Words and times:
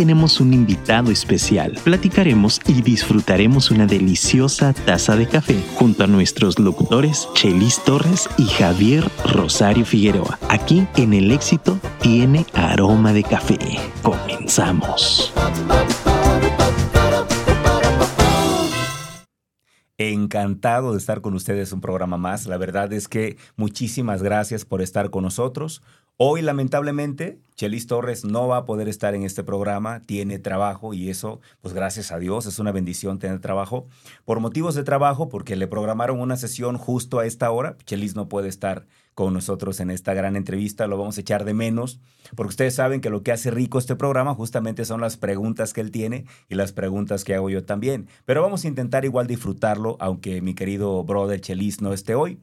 tenemos 0.00 0.40
un 0.40 0.54
invitado 0.54 1.10
especial. 1.10 1.78
Platicaremos 1.84 2.58
y 2.66 2.80
disfrutaremos 2.80 3.70
una 3.70 3.84
deliciosa 3.84 4.72
taza 4.72 5.14
de 5.14 5.28
café 5.28 5.62
junto 5.74 6.04
a 6.04 6.06
nuestros 6.06 6.58
locutores 6.58 7.28
Chelis 7.34 7.84
Torres 7.84 8.26
y 8.38 8.46
Javier 8.46 9.04
Rosario 9.26 9.84
Figueroa. 9.84 10.38
Aquí 10.48 10.86
en 10.96 11.12
El 11.12 11.30
Éxito 11.30 11.78
tiene 12.00 12.46
aroma 12.54 13.12
de 13.12 13.24
café. 13.24 13.58
Comenzamos. 14.02 15.34
Encantado 19.98 20.92
de 20.92 20.98
estar 20.98 21.20
con 21.20 21.34
ustedes 21.34 21.72
un 21.72 21.82
programa 21.82 22.16
más. 22.16 22.46
La 22.46 22.56
verdad 22.56 22.90
es 22.94 23.06
que 23.06 23.36
muchísimas 23.56 24.22
gracias 24.22 24.64
por 24.64 24.80
estar 24.80 25.10
con 25.10 25.24
nosotros. 25.24 25.82
Hoy, 26.22 26.42
lamentablemente, 26.42 27.40
Chelis 27.56 27.86
Torres 27.86 28.26
no 28.26 28.46
va 28.46 28.58
a 28.58 28.64
poder 28.66 28.88
estar 28.88 29.14
en 29.14 29.22
este 29.22 29.42
programa, 29.42 30.04
tiene 30.04 30.38
trabajo 30.38 30.92
y 30.92 31.08
eso, 31.08 31.40
pues 31.62 31.72
gracias 31.72 32.12
a 32.12 32.18
Dios, 32.18 32.44
es 32.44 32.58
una 32.58 32.72
bendición 32.72 33.18
tener 33.18 33.40
trabajo. 33.40 33.86
Por 34.26 34.38
motivos 34.38 34.74
de 34.74 34.82
trabajo, 34.82 35.30
porque 35.30 35.56
le 35.56 35.66
programaron 35.66 36.20
una 36.20 36.36
sesión 36.36 36.76
justo 36.76 37.20
a 37.20 37.24
esta 37.24 37.50
hora, 37.50 37.78
Chelis 37.86 38.16
no 38.16 38.28
puede 38.28 38.50
estar 38.50 38.86
con 39.14 39.32
nosotros 39.32 39.80
en 39.80 39.90
esta 39.90 40.12
gran 40.12 40.36
entrevista, 40.36 40.86
lo 40.86 40.98
vamos 40.98 41.16
a 41.16 41.22
echar 41.22 41.46
de 41.46 41.54
menos, 41.54 42.00
porque 42.36 42.50
ustedes 42.50 42.74
saben 42.74 43.00
que 43.00 43.08
lo 43.08 43.22
que 43.22 43.32
hace 43.32 43.50
rico 43.50 43.78
este 43.78 43.96
programa 43.96 44.34
justamente 44.34 44.84
son 44.84 45.00
las 45.00 45.16
preguntas 45.16 45.72
que 45.72 45.80
él 45.80 45.90
tiene 45.90 46.26
y 46.50 46.54
las 46.54 46.72
preguntas 46.72 47.24
que 47.24 47.34
hago 47.34 47.48
yo 47.48 47.64
también. 47.64 48.08
Pero 48.26 48.42
vamos 48.42 48.66
a 48.66 48.68
intentar 48.68 49.06
igual 49.06 49.26
disfrutarlo, 49.26 49.96
aunque 50.00 50.42
mi 50.42 50.52
querido 50.52 51.02
brother 51.02 51.40
Chelis 51.40 51.80
no 51.80 51.94
esté 51.94 52.14
hoy. 52.14 52.38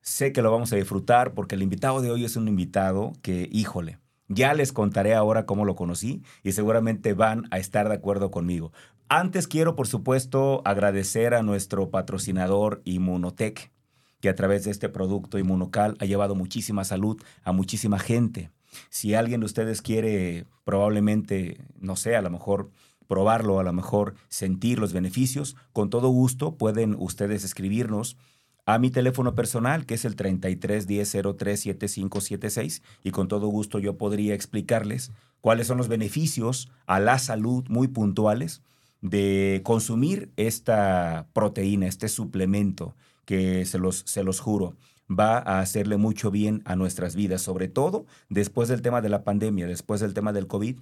Sé 0.00 0.32
que 0.32 0.42
lo 0.42 0.50
vamos 0.50 0.72
a 0.72 0.76
disfrutar 0.76 1.34
porque 1.34 1.54
el 1.54 1.62
invitado 1.62 2.00
de 2.00 2.10
hoy 2.10 2.24
es 2.24 2.36
un 2.36 2.48
invitado 2.48 3.12
que, 3.22 3.48
híjole, 3.52 3.98
ya 4.28 4.54
les 4.54 4.72
contaré 4.72 5.14
ahora 5.14 5.46
cómo 5.46 5.64
lo 5.64 5.74
conocí 5.74 6.22
y 6.42 6.52
seguramente 6.52 7.14
van 7.14 7.46
a 7.50 7.58
estar 7.58 7.88
de 7.88 7.94
acuerdo 7.94 8.30
conmigo. 8.30 8.72
Antes 9.08 9.48
quiero, 9.48 9.74
por 9.74 9.86
supuesto, 9.86 10.60
agradecer 10.64 11.34
a 11.34 11.42
nuestro 11.42 11.90
patrocinador 11.90 12.82
Inmunotech 12.84 13.72
que 14.20 14.28
a 14.28 14.34
través 14.34 14.64
de 14.64 14.70
este 14.70 14.88
producto 14.88 15.38
inmunocal 15.38 15.96
ha 16.00 16.04
llevado 16.04 16.34
muchísima 16.34 16.84
salud 16.84 17.22
a 17.42 17.52
muchísima 17.52 17.98
gente. 17.98 18.50
Si 18.90 19.14
alguien 19.14 19.40
de 19.40 19.46
ustedes 19.46 19.80
quiere 19.80 20.44
probablemente, 20.64 21.64
no 21.80 21.96
sé, 21.96 22.16
a 22.16 22.22
lo 22.22 22.30
mejor 22.30 22.70
probarlo, 23.06 23.58
a 23.58 23.62
lo 23.62 23.72
mejor 23.72 24.14
sentir 24.28 24.78
los 24.78 24.92
beneficios, 24.92 25.56
con 25.72 25.88
todo 25.88 26.08
gusto 26.08 26.56
pueden 26.56 26.94
ustedes 26.98 27.44
escribirnos 27.44 28.18
a 28.68 28.78
mi 28.78 28.90
teléfono 28.90 29.34
personal, 29.34 29.86
que 29.86 29.94
es 29.94 30.04
el 30.04 30.14
33 30.14 30.86
10 30.86 31.16
03 31.38 31.58
7576, 31.58 32.82
y 33.02 33.12
con 33.12 33.26
todo 33.26 33.46
gusto 33.46 33.78
yo 33.78 33.96
podría 33.96 34.34
explicarles 34.34 35.10
cuáles 35.40 35.66
son 35.66 35.78
los 35.78 35.88
beneficios 35.88 36.70
a 36.86 37.00
la 37.00 37.18
salud 37.18 37.64
muy 37.70 37.88
puntuales 37.88 38.60
de 39.00 39.62
consumir 39.64 40.30
esta 40.36 41.28
proteína, 41.32 41.86
este 41.86 42.10
suplemento 42.10 42.94
que 43.24 43.64
se 43.64 43.78
los, 43.78 44.02
se 44.04 44.22
los 44.22 44.38
juro, 44.38 44.76
va 45.10 45.38
a 45.38 45.60
hacerle 45.60 45.96
mucho 45.96 46.30
bien 46.30 46.60
a 46.66 46.76
nuestras 46.76 47.16
vidas, 47.16 47.40
sobre 47.40 47.68
todo 47.68 48.04
después 48.28 48.68
del 48.68 48.82
tema 48.82 49.00
de 49.00 49.08
la 49.08 49.24
pandemia, 49.24 49.66
después 49.66 50.02
del 50.02 50.12
tema 50.12 50.34
del 50.34 50.46
COVID. 50.46 50.76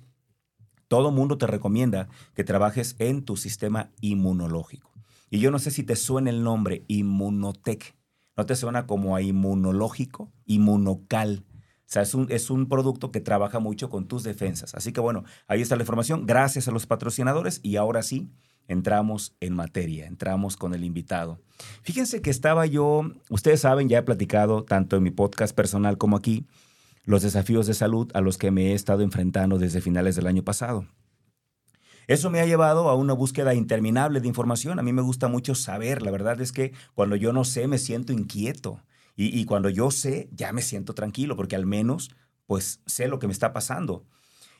Todo 0.89 1.13
mundo 1.13 1.39
te 1.39 1.47
recomienda 1.47 2.09
que 2.35 2.43
trabajes 2.43 2.97
en 2.99 3.25
tu 3.25 3.37
sistema 3.37 3.91
inmunológico. 4.01 4.96
Y 5.31 5.41
yo 5.41 5.51
no 5.51 5.59
sé 5.59 5.71
si 5.71 5.83
te 5.83 5.97
suena 5.97 6.31
el 6.31 6.43
nombre 6.43 6.85
Inmunotech. 6.89 7.97
¿No 8.37 8.45
te 8.47 8.55
suena 8.55 8.87
como 8.87 9.17
a 9.17 9.23
inmunológico? 9.23 10.31
Inmunocal. 10.45 11.45
O 11.53 11.89
sea, 11.89 12.03
es 12.03 12.15
un, 12.15 12.27
es 12.31 12.51
un 12.51 12.69
producto 12.69 13.11
que 13.11 13.21
trabaja 13.21 13.61
mucho 13.61 13.89
con 13.89 14.09
tus 14.09 14.25
defensas. 14.25 14.75
Así 14.75 14.93
que 14.93 15.01
bueno, 15.01 15.25
ahí 15.47 15.63
está 15.63 15.77
la 15.77 15.83
información. 15.83 16.27
Gracias 16.27 16.69
a 16.69 16.73
los 16.73 16.87
patrocinadores. 16.87 17.61
Y 17.63 17.77
ahora 17.77 18.03
sí, 18.03 18.31
entramos 18.69 19.37
en 19.41 19.55
materia, 19.55 20.07
entramos 20.07 20.57
con 20.57 20.75
el 20.75 20.85
invitado. 20.85 21.41
Fíjense 21.83 22.21
que 22.21 22.31
estaba 22.31 22.67
yo, 22.67 23.03
ustedes 23.31 23.61
saben, 23.61 23.89
ya 23.89 23.99
he 23.99 24.03
platicado 24.03 24.65
tanto 24.65 24.97
en 24.97 25.03
mi 25.03 25.11
podcast 25.11 25.55
personal 25.55 25.99
como 25.99 26.17
aquí, 26.17 26.47
los 27.05 27.23
desafíos 27.23 27.67
de 27.67 27.75
salud 27.75 28.11
a 28.15 28.21
los 28.21 28.37
que 28.37 28.51
me 28.51 28.73
he 28.73 28.75
estado 28.75 29.03
enfrentando 29.03 29.59
desde 29.59 29.81
finales 29.81 30.17
del 30.17 30.27
año 30.27 30.43
pasado. 30.43 30.87
Eso 32.07 32.31
me 32.31 32.41
ha 32.41 32.47
llevado 32.47 32.89
a 32.89 32.95
una 32.95 33.13
búsqueda 33.13 33.55
interminable 33.55 34.21
de 34.21 34.29
información. 34.29 34.79
A 34.79 34.83
mí 34.83 34.93
me 34.93 35.03
gusta 35.03 35.29
mucho 35.29 35.55
saber. 35.55 36.03
La 36.03 36.11
verdad 36.11 36.41
es 36.41 36.53
que 36.53 36.73
cuando 36.95 37.17
yo 37.17 37.33
no 37.33 37.45
sé, 37.45 37.67
me 37.67 37.79
siento 37.79 38.13
inquieto. 38.13 38.81
Y, 39.19 39.47
cuando 39.47 39.71
yo 39.71 39.91
sé, 39.91 40.29
ya 40.31 40.53
me 40.53 40.61
siento 40.61 40.93
tranquilo, 40.93 41.37
porque 41.37 41.57
al 41.57 41.65
menos, 41.65 42.11
pues, 42.45 42.83
sé 42.85 43.09
lo 43.09 43.19
que 43.19 43.27
me 43.27 43.33
está 43.33 43.55
pasando. 43.55 44.05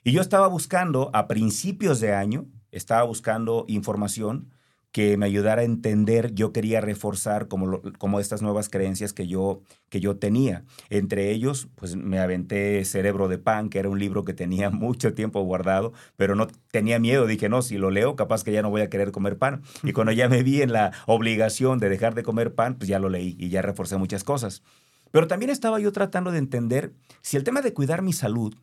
Y 0.03 0.13
yo 0.13 0.23
estaba 0.23 0.47
buscando 0.47 1.11
a 1.13 1.29
principios 1.29 2.01
de 2.01 2.15
año, 2.15 2.47
estaba 2.71 3.03
buscando 3.03 3.67
información 3.69 4.51
que 4.97 5.19
me 5.19 5.27
ayudara 5.27 5.61
a 5.61 5.65
entender, 5.67 6.33
yo 6.33 6.55
quería 6.55 6.81
reforzar 6.81 7.49
como, 7.49 7.83
como 7.99 8.19
estas 8.19 8.41
nuevas 8.41 8.71
creencias 8.71 9.13
que 9.13 9.27
yo, 9.27 9.61
que 9.91 10.01
yo 10.01 10.17
tenía. 10.17 10.65
Entre 10.89 11.33
ellos, 11.33 11.69
pues 11.75 11.97
me 11.97 12.19
aventé 12.19 12.83
Cerebro 12.87 13.29
de 13.29 13.37
Pan, 13.37 13.69
que 13.69 13.79
era 13.79 13.91
un 13.91 13.99
libro 13.99 14.25
que 14.25 14.33
tenía 14.33 14.71
mucho 14.87 15.13
tiempo 15.13 15.43
guardado, 15.43 15.93
pero 16.17 16.35
no 16.35 16.47
tenía 16.71 16.99
miedo. 16.99 17.27
Dije, 17.27 17.51
no, 17.51 17.61
si 17.61 17.77
lo 17.77 17.91
leo, 17.91 18.17
capaz 18.17 18.43
que 18.43 18.53
ya 18.53 18.63
no 18.63 18.71
voy 18.71 18.81
a 18.81 18.89
querer 18.89 19.13
comer 19.13 19.37
pan. 19.37 19.61
Y 19.83 19.93
cuando 19.93 20.13
ya 20.13 20.31
me 20.31 20.43
vi 20.43 20.63
en 20.63 20.73
la 20.73 20.93
obligación 21.05 21.79
de 21.79 21.91
dejar 21.91 22.15
de 22.15 22.23
comer 22.23 22.55
pan, 22.55 22.77
pues 22.77 22.89
ya 22.89 22.99
lo 22.99 23.11
leí 23.11 23.37
y 23.39 23.51
ya 23.51 23.61
reforcé 23.61 23.99
muchas 23.99 24.25
cosas. 24.25 24.63
Pero 25.11 25.27
también 25.27 25.51
estaba 25.51 25.79
yo 25.79 25.93
tratando 25.93 26.33
de 26.33 26.39
entender 26.39 26.95
si 27.21 27.37
el 27.37 27.45
tema 27.45 27.61
de 27.61 27.75
cuidar 27.75 28.01
mi 28.01 28.15
salud 28.15 28.55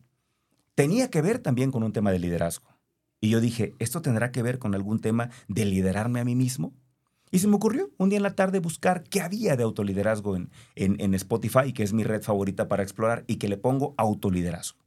tenía 0.74 1.10
que 1.10 1.22
ver 1.22 1.38
también 1.38 1.70
con 1.70 1.84
un 1.84 1.92
tema 1.92 2.10
de 2.10 2.18
liderazgo. 2.18 2.73
Y 3.24 3.30
yo 3.30 3.40
dije, 3.40 3.74
¿esto 3.78 4.02
tendrá 4.02 4.32
que 4.32 4.42
ver 4.42 4.58
con 4.58 4.74
algún 4.74 5.00
tema 5.00 5.30
de 5.48 5.64
liderarme 5.64 6.20
a 6.20 6.26
mí 6.26 6.36
mismo? 6.36 6.74
Y 7.30 7.38
se 7.38 7.48
me 7.48 7.56
ocurrió 7.56 7.90
un 7.96 8.10
día 8.10 8.18
en 8.18 8.22
la 8.22 8.34
tarde 8.34 8.58
buscar 8.58 9.02
qué 9.02 9.22
había 9.22 9.56
de 9.56 9.62
autoliderazgo 9.62 10.36
en, 10.36 10.50
en, 10.74 11.14
Spotify, 11.14 11.72
que 11.72 11.84
es 11.84 11.94
mi 11.94 12.04
red 12.04 12.20
favorita 12.20 12.68
para 12.68 12.82
explorar, 12.82 13.24
y 13.26 13.36
que 13.36 13.48
le 13.48 13.56
pongo 13.56 13.94
autoliderazgo. 13.96 14.78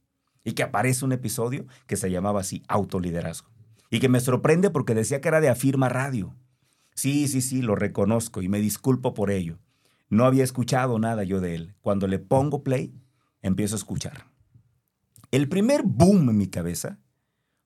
Y 0.44 0.52
que 0.52 0.62
aparece 0.62 1.04
un 1.04 1.10
episodio 1.10 1.66
que 1.88 1.96
se 1.96 2.12
llamaba 2.12 2.42
así, 2.42 2.62
autoliderazgo. 2.68 3.50
Y 3.90 3.98
que 3.98 4.08
me 4.08 4.20
sorprende 4.20 4.70
porque 4.70 4.94
decía 4.94 5.20
que 5.20 5.26
era 5.26 5.40
de 5.40 5.48
Afirma 5.48 5.88
Radio. 5.88 6.36
Sí, 6.94 7.26
sí, 7.26 7.40
sí, 7.40 7.60
lo 7.60 7.74
reconozco 7.74 8.40
y 8.40 8.48
me 8.48 8.60
disculpo 8.60 9.14
por 9.14 9.32
ello. 9.32 9.58
No 10.10 10.26
había 10.26 10.44
escuchado 10.44 11.00
nada 11.00 11.24
yo 11.24 11.40
de 11.40 11.56
él. 11.56 11.74
Cuando 11.80 12.06
le 12.06 12.20
pongo 12.20 12.62
play, 12.62 12.94
empiezo 13.42 13.74
a 13.74 13.78
escuchar. 13.78 14.28
El 15.32 15.48
primer 15.48 15.82
boom 15.82 16.30
en 16.30 16.36
mi 16.36 16.46
cabeza 16.46 17.00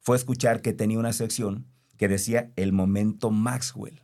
fue 0.03 0.17
escuchar 0.17 0.63
que 0.63 0.73
tenía 0.73 0.99
una 0.99 1.13
sección 1.13 1.67
que 1.97 2.09
decía 2.09 2.51
el 2.57 2.73
momento 2.73 3.31
Maxwell. 3.31 4.03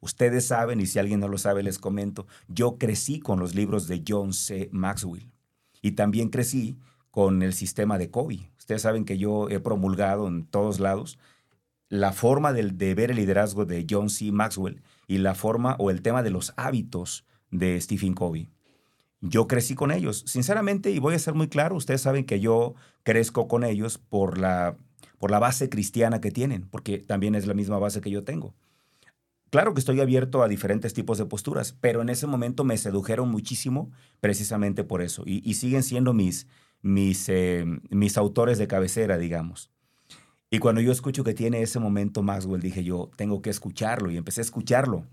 Ustedes 0.00 0.46
saben, 0.46 0.80
y 0.80 0.86
si 0.86 0.98
alguien 0.98 1.20
no 1.20 1.28
lo 1.28 1.38
sabe, 1.38 1.62
les 1.62 1.78
comento, 1.78 2.26
yo 2.48 2.76
crecí 2.76 3.20
con 3.20 3.38
los 3.38 3.54
libros 3.54 3.86
de 3.86 4.02
John 4.06 4.32
C. 4.32 4.68
Maxwell 4.72 5.30
y 5.80 5.92
también 5.92 6.28
crecí 6.28 6.76
con 7.12 7.42
el 7.42 7.54
sistema 7.54 7.98
de 7.98 8.10
Kobe. 8.10 8.50
Ustedes 8.58 8.82
saben 8.82 9.04
que 9.04 9.16
yo 9.16 9.48
he 9.48 9.60
promulgado 9.60 10.26
en 10.26 10.44
todos 10.44 10.80
lados 10.80 11.18
la 11.88 12.12
forma 12.12 12.52
de, 12.52 12.64
de 12.64 12.94
ver 12.94 13.12
el 13.12 13.16
liderazgo 13.16 13.64
de 13.64 13.86
John 13.88 14.10
C. 14.10 14.32
Maxwell 14.32 14.82
y 15.06 15.18
la 15.18 15.36
forma 15.36 15.76
o 15.78 15.90
el 15.90 16.02
tema 16.02 16.24
de 16.24 16.30
los 16.30 16.52
hábitos 16.56 17.24
de 17.52 17.80
Stephen 17.80 18.14
Covey. 18.14 18.50
Yo 19.20 19.46
crecí 19.46 19.76
con 19.76 19.92
ellos, 19.92 20.24
sinceramente, 20.26 20.90
y 20.90 20.98
voy 20.98 21.14
a 21.14 21.18
ser 21.18 21.34
muy 21.34 21.48
claro, 21.48 21.76
ustedes 21.76 22.02
saben 22.02 22.24
que 22.24 22.40
yo 22.40 22.74
crezco 23.04 23.48
con 23.48 23.64
ellos 23.64 23.98
por 23.98 24.38
la 24.38 24.76
por 25.18 25.30
la 25.30 25.38
base 25.38 25.68
cristiana 25.68 26.20
que 26.20 26.30
tienen, 26.30 26.68
porque 26.68 26.98
también 26.98 27.34
es 27.34 27.46
la 27.46 27.54
misma 27.54 27.78
base 27.78 28.00
que 28.00 28.10
yo 28.10 28.24
tengo. 28.24 28.54
Claro 29.50 29.72
que 29.72 29.80
estoy 29.80 30.00
abierto 30.00 30.42
a 30.42 30.48
diferentes 30.48 30.92
tipos 30.92 31.16
de 31.16 31.24
posturas, 31.24 31.72
pero 31.80 32.02
en 32.02 32.10
ese 32.10 32.26
momento 32.26 32.64
me 32.64 32.76
sedujeron 32.76 33.30
muchísimo 33.30 33.90
precisamente 34.20 34.84
por 34.84 35.00
eso. 35.00 35.22
Y, 35.24 35.54
siguen 35.54 35.82
siendo 35.82 36.12
mis, 36.12 36.46
mis, 36.82 37.28
eh, 37.28 37.64
mis 37.90 38.18
autores 38.18 38.58
de 38.58 38.68
cabecera, 38.68 39.16
digamos. 39.16 39.70
Y 40.50 40.58
cuando 40.58 40.80
yo 40.80 40.92
escucho 40.92 41.24
que 41.24 41.34
tiene 41.34 41.62
ese 41.62 41.78
momento 41.78 42.22
Maxwell, 42.22 42.60
dije 42.60 42.84
yo, 42.84 43.10
tengo 43.16 43.40
que 43.40 43.50
escucharlo 43.50 44.10
y 44.10 44.16
empecé 44.16 44.40
a 44.40 44.42
escucharlo. 44.42 45.06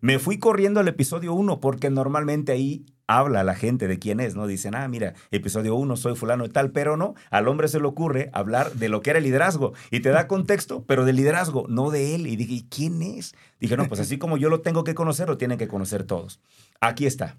Me 0.00 0.18
fui 0.18 0.38
corriendo 0.38 0.80
al 0.80 0.88
episodio 0.88 1.34
1 1.34 1.60
porque 1.60 1.90
normalmente 1.90 2.52
ahí 2.52 2.86
habla 3.08 3.42
la 3.42 3.56
gente 3.56 3.88
de 3.88 3.98
quién 3.98 4.20
es, 4.20 4.36
¿no? 4.36 4.46
Dicen, 4.46 4.76
ah, 4.76 4.86
mira, 4.86 5.14
episodio 5.32 5.74
1, 5.74 5.96
soy 5.96 6.14
fulano 6.14 6.44
y 6.44 6.50
tal, 6.50 6.70
pero 6.70 6.96
no, 6.96 7.14
al 7.30 7.48
hombre 7.48 7.66
se 7.66 7.80
le 7.80 7.86
ocurre 7.86 8.30
hablar 8.32 8.72
de 8.74 8.88
lo 8.88 9.00
que 9.00 9.10
era 9.10 9.18
el 9.18 9.24
liderazgo 9.24 9.72
y 9.90 10.00
te 10.00 10.10
da 10.10 10.28
contexto, 10.28 10.84
pero 10.86 11.04
del 11.04 11.16
liderazgo, 11.16 11.66
no 11.68 11.90
de 11.90 12.14
él. 12.14 12.26
Y 12.26 12.36
dije, 12.36 12.66
¿quién 12.68 13.02
es? 13.02 13.34
Dije, 13.58 13.76
no, 13.76 13.88
pues 13.88 14.00
así 14.00 14.18
como 14.18 14.36
yo 14.36 14.50
lo 14.50 14.60
tengo 14.60 14.84
que 14.84 14.94
conocer, 14.94 15.26
lo 15.26 15.38
tienen 15.38 15.58
que 15.58 15.66
conocer 15.66 16.04
todos. 16.04 16.40
Aquí 16.80 17.06
está. 17.06 17.36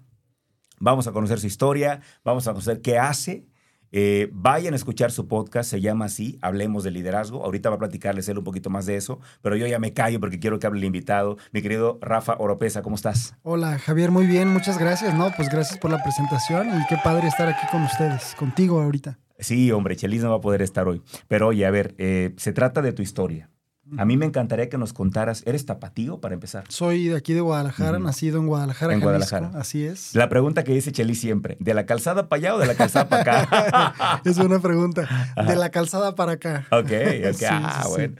Vamos 0.80 1.06
a 1.06 1.12
conocer 1.12 1.38
su 1.38 1.46
historia, 1.46 2.00
vamos 2.24 2.48
a 2.48 2.52
conocer 2.52 2.80
qué 2.80 2.98
hace, 2.98 3.46
eh, 3.92 4.28
vayan 4.32 4.72
a 4.72 4.76
escuchar 4.76 5.10
su 5.10 5.26
podcast, 5.26 5.70
se 5.70 5.80
llama 5.80 6.06
así, 6.06 6.38
Hablemos 6.42 6.84
de 6.84 6.90
Liderazgo. 6.90 7.44
Ahorita 7.44 7.70
va 7.70 7.76
a 7.76 7.78
platicarles 7.78 8.28
él 8.28 8.38
un 8.38 8.44
poquito 8.44 8.70
más 8.70 8.86
de 8.86 8.96
eso, 8.96 9.20
pero 9.42 9.56
yo 9.56 9.66
ya 9.66 9.78
me 9.78 9.92
callo 9.92 10.20
porque 10.20 10.38
quiero 10.38 10.58
que 10.58 10.66
hable 10.66 10.80
el 10.80 10.84
invitado. 10.86 11.36
Mi 11.52 11.62
querido 11.62 11.98
Rafa 12.00 12.36
Oropesa, 12.38 12.82
¿cómo 12.82 12.96
estás? 12.96 13.34
Hola, 13.42 13.78
Javier, 13.78 14.10
muy 14.10 14.26
bien, 14.26 14.48
muchas 14.48 14.78
gracias. 14.78 15.14
No, 15.14 15.32
pues 15.36 15.48
gracias 15.48 15.78
por 15.78 15.90
la 15.90 16.02
presentación 16.02 16.68
y 16.68 16.86
qué 16.88 16.96
padre 17.02 17.28
estar 17.28 17.48
aquí 17.48 17.66
con 17.70 17.82
ustedes, 17.82 18.34
contigo 18.38 18.80
ahorita. 18.80 19.18
Sí, 19.38 19.72
hombre, 19.72 19.96
Chelis 19.96 20.22
no 20.22 20.30
va 20.30 20.36
a 20.36 20.40
poder 20.40 20.62
estar 20.62 20.86
hoy. 20.86 21.02
Pero 21.26 21.48
oye, 21.48 21.66
a 21.66 21.70
ver, 21.70 21.94
eh, 21.98 22.34
se 22.36 22.52
trata 22.52 22.82
de 22.82 22.92
tu 22.92 23.02
historia. 23.02 23.49
A 23.98 24.04
mí 24.04 24.16
me 24.16 24.24
encantaría 24.26 24.68
que 24.68 24.78
nos 24.78 24.92
contaras, 24.92 25.42
¿eres 25.46 25.66
tapatío 25.66 26.20
para 26.20 26.34
empezar? 26.34 26.64
Soy 26.68 27.08
de 27.08 27.16
aquí 27.16 27.32
de 27.34 27.40
Guadalajara, 27.40 27.98
nacido 27.98 28.38
en 28.38 28.46
Guadalajara, 28.46 28.92
En 28.94 29.00
Jalisco, 29.00 29.10
Guadalajara. 29.36 29.60
Así 29.60 29.84
es. 29.84 30.14
La 30.14 30.28
pregunta 30.28 30.64
que 30.64 30.72
dice 30.72 30.92
Chelis 30.92 31.20
siempre, 31.20 31.56
¿de 31.60 31.74
la 31.74 31.86
calzada 31.86 32.28
para 32.28 32.38
allá 32.38 32.54
o 32.54 32.58
de 32.58 32.66
la 32.66 32.74
calzada 32.74 33.08
para 33.08 33.42
acá? 33.42 34.20
es 34.24 34.36
una 34.38 34.58
pregunta. 34.60 35.08
De 35.46 35.56
la 35.56 35.70
calzada 35.70 36.14
para 36.14 36.32
acá. 36.32 36.66
ok, 36.70 36.78
ok, 36.80 37.34
Sí, 37.34 37.44
ah, 37.48 37.80
sí, 37.82 37.88
sí. 37.88 37.94
bueno. 37.96 38.14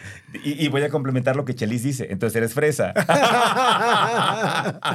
Y, 0.44 0.64
y 0.64 0.69
voy 0.69 0.82
a 0.82 0.88
complementar 0.90 1.37
lo 1.37 1.44
que 1.44 1.55
Chelis 1.55 1.82
dice, 1.82 2.08
entonces 2.11 2.37
eres 2.37 2.55
fresa. 2.55 2.93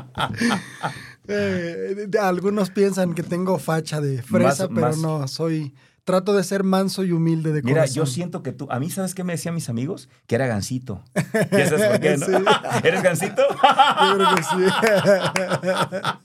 Eh, 1.27 2.07
algunos 2.21 2.69
piensan 2.69 3.15
que 3.15 3.23
tengo 3.23 3.57
facha 3.57 3.99
de 3.99 4.21
fresa, 4.21 4.67
Más- 4.67 4.75
pero 4.75 4.87
más- 4.87 4.97
no, 4.99 5.27
soy. 5.27 5.73
Trato 6.05 6.35
de 6.35 6.43
ser 6.43 6.63
manso 6.63 7.03
y 7.03 7.11
humilde 7.11 7.51
de 7.51 7.63
Mira, 7.63 7.77
corazón. 7.81 7.95
yo 7.95 8.05
siento 8.05 8.43
que 8.43 8.51
tú, 8.51 8.67
a 8.69 8.79
mí, 8.79 8.91
¿sabes 8.91 9.15
qué 9.15 9.23
me 9.23 9.33
decían 9.33 9.55
mis 9.55 9.69
amigos? 9.69 10.07
Que 10.27 10.35
era 10.35 10.45
gansito. 10.45 11.03
¿Ya 11.51 11.67
sabes 11.67 11.87
por 11.89 11.99
qué, 11.99 12.15
no? 12.27 12.27
¿Eres 12.83 13.01
gansito? 13.01 13.41
Yo 13.49 14.15
creo 14.15 14.35
que 14.35 14.43
sí. 14.43 14.55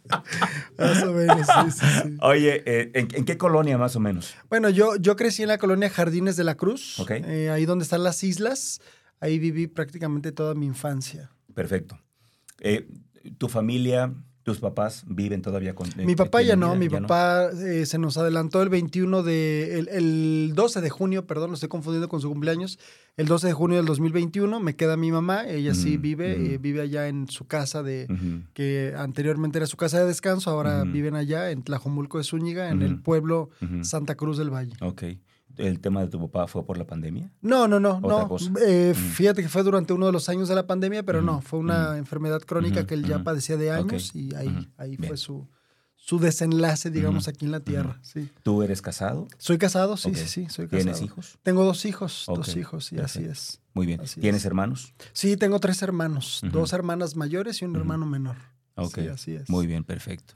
más 0.79 1.03
o 1.03 1.13
menos, 1.13 1.47
sí, 1.47 1.71
sí, 1.81 1.87
sí. 2.03 2.17
Oye, 2.21 2.63
eh, 2.67 2.91
¿en, 2.95 3.09
en 3.15 3.25
qué 3.25 3.37
colonia 3.39 3.79
más 3.79 3.97
o 3.97 4.01
menos? 4.01 4.35
Bueno, 4.49 4.69
yo, 4.71 4.97
yo 4.97 5.17
crecí 5.17 5.43
en 5.43 5.49
la 5.49 5.59
colonia 5.59 5.91
Jardines 5.91 6.37
de 6.37 6.45
la 6.45 6.57
Cruz, 6.57 7.03
eh, 7.09 7.51
ahí 7.51 7.67
donde 7.67 7.85
están 7.85 8.03
las 8.05 8.23
islas. 8.23 8.81
Ahí 9.21 9.39
viví 9.39 9.67
prácticamente 9.67 10.33
toda 10.33 10.55
mi 10.55 10.67
infancia. 10.67 11.31
Perfecto. 11.55 11.99
Eh, 12.61 12.89
¿Tu 13.39 13.49
familia, 13.49 14.15
tus 14.43 14.59
papás 14.59 15.05
viven 15.07 15.43
todavía 15.43 15.75
con... 15.75 15.89
eh, 15.89 16.05
Mi 16.07 16.17
papá 16.17 16.41
ya 16.43 16.57
no, 16.57 16.75
mi 16.75 16.89
¿Ya 16.89 17.01
papá 17.01 17.51
eh, 17.53 17.85
se 17.87 17.99
nos 17.99 18.17
adelantó 18.17 18.63
el 18.63 18.69
21 18.71 19.23
de, 19.23 19.79
el, 19.79 19.89
el 19.89 20.53
12 20.55 20.81
de 20.81 20.89
junio, 20.91 21.27
perdón, 21.27 21.51
lo 21.51 21.55
estoy 21.55 21.69
confundiendo 21.69 22.09
con 22.09 22.21
su 22.21 22.29
cumpleaños, 22.31 22.79
el 23.17 23.27
12 23.27 23.49
de 23.49 23.53
junio 23.53 23.77
del 23.77 23.87
2021, 23.87 24.59
me 24.61 24.77
queda 24.77 24.97
mi 24.97 25.13
mamá, 25.13 25.47
ella 25.47 25.75
sí 25.75 25.99
Mm, 25.99 26.01
vive, 26.03 26.39
mm. 26.39 26.47
eh, 26.47 26.59
vive 26.59 26.81
allá 26.81 27.09
en 27.09 27.29
su 27.29 27.47
casa 27.47 27.83
de, 27.83 28.07
que 28.55 28.95
anteriormente 28.97 29.59
era 29.59 29.67
su 29.67 29.77
casa 29.77 29.99
de 30.01 30.07
descanso, 30.07 30.51
ahora 30.51 30.85
viven 30.85 31.17
allá 31.17 31.51
en 31.51 31.63
Tlajomulco 31.63 32.17
de 32.19 32.25
Zúñiga, 32.25 32.71
en 32.71 32.81
el 32.83 32.99
pueblo. 33.01 33.51
Santa 33.83 34.15
Cruz 34.15 34.39
del 34.39 34.51
Valle. 34.51 34.73
Ok. 34.81 35.03
¿El 35.67 35.81
tema 35.81 36.01
de 36.01 36.09
tu 36.09 36.19
papá 36.21 36.47
fue 36.47 36.65
por 36.65 36.77
la 36.79 36.87
pandemia? 36.87 37.31
No, 37.41 37.69
no, 37.69 37.79
no, 37.81 37.97
Otra 37.99 38.19
no. 38.21 38.29
cosa. 38.29 38.51
Eh, 38.67 38.93
Mm. 38.97 38.99
Fíjate 39.13 39.43
que 39.43 39.49
fue 39.49 39.63
durante 39.63 39.93
uno 39.93 40.07
de 40.07 40.13
los 40.13 40.29
años 40.29 40.49
de 40.49 40.55
la 40.55 40.67
pandemia, 40.67 41.03
pero 41.03 41.23
no, 41.23 41.41
fue 41.41 41.59
una 41.59 41.97
enfermedad 41.99 42.41
crónica 42.43 42.87
que 42.87 42.95
él 42.95 43.05
ya 43.05 43.23
padecía 43.23 43.57
de 43.57 43.71
años 43.71 44.15
y 44.15 44.35
ahí, 44.35 44.69
ahí 44.77 44.97
bien. 44.97 45.09
fue 45.09 45.17
su, 45.17 45.49
su 45.97 46.19
desenlace, 46.19 46.91
digamos, 46.91 47.29
aquí 47.29 47.45
en 47.45 47.53
la 47.53 47.61
tierra. 47.61 47.99
Sí. 48.03 48.29
¿Tú 48.43 48.63
eres 48.63 48.83
casado? 48.83 49.29
Soy 49.39 49.59
casado, 49.59 49.97
sí, 49.97 50.15
sí, 50.15 50.27
sí, 50.27 50.47
soy 50.49 50.67
casado. 50.67 50.83
¿Tienes 50.85 51.03
hijos? 51.03 51.39
Tengo 51.43 51.65
dos 51.65 51.85
hijos, 51.85 52.25
dos 52.27 52.57
hijos, 52.57 52.87
sí, 52.87 52.99
así 52.99 53.25
es. 53.25 53.61
Muy 53.75 53.87
bien. 53.87 54.01
Así 54.01 54.21
¿Tienes 54.21 54.41
es. 54.43 54.47
hermanos? 54.47 54.95
Sí, 55.13 55.37
tengo 55.37 55.61
tres 55.61 55.81
hermanos, 55.83 56.41
dos 56.51 56.73
hermanas 56.73 57.15
mayores 57.17 57.63
y 57.63 57.65
un 57.67 57.77
hermano 57.77 58.07
menor. 58.07 58.37
Ok. 58.75 58.95
Sí, 58.97 59.09
así 59.09 59.35
es. 59.35 59.49
Muy 59.51 59.67
bien, 59.67 59.85
perfecto. 59.85 60.35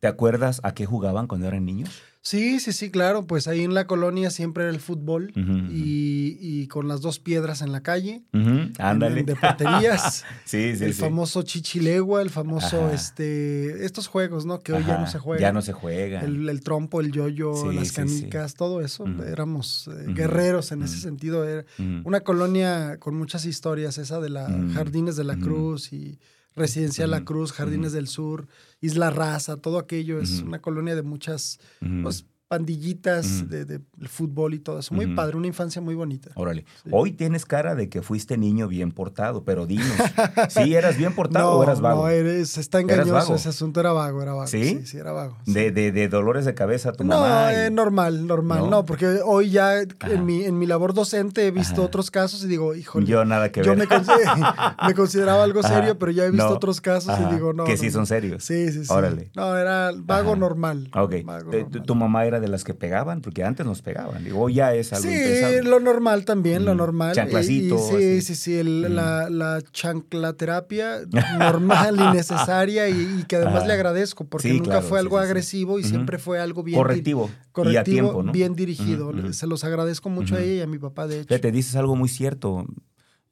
¿Te 0.00 0.06
acuerdas 0.08 0.60
a 0.62 0.74
qué 0.74 0.84
jugaban 0.86 1.26
cuando 1.26 1.46
eran 1.48 1.64
niños? 1.64 1.90
Sí, 2.28 2.60
sí, 2.60 2.72
sí, 2.72 2.90
claro, 2.90 3.26
pues 3.26 3.48
ahí 3.48 3.62
en 3.64 3.72
la 3.72 3.86
colonia 3.86 4.30
siempre 4.30 4.64
era 4.64 4.70
el 4.72 4.80
fútbol 4.80 5.32
y, 5.70 6.36
y 6.40 6.66
con 6.68 6.86
las 6.86 7.00
dos 7.00 7.18
piedras 7.20 7.62
en 7.62 7.72
la 7.72 7.82
calle. 7.82 8.22
Ujú, 8.34 8.70
Ándale. 8.78 9.20
en- 9.20 9.26
de 9.26 9.34
porterías. 9.36 10.24
sí, 10.44 10.76
sí, 10.76 10.84
el 10.84 10.92
sí. 10.94 11.00
famoso 11.00 11.42
chichilegua, 11.42 12.20
el 12.20 12.28
famoso, 12.30 12.84
Ajá. 12.86 12.92
este, 12.94 13.84
estos 13.86 14.08
juegos, 14.08 14.44
¿no? 14.44 14.60
Que 14.60 14.74
hoy 14.74 14.84
ya 14.86 14.98
no 14.98 15.06
se 15.06 15.18
juegan. 15.18 15.40
Ya 15.40 15.52
no 15.52 15.62
se 15.62 15.72
juegan. 15.72 16.24
El, 16.24 16.48
el 16.48 16.60
trompo, 16.60 17.00
el 17.00 17.12
yoyo, 17.12 17.54
Sí, 17.54 17.74
las 17.74 17.88
sí, 17.88 17.94
canicas, 17.94 18.54
todo 18.54 18.80
eso. 18.82 19.06
Éramos 19.26 19.88
eh, 19.88 20.04
guerreros 20.12 20.70
en 20.72 20.82
ese 20.82 20.98
sentido. 20.98 21.44
Era 21.48 21.64
una 22.04 22.20
colonia 22.20 22.98
con 22.98 23.14
muchas 23.16 23.46
historias, 23.46 23.96
esa 23.96 24.20
de 24.20 24.28
la. 24.28 24.48
Jardines 24.74 25.16
de 25.16 25.24
la. 25.24 25.36
Cruz 25.38 25.92
y 25.94 26.18
Residencia 26.58 27.06
La. 27.06 27.24
Cruz, 27.24 27.52
Jardines 27.52 27.92
del 27.92 28.08
Sur, 28.08 28.48
Isla 28.80 29.10
Raza, 29.10 29.56
todo 29.56 29.78
aquello 29.78 30.20
es 30.20 30.40
una 30.42 30.60
colonia 30.60 30.94
de 30.94 31.02
muchas 31.02 31.58
pues, 32.02 32.26
pandillitas 32.48 33.26
Ujú. 33.42 33.48
de, 33.50 33.64
de- 33.64 33.80
fútbol 34.08 34.54
y 34.54 34.58
todo 34.58 34.78
eso. 34.78 34.94
Muy 34.94 35.14
padre, 35.14 35.36
una 35.36 35.46
infancia 35.48 35.82
muy 35.82 35.94
bonita. 35.94 36.30
Órale. 36.34 36.64
Sí. 36.82 36.90
Hoy 36.92 37.12
tienes 37.12 37.44
cara 37.44 37.74
de 37.74 37.88
que 37.88 38.00
fuiste 38.00 38.38
niño 38.38 38.68
bien 38.68 38.90
portado, 38.92 39.44
pero 39.44 39.66
dinos, 39.66 39.86
¿sí 40.48 40.74
eras 40.74 40.96
bien 40.96 41.14
portado 41.14 41.50
no, 41.52 41.58
o 41.58 41.62
eras 41.62 41.80
vago? 41.80 42.02
no, 42.02 42.08
eres, 42.08 42.56
está 42.56 42.80
¿Eras 42.80 43.06
engañoso 43.06 43.34
ese 43.34 43.48
asunto, 43.50 43.80
era 43.80 43.92
vago, 43.92 44.22
era 44.22 44.32
vago. 44.32 44.46
¿Sí? 44.46 44.64
Sí, 44.80 44.86
sí, 44.86 44.96
era 44.98 45.12
vago. 45.12 45.36
sí. 45.44 45.52
de, 45.52 45.70
de, 45.72 45.92
de 45.92 46.08
dolores 46.08 46.44
de 46.46 46.54
cabeza 46.54 46.92
tu 46.92 47.04
No, 47.04 47.20
mamá. 47.20 47.52
y- 47.52 47.56
eh, 47.56 47.70
normal, 47.70 48.26
normal. 48.26 48.60
¿No? 48.60 48.70
¿No? 48.70 48.84
porque 48.86 49.20
hoy 49.24 49.50
ya 49.50 49.72
Ajá. 49.80 49.84
en 50.12 50.24
mi, 50.24 50.44
en 50.44 50.58
mi 50.58 50.66
labor 50.66 50.94
docente 50.94 51.46
he 51.46 51.50
visto 51.50 51.74
Ajá. 51.74 51.82
otros 51.82 52.10
casos 52.10 52.42
y 52.44 52.46
digo, 52.48 52.74
híjole, 52.74 53.04
Yo 53.06 53.24
nada 53.24 53.52
que 53.52 53.62
yo 53.62 53.74
ver. 53.74 53.78
me, 53.80 53.86
consi- 53.86 54.76
me 54.86 54.94
consideraba 54.94 55.42
algo 55.44 55.60
Ajá. 55.60 55.68
serio, 55.74 55.98
pero 55.98 56.12
ya 56.12 56.24
he 56.24 56.30
visto 56.30 56.48
No. 56.48 56.54
otros 56.54 56.80
casos 56.80 57.14
y 57.20 57.34
digo, 57.34 57.52
no. 57.52 57.64
Que 57.64 57.72
no, 57.72 57.78
sí 57.78 57.86
no. 57.86 57.92
son 57.92 58.06
serios. 58.06 58.44
Sí, 58.44 58.72
sí, 58.72 58.84
sí. 58.86 58.92
Órale. 58.92 59.30
No, 59.34 59.56
era 59.56 59.90
vago 59.96 60.34
normal. 60.36 60.88
Ok. 60.94 61.16
vago 61.24 61.52
Eh, 61.52 61.64
¿Tu, 61.64 61.70
normal. 61.70 61.82
tu 61.86 61.94
mamá 61.94 62.24
era 62.24 62.37
de 62.40 62.48
las 62.48 62.64
que 62.64 62.74
pegaban? 62.74 63.20
Porque 63.20 63.44
antes 63.44 63.64
nos 63.66 63.82
pegaban. 63.82 64.24
Digo, 64.24 64.48
ya 64.48 64.74
es 64.74 64.92
algo 64.92 65.08
Sí, 65.08 65.14
impensable. 65.16 65.62
lo 65.62 65.80
normal 65.80 66.24
también, 66.24 66.64
lo 66.64 66.74
Mm. 66.74 66.76
normal. 66.78 67.14
Chanclacito, 67.14 67.74
Y- 67.74 67.78
y 67.78 67.80
sí, 67.80 67.94
así. 67.96 68.20
sí, 68.22 68.34
sí, 68.34 68.54
el- 68.58 68.86
Mm. 68.90 68.94
la, 68.94 69.30
la 69.30 69.62
chanclaterapia 69.72 71.00
normal 71.38 71.96
y 72.00 72.16
necesaria 72.16 72.88
y, 72.88 73.20
y 73.20 73.24
que 73.24 73.36
además 73.36 73.66
le 73.66 73.72
agradezco 73.72 74.24
porque 74.24 74.48
Sí, 74.48 74.54
nunca 74.54 74.70
claro, 74.72 74.86
fue 74.86 74.98
algo 74.98 75.18
sí, 75.18 75.24
agresivo 75.24 75.78
y 75.78 75.84
siempre 75.84 76.18
fue 76.18 76.40
algo 76.40 76.62
bien 76.62 76.78
Correctivo. 76.78 77.30
correctivo, 77.52 77.72
y 77.72 77.76
a 77.76 77.84
tiempo, 77.84 78.22
¿no? 78.22 78.32
bien 78.32 78.54
dirigido. 78.54 79.12
Se 79.32 79.46
los 79.46 79.64
agradezco 79.64 80.10
mucho 80.10 80.36
a 80.36 80.40
ella 80.40 80.54
y 80.54 80.60
a 80.60 80.66
mi 80.66 80.78
papá, 80.78 81.06
de 81.06 81.20
hecho. 81.20 81.28
Fíjate, 81.28 81.52
dices 81.52 81.76
algo 81.76 81.96
muy 81.96 82.08
cierto. 82.08 82.66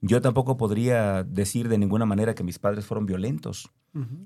Yo 0.02 0.20
tampoco 0.20 0.56
podría 0.56 1.24
decir 1.24 1.68
de 1.68 1.78
ninguna 1.78 2.04
manera 2.06 2.34
que 2.34 2.44
mis 2.44 2.58
padres 2.58 2.84
fueron 2.84 3.06
violentos. 3.06 3.70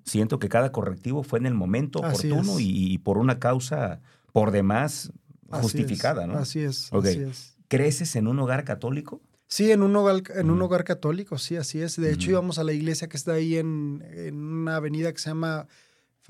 Siento 0.05 0.41
que 0.41 0.49
cada 0.49 0.73
correctivo 0.73 1.23
fue 1.23 1.39
en 1.39 1.47
el 1.47 1.55
momento 1.55 2.05
Así 2.05 2.29
oportuno 2.31 2.59
y 2.59 2.99
por 2.99 3.19
una 3.19 3.39
causa 3.39 4.01
por 4.33 4.51
demás 4.51 5.13
Así 5.51 5.63
justificada, 5.63 6.23
es, 6.23 6.29
¿no? 6.29 6.35
Así 6.39 6.61
es, 6.61 6.89
Ok. 6.93 7.07
así 7.07 7.21
es. 7.21 7.57
¿Creces 7.69 8.17
en 8.17 8.27
un 8.27 8.39
hogar 8.39 8.65
católico? 8.65 9.21
Sí, 9.47 9.73
en 9.73 9.83
un 9.83 9.95
hogar, 9.97 10.23
en 10.37 10.51
un 10.51 10.63
hogar 10.63 10.85
católico, 10.85 11.37
sí, 11.39 11.57
así 11.57 11.81
es. 11.81 11.97
De 11.97 12.13
hecho, 12.13 12.31
íbamos 12.31 12.59
a 12.59 12.65
la 12.65 12.73
iglesia 12.73 13.09
que 13.09 13.17
está 13.17 13.33
ahí 13.33 13.57
en, 13.57 14.05
en 14.13 14.37
una 14.37 14.77
avenida 14.77 15.13
que 15.13 15.19
se 15.19 15.31
llama 15.31 15.67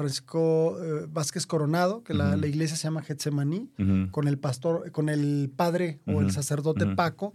Francisco 0.01 0.79
eh, 0.83 1.07
Vázquez 1.11 1.47
Coronado, 1.47 2.03
que 2.03 2.15
la, 2.15 2.35
iglesia 2.47 2.75
se 2.77 2.85
llama 2.85 3.03
Getsemaní, 3.03 3.71
con 4.11 4.29
el 4.29 4.39
pastor, 4.39 4.91
con 4.93 5.11
el 5.11 5.53
padre 5.55 6.01
o 6.07 6.23
el 6.23 6.33
sacerdote. 6.33 6.87
Paco, 6.87 7.35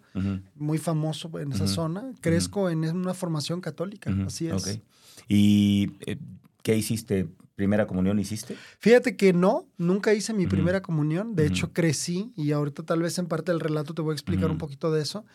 muy 0.55 0.79
famoso 0.79 1.29
en 1.39 1.51
esa 1.51 1.67
zona. 1.67 2.11
Crezco 2.21 2.71
en 2.71 2.83
una 2.85 3.13
formación 3.13 3.61
católica, 3.61 4.11
así 4.25 4.47
es. 4.47 4.53
Ok. 4.53 4.81
¿Y 5.27 5.91
eh, 6.07 6.17
qué 6.63 6.75
hiciste? 6.75 7.27
¿Primera 7.55 7.87
comunión 7.87 8.19
hiciste? 8.19 8.57
Fíjate 8.79 9.15
que 9.15 9.31
no, 9.31 9.65
nunca 9.77 10.13
hice 10.13 10.33
mi 10.33 10.43
Ujú. 10.45 10.51
primera 10.55 10.81
comunión. 10.81 11.35
De 11.35 11.45
Ujú. 11.45 11.53
hecho, 11.53 11.73
crecí, 11.73 12.33
y 12.35 12.51
ahorita 12.51 12.83
tal 12.83 13.01
vez 13.01 13.17
en 13.17 13.27
parte 13.27 13.51
del 13.51 13.61
relato 13.61 13.93
te 13.93 14.01
voy 14.01 14.11
a 14.11 14.13
explicar 14.15 14.45
Ujú. 14.45 14.53
un 14.53 14.57
poquito 14.57 14.91
de 14.91 15.01
eso. 15.01 15.25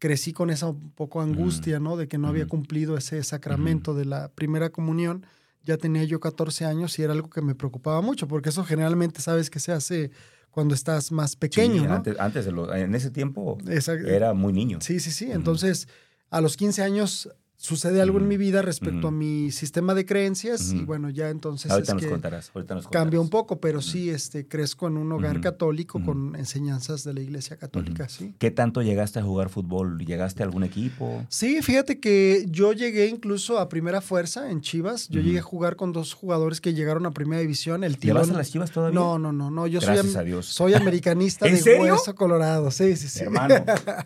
Crecí 0.00 0.32
con 0.32 0.50
esa 0.50 0.66
un 0.68 0.90
poco 0.90 1.20
angustia, 1.20 1.78
¿no? 1.80 1.96
De 1.96 2.08
que 2.08 2.18
no 2.18 2.28
había 2.28 2.46
cumplido 2.46 2.96
ese 2.96 3.22
sacramento 3.22 3.94
de 3.94 4.04
la 4.04 4.28
primera 4.28 4.70
comunión. 4.70 5.24
Ya 5.64 5.76
tenía 5.76 6.02
yo 6.04 6.18
14 6.20 6.64
años 6.64 6.98
y 6.98 7.02
era 7.02 7.12
algo 7.12 7.30
que 7.30 7.42
me 7.42 7.54
preocupaba 7.54 8.00
mucho, 8.00 8.26
porque 8.26 8.48
eso 8.48 8.64
generalmente 8.64 9.20
sabes 9.20 9.50
que 9.50 9.60
se 9.60 9.70
hace 9.72 10.10
cuando 10.50 10.74
estás 10.74 11.12
más 11.12 11.36
pequeño, 11.36 11.82
Sí, 11.82 11.88
¿no? 11.88 11.94
Antes, 11.94 12.18
antes 12.18 12.44
de 12.44 12.52
lo- 12.52 12.74
en 12.74 12.94
ese 12.94 13.10
tiempo 13.10 13.58
Esa- 13.68 13.94
era 13.94 14.34
muy 14.34 14.52
niño. 14.52 14.78
Sí, 14.80 14.98
sí, 14.98 15.10
sí. 15.12 15.30
Entonces, 15.30 15.88
a 16.30 16.40
los 16.40 16.56
15 16.56 16.82
años 16.82 17.28
sucede 17.60 18.00
algo 18.00 18.18
en 18.18 18.28
mi 18.28 18.36
vida 18.36 18.62
respecto 18.62 19.08
a 19.08 19.10
mi 19.10 19.50
sistema 19.50 19.92
de 19.92 20.06
creencias 20.06 20.72
y 20.72 20.84
bueno, 20.84 21.10
ya 21.10 21.28
entonces 21.28 21.70
ahorita 21.72 21.90
es 21.90 21.94
nos 21.96 22.04
que 22.04 22.10
contarás. 22.10 22.50
Ahorita 22.54 22.74
nos 22.76 22.84
contarás. 22.84 23.04
cambia 23.04 23.20
un 23.20 23.28
poco, 23.30 23.60
pero 23.60 23.82
sí 23.82 24.10
este, 24.10 24.46
crezco 24.46 24.86
en 24.86 24.96
un 24.96 25.10
hogar 25.10 25.40
católico 25.40 26.00
con 26.04 26.36
enseñanzas 26.36 27.02
de 27.02 27.14
la 27.14 27.20
iglesia 27.20 27.56
católica, 27.56 28.08
sí. 28.08 28.32
¿Qué 28.38 28.52
tanto 28.52 28.80
llegaste 28.82 29.18
a 29.18 29.22
jugar 29.24 29.48
fútbol? 29.48 29.98
¿Llegaste 29.98 30.42
a 30.44 30.46
algún 30.46 30.62
equipo? 30.62 31.26
Sí, 31.28 31.60
fíjate 31.60 31.98
que 31.98 32.46
yo 32.48 32.72
llegué 32.72 33.06
incluso 33.08 33.58
a 33.58 33.68
primera 33.68 34.00
fuerza 34.00 34.50
en 34.52 34.60
Chivas. 34.60 35.08
Yo 35.08 35.20
llegué 35.20 35.40
a 35.40 35.42
jugar 35.42 35.74
con 35.74 35.92
dos 35.92 36.14
jugadores 36.14 36.60
que 36.60 36.74
llegaron 36.74 37.06
a 37.06 37.10
primera 37.10 37.40
división. 37.42 37.82
El 37.82 37.92
¿Le 37.92 37.98
Tilón. 37.98 38.18
vas 38.22 38.30
a 38.30 38.34
las 38.34 38.52
chivas 38.52 38.70
todavía? 38.70 38.94
No, 38.98 39.18
no, 39.18 39.32
no, 39.32 39.50
no. 39.50 39.66
Yo 39.66 39.80
soy, 39.80 39.94
Gracias 39.94 40.14
am- 40.14 40.20
a 40.20 40.24
Dios. 40.24 40.46
soy 40.46 40.74
americanista 40.74 41.46
¿En 41.48 41.54
de 41.56 41.60
serio? 41.60 41.92
hueso 41.94 42.14
colorado. 42.14 42.70
Sí, 42.70 42.94
sí, 42.96 43.08
sí. 43.08 43.24
Hermano, 43.24 43.56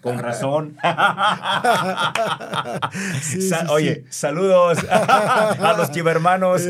con 0.01 0.19
razón. 0.21 0.75
Sí, 3.23 3.42
Sa- 3.49 3.61
sí, 3.67 3.67
Oye, 3.71 4.05
saludos 4.11 4.79
a 4.91 5.75
los 5.77 5.91
chivermanos. 5.91 6.63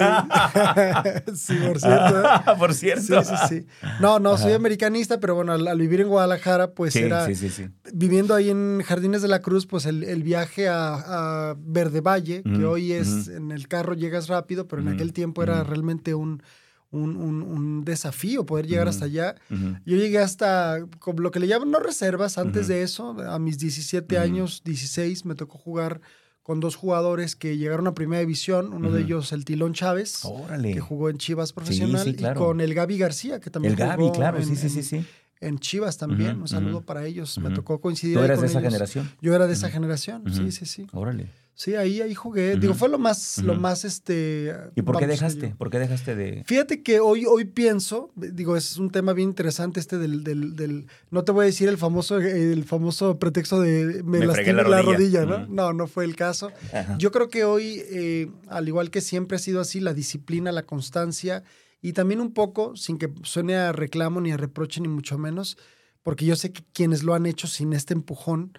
sí, 1.34 1.54
por 1.66 1.80
cierto. 1.80 2.22
¿eh? 2.22 2.28
Por 2.58 2.74
Sí, 2.74 2.90
cierto. 2.96 3.24
sí, 3.24 3.34
sí. 3.48 3.66
No, 4.00 4.18
no, 4.18 4.36
soy 4.38 4.52
americanista, 4.52 5.20
pero 5.20 5.34
bueno, 5.34 5.52
al, 5.52 5.66
al 5.68 5.78
vivir 5.78 6.00
en 6.00 6.08
Guadalajara, 6.08 6.72
pues 6.72 6.92
Sí, 6.94 7.00
era. 7.00 7.26
sí, 7.26 7.34
sí, 7.34 7.48
sí. 7.50 7.68
Viviendo 7.92 8.34
ahí 8.34 8.50
en 8.50 8.82
Jardines 8.84 9.22
de 9.22 9.28
la 9.28 9.40
Cruz, 9.40 9.66
pues 9.66 9.86
el, 9.86 10.04
el 10.04 10.22
viaje 10.22 10.68
a, 10.68 11.50
a 11.50 11.56
Verde 11.58 12.00
Valle, 12.00 12.42
que 12.42 12.64
hoy 12.64 12.92
es 12.92 13.28
en 13.28 13.50
el 13.50 13.68
carro 13.68 13.94
llegas 13.94 14.28
rápido, 14.28 14.68
pero 14.68 14.82
en 14.82 14.88
aquel 14.88 15.12
tiempo 15.12 15.42
era 15.42 15.62
realmente 15.64 16.14
un, 16.14 16.42
un, 16.90 17.16
un- 17.16 17.42
un 17.42 17.84
desafío 17.84 18.44
poder 18.46 18.66
llegar 18.66 18.88
hasta 18.88 19.06
allá. 19.06 19.34
Yo 19.50 19.96
llegué 19.96 20.18
hasta 20.18 20.78
como 20.98 21.20
lo 21.20 21.30
que 21.30 21.40
le 21.40 21.46
llaman 21.46 21.70
no 21.70 21.78
reservas. 21.80 22.38
Antes 22.38 22.68
de 22.68 22.82
eso, 22.82 23.16
a 23.20 23.38
mis 23.38 23.58
17 23.58 24.14
Ujú. 24.16 24.22
años, 24.24 24.62
16, 24.64 25.24
me 25.24 25.34
tocó 25.34 25.58
jugar 25.58 26.00
con 26.42 26.61
dos 26.61 26.76
jugadores 26.76 27.37
que 27.37 27.56
llegaron 27.56 27.87
a 27.87 27.94
primera 27.94 28.20
división. 28.20 28.72
Uno 28.72 28.90
de 28.90 29.02
ellos, 29.02 29.32
el 29.32 29.44
Tilón 29.44 29.75
Chávez, 29.75 30.25
Órale. 30.25 30.72
que 30.72 30.80
jugó 30.80 31.08
en 31.11 31.18
Chivas 31.18 31.52
profesional, 31.52 32.04
sí, 32.04 32.14
claro. 32.14 32.40
y 32.40 32.44
con 32.44 32.61
el 32.61 32.75
Gaby 32.75 32.99
García, 32.99 33.40
que 33.40 33.50
también 33.50 33.75
El 33.75 33.78
Gaby, 33.78 34.02
jugó 34.04 34.12
claro, 34.12 34.38
en, 34.38 34.44
sí, 34.46 34.56
sí, 34.56 34.68
sí, 34.68 34.78
en- 34.78 34.84
sí. 34.84 35.06
en 35.40 35.58
Chivas 35.58 35.99
también. 35.99 36.40
Un 36.40 36.49
saludo 36.49 36.80
para 36.82 37.06
ellos. 37.06 37.38
Me 37.38 37.50
tocó 37.50 37.80
coincidir 37.80 38.16
¿Tú 38.18 38.25
eras 38.25 38.37
con 38.38 38.42
de 38.46 38.50
esa 38.50 38.58
ellos. 38.61 38.72
generación? 38.72 39.11
Yo 39.20 39.34
era 39.34 39.46
de 39.46 39.52
esa 39.52 39.70
generación, 39.70 40.25
sí, 40.32 40.50
sí, 40.52 40.66
sí. 40.66 40.87
Órale. 40.92 41.30
Sí, 41.54 41.75
ahí, 41.75 42.00
ahí 42.00 42.14
jugué. 42.14 42.56
Digo, 42.56 42.75
fue 42.75 42.88
lo 42.88 42.99
más, 42.99 43.38
lo 43.38 43.54
más, 43.54 43.85
este... 43.85 44.52
¿Y 44.75 44.82
por 44.82 44.99
qué 44.99 45.06
dejaste? 45.06 45.54
¿Por 45.56 45.71
qué 45.71 45.78
dejaste 45.78 46.16
de...? 46.16 46.42
Fíjate 46.47 46.82
que 46.82 46.99
hoy, 46.99 47.26
hoy 47.26 47.44
pienso, 47.44 48.11
digo, 48.16 48.56
es 48.56 48.78
un 48.78 48.90
tema 48.90 49.12
bien 49.12 49.28
interesante 49.28 49.78
este 49.78 49.99
del, 49.99 50.25
del, 50.25 50.56
del- 50.56 50.87
no 51.11 51.25
te 51.25 51.30
voy 51.30 51.42
a 51.42 51.47
decir 51.47 51.68
el 51.68 51.76
famoso, 51.76 52.18
el 52.18 52.64
famoso 52.64 53.18
pretexto 53.18 53.61
de 53.61 54.02
me, 54.02 54.21
Me 54.21 54.26
lastimé 54.26 54.54
la 54.54 54.68
la 54.68 54.82
rodilla. 54.82 55.25
¿no? 55.26 55.47
No, 55.47 55.73
no 55.75 55.87
fue 55.87 56.04
el 56.04 56.16
caso. 56.16 56.50
Yo 56.99 57.12
creo 57.12 57.28
que 57.28 57.44
hoy, 57.44 57.82
eh, 57.90 58.28
al 58.49 58.66
igual 58.66 58.90
que 58.90 59.00
siempre 59.02 59.37
ha 59.37 59.38
sido 59.40 59.61
así, 59.61 59.78
la 59.78 59.92
disciplina, 59.94 60.52
la 60.52 60.62
constancia 60.64 61.44
y 61.82 61.92
también 61.92 62.21
un 62.21 62.32
poco, 62.32 62.76
sin 62.76 62.97
que 62.97 63.12
suene 63.25 63.56
a 63.56 63.73
reclamo 63.73 64.21
ni 64.21 64.32
a 64.32 64.37
reproche 64.38 64.80
ni 64.80 64.88
mucho 64.88 65.18
menos, 65.18 65.59
porque 66.02 66.25
yo 66.26 66.35
sé 66.37 66.52
que 66.52 66.64
quienes 66.73 67.02
lo 67.04 67.14
han 67.14 67.26
hecho 67.26 67.47
sin 67.47 67.73
este 67.73 67.94
empujón, 67.94 68.52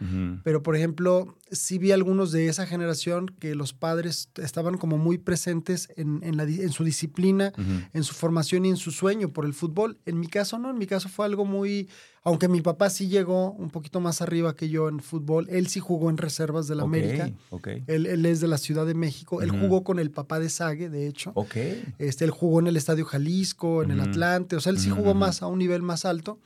pero, 0.44 0.64
por 0.64 0.76
ejemplo, 0.76 1.38
sí 1.52 1.78
vi 1.78 1.92
algunos 1.92 2.32
de 2.32 2.48
esa 2.48 2.66
generación 2.66 3.28
que 3.40 3.54
los 3.56 3.74
padres 3.74 4.30
estaban 4.36 4.78
como 4.78 4.98
muy 4.98 5.18
presentes 5.18 5.90
en, 5.98 6.22
en 6.24 6.38
la 6.38 6.46
di- 6.46 6.62
en 6.62 6.72
su 6.72 6.84
disciplina, 6.84 7.52
en 7.94 8.04
su 8.04 8.14
formación 8.14 8.66
y 8.66 8.70
en 8.70 8.78
su 8.78 8.92
sueño 8.92 9.34
por 9.34 9.46
el 9.46 9.54
fútbol. 9.54 9.98
En 10.06 10.20
mi 10.20 10.28
caso, 10.28 10.58
no. 10.58 10.70
En 10.70 10.78
mi 10.78 10.88
caso 10.88 11.10
fue 11.10 11.26
algo 11.26 11.46
muy... 11.46 11.90
Aunque 12.24 12.48
mi 12.48 12.62
papá 12.62 12.90
sí 12.90 13.08
llegó 13.08 13.52
un 13.52 13.70
poquito 13.70 14.00
más 14.00 14.22
arriba 14.22 14.56
que 14.56 14.70
yo 14.70 14.88
en 14.88 15.00
fútbol, 15.00 15.48
él 15.50 15.68
sí 15.68 15.80
jugó 15.80 16.10
en 16.10 16.18
reservas 16.18 16.68
del 16.68 16.80
Ok, 16.80 16.86
América. 16.86 17.32
Ok. 17.50 17.68
Él, 17.88 18.06
él 18.06 18.26
es 18.26 18.40
de 18.40 18.48
la 18.48 18.58
Ciudad 18.58 18.86
de 18.86 18.94
México. 18.94 19.42
Él 19.42 19.52
jugó 19.52 19.84
con 19.84 20.00
el 20.00 20.12
papá 20.12 20.40
de 20.40 20.50
Sague, 20.50 20.90
de 20.90 21.08
hecho. 21.08 21.32
Ok. 21.36 21.56
Este, 22.00 22.26
él 22.26 22.32
jugó 22.32 22.60
en 22.60 22.68
el 22.68 22.78
Estadio 22.78 23.06
Jalisco, 23.06 23.84
en 23.84 23.92
el. 23.92 24.00
Atlante. 24.04 24.56
O 24.56 24.60
sea, 24.60 24.72
él 24.72 24.80
sí 24.80 24.90
jugó 24.90 25.14
más 25.14 25.42
a 25.42 25.48
un 25.48 25.60
nivel 25.60 25.82
más 25.82 26.06
alto 26.06 26.40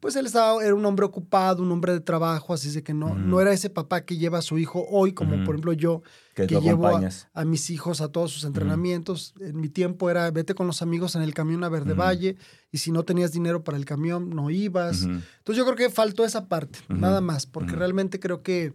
pues 0.00 0.16
él 0.16 0.26
estaba, 0.26 0.62
era 0.64 0.74
un 0.74 0.84
hombre 0.84 1.04
ocupado, 1.04 1.62
un 1.62 1.72
hombre 1.72 1.92
de 1.92 2.00
trabajo, 2.00 2.54
así 2.54 2.70
de 2.70 2.82
que 2.82 2.94
no, 2.94 3.14
no 3.14 3.40
era 3.40 3.52
ese 3.52 3.70
papá 3.70 4.02
que 4.04 4.16
lleva 4.16 4.38
a 4.38 4.42
su 4.42 4.58
hijo 4.58 4.86
hoy, 4.90 5.12
como 5.12 5.32
por 5.44 5.54
ejemplo 5.54 5.72
yo, 5.72 6.02
Que 6.42 6.46
que 6.46 6.54
lo 6.54 6.60
llevo 6.60 6.86
a, 6.86 7.44
mis 7.44 7.70
hijos 7.70 8.00
a 8.00 8.12
todos 8.12 8.30
sus 8.30 8.44
entrenamientos. 8.44 9.34
En 9.40 9.60
mi 9.60 9.68
tiempo 9.68 10.10
era 10.10 10.30
vete 10.30 10.54
con 10.54 10.66
los 10.66 10.82
amigos 10.82 11.16
en 11.16 11.22
el 11.22 11.34
camión 11.34 11.64
a 11.64 11.68
Verde. 11.68 11.94
Valle, 11.94 12.36
y 12.70 12.78
si 12.78 12.92
no 12.92 13.04
tenías 13.04 13.32
dinero 13.32 13.64
para 13.64 13.76
el 13.76 13.84
camión, 13.84 14.30
no 14.30 14.50
ibas. 14.50 15.02
Entonces 15.02 15.56
yo 15.56 15.64
creo 15.64 15.76
que 15.76 15.90
faltó 15.90 16.24
esa 16.24 16.48
parte, 16.48 16.78
nada 16.88 17.20
más, 17.20 17.46
porque 17.46 17.72
realmente 17.72 18.20
creo 18.20 18.42
que, 18.42 18.74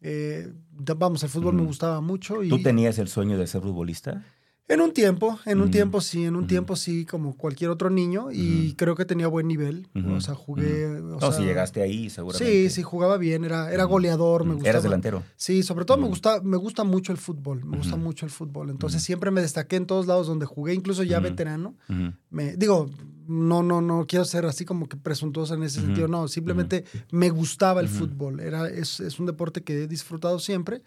eh, 0.00 0.52
vamos, 0.96 1.22
el 1.22 1.28
fútbol 1.28 1.54
me 1.54 1.64
gustaba 1.64 2.00
mucho. 2.00 2.42
Y, 2.42 2.48
¿Tú 2.48 2.62
tenías 2.62 2.98
el 2.98 3.08
sueño 3.08 3.36
de 3.36 3.46
ser 3.46 3.62
futbolista? 3.62 4.24
En 4.72 4.80
un 4.80 4.92
tiempo, 4.92 5.38
en 5.44 5.60
un 5.60 5.70
tiempo 5.70 6.00
sí, 6.00 6.24
en 6.24 6.36
un 6.36 6.46
tiempo 6.46 6.76
sí, 6.76 7.04
como 7.04 7.36
cualquier 7.36 7.70
otro 7.70 7.90
niño, 7.90 8.32
y 8.32 8.74
creo 8.74 8.94
que 8.94 9.04
tenía 9.04 9.28
buen 9.28 9.46
nivel. 9.46 9.88
O 10.08 10.20
sea, 10.20 10.34
jugué. 10.34 10.86
O 10.86 11.20
No, 11.20 11.32
si 11.32 11.42
llegaste 11.42 11.82
ahí, 11.82 12.08
seguramente. 12.08 12.68
Sí, 12.68 12.70
sí, 12.70 12.82
jugaba 12.82 13.18
bien, 13.18 13.44
era, 13.44 13.72
era 13.72 13.84
goleador, 13.84 14.44
me 14.44 14.54
gustaba. 14.54 14.70
Eras 14.70 14.82
delantero. 14.82 15.22
Sí, 15.36 15.62
sobre 15.62 15.84
todo 15.84 15.98
me 15.98 16.08
gusta, 16.08 16.40
me 16.42 16.56
gusta 16.56 16.84
mucho 16.84 17.12
el 17.12 17.18
fútbol, 17.18 17.64
me 17.64 17.76
gusta 17.76 17.96
mucho 17.96 18.24
el 18.24 18.32
fútbol. 18.32 18.70
Entonces 18.70 19.02
siempre 19.02 19.30
me 19.30 19.40
destaqué 19.40 19.76
en 19.76 19.86
todos 19.86 20.06
lados 20.06 20.26
donde 20.26 20.46
jugué, 20.46 20.74
incluso 20.74 21.02
ya 21.02 21.20
veterano. 21.20 21.74
Me, 22.30 22.56
digo, 22.56 22.88
no, 23.26 23.62
no, 23.62 23.80
no 23.80 24.06
quiero 24.06 24.24
ser 24.24 24.46
así 24.46 24.64
como 24.64 24.88
que 24.88 24.96
presuntuoso 24.96 25.54
en 25.54 25.62
ese 25.62 25.80
sentido, 25.80 26.08
no, 26.08 26.28
simplemente 26.28 26.84
me 27.10 27.30
gustaba 27.30 27.80
el 27.80 27.88
fútbol. 27.88 28.40
Era, 28.40 28.68
es, 28.68 29.00
es 29.00 29.20
un 29.20 29.26
deporte 29.26 29.62
que 29.62 29.82
he 29.82 29.86
disfrutado 29.86 30.38
siempre. 30.38 30.82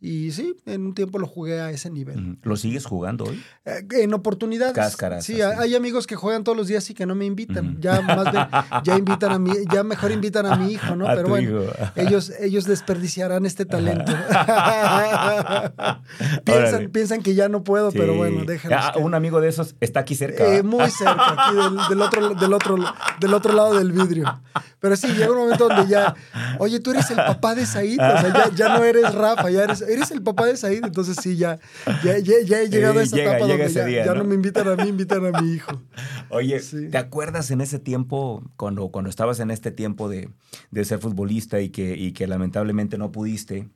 Y 0.00 0.32
sí, 0.32 0.54
en 0.66 0.84
un 0.86 0.94
tiempo 0.94 1.18
lo 1.18 1.26
jugué 1.26 1.60
a 1.62 1.70
ese 1.70 1.88
nivel. 1.88 2.36
¿Lo 2.42 2.56
sigues 2.56 2.84
jugando 2.84 3.24
hoy? 3.24 3.42
Eh, 3.64 3.86
En 4.02 4.12
oportunidades. 4.12 4.74
Cáscaras, 4.74 5.24
Sí, 5.24 5.40
así. 5.40 5.58
hay 5.58 5.74
amigos 5.74 6.06
que 6.06 6.14
juegan 6.14 6.44
todos 6.44 6.58
los 6.58 6.66
días 6.66 6.88
y 6.90 6.94
que 6.94 7.06
no 7.06 7.14
me 7.14 7.24
invitan. 7.24 7.80
Ya 7.80 8.02
más 8.02 8.30
bien, 8.30 8.46
ya 8.84 8.98
invitan 8.98 9.32
a 9.32 9.38
mi, 9.38 9.52
ya 9.72 9.82
mejor 9.82 10.12
invitan 10.12 10.44
a 10.44 10.56
mi 10.56 10.72
hijo, 10.72 10.94
¿no? 10.94 11.08
A 11.14 11.14
Pero 11.14 11.28
bueno, 11.28 11.62
hijo. 11.62 11.72
ellos, 11.96 12.30
ellos 12.38 12.64
desperdiciarán 12.64 13.46
este 13.46 13.64
talento. 13.64 14.12
Piensan, 16.44 16.90
piensan 16.90 17.22
que 17.22 17.34
ya 17.34 17.48
no 17.48 17.64
puedo, 17.64 17.90
pero 17.92 18.14
bueno, 18.14 18.44
déjenlos. 18.44 18.80
Ah, 18.82 18.94
un 18.98 19.14
amigo 19.14 19.40
de 19.40 19.48
esos 19.48 19.74
está 19.80 20.00
aquí 20.00 20.14
cerca. 20.14 20.44
eh, 20.56 20.62
muy 20.62 20.90
cerca, 20.90 21.32
aquí 21.48 21.56
del, 21.56 21.76
del 21.88 22.02
otro, 22.02 22.34
del, 22.34 22.52
otro, 22.52 22.76
del 23.20 23.34
otro 23.34 23.52
lado 23.54 23.74
del 23.78 23.92
vidrio. 23.92 24.40
Pero 24.80 24.96
sí, 24.96 25.06
llega 25.08 25.30
un 25.32 25.38
momento 25.38 25.66
donde 25.68 25.90
ya, 25.90 26.14
oye, 26.58 26.78
tú 26.80 26.90
eres 26.90 27.08
el 27.10 27.16
papá 27.16 27.54
de 27.54 27.64
Said, 27.64 27.98
o 27.98 28.20
sea, 28.20 28.32
ya, 28.50 28.54
ya 28.54 28.68
no 28.76 28.84
eres 28.84 29.14
Rafa, 29.14 29.48
ya 29.50 29.64
eres, 29.64 29.80
eres 29.88 30.10
el 30.10 30.22
papá 30.22 30.46
de 30.46 30.56
Said, 30.56 30.84
entonces 30.84 31.16
sí, 31.22 31.36
ya, 31.36 31.58
ya, 32.02 32.18
ya, 32.18 32.34
ya 32.44 32.60
he 32.62 32.68
llegado 32.68 32.94
Eh, 32.94 33.00
a 33.00 33.02
esa 33.04 33.16
llega- 33.16 33.30
etapa 33.36 33.46
llega 33.46 33.64
donde 33.64 33.72
ya, 33.80 33.84
día, 33.86 34.04
ya 34.06 34.12
¿no? 34.14 34.22
¿no? 34.22 34.28
me 34.28 34.34
invitan 34.34 34.68
a 34.68 34.76
mí, 34.76 34.88
invitan 34.88 35.24
a 35.26 35.40
mi 35.40 35.52
hijo. 35.52 35.80
Oye, 36.30 36.60
Sí. 36.60 36.88
¿te 36.90 36.98
acuerdas 36.98 37.50
en 37.50 37.60
ese 37.60 37.78
tiempo, 37.78 38.42
cuando, 38.56 38.88
cuando 38.88 39.08
estabas 39.10 39.40
en 39.40 39.50
este 39.50 39.70
tiempo 39.70 40.08
de, 40.08 40.28
de 40.70 40.84
ser 40.84 40.98
futbolista 40.98 41.60
y 41.60 41.68
que, 41.70 41.96
y 41.96 42.12
que 42.12 42.26
lamentablemente 42.26 42.98
no 42.98 43.12
pudiste? 43.12 43.68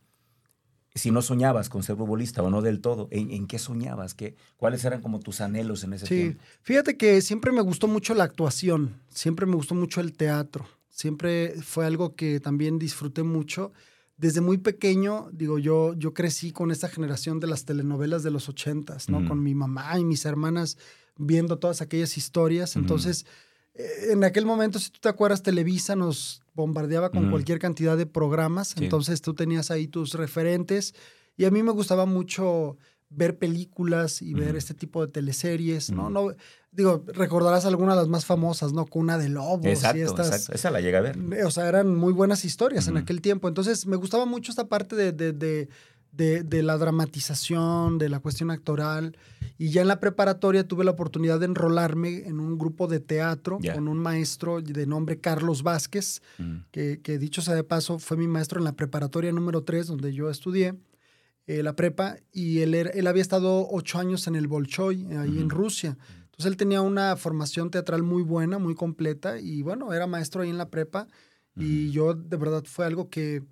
Si 0.95 1.12
no 1.12 1.23
soñabas 1.23 1.69
con 1.69 1.83
ser 1.85 1.97
futbolista 1.97 2.43
o 2.43 2.50
no 2.50 2.61
del 2.61 2.81
todo, 2.81 3.07
¿en, 3.12 3.31
en 3.31 3.47
qué 3.47 3.59
soñabas? 3.61 4.15
¿Qué, 4.15 4.35
¿Cuáles 4.57 4.85
eran 4.85 5.00
como 5.00 5.21
tus 5.21 5.41
anhelos 5.41 5.85
en 5.85 5.93
ese 5.93 6.07
Sí, 6.07 6.15
tiempo? 6.15 6.43
fíjate 6.62 6.97
que 6.97 7.21
siempre 7.21 7.53
me 7.53 7.61
gustó 7.61 7.87
mucho 7.87 8.15
la 8.15 8.25
actuación, 8.25 9.00
siempre 9.09 9.47
me 9.47 9.55
gustó 9.55 9.77
mucho 9.77 10.00
el 10.00 10.12
teatro, 10.15 10.67
siempre 10.88 11.55
fue 11.62 11.87
algo 11.87 12.17
que 12.17 12.41
también 12.41 12.79
disfruté 12.81 13.23
mucho. 13.23 13.73
Desde 14.19 14.41
muy 14.41 14.59
pequeño, 14.59 15.31
digo, 15.33 15.59
yo, 15.59 15.95
yo 15.95 16.13
crecí 16.13 16.51
con 16.51 16.73
esta 16.73 16.89
generación 16.89 17.39
de 17.39 17.47
las 17.47 17.65
telenovelas 17.65 18.25
de 18.25 18.33
los 18.33 18.49
ochentas, 18.49 19.09
¿no? 19.09 19.27
Con 19.29 19.43
mi 19.43 19.55
mamá 19.55 19.97
y 19.99 20.05
mis 20.05 20.25
hermanas 20.25 20.77
viendo 21.17 21.59
todas 21.59 21.81
aquellas 21.81 22.17
historias. 22.17 22.75
Entonces, 22.75 23.27
eh, 23.75 24.11
en 24.11 24.25
aquel 24.25 24.45
momento, 24.45 24.81
si 24.81 24.91
tú 24.91 24.99
te 25.01 25.09
acuerdas, 25.09 25.45
Televisa 25.45 25.95
nos 25.95 26.43
bombardeaba 26.55 27.11
con 27.11 27.31
cualquier 27.31 27.61
cantidad 27.61 27.97
de 27.97 28.07
programas. 28.07 28.75
Sí. 28.77 28.85
Entonces, 28.85 29.23
tú 29.23 29.35
tenías 29.35 29.71
ahí 29.71 29.87
tus 29.87 30.15
referentes. 30.15 30.95
Y 31.37 31.45
a 31.45 31.53
mí 31.53 31.63
me 31.63 31.71
gustaba 31.71 32.05
mucho 32.05 32.77
ver 33.11 33.38
películas 33.38 34.21
y 34.23 34.35
ver 34.35 34.50
Ujú. 34.50 34.57
este 34.59 34.75
tipo 34.75 35.05
de 35.07 35.11
teleseries, 35.12 35.91
¿no? 35.91 36.03
Ujú. 36.05 36.11
no 36.11 36.29
Digo, 36.71 37.03
recordarás 37.07 37.65
algunas 37.65 37.97
de 37.97 38.03
las 38.03 38.09
más 38.09 38.27
famosas, 38.27 38.73
¿no? 38.75 38.85
Cuna 38.85 39.17
de 39.17 39.31
Lobos 39.31 39.65
Exacto, 39.65 39.99
y 39.99 40.03
estas. 40.03 40.27
exacto. 40.29 40.53
Esa 40.55 40.71
la 40.71 40.81
llega 40.83 40.99
a 40.99 41.00
ver. 41.00 41.17
O 41.47 41.50
sea, 41.50 41.67
eran 41.67 41.97
muy 41.97 42.12
buenas 42.12 42.45
historias 42.45 42.87
en 42.88 42.95
Ujú. 42.95 43.03
aquel 43.03 43.23
tiempo. 43.23 43.49
Entonces, 43.49 43.87
me 43.87 43.97
gustaba 43.97 44.27
mucho 44.27 44.53
esta 44.53 44.69
parte 44.69 44.95
de, 44.95 45.12
de, 45.12 45.33
de, 45.33 45.69
de- 46.12 46.43
de 46.43 46.62
la 46.62 46.77
dramatización, 46.77 47.99
de 47.99 48.09
la 48.09 48.21
cuestión 48.21 48.50
actoral. 48.50 49.17
Y 49.57 49.71
ya 49.71 49.81
en 49.83 49.88
la 49.88 49.99
preparatoria 49.99 50.69
tuve 50.69 50.85
la 50.85 50.93
oportunidad 50.93 51.41
de 51.41 51.47
enrolarme 51.47 52.27
en 52.29 52.38
un 52.38 52.59
grupo 52.59 52.87
de 52.87 53.00
teatro 53.00 53.59
Ya. 53.61 53.75
con 53.75 53.88
un 53.88 53.99
maestro 53.99 54.61
de 54.61 54.87
nombre 54.87 55.19
Carlos 55.21 55.62
Vázquez, 55.62 56.21
Mm. 56.38 56.57
que, 56.71 57.00
que 57.03 57.19
dicho 57.19 57.43
sea 57.43 57.55
de 57.55 57.65
paso, 57.65 57.99
fue 57.99 58.17
mi 58.17 58.29
maestro 58.29 58.59
en 58.61 58.65
la 58.65 58.73
preparatoria 58.73 59.33
número 59.33 59.65
3, 59.65 59.87
donde 59.87 60.12
yo 60.12 60.31
estudié 60.31 60.75
eh, 61.49 61.62
la 61.64 61.75
prepa, 61.75 62.17
y 62.31 62.61
él, 62.61 62.75
él 62.75 63.07
había 63.07 63.23
estado 63.23 63.67
ocho 63.71 63.99
años 63.99 64.26
en 64.28 64.37
el 64.37 64.47
Bolshoi, 64.47 65.07
eh, 65.11 65.17
ahí 65.19 65.40
en. 65.40 65.50
Rusia. 65.50 65.97
Entonces 66.25 66.47
él 66.47 66.57
tenía 66.57 66.81
una 66.83 67.17
formación 67.17 67.71
teatral 67.71 68.02
muy 68.05 68.23
buena, 68.23 68.59
muy 68.59 68.75
completa, 68.76 69.40
y 69.40 69.62
bueno, 69.62 69.93
era 69.93 70.07
maestro 70.07 70.43
ahí 70.43 70.50
en 70.50 70.59
la 70.59 70.69
prepa, 70.71 71.09
y 71.57 71.90
yo 71.90 72.14
de 72.14 72.37
verdad 72.37 72.62
fue 72.67 72.87
algo 72.87 73.09
que, 73.11 73.43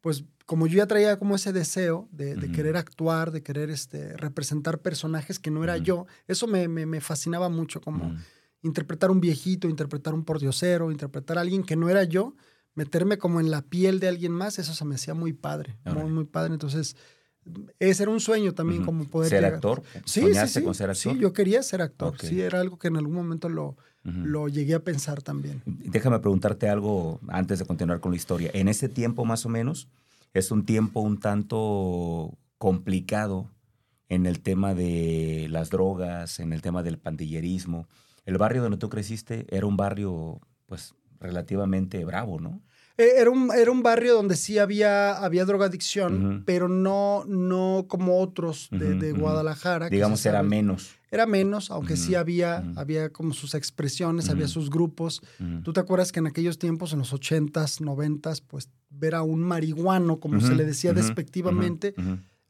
pues 0.00 0.24
como 0.46 0.66
yo 0.66 0.78
ya 0.78 0.86
traía 0.86 1.18
como 1.18 1.34
ese 1.34 1.52
deseo 1.52 2.08
de, 2.10 2.34
querer 2.52 2.76
actuar, 2.76 3.30
de 3.32 3.42
querer 3.42 3.68
este, 3.70 4.16
representar 4.16 4.78
personajes 4.80 5.38
que 5.38 5.50
no 5.50 5.62
era 5.62 5.76
yo, 5.76 6.06
eso 6.26 6.46
me, 6.46 6.66
me- 6.68 6.86
me 6.86 7.00
fascinaba 7.00 7.48
mucho, 7.50 7.80
como 7.82 8.14
interpretar 8.62 9.10
un 9.10 9.20
viejito, 9.20 9.68
interpretar 9.68 10.14
un 10.14 10.24
pordiosero, 10.24 10.90
interpretar 10.90 11.36
a 11.38 11.42
alguien 11.42 11.62
que 11.62 11.76
no 11.76 11.88
era 11.88 12.04
yo, 12.04 12.34
meterme 12.74 13.18
como 13.18 13.40
en 13.40 13.50
la 13.50 13.62
piel 13.62 14.00
de 14.00 14.08
alguien 14.08 14.32
más, 14.32 14.58
eso 14.58 14.72
se 14.74 14.84
me 14.84 14.94
hacía 14.94 15.14
muy 15.14 15.32
padre, 15.32 15.78
muy 16.08 16.24
padre. 16.24 16.52
Entonces, 16.54 16.96
ese 17.78 18.02
era 18.04 18.12
un 18.12 18.20
sueño 18.20 18.52
también, 18.54 18.84
como 18.84 19.04
poder 19.04 19.30
¿Ser 19.30 19.38
llegar- 19.40 19.54
actor? 19.54 19.82
Sí, 20.04 20.20
¿Soñaste 20.22 20.48
sí, 20.48 20.58
sí. 20.60 20.64
con 20.64 20.74
ser 20.74 20.90
actor? 20.90 21.12
Sí, 21.14 21.18
yo 21.18 21.32
quería 21.32 21.62
ser 21.62 21.82
actor. 21.82 22.14
Sí, 22.20 22.40
era 22.40 22.60
algo 22.60 22.78
que 22.78 22.88
en 22.88 22.96
algún 22.96 23.14
momento 23.14 23.48
lo, 23.48 23.76
lo 24.04 24.48
llegué 24.48 24.74
a 24.74 24.80
pensar 24.84 25.22
también. 25.22 25.62
Déjame 25.66 26.18
preguntarte 26.20 26.68
algo 26.68 27.20
antes 27.28 27.58
de 27.58 27.64
continuar 27.64 28.00
con 28.00 28.12
la 28.12 28.16
historia. 28.16 28.50
En 28.54 28.68
ese 28.68 28.88
tiempo, 28.88 29.24
más 29.24 29.46
o 29.46 29.48
menos, 29.48 29.88
es 30.34 30.50
un 30.50 30.64
tiempo 30.64 31.00
un 31.00 31.18
tanto 31.18 32.38
complicado 32.58 33.50
en 34.08 34.26
el 34.26 34.40
tema 34.40 34.74
de 34.74 35.46
las 35.50 35.70
drogas, 35.70 36.40
en 36.40 36.52
el 36.52 36.62
tema 36.62 36.82
del 36.82 36.98
pandillerismo. 36.98 37.86
El 38.26 38.38
barrio 38.38 38.62
donde 38.62 38.76
tú 38.76 38.88
creciste 38.88 39.46
era 39.50 39.66
un 39.66 39.76
barrio, 39.76 40.40
pues, 40.66 40.94
relativamente 41.20 42.04
bravo, 42.04 42.38
¿no? 42.40 42.60
Eh, 43.00 43.12
Era 43.20 43.30
un, 43.30 43.50
era 43.56 43.70
un 43.70 43.82
barrio 43.82 44.14
donde 44.14 44.36
sí 44.36 44.58
había, 44.58 45.12
había 45.16 45.44
drogadicción, 45.44 46.42
pero 46.44 46.68
no, 46.68 47.24
no 47.26 47.86
como 47.88 48.18
otros 48.20 48.68
de. 48.70 49.12
Guadalajara. 49.12 49.88
Digamos, 49.88 50.24
era 50.26 50.38
sabe- 50.38 50.48
menos. 50.48 50.96
Era 51.12 51.26
menos, 51.26 51.70
aunque 51.72 51.96
sí 51.96 52.14
había, 52.14 52.62
había 52.76 53.10
como 53.10 53.32
sus 53.34 53.54
expresiones, 53.56 54.28
había 54.30 54.46
sus 54.46 54.70
grupos. 54.70 55.22
¿Tú 55.64 55.72
te 55.72 55.80
acuerdas 55.80 56.12
que 56.12 56.20
en 56.20 56.28
aquellos 56.28 56.58
tiempos, 56.58 56.92
en 56.92 57.00
los 57.00 57.12
80s, 57.12 57.80
90s, 57.80 58.42
pues 58.46 58.68
ver 58.90 59.14
a 59.16 59.22
un 59.22 59.40
marihuano, 59.42 60.20
como 60.20 60.40
se 60.40 60.54
le 60.54 60.64
decía 60.64 60.92
despectivamente. 60.92 61.94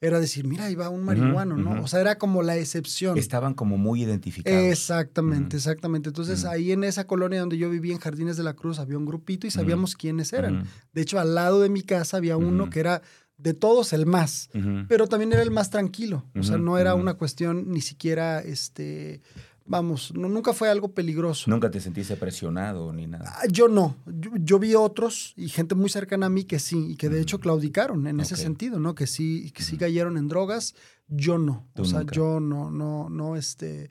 Era 0.00 0.18
decir, 0.18 0.46
mira, 0.46 0.64
ahí 0.64 0.74
va 0.74 0.88
un 0.88 1.04
marihuano, 1.04 1.56
¿no? 1.56 1.82
O 1.82 1.86
sea, 1.86 2.00
era 2.00 2.16
como 2.16 2.42
la 2.42 2.56
excepción. 2.56 3.18
Estaban 3.18 3.52
como 3.52 3.76
muy 3.76 4.02
identificados. 4.02 4.58
Exactamente, 4.58 5.56
exactamente. 5.56 6.08
Entonces, 6.08 6.44
ahí 6.46 6.72
en 6.72 6.84
esa 6.84 7.06
colonia 7.06 7.40
donde 7.40 7.58
yo 7.58 7.68
vivía, 7.68 7.92
en 7.92 8.00
Jardines 8.00 8.36
de 8.38 8.42
la 8.42 8.54
Cruz, 8.54 8.78
había 8.78 8.96
un 8.96 9.04
grupito 9.04 9.46
y 9.46 9.50
sabíamos 9.50 9.96
quiénes 9.96 10.32
eran. 10.32 10.64
De 10.92 11.02
hecho, 11.02 11.20
al 11.20 11.34
lado 11.34 11.60
de 11.60 11.68
mi 11.68 11.82
casa 11.82 12.16
había 12.16 12.36
uno 12.36 12.70
que 12.70 12.80
era 12.80 13.02
de 13.36 13.54
todos 13.54 13.94
el 13.94 14.04
más, 14.06 14.50
pero 14.88 15.06
también 15.06 15.32
era 15.32 15.42
el 15.42 15.50
más 15.50 15.70
tranquilo. 15.70 16.24
O 16.38 16.42
sea, 16.42 16.56
no 16.56 16.78
era 16.78 16.94
una 16.94 17.14
cuestión 17.14 17.70
ni 17.70 17.82
siquiera, 17.82 18.40
este, 18.40 19.20
vamos, 19.66 20.12
no, 20.14 20.28
nunca 20.28 20.52
fue 20.52 20.68
algo 20.68 20.92
peligroso. 20.92 21.50
Nunca 21.50 21.70
te 21.70 21.80
sentiste 21.80 22.16
presionado 22.16 22.92
ni 22.92 23.06
nada. 23.06 23.24
Ah, 23.36 23.46
Yo 23.50 23.68
no, 23.68 23.96
yo, 24.06 24.30
yo 24.40 24.58
vi 24.58 24.74
otros 24.74 25.34
y 25.36 25.48
gente 25.48 25.74
muy 25.74 25.88
cercana 25.88 26.26
a 26.26 26.30
mí 26.30 26.44
que 26.44 26.58
sí, 26.58 26.92
y 26.92 26.96
que 26.96 27.08
de 27.08 27.20
hecho 27.20 27.38
claudicaron 27.40 28.06
en 28.06 28.20
ese 28.20 28.36
sentido, 28.36 28.80
¿no? 28.80 28.94
Que 28.94 29.06
sí, 29.06 29.50
que 29.52 29.62
sí 29.62 29.76
cayeron 29.76 30.16
en 30.16 30.28
drogas, 30.28 30.74
yo 31.08 31.38
no. 31.38 31.68
O 31.76 31.84
sea, 31.84 32.00
nunca. 32.00 32.14
yo 32.14 32.40
no, 32.40 32.70
no, 32.70 33.08
no, 33.08 33.36
este, 33.36 33.90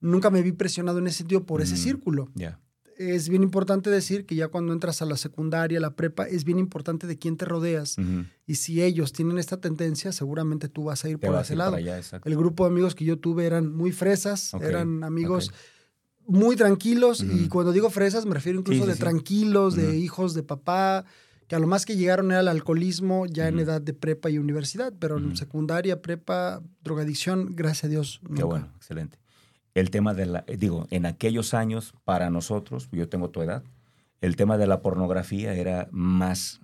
nunca 0.00 0.30
me 0.30 0.42
vi 0.42 0.52
presionado 0.52 0.98
en 0.98 1.06
ese 1.06 1.18
sentido 1.18 1.44
por 1.44 1.60
ese 1.62 1.74
Ujú. 1.74 1.82
círculo. 1.82 2.28
Ya. 2.34 2.58
Es 2.98 3.28
bien 3.28 3.42
importante 3.42 3.90
decir 3.90 4.26
que 4.26 4.34
ya 4.34 4.48
cuando 4.48 4.72
entras 4.72 5.02
a 5.02 5.06
la 5.06 5.16
secundaria, 5.16 5.78
a 5.78 5.80
la 5.80 5.96
prepa, 5.96 6.24
es 6.24 6.44
bien 6.44 6.58
importante 6.58 7.06
de 7.06 7.18
quién 7.18 7.36
te 7.36 7.44
rodeas. 7.44 7.96
Y 8.46 8.56
si 8.56 8.82
ellos 8.82 9.12
tienen 9.12 9.38
esta 9.38 9.60
tendencia, 9.60 10.12
seguramente 10.12 10.68
tú 10.68 10.84
vas 10.84 11.04
a 11.04 11.08
ir 11.08 11.18
Te 11.18 11.26
por 11.26 11.40
ese 11.40 11.54
ir 11.54 11.58
lado. 11.58 11.76
allá. 11.76 12.00
El 12.24 12.36
grupo 12.36 12.64
de 12.64 12.70
amigos 12.70 12.94
que 12.94 13.04
yo 13.04 13.18
tuve 13.18 13.46
eran 13.46 13.72
muy 13.74 13.92
fresas, 13.92 14.52
eran 14.60 15.04
amigos 15.04 15.52
muy 16.26 16.54
tranquilos. 16.56 17.22
Y 17.22 17.48
cuando 17.48 17.72
digo 17.72 17.90
fresas, 17.90 18.26
me 18.26 18.34
refiero 18.34 18.58
incluso 18.58 18.80
Sí, 18.80 18.84
sí, 18.84 18.88
de 18.88 18.94
sí. 18.94 19.00
tranquilos, 19.00 19.74
de 19.74 19.96
hijos 19.98 20.34
de 20.34 20.42
papá, 20.42 21.04
que 21.48 21.56
a 21.56 21.58
lo 21.58 21.66
más 21.66 21.84
que 21.84 21.96
llegaron 21.96 22.30
era 22.30 22.40
el 22.40 22.48
alcoholismo 22.48 23.26
ya 23.26 23.48
en 23.48 23.58
edad 23.58 23.80
de 23.82 23.92
prepa 23.92 24.30
y 24.30 24.38
universidad, 24.38 24.92
pero 24.98 25.18
en 25.18 25.36
secundaria, 25.36 26.00
prepa, 26.00 26.62
drogadicción, 26.82 27.54
gracias 27.56 27.84
a 27.84 27.88
Dios. 27.88 28.20
Qué 28.22 28.28
nunca. 28.30 28.44
bueno, 28.44 28.72
excelente. 28.76 29.18
El 29.74 29.90
tema 29.90 30.12
de 30.14 30.26
la, 30.26 30.44
digo, 30.58 30.86
en 30.90 31.06
aquellos 31.06 31.54
años, 31.54 31.94
para 32.04 32.30
nosotros, 32.30 32.88
yo 32.92 33.08
tengo 33.08 33.30
tu 33.30 33.42
edad, 33.42 33.62
el 34.20 34.36
tema 34.36 34.58
de 34.58 34.66
la 34.66 34.80
pornografía 34.82 35.54
era 35.54 35.88
más 35.90 36.60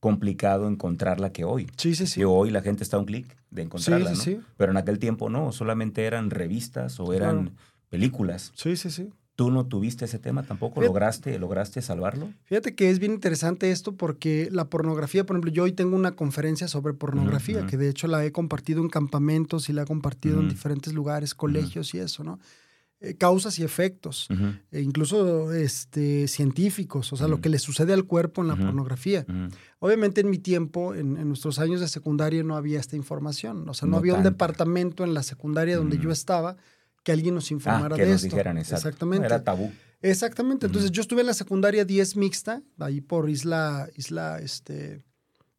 complicado 0.00 0.68
encontrarla 0.68 1.32
que 1.32 1.44
hoy. 1.44 1.68
Sí, 1.76 1.94
sí, 1.94 2.06
sí. 2.06 2.20
Que 2.20 2.24
hoy 2.24 2.50
la 2.50 2.62
gente 2.62 2.82
está 2.82 2.96
a 2.96 3.00
un 3.00 3.06
clic 3.06 3.36
de 3.50 3.62
encontrarla, 3.62 4.10
sí, 4.14 4.16
¿no? 4.16 4.22
sí. 4.22 4.40
Pero 4.56 4.72
en 4.72 4.78
aquel 4.78 4.98
tiempo 4.98 5.28
no, 5.28 5.52
solamente 5.52 6.04
eran 6.04 6.30
revistas 6.30 6.98
o 6.98 7.12
eran 7.12 7.42
Claro. 7.48 7.56
películas. 7.88 8.52
Sí, 8.54 8.76
sí, 8.76 8.90
sí. 8.90 9.10
¿Tú 9.44 9.50
no 9.50 9.66
tuviste 9.66 10.04
ese 10.04 10.18
tema 10.18 10.42
tampoco? 10.42 10.74
Fíjate- 10.74 10.86
¿Lograste, 10.88 11.38
¿Lograste 11.38 11.82
salvarlo? 11.82 12.30
Fíjate 12.44 12.74
que 12.74 12.90
es 12.90 12.98
bien 12.98 13.12
interesante 13.12 13.70
esto 13.70 13.96
porque 13.96 14.48
la 14.52 14.66
pornografía, 14.66 15.24
por 15.26 15.36
ejemplo, 15.36 15.50
yo 15.50 15.64
hoy 15.64 15.72
tengo 15.72 15.96
una 15.96 16.12
conferencia 16.12 16.68
sobre 16.68 16.94
pornografía, 16.94 17.66
que 17.66 17.76
de 17.76 17.88
hecho 17.88 18.06
la 18.06 18.24
he 18.24 18.32
compartido 18.32 18.80
en 18.82 18.88
campamentos 18.88 19.68
y 19.68 19.72
la 19.72 19.82
he 19.82 19.86
compartido 19.86 20.40
en 20.40 20.48
diferentes 20.48 20.92
lugares, 20.92 21.34
colegios 21.34 21.94
y 21.94 21.98
eso, 21.98 22.22
¿no? 22.24 22.38
Eh, 23.04 23.14
causas 23.16 23.58
y 23.58 23.64
efectos, 23.64 24.28
e 24.70 24.80
incluso 24.80 25.52
este, 25.52 26.28
científicos, 26.28 27.12
o 27.12 27.16
sea, 27.16 27.26
lo 27.26 27.40
que 27.40 27.48
le 27.48 27.58
sucede 27.58 27.92
al 27.92 28.04
cuerpo 28.04 28.42
en 28.42 28.48
la 28.48 28.54
pornografía. 28.54 29.26
Obviamente 29.80 30.20
en 30.20 30.30
mi 30.30 30.38
tiempo, 30.38 30.94
en, 30.94 31.16
en 31.16 31.26
nuestros 31.26 31.58
años 31.58 31.80
de 31.80 31.88
secundaria, 31.88 32.44
no 32.44 32.54
había 32.56 32.78
esta 32.78 32.94
información, 32.94 33.68
o 33.68 33.74
sea, 33.74 33.86
no, 33.86 33.92
No 33.92 33.96
había 33.98 34.14
un 34.14 34.22
departamento 34.22 35.02
en 35.02 35.14
la 35.14 35.24
secundaria 35.24 35.76
donde 35.76 35.98
yo 35.98 36.12
estaba 36.12 36.56
que 37.02 37.12
alguien 37.12 37.34
nos 37.34 37.50
Ah, 37.50 37.54
informara 37.54 37.96
que 37.96 38.04
de 38.04 38.12
nos 38.12 38.22
esto. 38.24 38.34
dijeran 38.36 38.58
exacto. 38.58 38.88
Exactamente. 38.88 39.26
Era 39.26 39.42
tabú. 39.44 39.72
Exactamente. 40.00 40.66
Entonces 40.66 40.90
yo 40.90 41.00
estuve 41.00 41.20
en 41.20 41.26
la 41.28 41.34
secundaria 41.34 41.84
10 41.84 42.16
mixta, 42.16 42.62
ahí 42.78 43.00
por 43.00 43.30
Isla, 43.30 43.88
Isla, 43.96 44.38
este, 44.40 45.04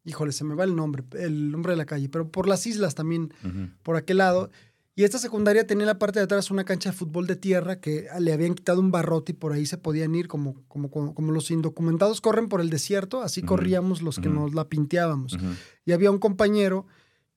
híjole, 0.04 0.32
se 0.32 0.44
me 0.44 0.54
va 0.54 0.64
el 0.64 0.76
nombre, 0.76 1.02
el 1.18 1.50
nombre 1.50 1.72
de 1.72 1.76
la 1.76 1.86
calle, 1.86 2.08
pero 2.08 2.30
por 2.30 2.46
las 2.46 2.66
islas 2.66 2.94
también, 2.94 3.32
por 3.82 3.96
aquel 3.96 4.18
lado. 4.18 4.50
Y 4.96 5.02
esta 5.02 5.18
secundaria 5.18 5.66
tenía 5.66 5.82
en 5.84 5.88
la 5.88 5.98
parte 5.98 6.20
de 6.20 6.24
atrás 6.26 6.50
una 6.52 6.64
cancha 6.64 6.90
de 6.90 6.96
fútbol 6.96 7.26
de 7.26 7.34
tierra 7.36 7.80
que 7.80 8.06
le 8.20 8.32
habían 8.32 8.54
quitado 8.54 8.80
un 8.80 8.92
barrote 8.92 9.32
y 9.32 9.34
por 9.34 9.52
ahí 9.52 9.66
se 9.66 9.76
podían 9.76 10.14
ir 10.14 10.28
como, 10.28 10.54
como, 10.68 10.88
como, 10.90 11.14
como 11.14 11.32
los 11.32 11.50
indocumentados 11.50 12.20
corren 12.20 12.48
por 12.48 12.60
el 12.60 12.70
desierto, 12.70 13.20
así 13.22 13.42
corríamos 13.42 14.02
los 14.02 14.20
que 14.20 14.28
nos 14.28 14.54
la 14.54 14.68
pinteábamos. 14.68 15.36
Y 15.84 15.92
había 15.92 16.10
un 16.12 16.18
compañero 16.18 16.86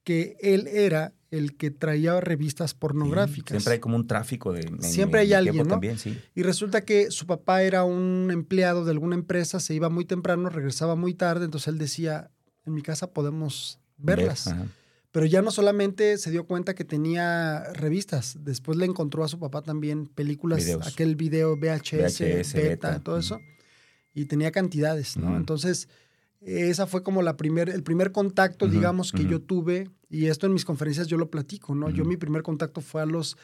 que 0.04 0.38
él 0.42 0.68
era 0.68 1.14
el 1.32 1.58
que 1.58 1.72
traía 1.72 2.20
revistas 2.22 2.74
pornográficas. 2.74 3.50
Siempre 3.52 3.74
hay 3.74 3.80
como 3.80 3.96
un 3.96 4.08
tráfico 4.08 4.54
de. 4.54 4.62
en- 4.62 4.82
Siempre 4.82 5.22
hay 5.22 5.34
alguien, 5.34 5.64
¿no? 5.64 5.72
También, 5.72 5.98
sí. 5.98 6.18
Y 6.36 6.44
resulta 6.44 6.82
que 6.86 7.12
su 7.12 7.26
papá 7.26 7.64
era 7.64 7.84
un 7.84 8.30
empleado 8.32 8.86
de 8.86 8.92
alguna 8.92 9.16
empresa, 9.16 9.60
se 9.60 9.74
iba 9.74 9.90
muy 9.90 10.06
temprano, 10.06 10.50
regresaba 10.50 10.96
muy 10.96 11.14
tarde, 11.14 11.46
entonces 11.46 11.68
él 11.68 11.78
decía, 11.78 12.32
en 12.66 12.74
mi 12.74 12.82
casa 12.82 13.12
podemos 13.12 13.80
verlas. 13.98 14.46
Ver. 14.46 14.68
Pero 15.12 15.26
ya 15.26 15.42
no 15.42 15.52
solamente 15.52 16.18
se 16.18 16.30
dio 16.32 16.46
cuenta 16.46 16.76
que 16.76 16.84
tenía 16.86 17.64
revistas, 17.74 18.38
después 18.42 18.78
le 18.78 18.86
encontró 18.86 19.24
a 19.24 19.28
su 19.28 19.40
papá 19.40 19.62
también 19.64 20.06
películas, 20.08 20.60
Videos. 20.60 20.86
aquel 20.88 21.16
video 21.16 21.56
VHS, 21.58 22.20
VHS, 22.22 22.54
beta, 22.54 22.90
beta, 22.92 23.00
todo 23.04 23.18
eso, 23.18 23.40
y 24.14 24.26
tenía 24.26 24.52
cantidades, 24.52 25.18
¿no? 25.18 25.36
Entonces, 25.38 25.88
esa 26.42 26.88
fue 26.88 27.04
como 27.04 27.22
la 27.22 27.36
primer, 27.38 27.70
el 27.70 27.84
primer 27.84 28.12
contacto, 28.12 28.68
digamos, 28.68 29.12
que 29.12 29.26
yo 29.26 29.42
tuve, 29.42 29.90
y 30.10 30.28
esto 30.28 30.46
en 30.48 30.54
mis 30.54 30.66
conferencias 30.66 31.08
yo 31.08 31.18
lo 31.18 31.30
platico, 31.30 31.76
¿no? 31.76 31.90
Yo 31.90 32.06
mi 32.06 32.18
primer 32.18 32.44
contacto 32.44 32.82
fue 32.82 33.02
a 33.02 33.06
los 33.06 33.38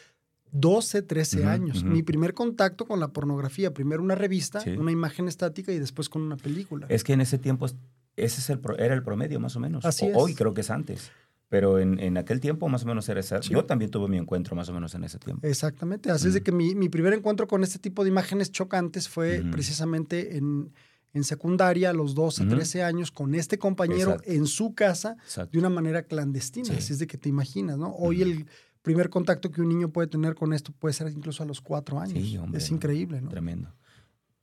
12, 0.52 1.02
13 1.02 1.40
Ujú, 1.40 1.50
años. 1.50 1.84
Mi 1.84 2.04
primer 2.04 2.34
contacto 2.34 2.86
con 2.86 3.00
la 3.00 3.08
pornografía, 3.08 3.74
primero 3.74 4.04
una 4.04 4.16
revista, 4.16 4.60
Sí. 4.60 4.70
una 4.72 4.92
imagen 4.92 5.28
estática 5.28 5.72
y 5.72 5.80
después 5.80 6.10
con 6.10 6.22
una 6.22 6.38
película. 6.38 6.86
Es 6.90 7.04
que 7.04 7.14
en 7.14 7.22
ese 7.22 7.40
tiempo 7.40 7.66
ese 7.66 8.40
es 8.42 8.50
el 8.52 8.60
pro- 8.60 8.78
era 8.78 8.94
el 8.94 9.02
promedio, 9.02 9.40
más 9.40 9.56
o 9.56 9.60
menos. 9.60 9.84
Así 9.86 10.06
O- 10.06 10.10
es. 10.10 10.16
Hoy 10.16 10.36
creo 10.36 10.54
que 10.54 10.62
es 10.62 10.70
antes. 10.70 11.12
Pero 11.50 11.80
en, 11.80 12.00
en 12.00 12.18
aquel 12.18 12.40
tiempo 12.40 12.68
más 12.70 12.84
o 12.84 12.88
menos 12.88 13.08
era 13.10 13.20
esa. 13.20 13.42
Sí. 13.42 13.52
Yo 13.54 13.66
también 13.66 13.90
tuve 13.92 14.08
mi 14.08 14.18
encuentro 14.18 14.56
más 14.56 14.70
o 14.70 14.74
menos 14.74 14.94
en 14.96 15.04
ese 15.04 15.18
tiempo. 15.20 15.46
Exactamente. 15.48 16.10
Así 16.12 16.28
es 16.28 16.34
de 16.36 16.42
que 16.42 16.52
mi, 16.52 16.74
mi 16.76 16.90
primer 16.90 17.14
encuentro 17.14 17.48
con 17.48 17.64
este 17.64 17.80
tipo 17.80 18.04
de 18.04 18.10
imágenes 18.10 18.52
chocantes 18.52 19.10
fue 19.10 19.44
precisamente 19.52 20.38
en, 20.38 20.72
en 21.14 21.24
secundaria, 21.24 21.92
a 21.92 21.94
los 21.94 22.16
12, 22.16 22.44
Ujú. 22.44 22.56
13 22.56 22.84
años, 22.84 23.12
con 23.12 23.36
este 23.36 23.58
compañero 23.60 24.12
Exacto. 24.14 24.32
en 24.32 24.46
su 24.48 24.74
casa 24.74 25.16
Exacto. 25.24 25.52
de 25.52 25.60
una 25.60 25.70
manera 25.70 26.04
clandestina. 26.04 26.66
Sí. 26.66 26.74
Así 26.78 26.94
es 26.94 27.00
de 27.00 27.08
que 27.08 27.18
te 27.18 27.30
imaginas, 27.30 27.78
¿no? 27.78 27.94
Hoy 27.96 28.22
el 28.24 28.48
primer 28.82 29.10
contacto 29.10 29.52
que 29.52 29.62
un 29.62 29.70
niño 29.70 29.90
puede 29.90 30.08
tener 30.08 30.36
con 30.36 30.54
esto 30.54 30.72
puede 30.74 30.94
ser 30.94 31.08
incluso 31.10 31.44
a 31.44 31.46
los 31.46 31.62
cuatro 31.62 32.00
años. 32.00 32.18
Sí, 32.28 32.38
hombre, 32.38 32.58
es 32.60 32.70
increíble, 32.72 33.22
¿no? 33.22 33.30
Tremendo. 33.30 33.74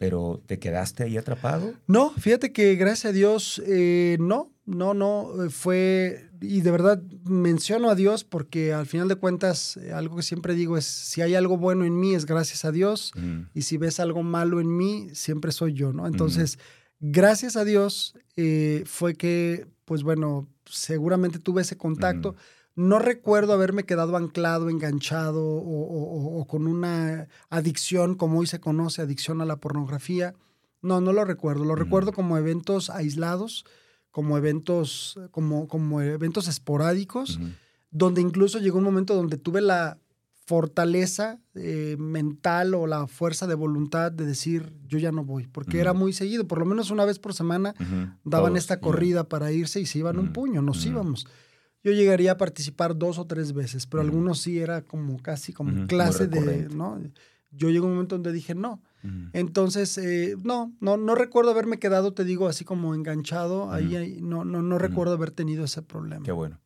Pero 0.01 0.43
¿te 0.47 0.59
quedaste 0.59 1.03
ahí 1.03 1.19
atrapado? 1.19 1.75
No, 1.87 2.09
fíjate 2.17 2.55
que 2.55 2.75
gracias 2.75 3.11
a 3.11 3.13
Dios, 3.13 3.63
eh, 3.67 4.17
no, 4.19 4.51
no, 4.65 4.95
no, 4.95 5.45
eh, 5.45 5.51
fue, 5.51 6.31
y 6.41 6.63
de 6.63 6.71
verdad 6.71 7.03
menciono 7.27 7.91
a 7.91 7.95
Dios 7.95 8.25
porque 8.25 8.73
al 8.73 8.87
final 8.87 9.09
de 9.09 9.17
cuentas, 9.17 9.77
eh, 9.77 9.93
algo 9.93 10.17
que 10.17 10.23
siempre 10.23 10.55
digo 10.55 10.79
es, 10.79 10.87
si 10.87 11.21
hay 11.21 11.35
algo 11.35 11.59
bueno 11.59 11.85
en 11.85 12.01
mí 12.01 12.15
es 12.15 12.25
gracias 12.25 12.65
a 12.65 12.73
Dios, 12.73 13.13
Mm, 13.15 13.51
y 13.53 13.61
si 13.61 13.77
ves 13.77 14.01
algo 14.01 14.23
malo 14.23 14.59
en 14.59 14.75
mí, 14.75 15.09
siempre 15.13 15.53
soy 15.53 15.75
yo, 15.75 15.93
¿no? 15.93 16.07
Entonces, 16.07 16.59
gracias 17.01 17.57
a 17.57 17.67
Dios 17.67 18.15
eh, 18.37 18.85
fue 18.87 19.17
que, 19.17 19.67
pues 19.85 20.03
bueno, 20.03 20.49
seguramente 20.65 21.39
tuve 21.39 21.61
ese 21.61 21.77
contacto. 21.77 22.37
No 22.77 22.99
recuerdo 22.99 23.53
haberme 23.53 23.85
quedado 23.85 24.17
anclado, 24.17 24.71
enganchado 24.71 25.45
o, 25.45 25.61
o- 25.61 26.41
o- 26.41 26.47
con 26.47 26.67
una 26.67 27.29
adicción, 27.51 28.15
como 28.15 28.39
hoy 28.39 28.47
se 28.47 28.61
conoce, 28.61 29.03
adicción 29.03 29.41
a 29.41 29.45
la 29.45 29.57
pornografía. 29.57 30.35
No, 30.83 31.01
no 31.01 31.13
lo 31.13 31.25
recuerdo. 31.25 31.65
Lo 31.65 31.75
recuerdo 31.75 32.13
como 32.13 32.39
eventos 32.39 32.89
aislados, 32.89 33.65
como 34.11 34.39
eventos, 34.39 35.19
como, 35.31 35.69
como 35.69 36.01
eventos 36.01 36.49
esporádicos, 36.49 37.39
donde 37.91 38.21
incluso 38.23 38.59
llegó 38.61 38.79
un 38.79 38.85
momento 38.85 39.15
donde 39.15 39.37
tuve 39.37 39.61
la 39.61 39.99
fortaleza 40.47 41.39
eh, 41.55 41.97
mental 41.99 42.75
o 42.75 42.87
la 42.89 43.07
fuerza 43.07 43.47
de 43.47 43.55
voluntad 43.55 44.11
de 44.11 44.27
decir, 44.27 44.73
yo 44.87 44.99
ya 44.99 45.13
no 45.13 45.25
voy, 45.25 45.47
porque 45.47 45.79
era 45.81 45.93
muy 45.93 46.13
seguido, 46.13 46.47
por 46.49 46.59
lo 46.59 46.65
menos 46.65 46.91
una 46.91 47.05
vez 47.05 47.19
por 47.21 47.35
semana 47.35 47.75
daban 48.25 48.53
Todos 48.53 48.59
esta 48.59 48.81
corrida 48.81 49.29
para 49.29 49.53
irse 49.53 49.81
y 49.81 49.87
se 49.87 49.99
iban 50.01 50.19
un 50.19 50.33
puño, 50.33 50.61
nos 50.61 50.85
íbamos. 50.87 51.27
Yo 51.83 51.93
llegaría 51.93 52.33
a 52.33 52.37
participar 52.37 52.97
dos 52.97 53.19
o 53.19 53.27
tres 53.27 53.53
veces, 53.53 53.87
pero 53.87 54.03
algunos 54.03 54.41
sí 54.41 54.59
era 54.59 54.83
como 54.83 55.19
casi 55.23 55.53
como 55.53 55.73
muy 55.73 55.87
clase 55.87 56.27
de. 56.27 56.69
¿no? 56.69 57.01
Yo 57.53 57.69
llegué 57.69 57.79
a 57.81 57.83
un 57.83 57.93
momento 57.95 58.15
donde 58.17 58.33
dije 58.33 58.55
no. 58.55 58.83
Entonces, 59.33 59.97
eh, 59.97 60.37
no, 60.43 60.75
no, 60.81 60.99
no 60.99 61.15
recuerdo 61.15 61.51
haberme 61.53 61.79
quedado, 61.79 62.13
te 62.13 62.25
digo, 62.25 62.49
así 62.49 62.65
como 62.67 62.95
enganchado. 62.95 63.73
Ahí, 63.73 63.97
ahí, 63.97 64.21
no, 64.21 64.45
no, 64.45 64.61
no 64.61 64.79
recuerdo 64.79 65.15
haber 65.15 65.31
tenido 65.31 65.65
ese 65.65 65.81
problema. 65.83 66.23
Qué 66.25 66.33
bueno. 66.33 66.61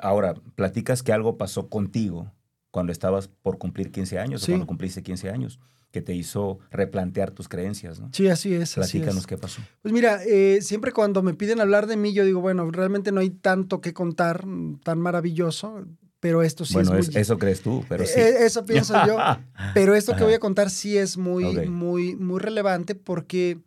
Ahora, 0.00 0.34
platicas 0.54 1.02
que 1.02 1.12
algo 1.12 1.36
pasó 1.36 1.68
contigo 1.68 2.32
cuando 2.70 2.90
estabas 2.90 3.28
por 3.28 3.58
cumplir 3.58 3.92
15 3.92 4.18
años 4.18 4.42
Sí. 4.42 4.52
o 4.52 4.54
cuando 4.54 4.66
cumpliste 4.66 5.02
15 5.02 5.28
años, 5.30 5.60
que 5.94 6.02
te 6.02 6.12
hizo 6.12 6.58
replantear 6.72 7.30
tus 7.30 7.48
creencias, 7.48 8.00
¿no? 8.00 8.10
Sí, 8.12 8.26
así 8.28 8.52
es. 8.52 8.76
así 8.76 8.98
Platícanos 8.98 9.22
es. 9.22 9.26
qué 9.28 9.38
pasó. 9.38 9.62
Pues 9.80 9.94
mira, 9.94 10.20
eh, 10.26 10.58
siempre 10.60 10.90
cuando 10.92 11.22
me 11.22 11.34
piden 11.34 11.60
hablar 11.60 11.86
de 11.86 11.96
mí, 11.96 12.12
yo 12.12 12.24
digo, 12.24 12.40
bueno, 12.40 12.68
realmente 12.70 13.12
no 13.12 13.20
hay 13.20 13.30
tanto 13.30 13.80
que 13.80 13.94
contar, 13.94 14.44
tan 14.82 14.98
maravilloso, 15.00 15.86
pero 16.18 16.42
esto 16.42 16.64
sí 16.64 16.74
bueno, 16.74 16.94
es 16.96 17.08
es- 17.08 17.14
muy... 17.14 17.20
eso 17.22 17.38
crees 17.38 17.60
tú, 17.62 17.84
pero 17.88 18.04
sí. 18.04 18.18
Eh, 18.18 18.44
Eso 18.44 18.64
pienso 18.66 18.94
yo. 19.06 19.16
Pero 19.74 19.94
esto 19.94 20.16
que 20.16 20.24
voy 20.24 20.34
a 20.34 20.38
contar 20.40 20.68
sí 20.70 20.98
es 20.98 21.16
muy, 21.16 21.68
muy, 21.68 22.16
muy 22.16 22.40
relevante 22.40 22.94
porque 22.94 23.58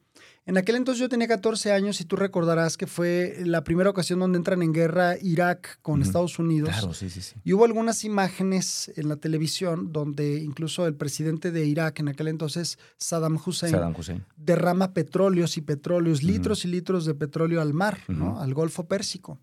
en 0.47 0.57
aquel 0.57 0.77
entonces 0.77 1.01
yo 1.01 1.09
tenía 1.09 1.27
14 1.27 1.73
años 1.73 1.99
y 1.99 2.05
tú 2.05 2.15
recordarás 2.15 2.77
que 2.77 2.87
fue 2.87 3.37
la 3.43 3.65
primera 3.65 3.89
ocasión 3.89 4.19
donde 4.19 4.37
entran 4.37 4.63
en 4.63 4.73
guerra 4.73 5.15
Irak 5.21 5.79
con. 5.81 6.01
Estados 6.01 6.39
Unidos. 6.39 6.69
Claro, 6.69 6.93
sí, 6.93 7.09
sí, 7.09 7.21
sí. 7.21 7.35
Y 7.43 7.51
hubo 7.51 7.65
algunas 7.65 8.05
imágenes 8.05 8.91
en 8.95 9.09
la 9.09 9.17
televisión 9.17 9.91
donde 9.91 10.35
incluso 10.37 10.87
el 10.87 10.95
presidente 10.95 11.51
de 11.51 11.65
Irak 11.65 11.99
en 11.99 12.07
aquel 12.07 12.29
entonces, 12.29 12.79
Saddam 12.97 13.37
Hussein, 13.45 13.71
Saddam 13.71 13.93
Hussein. 13.97 14.23
derrama 14.37 14.93
petróleos 14.93 15.57
y 15.57 15.61
petróleos, 15.61 16.23
litros 16.23 16.63
y 16.63 16.69
litros 16.69 17.05
de 17.05 17.13
petróleo 17.13 17.61
al 17.61 17.73
mar, 17.73 17.99
¿no? 18.07 18.39
Al 18.39 18.53
Golfo 18.53 18.87
Pérsico. 18.87 19.37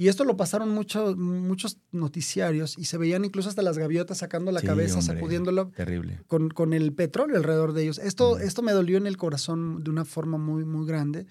Y 0.00 0.06
esto 0.06 0.24
lo 0.24 0.36
pasaron 0.36 0.70
muchos 0.70 1.16
muchos 1.16 1.78
noticiarios 1.90 2.78
y 2.78 2.84
se 2.84 2.96
veían 2.98 3.24
incluso 3.24 3.48
hasta 3.48 3.62
las 3.62 3.76
gaviotas 3.78 4.18
sacando 4.18 4.52
la 4.52 4.60
Sí, 4.60 4.66
cabeza, 4.66 5.00
hombre, 5.00 5.14
sacudiéndolo 5.16 5.70
Terrible. 5.76 6.20
con, 6.28 6.50
con 6.50 6.72
el 6.72 6.92
petróleo 6.92 7.36
alrededor 7.36 7.72
de 7.72 7.82
ellos. 7.82 7.98
Esto, 7.98 8.38
esto 8.38 8.62
me 8.62 8.70
dolió 8.72 8.96
en 8.96 9.08
el 9.08 9.16
corazón 9.16 9.82
de 9.82 9.90
una 9.90 10.04
forma 10.04 10.38
muy, 10.38 10.64
muy 10.64 10.86
grande. 10.86 11.26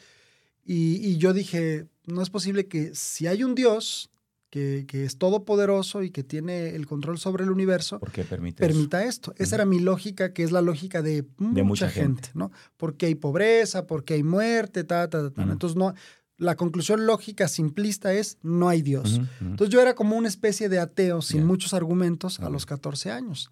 Y, 0.66 0.96
y 0.98 1.16
yo 1.18 1.32
dije, 1.34 1.88
no 2.06 2.22
es 2.22 2.30
posible 2.30 2.68
que 2.68 2.94
si 2.94 3.26
hay 3.26 3.42
un 3.46 3.56
Dios 3.56 4.12
que, 4.50 4.84
que 4.86 5.06
es 5.06 5.18
todopoderoso 5.18 6.04
y 6.04 6.10
que 6.12 6.24
tiene 6.24 6.76
el 6.76 6.88
control 6.88 7.18
sobre 7.20 7.46
el 7.46 7.52
universo, 7.52 8.00
¿Por 8.00 8.12
qué 8.12 8.24
permite 8.26 8.66
eso? 8.66 8.74
permita 8.74 9.06
esto. 9.06 9.34
Esa 9.38 9.56
era 9.56 9.66
mi 9.66 9.80
lógica, 9.80 10.34
que 10.34 10.44
es 10.44 10.52
la 10.52 10.62
lógica 10.62 11.02
de 11.02 11.26
mucha, 11.38 11.64
mucha 11.64 11.90
gente, 11.90 12.24
gente. 12.24 12.30
¿no? 12.34 12.52
Porque 12.76 13.06
hay 13.06 13.16
pobreza, 13.16 13.88
porque 13.88 14.16
hay 14.16 14.24
muerte, 14.24 14.84
ta, 14.84 15.10
ta, 15.10 15.30
ta. 15.32 15.44
Entonces, 15.44 15.78
no, 15.78 15.94
la 16.38 16.56
conclusión 16.56 17.06
lógica 17.06 17.48
simplista 17.48 18.14
es, 18.14 18.38
no 18.42 18.70
hay 18.70 18.82
Dios. 18.82 19.22
Entonces 19.42 19.70
yo 19.70 19.82
era 19.82 19.96
como 19.96 20.16
una 20.16 20.28
especie 20.28 20.70
de 20.70 20.80
ateo 20.80 21.22
sin 21.22 21.46
muchos 21.46 21.74
argumentos 21.74 22.40
a 22.40 22.50
los 22.50 22.66
14 22.66 23.12
años. 23.12 23.52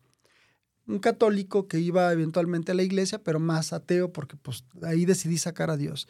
Un 0.87 0.99
católico 0.99 1.67
que 1.67 1.79
iba 1.79 2.11
eventualmente 2.13 2.71
a 2.71 2.75
la 2.75 2.83
iglesia, 2.83 3.23
pero 3.23 3.39
más 3.39 3.73
ateo 3.73 4.13
porque 4.13 4.37
pues 4.37 4.65
ahí 4.83 5.05
decidí 5.05 5.37
sacar 5.37 5.71
a 5.71 5.77
Dios. 5.77 6.07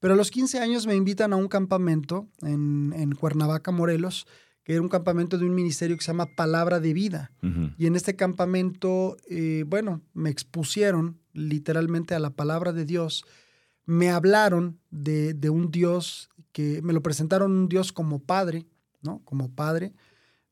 Pero 0.00 0.14
a 0.14 0.16
los 0.16 0.30
15 0.30 0.60
años 0.60 0.86
me 0.86 0.94
invitan 0.94 1.32
a 1.32 1.36
un 1.36 1.48
campamento 1.48 2.28
en, 2.42 2.92
en 2.94 3.14
Cuernavaca, 3.14 3.70
Morelos, 3.72 4.26
que 4.68 4.74
era 4.74 4.82
un 4.82 4.90
campamento 4.90 5.38
de 5.38 5.46
un 5.46 5.54
ministerio 5.54 5.96
que 5.96 6.02
se 6.02 6.08
llama 6.08 6.34
Palabra 6.36 6.78
de 6.78 6.92
Vida. 6.92 7.32
Y 7.78 7.86
en 7.86 7.96
este 7.96 8.16
campamento, 8.16 9.16
eh, 9.30 9.64
bueno, 9.66 10.02
me 10.12 10.28
expusieron 10.28 11.18
literalmente 11.32 12.14
a 12.14 12.18
la 12.18 12.36
palabra 12.36 12.74
de 12.74 12.84
Dios. 12.84 13.24
Me 13.88 14.10
hablaron 14.10 14.78
de, 14.90 15.32
de 15.32 15.48
un 15.48 15.70
Dios 15.70 16.28
que 16.52 16.82
me 16.82 16.92
lo 16.92 17.02
presentaron 17.02 17.52
un 17.52 17.68
Dios 17.70 17.90
como 17.90 18.18
Padre, 18.18 18.66
¿no? 19.00 19.22
Como 19.24 19.50
Padre, 19.54 19.94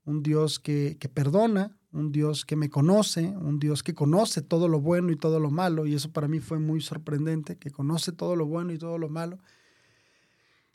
un 0.06 0.22
Dios 0.22 0.58
que, 0.58 0.96
que 0.98 1.10
perdona, 1.10 1.76
un 1.92 2.12
Dios 2.12 2.46
que 2.46 2.56
me 2.56 2.70
conoce, 2.70 3.26
un 3.36 3.58
Dios 3.58 3.82
que 3.82 3.92
conoce 3.94 4.40
todo 4.40 4.68
lo 4.68 4.80
bueno 4.80 5.12
y 5.12 5.16
todo 5.16 5.38
lo 5.38 5.50
malo. 5.50 5.84
Y 5.84 5.94
eso 5.94 6.12
para 6.12 6.28
mí 6.28 6.40
fue 6.40 6.58
muy 6.58 6.80
sorprendente, 6.80 7.58
que 7.58 7.70
conoce 7.70 8.12
todo 8.12 8.36
lo 8.36 8.46
bueno 8.46 8.72
y 8.72 8.78
todo 8.78 8.96
lo 8.96 9.10
malo. 9.10 9.38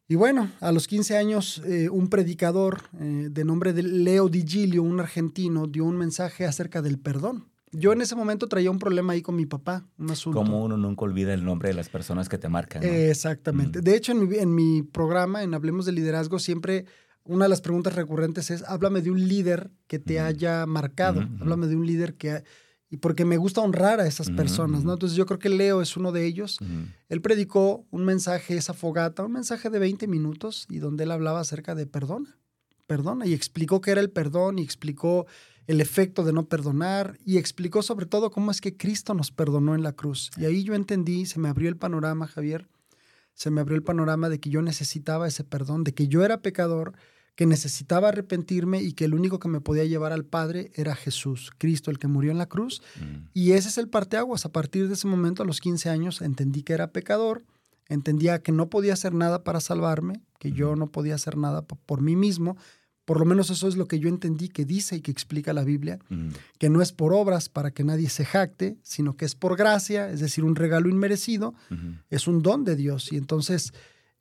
Y 0.07 0.15
bueno, 0.15 0.51
a 0.59 0.71
los 0.71 0.87
15 0.87 1.17
años, 1.17 1.63
eh, 1.65 1.89
un 1.89 2.09
predicador 2.09 2.83
eh, 2.99 3.29
de 3.31 3.43
nombre 3.43 3.73
de 3.73 3.81
Leo 3.81 4.29
Di 4.29 4.45
Gilio, 4.45 4.83
un 4.83 4.99
argentino, 4.99 5.65
dio 5.65 5.85
un 5.85 5.97
mensaje 5.97 6.45
acerca 6.45 6.83
del 6.83 6.99
perdón. 6.99 7.50
Yo 7.71 7.93
en 7.93 8.01
ese 8.01 8.15
momento 8.15 8.47
traía 8.47 8.69
un 8.69 8.79
problema 8.79 9.13
ahí 9.13 9.21
con 9.21 9.35
mi 9.35 9.45
papá, 9.45 9.85
un 9.97 10.11
asunto. 10.11 10.37
Como 10.39 10.63
uno 10.63 10.75
nunca 10.77 11.05
olvida 11.05 11.33
el 11.33 11.45
nombre 11.45 11.69
de 11.69 11.75
las 11.75 11.87
personas 11.89 12.27
que 12.27 12.37
te 12.37 12.49
marcan. 12.49 12.81
¿no? 12.83 12.89
Exactamente. 12.89 13.79
Mm. 13.79 13.83
De 13.83 13.95
hecho, 13.95 14.11
en 14.11 14.27
mi, 14.27 14.35
en 14.37 14.53
mi 14.55 14.81
programa, 14.83 15.43
en 15.43 15.53
Hablemos 15.53 15.85
de 15.85 15.93
Liderazgo, 15.93 16.37
siempre 16.39 16.85
una 17.23 17.45
de 17.45 17.49
las 17.49 17.61
preguntas 17.61 17.95
recurrentes 17.95 18.51
es, 18.51 18.63
háblame 18.63 19.01
de 19.01 19.11
un 19.11 19.25
líder 19.27 19.71
que 19.87 19.99
te 19.99 20.19
haya 20.19 20.65
marcado, 20.65 21.21
háblame 21.39 21.67
de 21.67 21.75
un 21.75 21.85
líder 21.85 22.15
que... 22.15 22.31
ha- 22.31 22.43
Y 22.89 22.97
porque 22.97 23.23
me 23.23 23.37
gusta 23.37 23.61
honrar 23.61 24.01
a 24.01 24.07
esas 24.07 24.29
personas, 24.31 24.83
¿no? 24.83 24.91
Entonces 24.93 25.15
yo 25.15 25.25
creo 25.25 25.39
que 25.39 25.47
Leo 25.47 25.81
es 25.81 25.95
uno 25.95 26.11
de 26.11 26.25
ellos. 26.25 26.59
Él 27.07 27.21
predicó 27.21 27.85
un 27.89 28.03
mensaje, 28.03 28.57
esa 28.57 28.73
fogata, 28.73 29.23
un 29.23 29.31
mensaje 29.31 29.69
de 29.69 29.79
20 29.79 30.07
minutos 30.07 30.65
y 30.69 30.79
donde 30.79 31.05
él 31.05 31.11
hablaba 31.11 31.39
acerca 31.39 31.73
de 31.73 31.85
perdona, 31.85 32.37
perdona 32.87 33.25
y 33.27 33.33
explicó 33.33 33.79
qué 33.79 33.91
era 33.91 34.01
el 34.01 34.09
perdón 34.09 34.59
y 34.59 34.63
explicó 34.63 35.25
el 35.67 35.79
efecto 35.81 36.23
de 36.23 36.33
no 36.33 36.45
perdonar 36.47 37.17
y 37.25 37.37
explicó 37.37 37.81
sobre 37.81 38.05
todo 38.05 38.31
cómo 38.31 38.51
es 38.51 38.61
que 38.61 38.75
Cristo 38.77 39.13
nos 39.13 39.31
perdonó 39.31 39.75
en 39.75 39.83
la 39.83 39.93
cruz. 39.93 40.31
Y 40.37 40.45
ahí 40.45 40.63
yo 40.63 40.73
entendí, 40.73 41.25
se 41.25 41.39
me 41.39 41.49
abrió 41.49 41.69
el 41.69 41.77
panorama, 41.77 42.27
Javier, 42.27 42.67
se 43.33 43.49
me 43.51 43.61
abrió 43.61 43.75
el 43.77 43.83
panorama 43.83 44.27
de 44.29 44.39
que 44.39 44.49
yo 44.49 44.61
necesitaba 44.61 45.27
ese 45.27 45.43
perdón, 45.43 45.83
de 45.83 45.93
que 45.93 46.07
yo 46.07 46.23
era 46.25 46.41
pecador, 46.41 46.93
que 47.35 47.45
necesitaba 47.45 48.09
arrepentirme 48.09 48.81
y 48.81 48.91
que 48.93 49.05
el 49.05 49.13
único 49.13 49.39
que 49.39 49.47
me 49.47 49.61
podía 49.61 49.85
llevar 49.85 50.11
al 50.11 50.25
Padre 50.25 50.71
era 50.75 50.95
Jesús, 50.95 51.51
Cristo, 51.57 51.89
el 51.89 51.97
que 51.97 52.07
murió 52.07 52.31
en 52.31 52.37
la 52.37 52.47
cruz. 52.49 52.81
Ujú. 52.97 53.23
Y 53.33 53.53
ese 53.53 53.69
es 53.69 53.77
el 53.77 53.87
parteaguas. 53.87 54.45
A 54.45 54.51
partir 54.51 54.87
de 54.89 54.95
ese 54.95 55.07
momento, 55.07 55.41
a 55.41 55.45
los 55.45 55.61
15 55.61 55.89
años, 55.89 56.21
entendí 56.21 56.61
que 56.63 56.73
era 56.73 56.91
pecador, 56.91 57.43
entendía 57.87 58.41
que 58.43 58.51
no 58.51 58.69
podía 58.69 58.93
hacer 58.93 59.13
nada 59.13 59.43
para 59.43 59.61
salvarme, 59.61 60.21
que 60.39 60.51
yo 60.51 60.75
no 60.75 60.87
podía 60.91 61.15
hacer 61.15 61.37
nada 61.37 61.61
po- 61.61 61.77
por 61.85 62.01
mí 62.01 62.15
mismo. 62.17 62.57
Por 63.11 63.19
lo 63.19 63.25
menos 63.25 63.49
eso 63.49 63.67
es 63.67 63.75
lo 63.75 63.87
que 63.89 63.99
yo 63.99 64.07
entendí 64.07 64.47
que 64.47 64.63
dice 64.63 64.95
y 64.95 65.01
que 65.01 65.11
explica 65.11 65.51
la 65.51 65.65
Biblia, 65.65 65.99
Ujú. 66.09 66.29
que 66.59 66.69
no 66.69 66.81
es 66.81 66.93
por 66.93 67.13
obras 67.13 67.49
para 67.49 67.71
que 67.71 67.83
nadie 67.83 68.07
se 68.09 68.23
jacte, 68.23 68.77
sino 68.83 69.17
que 69.17 69.25
es 69.25 69.35
por 69.35 69.57
gracia, 69.57 70.09
es 70.09 70.21
decir, 70.21 70.45
un 70.45 70.55
regalo 70.55 70.87
inmerecido, 70.87 71.53
es 72.09 72.27
un 72.27 72.41
don 72.41 72.63
de 72.63 72.77
Dios. 72.77 73.11
Y 73.11 73.17
entonces 73.17 73.73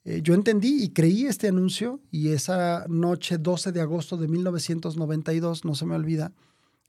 eh, 0.04 0.22
yo 0.24 0.34
entendí 0.34 0.82
y 0.82 0.88
creí 0.88 1.26
este 1.26 1.46
anuncio 1.46 2.00
y 2.10 2.30
esa 2.30 2.84
noche 2.88 3.38
12 3.38 3.70
de 3.70 3.80
agosto 3.80 4.16
de 4.16 4.26
1992, 4.28 5.64
no 5.64 5.74
se 5.76 5.86
me 5.86 5.94
olvida, 5.94 6.32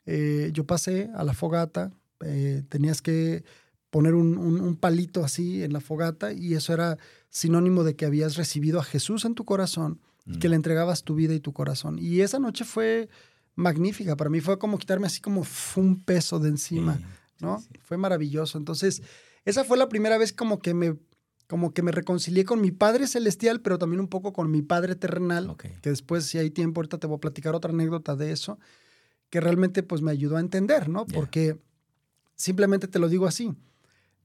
eh, 0.08 0.50
yo 0.54 0.66
pasé 0.66 1.10
a 1.16 1.24
la 1.24 1.34
fogata, 1.34 1.92
eh, 2.26 2.64
tenías 2.70 3.02
que 3.04 3.44
poner 3.92 4.16
un, 4.16 4.38
un- 4.38 4.60
un 4.62 4.76
palito 4.76 5.24
así 5.24 5.62
en 5.64 5.74
la 5.74 5.82
fogata 5.82 6.34
y 6.34 6.54
eso 6.56 6.74
era 6.74 6.98
sinónimo 7.30 7.84
de 7.84 7.96
que 7.96 8.06
habías 8.06 8.36
recibido 8.38 8.80
a 8.80 8.84
Jesús 8.84 9.26
en 9.26 9.36
tu 9.36 9.44
corazón 9.46 10.00
que 10.40 10.50
le 10.50 10.56
entregabas 10.56 11.04
tu 11.04 11.16
vida 11.16 11.34
y 11.34 11.40
tu 11.40 11.54
corazón. 11.54 11.98
Y 12.00 12.22
esa 12.22 12.40
noche 12.40 12.64
fue 12.64 13.10
magnífica, 13.56 14.16
para 14.16 14.30
mí 14.30 14.40
fue 14.40 14.58
como 14.60 14.78
quitarme 14.78 15.08
así 15.08 15.22
como 15.22 15.46
un 15.76 16.04
peso 16.04 16.40
de 16.40 16.50
encima. 16.50 16.98
Sí, 16.98 17.06
¿no? 17.40 17.60
sí, 17.60 17.68
sí. 17.72 17.80
Fue 17.84 17.98
maravilloso. 17.98 18.58
Entonces, 18.58 19.02
esa 19.46 19.64
fue 19.64 19.78
la 19.78 19.90
primera 19.90 20.18
vez 20.18 20.34
como 20.34 20.60
que 20.60 20.74
me 20.74 20.98
como 21.48 21.74
que 21.74 21.82
me 21.82 21.92
reconcilié 21.92 22.46
con 22.46 22.62
mi 22.62 22.72
Padre 22.72 23.08
celestial, 23.08 23.60
pero 23.60 23.78
también 23.78 24.00
un 24.00 24.08
poco 24.08 24.32
con 24.32 24.50
mi 24.50 24.62
Padre 24.62 24.96
terrenal, 24.96 25.54
que 25.58 25.90
después 25.90 26.26
si 26.26 26.38
hay 26.38 26.50
tiempo 26.50 26.80
ahorita 26.80 26.98
te 26.98 27.08
voy 27.08 27.18
a 27.18 27.20
platicar 27.20 27.56
otra 27.56 27.72
anécdota 27.72 28.16
de 28.16 28.32
eso, 28.32 28.58
que 29.30 29.42
realmente 29.42 29.84
pues 29.84 30.02
me 30.02 30.12
ayudó 30.12 30.38
a 30.38 30.40
entender, 30.40 30.88
¿no? 30.88 31.06
Porque 31.06 31.60
simplemente 32.36 32.88
te 32.88 33.00
lo 33.00 33.10
digo 33.10 33.28
así. 33.28 33.54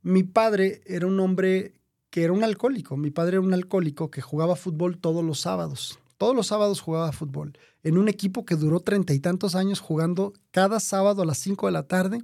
Mi 0.02 0.22
padre 0.22 0.82
era 0.87 1.09
un 1.09 1.18
hombre 1.18 1.80
que 2.16 2.24
era 2.24 2.33
un 2.33 2.42
alcohólico. 2.42 2.96
Mi 2.96 3.11
padre 3.11 3.33
era 3.37 3.42
un 3.42 3.52
alcohólico 3.52 4.11
que 4.11 4.22
jugaba 4.22 4.57
fútbol 4.57 4.96
todos 4.96 5.22
los 5.22 5.38
sábados. 5.38 5.98
Todos 6.16 6.35
los 6.35 6.46
sábados 6.46 6.81
jugaba 6.81 7.12
fútbol. 7.12 7.59
En 7.83 7.98
un 7.98 8.09
equipo 8.09 8.46
que 8.46 8.55
duró 8.57 8.81
treinta 8.81 9.12
y 9.12 9.20
tantos 9.20 9.55
años 9.55 9.81
jugando 9.81 10.33
cada 10.50 10.81
sábado 10.81 11.20
a 11.20 11.26
las 11.26 11.37
5 11.37 11.66
de 11.66 11.72
la 11.72 11.83
tarde 11.83 12.22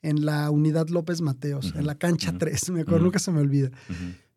en 0.00 0.24
la 0.24 0.48
unidad 0.52 0.86
López 0.90 1.22
Mateos, 1.22 1.74
en 1.74 1.88
la 1.88 1.96
cancha 1.96 2.28
ujú, 2.30 2.38
3. 2.38 2.70
Me 2.70 2.82
acuerdo, 2.82 3.00
nunca 3.00 3.18
se 3.18 3.32
me 3.32 3.40
olvida. 3.40 3.72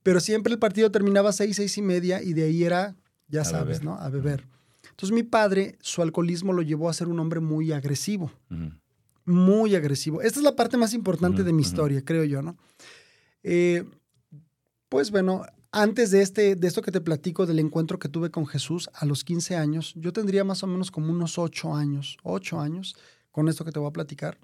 Pero 0.01 0.19
siempre 0.19 0.51
el 0.53 0.57
partido 0.57 0.89
terminaba 0.89 1.29
a 1.29 1.33
seis, 1.33 1.57
seis 1.57 1.77
y 1.77 1.83
media 1.83 2.23
y 2.23 2.33
de 2.33 2.45
ahí 2.45 2.63
era, 2.63 2.95
ya 3.27 3.41
A 3.41 3.45
sabes, 3.45 3.81
beber. 3.81 3.83
¿no? 3.83 3.93
A 3.93 4.09
beber. 4.09 4.47
Entonces 4.89 5.13
mi 5.13 5.21
padre, 5.21 5.77
su 5.81 6.01
alcoholismo 6.01 6.51
lo 6.51 6.63
llevó 6.63 6.89
a 6.89 6.93
ser 6.93 7.09
un 7.09 7.19
hombre 7.19 7.41
muy 7.41 7.71
agresivo 7.73 8.31
muy 9.25 9.75
agresivo. 9.75 10.23
Esta 10.23 10.39
es 10.39 10.43
la 10.43 10.55
parte 10.55 10.75
más 10.75 10.95
importante 10.95 11.43
de 11.43 11.53
mi 11.53 11.61
historia, 11.61 12.03
creo 12.03 12.23
yo, 12.23 12.41
¿no? 12.41 12.57
Eh, 13.43 13.83
pues 14.89 15.11
bueno, 15.11 15.45
antes 15.71 16.11
de, 16.11 16.21
este, 16.21 16.55
de 16.55 16.67
esto 16.67 16.81
que 16.81 16.91
te 16.91 17.01
platico 17.01 17.45
del 17.45 17.59
encuentro 17.59 17.99
que 17.99 18.09
tuve 18.09 18.31
con 18.31 18.47
Jesús 18.47 18.89
a 18.93 19.05
los 19.05 19.23
15 19.23 19.55
años, 19.55 19.93
yo 19.95 20.11
tendría 20.11 20.43
más 20.43 20.63
o 20.63 20.67
menos 20.67 20.89
como 20.89 21.11
unos 21.11 21.37
8 21.37 21.75
años, 21.75 22.17
8 22.23 22.59
años, 22.59 22.95
con 23.31 23.47
esto 23.47 23.63
que 23.63 23.71
te 23.71 23.79
voy 23.79 23.89
a 23.89 23.93
platicar. 23.93 24.39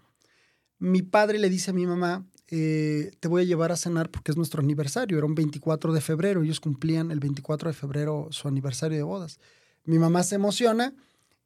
Mi 0.78 1.02
padre 1.02 1.40
le 1.40 1.50
dice 1.50 1.72
a 1.72 1.74
mi 1.74 1.88
mamá, 1.88 2.26
eh, 2.48 3.12
te 3.20 3.28
voy 3.28 3.42
a 3.42 3.46
llevar 3.46 3.72
a 3.72 3.76
cenar 3.76 4.12
porque 4.12 4.32
es 4.32 4.38
nuestro 4.38 4.62
aniversario, 4.62 5.18
era 5.18 5.26
un 5.26 5.34
24 5.34 5.94
de 5.94 6.02
febrero, 6.02 6.44
ellos 6.44 6.60
cumplían 6.60 7.10
el 7.10 7.20
24 7.20 7.70
de 7.70 7.74
febrero 7.74 8.28
su 8.30 8.48
aniversario 8.48 8.98
de 8.98 9.04
bodas. 9.04 9.40
Mi 9.84 9.98
mamá 9.98 10.22
se 10.22 10.36
emociona 10.36 10.94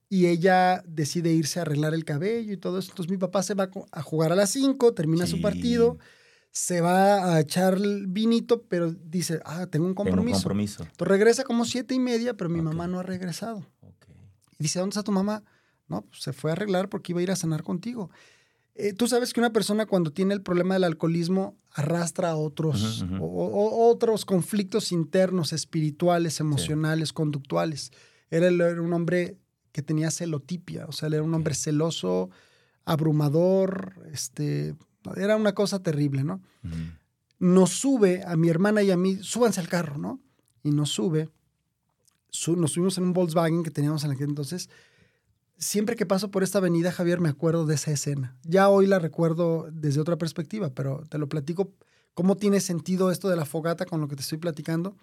y 0.09 0.25
ella 0.25 0.83
decide 0.85 1.31
irse 1.31 1.59
a 1.59 1.61
arreglar 1.61 1.93
el 1.93 2.03
cabello 2.03 2.51
y 2.51 2.57
todo 2.57 2.79
eso. 2.79 2.91
Entonces 2.91 3.11
mi 3.11 3.17
papá 3.17 3.43
se 3.43 3.53
va 3.53 3.69
a 3.91 4.01
jugar 4.01 4.33
a 4.33 4.35
las 4.35 4.49
5, 4.49 4.93
termina 4.93 5.25
su 5.25 5.39
partido, 5.39 5.99
se 6.51 6.81
va 6.81 7.35
a 7.35 7.39
echar 7.39 7.75
el 7.75 8.07
vinito, 8.07 8.63
pero 8.63 8.91
dice, 8.91 9.39
ah, 9.45 9.67
tengo 9.67 9.85
un 9.85 9.93
Tengo 9.93 10.03
un 10.03 10.09
compromiso. 10.09 10.37
compromiso. 10.39 10.83
Entonces 10.83 11.07
regresa 11.07 11.43
como 11.43 11.65
siete 11.65 11.93
y 11.93 11.99
media, 11.99 12.35
pero 12.35 12.49
mi 12.49 12.61
mamá 12.61 12.87
no 12.87 12.99
ha 12.99 13.03
regresado. 13.03 13.65
Y 14.57 14.63
dice, 14.63 14.79
¿dónde 14.79 14.93
está 14.93 15.03
tu 15.03 15.11
mamá? 15.11 15.43
No, 15.87 16.01
pues, 16.01 16.21
se 16.21 16.33
fue 16.33 16.51
a 16.51 16.53
arreglar 16.53 16.89
porque 16.89 17.11
iba 17.13 17.19
a 17.19 17.23
ir 17.23 17.31
a 17.31 17.35
cenar 17.35 17.63
contigo. 17.63 18.09
Eh, 18.75 18.93
tú 18.93 19.07
sabes 19.07 19.33
que 19.33 19.41
una 19.41 19.51
persona 19.51 19.85
cuando 19.85 20.11
tiene 20.11 20.33
el 20.33 20.41
problema 20.41 20.75
del 20.75 20.85
alcoholismo 20.85 21.57
arrastra 21.71 22.31
a 22.31 22.35
otros, 22.37 23.03
O, 23.19 23.89
otros 23.89 24.23
conflictos 24.25 24.91
internos, 24.91 25.51
espirituales, 25.51 26.39
emocionales, 26.39 27.11
conductuales. 27.11 27.91
Era, 28.31 28.47
era, 28.47 28.81
un 28.81 28.93
hombre 28.93 29.37
que 29.71 29.81
tenía 29.81 30.11
celotipia, 30.11 30.85
o 30.87 30.91
sea, 30.91 31.09
era 31.09 31.23
un 31.23 31.33
hombre 31.33 31.55
celoso, 31.55 32.29
abrumador, 32.85 33.95
este, 34.11 34.75
era 35.15 35.35
una 35.35 35.53
cosa 35.53 35.81
terrible, 35.81 36.23
¿no? 36.23 36.41
Nos 37.39 37.71
sube 37.71 38.23
a 38.25 38.35
mi 38.35 38.49
hermana 38.49 38.83
y 38.83 38.91
a 38.91 38.97
mí, 38.97 39.17
súbanse 39.21 39.59
al 39.59 39.69
carro, 39.69 39.97
¿no? 39.97 40.19
Y 40.63 40.71
nos 40.71 40.89
sube, 40.89 41.29
nos 42.55 42.71
subimos 42.71 42.97
en 42.97 43.05
un 43.05 43.13
Volkswagen 43.13 43.63
que 43.63 43.71
teníamos 43.71 44.03
en 44.03 44.11
aquel 44.11 44.29
entonces, 44.29 44.69
siempre 45.57 45.95
que 45.95 46.05
paso 46.05 46.31
por 46.31 46.43
esta 46.43 46.57
avenida, 46.57 46.91
Javier, 46.91 47.19
me 47.19 47.29
acuerdo 47.29 47.65
de 47.65 47.75
esa 47.75 47.91
escena. 47.91 48.35
Ya 48.43 48.69
hoy 48.69 48.87
la 48.87 48.99
recuerdo 48.99 49.67
desde 49.71 50.01
otra 50.01 50.17
perspectiva, 50.17 50.69
pero 50.73 51.03
te 51.09 51.17
lo 51.17 51.29
platico 51.29 51.73
cómo 52.13 52.35
tiene 52.37 52.59
sentido 52.59 53.11
esto 53.11 53.29
de 53.29 53.35
la 53.35 53.45
fogata 53.45 53.85
con 53.85 54.01
lo 54.01 54.07
que 54.07 54.15
te 54.15 54.21
estoy 54.21 54.37
platicando. 54.37 54.97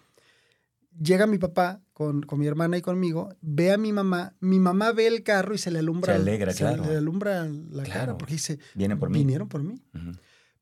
Llega 0.98 1.26
mi 1.26 1.38
papá 1.38 1.82
con, 1.92 2.22
con 2.22 2.38
mi 2.38 2.46
hermana 2.46 2.78
y 2.78 2.82
conmigo, 2.82 3.28
ve 3.40 3.72
a 3.72 3.78
mi 3.78 3.92
mamá, 3.92 4.35
mi 4.40 4.59
mamá 4.59 4.92
ve 4.92 5.06
el 5.06 5.22
carro 5.22 5.54
y 5.54 5.59
se 5.59 5.70
le 5.70 5.78
alumbra, 5.78 6.14
se 6.14 6.20
alegra, 6.20 6.52
se 6.52 6.64
le 6.64 6.96
alumbra 6.96 7.48
la 7.70 7.85
cara 7.85 8.16
porque 8.16 8.35
dice, 8.35 8.59
vienen 8.74 8.98
por 8.98 9.11
mí. 9.11 9.18
Vinieron 9.18 9.48
por 9.48 9.62
mí. 9.62 9.82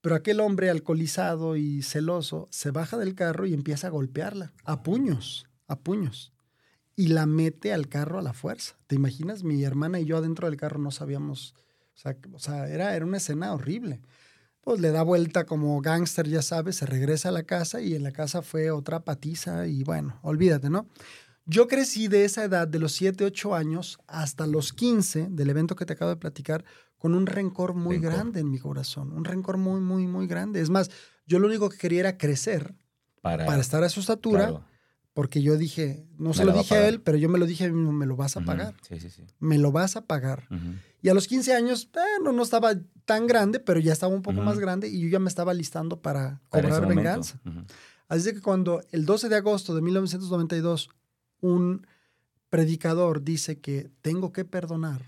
Pero 0.01 0.17
aquel 0.17 0.41
hombre 0.41 0.69
alcoholizado 0.71 1.57
y 1.57 1.83
celoso 1.83 2.49
se 2.51 2.71
baja 2.71 2.99
del 2.99 3.15
carro 3.15 3.47
y 3.47 3.55
empieza 3.55 3.87
a 3.87 3.91
golpearla 3.91 4.53
a 4.65 4.83
puños, 4.83 5.47
a 5.67 5.81
puños 5.81 6.35
y 6.97 7.09
la 7.09 7.27
mete 7.27 7.73
al 7.73 7.89
carro 7.89 8.19
a 8.19 8.23
la 8.23 8.33
fuerza. 8.33 8.77
¿Te 8.87 8.95
imaginas? 8.95 9.45
Mi 9.45 9.65
hermana 9.65 10.01
y 10.01 10.05
yo 10.05 10.17
adentro 10.17 10.49
del 10.49 10.57
carro 10.57 10.79
no 10.79 10.91
sabíamos, 10.91 11.55
o 12.33 12.39
sea, 12.39 12.69
era, 12.69 12.95
era 12.95 13.05
una 13.05 13.17
escena 13.17 13.53
horrible. 13.53 14.01
Pues 14.65 14.81
le 14.81 14.91
da 14.91 15.03
vuelta 15.03 15.45
como 15.45 15.81
gángster, 15.81 16.27
ya 16.27 16.41
sabes, 16.41 16.77
se 16.77 16.87
regresa 16.87 17.29
a 17.29 17.33
la 17.33 17.43
casa 17.43 17.83
y 17.83 17.95
en 17.95 18.03
la 18.03 18.13
casa 18.13 18.41
fue 18.41 18.71
otra 18.71 19.05
patiza 19.05 19.67
y 19.67 19.85
bueno, 19.85 20.19
olvídate, 20.23 20.71
¿no? 20.71 20.89
Yo 21.47 21.69
crecí 21.69 22.09
de 22.09 22.25
esa 22.25 22.45
edad, 22.45 22.67
de 22.67 22.79
los 22.79 22.93
7, 22.93 23.25
8 23.27 23.55
años 23.55 23.99
hasta 24.07 24.47
los 24.47 24.73
15 24.73 25.29
del 25.31 25.51
evento 25.51 25.77
que 25.77 25.85
te 25.85 25.93
acabo 25.93 26.11
de 26.11 26.17
platicar, 26.17 26.65
con 26.97 27.15
un 27.15 27.27
rencor 27.27 27.75
muy 27.75 27.99
grande 27.99 28.41
en 28.41 28.51
mi 28.51 28.59
corazón, 28.59 29.13
un 29.13 29.27
rencor 29.27 29.59
muy, 29.59 29.81
muy, 29.83 30.07
muy 30.07 30.27
grande. 30.27 30.63
Es 30.63 30.71
más, 30.71 30.91
yo 31.27 31.39
lo 31.39 31.47
único 31.47 31.69
que 31.69 31.77
quería 31.77 32.01
era 32.01 32.17
crecer 32.17 32.75
para, 33.21 33.61
estar 33.61 33.85
a 33.85 33.91
su 33.91 34.01
estatura. 34.01 34.65
Porque 35.13 35.43
yo 35.43 35.57
dije, 35.57 36.09
no 36.19 36.35
se 36.35 36.45
lo 36.45 36.53
dije 36.53 36.75
a, 36.75 36.89
él, 36.89 37.01
pero 37.01 37.17
yo 37.17 37.29
me 37.29 37.39
lo 37.39 37.47
dije 37.47 37.65
a 37.65 37.69
mí 37.69 37.75
mismo, 37.75 37.93
me 37.93 38.05
lo 38.05 38.17
vas 38.17 38.37
a 38.37 38.41
pagar. 38.41 38.75
Sí, 38.83 38.99
sí, 38.99 39.11
sí. 39.11 39.23
Me 39.39 39.59
lo 39.59 39.71
vas 39.71 39.95
a 39.95 40.07
pagar. 40.07 40.49
Y 41.05 41.11
a 41.11 41.15
los 41.15 41.29
15 41.29 41.53
años, 41.53 41.87
bueno, 41.93 42.33
no 42.33 42.43
estaba 42.43 42.73
tan 43.05 43.27
grande, 43.27 43.61
pero 43.61 43.79
ya 43.79 43.93
estaba 43.93 44.15
un 44.15 44.23
poco 44.23 44.41
más 44.41 44.59
grande 44.59 44.89
y 44.89 45.03
yo 45.03 45.09
ya 45.09 45.19
me 45.19 45.29
estaba 45.29 45.53
listando 45.53 46.01
para 46.01 46.41
cobrar 46.49 46.89
venganza. 46.89 47.39
Así 48.09 48.33
que 48.33 48.41
cuando 48.41 48.81
el 48.91 49.05
12 49.05 49.29
de 49.29 49.37
agosto 49.37 49.75
de 49.75 49.83
1992 49.83 50.89
un 51.43 51.87
predicador 52.49 53.23
dice 53.23 53.61
que 53.61 53.91
tengo 54.01 54.33
que 54.33 54.47
perdonar 54.47 55.03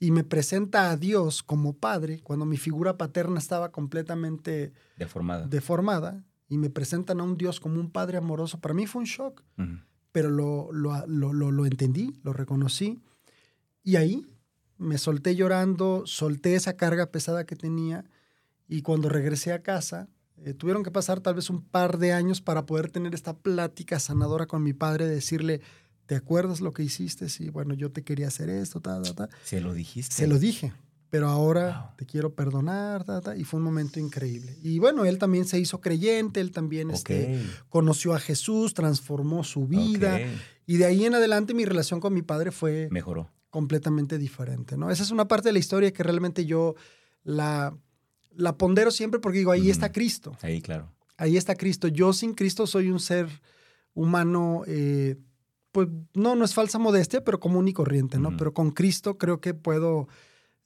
y 0.00 0.10
me 0.10 0.24
presenta 0.24 0.90
a 0.90 0.96
Dios 0.96 1.44
como 1.44 1.74
padre, 1.74 2.20
cuando 2.24 2.44
mi 2.44 2.56
figura 2.56 2.98
paterna 2.98 3.38
estaba 3.38 3.70
completamente 3.70 4.72
deformada, 4.96 5.46
deformada 5.46 6.24
y 6.48 6.58
me 6.58 6.70
presentan 6.70 7.20
a 7.20 7.22
un 7.22 7.36
Dios 7.36 7.60
como 7.60 7.78
un 7.78 7.92
Padre 7.92 8.18
amoroso, 8.18 8.58
para 8.58 8.74
mí 8.74 8.88
fue 8.88 9.02
un 9.02 9.06
shock, 9.06 9.44
pero 10.10 10.28
lo, 10.28 10.72
lo, 10.72 11.06
lo, 11.06 11.52
lo, 11.52 11.66
entendí, 11.66 12.18
lo 12.24 12.32
reconocí 12.32 13.00
y 13.84 13.94
ahí 13.94 14.26
me 14.82 14.98
solté 14.98 15.34
llorando, 15.34 16.02
solté 16.06 16.54
esa 16.54 16.76
carga 16.76 17.10
pesada 17.10 17.44
que 17.44 17.56
tenía 17.56 18.04
y 18.68 18.82
cuando 18.82 19.08
regresé 19.08 19.52
a 19.52 19.62
casa, 19.62 20.08
eh, 20.44 20.54
tuvieron 20.54 20.82
que 20.82 20.90
pasar 20.90 21.20
tal 21.20 21.34
vez 21.34 21.50
un 21.50 21.62
par 21.62 21.98
de 21.98 22.12
años 22.12 22.40
para 22.40 22.66
poder 22.66 22.90
tener 22.90 23.14
esta 23.14 23.36
plática 23.36 24.00
sanadora 24.00 24.46
con 24.46 24.62
mi 24.62 24.72
padre, 24.72 25.06
decirle, 25.06 25.60
¿te 26.06 26.16
acuerdas 26.16 26.60
lo 26.60 26.72
que 26.72 26.82
hiciste? 26.82 27.28
Sí, 27.28 27.48
bueno, 27.48 27.74
yo 27.74 27.90
te 27.90 28.02
quería 28.02 28.28
hacer 28.28 28.50
esto, 28.50 28.80
ta, 28.80 29.00
ta, 29.02 29.14
ta. 29.14 29.28
Se 29.44 29.60
lo 29.60 29.72
dijiste. 29.72 30.14
Se 30.14 30.26
lo 30.26 30.38
dije 30.38 30.72
pero 31.12 31.28
ahora 31.28 31.92
te 31.98 32.06
quiero 32.06 32.34
perdonar, 32.34 33.04
y 33.36 33.44
fue 33.44 33.58
un 33.58 33.64
momento 33.64 34.00
increíble. 34.00 34.56
Y 34.62 34.78
bueno, 34.78 35.04
él 35.04 35.18
también 35.18 35.44
se 35.44 35.58
hizo 35.60 35.78
creyente, 35.78 36.40
él 36.40 36.52
también 36.52 36.90
este, 36.90 37.38
conoció 37.68 38.14
a 38.14 38.18
Jesús, 38.18 38.72
transformó 38.72 39.44
su 39.44 39.66
vida, 39.66 40.18
y 40.64 40.78
de 40.78 40.86
ahí 40.86 41.04
en 41.04 41.14
adelante 41.14 41.52
mi 41.52 41.66
relación 41.66 42.00
con 42.00 42.14
mi 42.14 42.22
padre 42.22 42.50
fue 42.50 42.88
Mejoró. 42.90 43.30
Completamente 43.52 44.16
diferente. 44.16 44.78
¿no? 44.78 44.90
Esa 44.90 45.02
es 45.02 45.10
una 45.10 45.28
parte 45.28 45.50
de 45.50 45.52
la 45.52 45.58
historia 45.58 45.92
que 45.92 46.02
realmente 46.02 46.46
yo 46.46 46.74
la, 47.22 47.76
la 48.34 48.56
pondero 48.56 48.90
siempre 48.90 49.20
porque 49.20 49.38
digo, 49.38 49.52
ahí 49.52 49.68
está 49.68 49.92
Cristo. 49.92 50.34
Ahí, 50.40 50.62
claro. 50.62 50.90
Ahí 51.18 51.36
está 51.36 51.54
Cristo. 51.54 51.86
Yo 51.86 52.14
sin 52.14 52.32
Cristo 52.32 52.66
soy 52.66 52.90
un 52.90 52.98
ser 52.98 53.28
humano, 53.92 54.62
eh, 54.66 55.16
pues 55.70 55.86
no, 56.14 56.34
no 56.34 56.46
es 56.46 56.54
falsa 56.54 56.78
modestia, 56.78 57.22
pero 57.24 57.40
común 57.40 57.68
y 57.68 57.74
corriente, 57.74 58.18
¿no? 58.18 58.34
Pero 58.38 58.54
con 58.54 58.70
Cristo 58.70 59.18
creo 59.18 59.42
que 59.42 59.52
puedo 59.52 60.08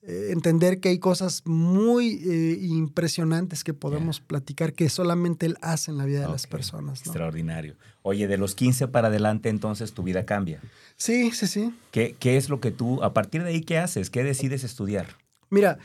entender 0.07 0.79
que 0.79 0.89
hay 0.89 0.99
cosas 0.99 1.41
muy 1.45 2.21
eh, 2.25 2.57
impresionantes 2.61 3.63
que 3.63 3.73
podemos 3.73 4.21
platicar 4.21 4.73
que 4.73 4.89
solamente 4.89 5.45
Él 5.45 5.57
hace 5.61 5.91
en 5.91 5.97
la 5.97 6.05
vida 6.05 6.21
de 6.21 6.29
las 6.29 6.47
personas. 6.47 7.01
Extraordinario. 7.01 7.75
Oye, 8.03 8.27
de 8.27 8.37
los 8.37 8.55
15 8.55 8.87
para 8.87 9.09
adelante 9.09 9.49
entonces 9.49 9.93
tu 9.93 10.03
vida 10.03 10.25
cambia. 10.25 10.61
Sí, 10.95 11.31
sí, 11.31 11.47
sí. 11.47 11.73
¿Qué, 11.91 12.15
qué 12.19 12.37
es 12.37 12.47
lo 12.47 12.61
que 12.61 12.71
tú, 12.71 13.03
a 13.03 13.13
partir 13.13 13.43
de 13.43 13.49
ahí, 13.49 13.61
qué 13.61 13.77
haces? 13.77 14.09
¿Qué 14.09 14.23
decides 14.23 14.63
estudiar? 14.63 15.17
Mira, 15.49 15.77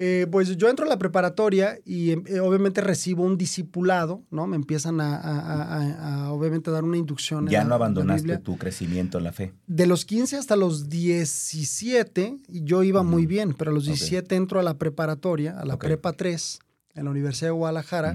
eh, 0.00 0.28
pues 0.30 0.56
yo 0.56 0.68
entro 0.68 0.86
a 0.86 0.88
la 0.88 0.98
preparatoria 0.98 1.78
y 1.84 2.12
eh, 2.12 2.38
obviamente 2.40 2.80
recibo 2.80 3.24
un 3.24 3.36
discipulado, 3.36 4.22
¿no? 4.30 4.46
Me 4.46 4.54
empiezan 4.54 5.00
a, 5.00 6.30
obviamente 6.30 6.70
dar 6.70 6.84
una 6.84 6.96
inducción. 6.96 7.48
Ya 7.48 7.64
no 7.64 7.74
abandonaste 7.74 8.38
tu 8.38 8.56
crecimiento 8.56 9.18
en 9.18 9.24
la 9.24 9.32
fe. 9.32 9.54
De 9.66 9.86
los 9.86 10.04
15 10.04 10.36
hasta 10.36 10.54
los 10.54 10.88
17, 10.88 12.36
yo 12.48 12.84
iba 12.84 13.02
muy 13.02 13.26
bien, 13.26 13.54
pero 13.54 13.72
a 13.72 13.74
los 13.74 13.86
17 13.86 14.36
entro 14.36 14.60
a 14.60 14.62
la 14.62 14.78
preparatoria, 14.78 15.58
a 15.58 15.64
la 15.64 15.78
prepa 15.78 16.12
3, 16.12 16.60
en 16.94 17.04
la 17.04 17.10
Universidad 17.10 17.48
de 17.48 17.52
Guadalajara. 17.52 18.14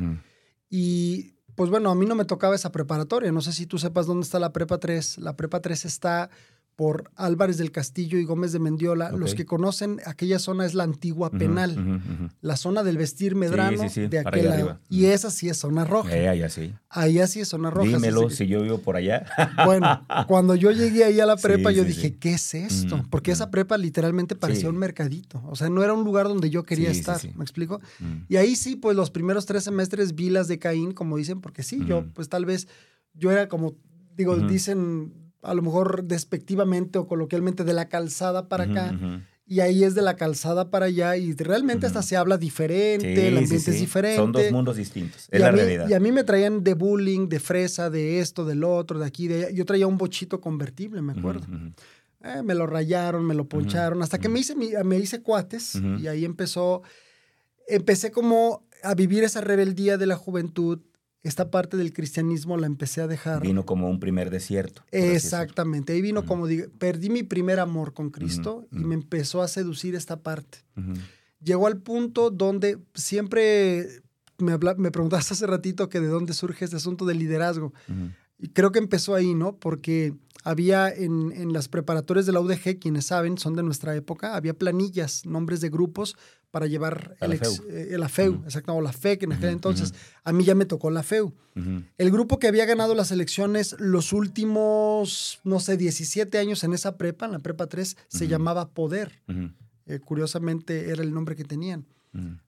Y 0.70 1.34
pues 1.56 1.70
bueno, 1.70 1.92
a 1.92 1.96
mí 1.96 2.06
no 2.06 2.16
me 2.16 2.26
tocaba 2.26 2.56
esa 2.56 2.72
preparatoria. 2.72 3.32
No 3.32 3.42
sé 3.42 3.52
si 3.52 3.66
tú 3.66 3.78
sepas 3.78 4.06
dónde 4.06 4.24
está 4.24 4.40
la 4.40 4.54
prepa 4.54 4.80
3. 4.80 5.18
La 5.20 5.36
prepa 5.36 5.62
3 5.62 5.86
está 5.86 6.30
por 6.76 7.12
Álvarez 7.16 7.58
del 7.58 7.72
Castillo 7.72 8.18
y 8.18 8.26
Gómez 8.26 8.52
de 8.52 8.60
Mendiola. 8.60 9.12
Los 9.12 9.36
que 9.36 9.46
conocen 9.46 10.00
aquella 10.06 10.40
zona 10.40 10.66
es 10.66 10.74
la 10.74 10.84
antigua 10.84 11.30
penal, 11.30 12.02
la 12.42 12.58
zona 12.58 12.84
del 12.84 12.98
vestir 12.98 13.36
medrano 13.36 13.84
de 13.90 14.20
aquel 14.20 14.46
lado. 14.50 14.80
Y 14.90 15.06
esa 15.06 15.30
sí 15.30 15.50
es 15.50 15.58
zona 15.58 15.86
roja. 15.86 16.16
Eh, 16.16 16.28
allá 16.28 16.50
sí. 16.50 16.74
Allá 16.90 17.28
sí 17.28 17.42
es 17.42 17.48
zona 17.48 17.70
roja. 17.70 17.90
Dímelo 17.90 18.30
si 18.30 18.48
yo 18.48 18.62
vivo 18.62 18.80
por 18.80 18.96
allá. 18.96 19.26
bueno, 19.66 20.06
cuando 20.28 20.56
yo 20.56 20.72
llegué 20.72 21.04
ahí 21.04 21.20
a 21.20 21.26
la 21.26 21.38
prepa, 21.38 21.72
yo 21.72 21.84
dije, 21.84 22.18
¿qué 22.18 22.34
es 22.34 22.54
esto? 22.54 23.04
Porque 23.10 23.32
esa 23.32 23.52
prepa 23.52 23.78
literalmente 23.78 24.36
parecía 24.36 24.70
un 24.70 24.78
mercadito. 24.78 25.42
O 25.48 25.56
sea, 25.56 25.70
no 25.70 25.84
era 25.84 25.94
un 25.94 26.04
lugar 26.04 26.28
donde 26.28 26.50
yo 26.50 26.64
quería 26.64 26.90
estar. 26.90 27.20
¿Me 27.36 27.44
explico? 27.44 27.82
Y 28.28 28.38
ahí 28.38 28.56
sí, 28.56 28.76
pues 28.76 28.96
los 28.96 29.12
primeros 29.12 29.46
tres 29.46 29.64
semestres 29.64 30.16
vi 30.16 30.30
las 30.30 30.48
de 30.48 30.60
Caín, 30.60 30.92
como 30.92 31.18
dicen, 31.18 31.42
porque 31.42 31.64
sí, 31.64 31.84
yo, 31.86 32.06
pues 32.14 32.30
tal 32.30 32.46
vez, 32.46 32.68
yo 33.14 33.32
era 33.32 33.48
como, 33.48 33.76
digo, 34.16 34.36
dicen 34.38 35.23
a 35.44 35.54
lo 35.54 35.62
mejor 35.62 36.04
despectivamente 36.06 36.98
o 37.00 37.08
coloquialmente 37.08 37.64
de 37.64 37.74
la 37.74 37.90
calzada 37.90 38.48
para 38.48 38.64
acá. 38.66 38.98
Y 39.46 39.60
ahí 39.60 39.84
es 39.84 39.94
de 39.94 40.02
la 40.02 40.16
calzada 40.16 40.72
para 40.72 40.86
allá 40.86 41.18
y 41.18 41.34
realmente 41.34 41.86
hasta 41.86 42.02
se 42.02 42.16
habla 42.16 42.38
diferente, 42.38 43.28
el 43.28 43.38
ambiente 43.38 43.72
es 43.72 43.80
diferente. 43.80 44.16
Son 44.16 44.32
dos 44.32 44.52
mundos 44.52 44.78
distintos, 44.78 45.28
es 45.30 45.40
la 45.40 45.52
realidad. 45.52 45.90
Y 45.90 45.94
a 45.94 46.00
mí 46.00 46.12
me 46.12 46.24
traían 46.24 46.64
de 46.64 46.74
bullying, 46.74 47.28
de 47.28 47.40
fresa, 47.40 47.90
de 47.90 48.20
esto, 48.20 48.46
del 48.46 48.64
otro, 48.64 49.00
de 49.00 49.06
aquí, 49.06 49.28
de 49.28 49.46
allá. 49.46 49.50
Yo 49.52 49.66
traía 49.66 49.86
un 49.86 49.98
bochito 49.98 50.40
convertible, 50.40 51.02
me 51.02 51.12
acuerdo. 51.12 51.46
Eh, 52.24 52.42
me 52.42 52.56
lo 52.56 52.66
rayaron, 52.68 53.26
me 53.26 53.34
lo 53.34 53.44
poncharon, 53.50 54.02
hasta 54.02 54.18
que 54.18 54.30
me 54.30 54.40
hice, 54.40 54.56
me 54.56 54.98
hice 54.98 55.22
cuates 55.22 55.76
y 56.00 56.08
ahí 56.08 56.24
empezó, 56.24 56.82
empecé 57.68 58.12
como 58.12 58.66
a 58.82 58.96
vivir 58.96 59.26
esa 59.26 59.42
rebeldía 59.42 59.98
de 59.98 60.06
la 60.06 60.16
juventud, 60.16 60.80
esta 61.24 61.50
parte 61.50 61.78
del 61.78 61.94
cristianismo 61.94 62.58
la 62.58 62.68
empecé 62.68 63.02
a 63.02 63.08
dejar. 63.08 63.42
Vino 63.42 63.66
como 63.66 63.90
un 63.90 64.00
primer 64.00 64.30
desierto. 64.30 64.84
Exactamente, 64.92 65.94
ahí 65.94 66.02
vino 66.02 66.26
como, 66.26 66.48
digo, 66.48 66.68
perdí 66.78 67.10
mi 67.10 67.24
primer 67.24 67.60
amor 67.60 67.94
con 67.94 68.10
Cristo 68.10 68.68
y 68.72 68.84
me 68.84 68.96
empezó 68.96 69.42
a 69.42 69.48
seducir 69.48 69.96
esta 69.96 70.22
parte. 70.22 70.60
Llegó 71.42 71.68
al 71.68 71.78
punto 71.78 72.30
donde 72.30 72.78
siempre 72.94 73.88
me, 74.38 74.58
me 74.78 74.92
preguntaste 74.92 75.34
hace 75.34 75.48
ratito 75.48 75.90
que 75.90 76.02
de 76.02 76.08
dónde 76.08 76.34
surge 76.34 76.66
este 76.66 76.78
asunto 76.78 77.06
del 77.06 77.20
liderazgo. 77.20 77.74
Y 78.38 78.50
creo 78.50 78.74
que 78.74 78.80
empezó 78.80 79.16
ahí, 79.16 79.34
¿no? 79.34 79.56
Porque 79.56 80.14
había 80.44 80.90
en, 80.90 81.32
en, 81.32 81.54
las 81.54 81.70
preparatorias 81.70 82.26
de 82.26 82.34
la 82.34 82.42
UDG, 82.42 82.80
quienes 82.80 83.06
saben, 83.06 83.38
son 83.38 83.56
de 83.56 83.64
nuestra 83.64 83.96
época, 83.96 84.36
había 84.36 84.54
planillas, 84.54 85.26
nombres 85.26 85.62
de 85.62 85.70
grupos 85.70 86.18
para 86.54 86.68
llevar 86.68 87.18
el, 87.20 87.40
FEU, 87.40 87.54
eh, 87.72 87.88
el 87.94 88.04
AFEU, 88.04 88.44
exacto, 88.44 88.76
o 88.76 88.82
la 88.82 88.94
FEC 88.94 89.24
en 89.24 89.34
aquel 89.34 89.50
entonces. 89.50 89.92
A 90.24 90.32
mí 90.32 90.44
ya 90.44 90.54
me 90.54 90.66
tocó 90.66 90.92
la 90.92 91.02
FEU. 91.02 91.34
El 91.98 92.12
grupo 92.12 92.38
que 92.38 92.48
había 92.48 92.66
ganado 92.66 92.94
las 92.94 93.10
elecciones 93.10 93.76
los 93.80 94.14
últimos, 94.14 95.40
no 95.44 95.60
sé, 95.60 95.78
17 95.78 96.38
años 96.38 96.64
en 96.64 96.74
esa 96.74 96.96
prepa, 96.96 97.26
en 97.26 97.32
la 97.32 97.40
prepa 97.40 97.66
3, 97.66 97.98
se 98.08 98.28
llamaba 98.28 98.70
Poder. 98.70 99.24
Eh, 99.88 99.98
curiosamente 99.98 100.92
era 100.92 101.02
el 101.02 101.12
nombre 101.12 101.36
que 101.36 101.44
tenían. 101.44 101.88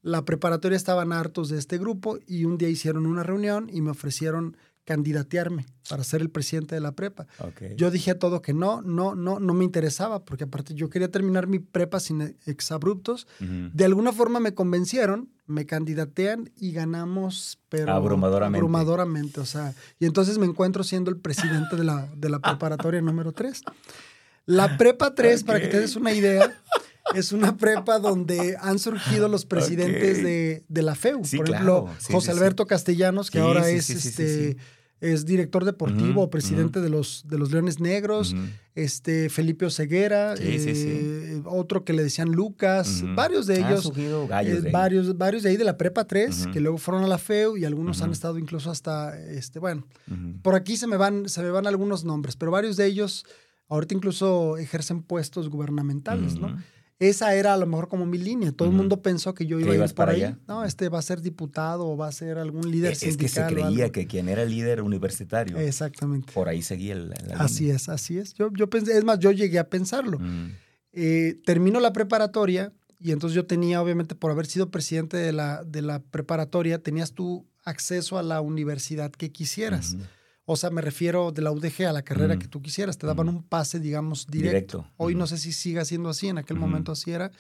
La 0.04 0.24
preparatoria 0.24 0.76
estaban 0.76 1.12
hartos 1.12 1.50
de 1.50 1.58
este 1.58 1.80
grupo 1.80 2.20
y 2.28 2.46
un 2.46 2.60
día 2.60 2.70
hicieron 2.70 3.08
una 3.08 3.24
reunión 3.24 3.72
y 3.74 3.82
me 3.82 3.90
ofrecieron 3.90 4.56
candidatearme 4.86 5.66
para 5.90 6.04
ser 6.04 6.22
el 6.22 6.30
presidente 6.30 6.76
de 6.76 6.82
la 6.82 6.94
prepa. 6.94 7.28
Yo 7.76 7.92
dije 7.92 8.12
a 8.12 8.20
todo 8.20 8.42
que 8.42 8.54
no, 8.54 8.82
no, 8.82 9.16
no, 9.16 9.40
no 9.40 9.54
me 9.54 9.66
interesaba, 9.66 10.24
porque 10.24 10.46
aparte 10.46 10.74
yo 10.74 10.90
quería 10.90 11.12
terminar 11.12 11.48
mi 11.48 11.60
prepa 11.60 12.00
sin 12.00 12.38
exabruptos. 12.46 13.28
De 13.40 13.86
alguna 13.86 14.12
forma 14.14 14.40
me 14.40 14.54
convencieron, 14.54 15.30
me 15.48 15.66
candidatean 15.66 16.52
y 16.56 16.72
ganamos, 16.72 17.60
pero 17.70 17.92
abrumadoramente. 17.92 18.58
abrumadoramente 18.58 19.40
o 19.42 19.46
sea, 19.46 19.76
y 20.00 20.06
entonces 20.06 20.40
me 20.40 20.46
encuentro 20.46 20.84
siendo 20.84 21.12
el 21.12 21.18
presidente 21.18 21.76
de 21.76 21.84
la, 21.84 22.10
de 22.16 22.30
la 22.30 22.40
preparatoria 22.42 23.02
número 23.02 23.32
3. 23.32 23.62
La 24.48 24.78
prepa 24.78 25.16
3, 25.16 25.44
para 25.44 25.60
que 25.60 25.68
te 25.68 25.80
des 25.80 25.96
una 25.96 26.14
idea, 26.14 26.62
es 27.14 27.32
una 27.32 27.56
prepa 27.58 28.00
donde 28.00 28.58
han 28.60 28.80
surgido 28.80 29.28
los 29.28 29.46
presidentes 29.46 30.24
de, 30.24 30.64
de, 30.68 30.82
la 30.82 30.96
FEU. 30.96 31.22
Por 31.36 31.50
ejemplo, 31.50 31.88
José 32.12 32.32
Alberto 32.32 32.66
Castellanos, 32.66 33.30
que 33.30 33.40
ahora 33.40 33.70
es 33.70 33.90
este 33.90 34.58
es 35.02 35.26
director 35.26 35.66
deportivo, 35.66 36.30
presidente 36.30 36.80
de, 36.80 36.90
los, 36.90 37.26
de 37.28 37.38
los 37.38 37.52
Leones 37.52 37.80
Negros, 37.80 38.34
este 38.76 39.30
Felipe 39.30 39.66
Oseguera, 39.66 40.36
eh, 40.40 41.42
otro 41.46 41.84
que 41.84 41.94
le 41.94 42.04
decían 42.04 42.32
Lucas, 42.32 43.04
varios 43.14 43.46
de 43.46 43.60
ellos, 43.60 43.92
eh, 43.96 44.70
varios, 44.72 45.18
varios 45.18 45.44
de 45.44 45.50
ahí 45.50 45.58
de 45.58 45.66
la 45.66 45.78
Prepa 45.78 46.06
3, 46.06 46.48
que 46.54 46.62
luego 46.62 46.78
fueron 46.78 47.04
a 47.04 47.08
la 47.08 47.18
FEU 47.18 47.58
y 47.58 47.66
algunos 47.66 48.02
han 48.02 48.12
estado 48.12 48.40
incluso 48.40 48.72
hasta, 48.72 49.20
este, 49.20 49.60
bueno, 49.60 49.86
por 50.42 50.56
aquí 50.56 50.78
se 50.78 50.88
me, 50.88 50.98
van, 50.98 51.28
se 51.28 51.42
me 51.42 51.50
van 51.50 51.68
algunos 51.68 52.06
nombres, 52.06 52.36
pero 52.38 52.52
varios 52.52 52.78
de 52.78 52.86
ellos 52.86 53.26
ahorita 53.68 53.96
incluso 53.96 54.58
ejercen 54.58 55.04
puestos 55.04 55.50
gubernamentales, 55.50 56.36
¿no? 56.36 56.58
Esa 57.00 57.36
era 57.36 57.54
a 57.54 57.58
lo 57.58 57.66
mejor 57.66 57.90
como 57.90 58.06
mi 58.06 58.18
línea. 58.18 58.52
Todo 58.52 58.70
el 58.70 58.74
mundo 58.74 59.02
pensó 59.02 59.34
que 59.34 59.46
yo 59.46 59.60
iba 59.60 59.74
a 59.74 59.76
ir 59.76 59.94
por 59.94 60.10
ahí. 60.10 60.36
No, 60.48 60.64
este 60.64 60.88
va 60.90 61.00
a 61.00 61.02
ser 61.02 61.22
diputado 61.22 61.88
o 61.88 61.98
va 61.98 62.08
a 62.08 62.12
ser 62.12 62.38
algún 62.38 62.72
líder 62.72 62.94
es, 62.94 63.00
sindical. 63.00 63.26
Es 63.26 63.34
que 63.34 63.42
se 63.42 63.54
creía 63.68 63.92
que 63.92 64.08
quien 64.08 64.30
era 64.30 64.46
líder 64.46 64.82
universitario. 64.82 65.58
Exactamente. 65.58 66.32
Por 66.32 66.48
ahí 66.48 66.62
seguía 66.62 66.94
el, 66.94 67.10
la 67.10 67.38
Así 67.38 67.70
es, 67.70 67.90
así 67.90 68.18
es. 68.18 68.34
Yo, 68.34 68.50
yo 68.54 68.70
pensé, 68.70 68.98
es 68.98 69.04
más, 69.04 69.20
yo 69.20 69.32
llegué 69.32 69.60
a 69.60 69.70
pensarlo. 69.70 70.20
Eh, 70.94 71.42
termino 71.46 71.82
la 71.82 71.92
preparatoria 71.92 72.72
y 73.00 73.12
entonces 73.12 73.36
yo 73.36 73.46
tenía, 73.46 73.82
obviamente, 73.82 74.16
por 74.16 74.32
haber 74.32 74.46
sido 74.46 74.72
presidente 74.72 75.18
de 75.18 75.34
la, 75.34 75.64
de 75.66 75.82
la 75.82 76.00
preparatoria, 76.00 76.82
tenías 76.82 77.12
tú 77.12 77.46
acceso 77.66 78.18
a 78.18 78.24
la 78.24 78.40
universidad 78.40 79.12
que 79.12 79.32
quisieras. 79.32 79.98
O 80.46 80.56
sea, 80.56 80.70
me 80.70 80.82
refiero 80.82 81.32
de 81.32 81.42
la 81.42 81.52
UDG 81.52 81.86
a 81.88 81.94
la 81.94 82.04
carrera 82.04 82.38
que 82.38 82.48
tú 82.48 82.62
quisieras. 82.62 82.98
Te 82.98 83.08
daban 83.08 83.30
un 83.30 83.44
pase, 83.44 83.80
digamos, 83.80 84.28
directo. 84.28 84.88
Hoy 84.98 85.16
no 85.16 85.26
sé 85.26 85.38
si 85.38 85.52
siga 85.52 85.84
siendo 85.86 86.10
así, 86.10 86.28
en 86.28 86.38
aquel 86.38 86.58
momento 86.58 86.92
así 86.92 87.12
era. 87.12 87.32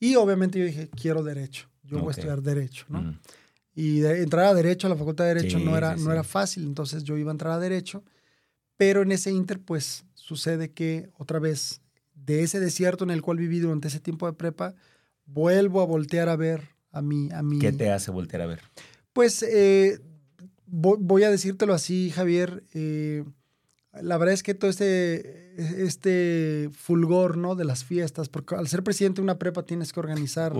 Y 0.00 0.14
obviamente 0.14 0.58
yo 0.58 0.64
dije, 0.64 0.88
quiero 0.88 1.22
derecho. 1.22 1.68
Yo 1.82 1.98
voy 1.98 2.08
a 2.08 2.10
estudiar 2.12 2.42
derecho, 2.42 2.86
¿no? 2.88 3.18
Y 3.74 4.04
entrar 4.04 4.46
a 4.46 4.54
derecho 4.54 4.86
a 4.86 4.90
la 4.90 4.96
facultad 4.96 5.24
de 5.24 5.34
derecho 5.34 5.58
no, 5.58 5.76
era, 5.76 5.94
no 5.94 6.10
era 6.10 6.24
fácil, 6.24 6.64
entonces 6.64 7.04
yo 7.04 7.16
iba 7.16 7.30
a 7.30 7.32
entrar 7.32 7.52
a 7.52 7.58
derecho. 7.58 8.02
Pero 8.76 9.02
en 9.02 9.12
ese 9.12 9.30
inter, 9.30 9.60
pues 9.60 10.04
sucede 10.14 10.72
que 10.72 11.10
otra 11.18 11.38
vez, 11.38 11.80
de 12.14 12.42
ese 12.42 12.60
desierto 12.60 13.04
en 13.04 13.10
el 13.10 13.22
cual 13.22 13.38
viví 13.38 13.60
durante 13.60 13.88
ese 13.88 14.00
tiempo 14.00 14.26
de 14.26 14.32
prepa, 14.32 14.74
vuelvo 15.26 15.80
a 15.80 15.86
voltear 15.86 16.28
a 16.28 16.36
ver 16.36 16.68
a 16.92 17.02
mí. 17.02 17.28
A 17.32 17.42
mí 17.42 17.58
¿Qué 17.58 17.72
te 17.72 17.90
hace 17.90 18.10
voltear 18.10 18.42
a 18.42 18.46
ver? 18.46 18.60
Pues 19.12 19.42
eh, 19.42 20.00
voy 20.70 21.22
a 21.24 21.30
decírtelo 21.30 21.74
así, 21.74 22.10
Javier. 22.10 22.64
Eh, 22.74 23.24
la 24.02 24.18
verdad 24.18 24.34
es 24.34 24.42
que 24.42 24.54
todo 24.54 24.70
este, 24.70 25.84
este 25.84 26.70
fulgor 26.72 27.36
¿no? 27.36 27.54
de 27.54 27.64
las 27.64 27.84
fiestas, 27.84 28.28
porque 28.28 28.54
al 28.54 28.68
ser 28.68 28.82
presidente 28.82 29.16
de 29.16 29.24
una 29.24 29.38
prepa 29.38 29.64
tienes 29.64 29.92
que 29.92 30.00
organizar 30.00 30.52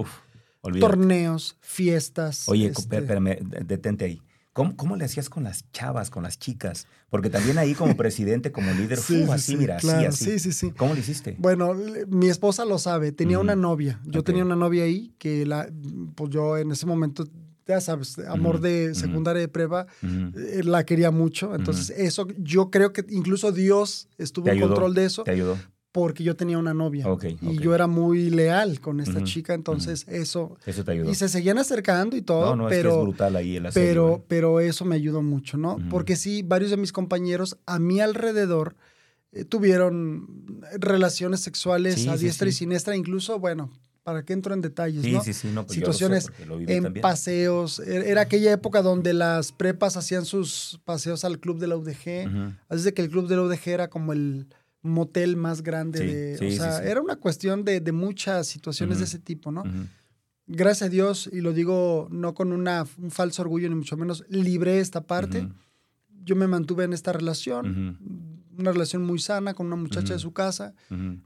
torneos, 0.80 1.56
fiestas. 1.60 2.48
Oye, 2.48 2.68
este 2.68 2.98
espérame, 2.98 3.38
detente 3.64 4.04
ahí. 4.04 4.22
¿Cómo, 4.54 4.76
¿Cómo, 4.76 4.96
le 4.96 5.04
hacías 5.04 5.30
con 5.30 5.44
las 5.44 5.70
chavas, 5.70 6.10
con 6.10 6.24
las 6.24 6.36
chicas? 6.36 6.88
Porque 7.10 7.30
también 7.30 7.58
ahí 7.58 7.74
como 7.74 7.96
presidente, 7.96 8.50
como 8.50 8.72
líder, 8.72 8.98
sí, 8.98 9.24
así, 9.30 9.56
mira, 9.56 9.76
así, 9.76 9.88
así. 9.88 10.24
Sí, 10.24 10.38
sí, 10.40 10.52
sí. 10.52 10.70
¿Cómo 10.72 10.94
le 10.94 11.00
hiciste? 11.00 11.36
Bueno, 11.38 11.74
mi 12.08 12.28
esposa 12.28 12.64
lo 12.64 12.78
sabe. 12.78 13.12
Tenía 13.12 13.38
una 13.38 13.54
novia. 13.54 14.00
Yo 14.04 14.24
tenía 14.24 14.44
una 14.44 14.56
novia 14.56 14.82
ahí 14.82 15.14
que 15.18 15.46
la, 15.46 15.70
pues 16.16 16.30
yo 16.30 16.58
en 16.58 16.72
ese 16.72 16.86
momento 16.86 17.24
ya 17.68 17.82
sabes, 17.82 18.18
amor 18.20 18.60
de 18.60 18.94
secundaria 18.94 19.40
de 19.40 19.48
prueba, 19.48 19.86
eh, 20.02 20.62
la 20.64 20.84
quería 20.84 21.10
mucho. 21.10 21.54
Entonces, 21.54 21.90
eso, 21.90 22.26
yo 22.38 22.70
creo 22.70 22.94
que 22.94 23.04
incluso 23.10 23.52
Dios 23.52 24.08
estuvo 24.16 24.48
en 24.48 24.60
control 24.60 24.94
de 24.94 25.04
eso. 25.04 25.22
Te 25.22 25.32
ayudó. 25.32 25.58
Porque 25.92 26.24
yo 26.24 26.36
tenía 26.36 26.58
una 26.58 26.74
novia. 26.74 27.06
y 27.42 27.58
yo 27.58 27.74
era 27.74 27.86
muy 27.86 28.30
leal 28.30 28.80
con 28.80 29.00
esta 29.00 29.22
chica, 29.24 29.52
entonces 29.52 30.06
eso. 30.08 30.56
Eso 30.64 30.84
te 30.84 30.92
ayudó. 30.92 31.10
Y 31.10 31.14
se 31.14 31.28
seguían 31.28 31.58
acercando 31.58 32.16
y 32.16 32.22
todo. 32.22 32.56
No, 32.56 32.64
no, 32.64 32.68
pero, 32.68 32.88
es, 32.88 32.94
que 32.94 33.00
es 33.00 33.06
brutal 33.06 33.36
ahí 33.36 33.56
el 33.56 33.68
pero, 33.74 34.16
¿eh? 34.16 34.24
pero 34.28 34.60
eso 34.60 34.84
me 34.84 34.94
ayudó 34.94 35.22
mucho, 35.22 35.58
¿no? 35.58 35.78
Porque 35.90 36.16
sí, 36.16 36.42
varios 36.42 36.70
de 36.70 36.78
mis 36.78 36.92
compañeros 36.92 37.58
a 37.66 37.78
mi 37.78 38.00
alrededor 38.00 38.76
eh, 39.32 39.44
tuvieron 39.44 40.62
relaciones 40.78 41.40
sexuales 41.40 42.08
a 42.08 42.16
diestra 42.16 42.48
y 42.48 42.52
siniestra, 42.52 42.96
incluso, 42.96 43.38
bueno, 43.38 43.70
para 44.08 44.22
que 44.22 44.32
entro 44.32 44.54
en 44.54 44.62
detalles, 44.62 45.04
¿no? 45.12 45.22
Sí, 45.22 45.34
sí, 45.34 45.48
no, 45.52 45.66
pues 45.66 45.74
Situaciones 45.74 46.32
en 46.48 46.94
paseos. 46.94 47.78
E-, 47.80 48.10
era 48.10 48.22
aquella 48.22 48.50
época 48.50 48.80
donde 48.80 49.12
las 49.12 49.52
prepas 49.52 49.98
hacían 49.98 50.24
sus 50.24 50.80
paseos 50.86 51.26
al 51.26 51.38
club 51.40 51.58
de 51.58 51.66
la 51.66 51.76
UDG. 51.76 52.56
Así 52.70 52.84
de 52.84 52.94
que 52.94 53.02
el 53.02 53.10
club 53.10 53.28
de 53.28 53.36
la 53.36 53.42
UDG 53.42 53.68
era 53.68 53.90
como 53.90 54.14
el 54.14 54.46
motel 54.80 55.36
más 55.36 55.60
grande 55.60 56.00
de. 56.38 56.48
o 56.48 56.50
sea, 56.50 56.82
era 56.82 57.02
una 57.02 57.16
cuestión 57.16 57.66
de, 57.66 57.82
muchas 57.92 58.46
situaciones 58.46 58.96
de 58.96 59.04
ese 59.04 59.18
tipo, 59.18 59.52
¿no? 59.52 59.62
Gracias 60.46 60.86
a 60.86 60.88
Dios, 60.88 61.28
y 61.30 61.42
lo 61.42 61.52
digo 61.52 62.08
no 62.10 62.32
con 62.32 62.54
una, 62.54 62.86
un 62.96 63.10
falso 63.10 63.42
orgullo, 63.42 63.68
ni 63.68 63.74
mucho 63.74 63.98
menos, 63.98 64.24
libré 64.30 64.80
esta 64.80 65.02
parte. 65.02 65.46
Yo 66.24 66.34
me 66.34 66.46
mantuve 66.46 66.84
en 66.84 66.94
esta 66.94 67.12
relación 67.12 68.37
una 68.58 68.72
relación 68.72 69.04
muy 69.04 69.18
sana 69.18 69.54
con 69.54 69.66
una 69.66 69.76
muchacha 69.76 70.14
de 70.14 70.18
su 70.18 70.32
casa, 70.32 70.74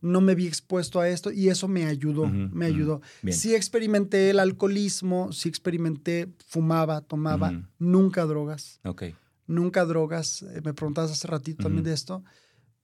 no 0.01 0.21
me 0.21 0.35
vi 0.35 0.47
expuesto 0.47 1.01
a 1.01 1.09
esto 1.09 1.33
y 1.33 1.49
eso 1.49 1.67
me 1.67 1.87
ayudó, 1.87 2.27
me 2.29 2.67
ayudó. 2.67 3.01
Sí 3.31 3.55
experimenté 3.55 4.31
el 4.31 4.39
alcoholismo, 4.39 5.33
sí 5.33 5.49
experimenté, 5.49 6.33
fumaba, 6.47 7.01
tomaba, 7.01 7.53
nunca 7.79 8.25
drogas. 8.27 8.81
Ok. 8.85 9.05
Nunca 9.47 9.85
drogas, 9.85 10.43
eh, 10.43 10.61
me 10.65 10.73
preguntabas 10.73 11.11
hace 11.11 11.27
ratito 11.27 11.65
también 11.65 11.85
de 11.85 11.93
esto, 11.93 12.23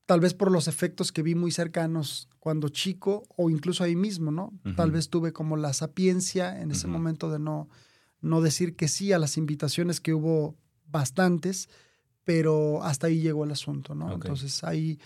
tal 0.05 0.19
vez 0.19 0.33
por 0.33 0.51
los 0.51 0.67
efectos 0.67 1.11
que 1.11 1.23
vi 1.23 1.35
muy 1.35 1.51
cercanos 1.51 2.27
cuando 2.39 2.69
chico 2.69 3.23
o 3.37 3.49
incluso 3.49 3.83
ahí 3.83 3.95
mismo, 3.95 4.31
¿no? 4.31 4.51
Tal 4.75 4.91
vez 4.91 5.09
tuve 5.09 5.31
como 5.31 5.55
la 5.55 5.71
sapiencia 5.73 6.61
en 6.61 6.71
ese 6.71 6.87
momento 6.87 7.29
de 7.29 7.39
no, 7.39 7.69
no 8.19 8.41
decir 8.41 8.75
que 8.75 8.87
sí 8.87 9.13
a 9.13 9.19
las 9.19 9.37
invitaciones 9.37 10.01
que 10.01 10.13
hubo 10.13 10.57
bastantes 10.87 11.69
pero 12.29 12.83
hasta 12.83 13.07
ahí 13.07 13.21
llegó 13.21 13.43
el 13.43 13.49
asunto, 13.49 13.95
¿no? 13.95 14.13
Entonces 14.13 14.63
ahí, 14.63 14.99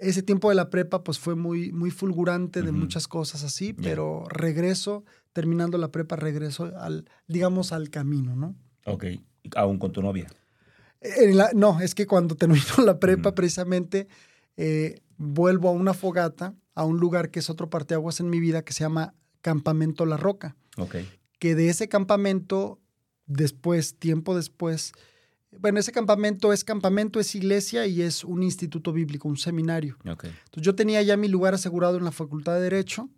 ese 0.00 0.22
tiempo 0.22 0.48
de 0.48 0.54
la 0.54 0.70
prepa 0.70 1.02
pues 1.02 1.18
fue 1.18 1.34
muy, 1.34 1.72
muy 1.72 1.90
fulgurante 1.90 2.62
de 2.62 2.70
muchas 2.70 3.08
cosas 3.08 3.42
así, 3.42 3.72
pero 3.72 4.26
regreso, 4.28 5.04
terminando 5.32 5.76
la 5.76 5.90
prepa, 5.90 6.14
regreso 6.14 6.70
al, 6.78 7.10
digamos, 7.26 7.72
al 7.72 7.90
camino, 7.90 8.36
¿no? 8.36 8.54
Ok, 8.86 9.06
aún 9.56 9.80
con 9.80 9.90
tu 9.90 10.02
novia. 10.02 10.28
no, 11.52 11.80
es 11.80 11.96
que 11.96 12.06
cuando 12.06 12.36
termino 12.36 12.64
la 12.86 13.00
prepa 13.00 13.34
precisamente 13.34 14.06
eh, 14.56 15.00
vuelvo 15.16 15.68
a 15.68 15.72
una 15.72 15.94
fogata, 15.94 16.54
a 16.76 16.84
un 16.84 17.00
lugar 17.00 17.32
que 17.32 17.40
es 17.40 17.50
otro 17.50 17.70
parteaguas 17.70 18.20
en 18.20 18.30
mi 18.30 18.38
vida 18.38 18.64
que 18.64 18.72
se 18.72 18.84
llama 18.84 19.14
Campamento 19.40 20.06
La 20.06 20.16
Roca. 20.16 20.54
Ok. 20.76 20.94
Que 21.40 21.56
de 21.56 21.70
ese 21.70 21.88
campamento, 21.88 22.78
después, 23.26 23.96
tiempo 23.96 24.36
después, 24.36 24.92
bueno, 25.58 25.78
ese 25.78 25.92
campamento 25.92 26.52
es 26.52 26.64
campamento, 26.64 27.20
es 27.20 27.34
iglesia 27.34 27.86
y 27.86 28.02
es 28.02 28.24
un 28.24 28.42
instituto 28.42 28.92
bíblico, 28.92 29.28
un 29.28 29.36
seminario. 29.36 29.96
Entonces 30.04 30.62
yo 30.62 30.74
tenía 30.74 31.02
ya 31.02 31.16
mi 31.16 31.28
lugar 31.28 31.54
asegurado 31.54 31.96
en 31.98 32.04
la 32.04 32.12
Facultad 32.12 32.54
de 32.54 32.62
Derecho, 32.62 33.08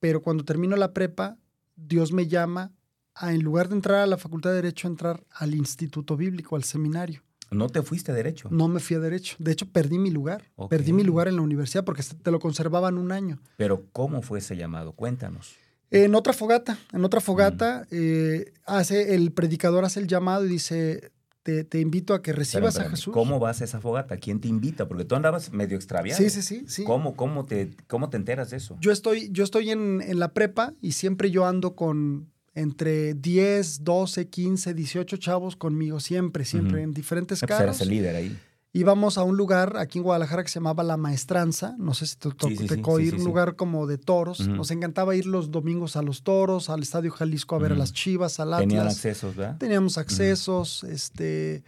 pero 0.00 0.22
cuando 0.22 0.44
termino 0.44 0.76
la 0.76 0.92
prepa, 0.92 1.38
Dios 1.76 2.12
me 2.12 2.26
llama 2.26 2.72
a, 3.14 3.32
en 3.32 3.42
lugar 3.42 3.68
de 3.68 3.76
entrar 3.76 4.00
a 4.00 4.06
la 4.06 4.16
Facultad 4.16 4.50
de 4.50 4.56
Derecho, 4.56 4.88
entrar 4.88 5.24
al 5.30 5.54
instituto 5.54 6.16
bíblico, 6.16 6.56
al 6.56 6.64
seminario. 6.64 7.22
¿No 7.50 7.68
te 7.68 7.82
fuiste 7.82 8.10
a 8.12 8.14
Derecho? 8.14 8.48
No 8.50 8.66
me 8.68 8.80
fui 8.80 8.96
a 8.96 9.00
Derecho. 9.00 9.36
De 9.38 9.52
hecho, 9.52 9.66
perdí 9.66 9.98
mi 9.98 10.10
lugar. 10.10 10.50
Perdí 10.70 10.92
mi 10.92 11.04
lugar 11.04 11.28
en 11.28 11.36
la 11.36 11.42
universidad 11.42 11.84
porque 11.84 12.02
te 12.02 12.30
lo 12.30 12.38
conservaban 12.38 12.96
un 12.96 13.12
año. 13.12 13.40
Pero 13.58 13.84
¿cómo 13.92 14.22
fue 14.22 14.38
ese 14.38 14.56
llamado? 14.56 14.92
Cuéntanos. 14.92 15.54
En 15.90 16.14
otra 16.14 16.32
fogata, 16.32 16.78
en 16.92 17.04
otra 17.04 17.20
fogata, 17.20 17.86
eh, 17.90 18.54
hace, 18.64 19.14
el 19.14 19.30
predicador 19.32 19.84
hace 19.84 20.00
el 20.00 20.06
llamado 20.06 20.46
y 20.46 20.48
dice, 20.48 21.12
te, 21.42 21.64
te 21.64 21.80
invito 21.80 22.14
a 22.14 22.22
que 22.22 22.32
recibas 22.32 22.78
a. 22.78 22.88
Jesús. 22.88 23.12
¿Cómo 23.12 23.38
vas 23.38 23.60
a 23.60 23.64
esa 23.64 23.80
fogata? 23.80 24.16
¿Quién 24.16 24.40
te 24.40 24.48
invita? 24.48 24.88
Porque 24.88 25.04
tú 25.04 25.14
andabas 25.14 25.52
medio 25.52 25.76
extraviado. 25.76 26.22
Sí, 26.22 26.30
sí, 26.30 26.42
sí. 26.42 26.64
sí. 26.66 26.84
¿Cómo, 26.84 27.16
cómo, 27.16 27.44
te, 27.44 27.70
¿Cómo 27.86 28.10
te 28.10 28.16
enteras 28.16 28.50
de 28.50 28.58
eso? 28.58 28.76
Yo 28.80 28.92
estoy, 28.92 29.28
yo 29.32 29.44
estoy 29.44 29.70
en, 29.70 30.00
en 30.00 30.18
la 30.18 30.32
prepa 30.32 30.74
y 30.80 30.92
siempre 30.92 31.30
yo 31.30 31.46
ando 31.46 31.74
con 31.74 32.32
entre 32.54 33.14
10, 33.14 33.82
12, 33.84 34.28
15, 34.28 34.74
18 34.74 35.16
chavos 35.16 35.56
conmigo, 35.56 36.00
siempre, 36.00 36.44
siempre, 36.44 36.82
en 36.82 36.92
diferentes 36.92 37.40
pues 37.40 37.50
eras 37.50 37.60
carros. 37.60 37.80
el 37.80 37.88
líder 37.88 38.16
ahí. 38.16 38.38
Íbamos 38.74 39.18
a 39.18 39.22
un 39.22 39.36
lugar 39.36 39.76
aquí 39.76 39.98
en 39.98 40.04
Guadalajara 40.04 40.42
que 40.42 40.48
se 40.48 40.54
llamaba 40.54 40.82
La 40.82 40.96
Maestranza, 40.96 41.74
no 41.78 41.92
sé 41.92 42.06
si 42.06 42.16
te 42.16 42.30
tocó 42.30 42.96
Sí, 42.96 43.04
ir, 43.04 43.16
un 43.16 43.24
lugar 43.24 43.54
como 43.54 43.86
de 43.86 43.98
toros. 43.98 44.48
Nos 44.48 44.70
encantaba 44.70 45.14
ir 45.14 45.26
los 45.26 45.50
domingos 45.50 45.96
a 45.96 46.02
los 46.02 46.22
toros, 46.22 46.70
al 46.70 46.80
Estadio 46.82 47.10
Jalisco 47.10 47.54
a 47.54 47.58
ver 47.58 47.72
a 47.72 47.76
las 47.76 47.92
chivas, 47.92 48.40
al 48.40 48.56
Tenían 48.56 48.80
Atlas. 48.80 48.96
accesos, 48.96 49.36
¿verdad? 49.36 49.58
Teníamos 49.58 49.98
accesos, 49.98 50.84
este, 50.84 51.64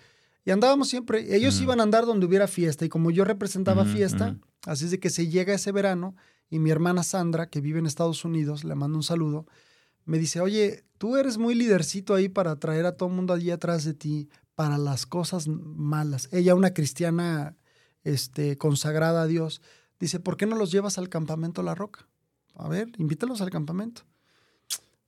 y 0.47 0.51
andábamos 0.51 0.89
siempre. 0.89 1.37
Ellos 1.37 1.61
iban 1.61 1.81
a 1.81 1.83
andar 1.83 2.07
donde 2.07 2.25
hubiera 2.25 2.47
fiesta, 2.49 2.87
y 2.87 2.89
como 2.89 3.11
yo 3.11 3.27
representaba 3.27 3.85
fiesta, 3.85 4.39
así 4.65 4.87
es 4.87 4.91
de 4.91 4.99
que 4.99 5.11
se 5.11 5.29
llega 5.29 5.53
ese 5.53 5.73
verano, 5.73 6.17
y 6.49 6.59
mi 6.59 6.71
hermana 6.71 7.03
Sandra, 7.03 7.51
que 7.51 7.61
vive 7.61 7.81
en 7.81 7.87
Estados 7.87 8.25
Unidos, 8.25 8.65
le 8.65 8.75
mando 8.77 8.97
un 8.97 9.03
saludo, 9.03 9.47
me 10.07 10.19
dice, 10.19 10.41
oye, 10.41 10.85
tú 10.97 11.17
eres 11.17 11.37
muy 11.37 11.55
lidercito 11.55 12.15
ahí 12.15 12.31
para 12.31 12.57
traer 12.57 12.87
a 12.87 12.97
todo 12.97 13.11
el 13.11 13.15
mundo 13.15 13.35
allí 13.35 13.51
atrás 13.51 13.85
de 13.85 13.93
ti 13.93 14.29
para 14.55 14.79
las 14.79 15.07
cosas 15.07 15.49
malas. 15.49 16.29
Ella, 16.33 16.55
una 16.55 16.73
cristiana 16.75 17.57
este, 18.05 18.57
consagrada 18.59 19.23
a 19.23 19.27
Dios, 19.27 19.61
dice, 20.01 20.21
¿por 20.21 20.37
qué 20.37 20.47
no 20.47 20.57
los 20.57 20.71
llevas 20.71 20.99
al 20.99 21.09
campamento 21.09 21.63
La 21.63 21.75
Roca? 21.75 22.07
A 22.55 22.69
ver, 22.69 22.89
invítalos 22.99 23.41
al 23.41 23.51
campamento. 23.51 24.03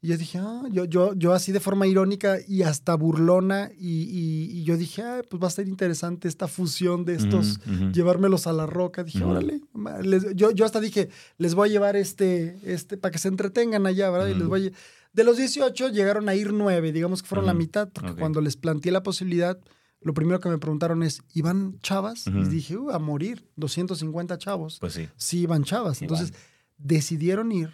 Y 0.02 0.08
yo 0.08 0.18
dije, 0.18 0.38
ah, 0.38 0.62
yo, 0.70 0.84
yo, 0.84 1.14
yo 1.14 1.32
así 1.32 1.52
de 1.52 1.58
forma 1.60 1.86
irónica 1.86 2.36
y 2.46 2.62
hasta 2.62 2.94
burlona, 2.94 3.70
y, 3.78 4.02
y- 4.02 4.58
y 4.60 4.64
yo 4.64 4.76
dije, 4.76 5.02
ah, 5.02 5.22
pues 5.28 5.42
va 5.42 5.46
a 5.48 5.50
ser 5.50 5.68
interesante 5.68 6.28
esta 6.28 6.48
fusión 6.48 7.04
de 7.04 7.14
estos, 7.14 7.60
llevármelos 7.92 8.46
a 8.46 8.52
la 8.52 8.66
roca. 8.66 9.02
Dije, 9.04 9.24
órale. 9.24 9.60
les- 10.02 10.34
yo, 10.36 10.50
yo 10.50 10.64
hasta 10.64 10.80
dije, 10.80 11.08
les 11.38 11.54
voy 11.54 11.70
a 11.70 11.72
llevar 11.72 11.96
este, 11.96 12.58
este, 12.64 12.96
para 12.98 13.10
que 13.10 13.18
se 13.18 13.28
entretengan 13.28 13.86
allá, 13.86 14.10
¿verdad? 14.10 14.28
Y 14.28 14.34
les 14.34 14.46
voy 14.48 14.66
a- 14.68 14.72
De 15.16 15.24
los 15.24 15.38
18 15.38 15.88
llegaron 15.88 16.28
a 16.28 16.34
ir 16.34 16.52
nueve, 16.52 16.92
digamos 16.92 17.22
que 17.22 17.28
fueron 17.28 17.46
la 17.46 17.54
mitad, 17.54 17.88
porque 17.90 18.14
cuando 18.14 18.42
les 18.42 18.56
planteé 18.56 18.92
la 18.92 19.02
posibilidad, 19.02 19.58
lo 20.02 20.12
primero 20.12 20.40
que 20.40 20.50
me 20.50 20.58
preguntaron 20.58 21.02
es, 21.02 21.22
¿iban 21.32 21.80
chavas? 21.80 22.26
Ujú. 22.26 22.40
Y 22.40 22.44
dije, 22.44 22.76
"Uh, 22.76 22.90
a 22.90 22.98
morir, 22.98 23.48
250 23.56 24.36
chavos. 24.36 24.78
Pues 24.78 24.92
sí. 24.92 25.08
Sí, 25.16 25.40
iban 25.40 25.64
chavas. 25.64 26.02
Entonces, 26.02 26.34
decidieron 26.76 27.50
ir. 27.50 27.72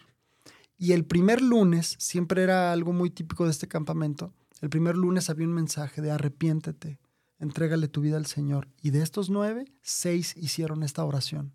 Y 0.79 0.93
el 0.93 1.05
primer 1.05 1.43
lunes, 1.43 1.97
siempre 1.99 2.45
era 2.45 2.73
algo 2.73 2.93
muy 2.93 3.11
típico 3.11 3.45
de 3.45 3.51
este 3.51 3.67
campamento, 3.67 4.33
el 4.61 4.71
primer 4.71 4.97
lunes 4.97 5.29
había 5.29 5.49
un 5.49 5.53
mensaje 5.55 6.01
de 6.01 6.13
arrepiéntete, 6.13 7.01
entrégale 7.41 7.89
tu 7.89 8.01
vida 8.03 8.19
al 8.19 8.27
Señor. 8.27 8.69
Y 8.81 8.91
de 8.91 9.03
estos 9.03 9.31
nueve, 9.31 9.65
seis 9.83 10.37
hicieron 10.37 10.85
esta 10.85 11.05
oración. 11.05 11.53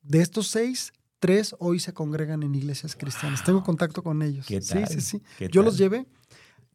De 0.00 0.22
estos 0.22 0.48
seis, 0.48 0.94
tres 1.22 1.54
hoy 1.60 1.78
se 1.78 1.94
congregan 1.94 2.42
en 2.42 2.52
iglesias 2.56 2.96
cristianas. 2.96 3.44
Tengo 3.44 3.62
contacto 3.62 4.02
con 4.02 4.22
ellos. 4.22 4.44
¿Qué 4.44 4.60
Sí, 4.60 4.74
tal? 4.74 4.88
sí, 4.88 5.00
sí. 5.00 5.22
¿Qué 5.38 5.46
Yo 5.46 5.60
tal? 5.60 5.66
los 5.66 5.78
llevé. 5.78 6.06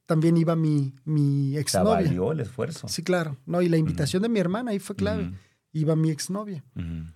También 0.06 0.38
iba 0.38 0.56
mi, 0.56 0.94
mi 1.04 1.58
exnovia. 1.58 1.96
valió 1.96 2.32
el 2.32 2.40
esfuerzo. 2.40 2.88
Sí, 2.88 3.04
claro. 3.04 3.36
No, 3.46 3.62
y 3.62 3.68
la 3.68 3.76
invitación 3.76 4.24
de 4.24 4.30
mi 4.30 4.40
hermana 4.40 4.72
ahí 4.72 4.80
fue 4.80 4.96
clave. 4.96 5.34
Iba 5.74 5.98
mi 5.98 6.10
exnovia 6.12 6.64
ujú. 6.78 7.12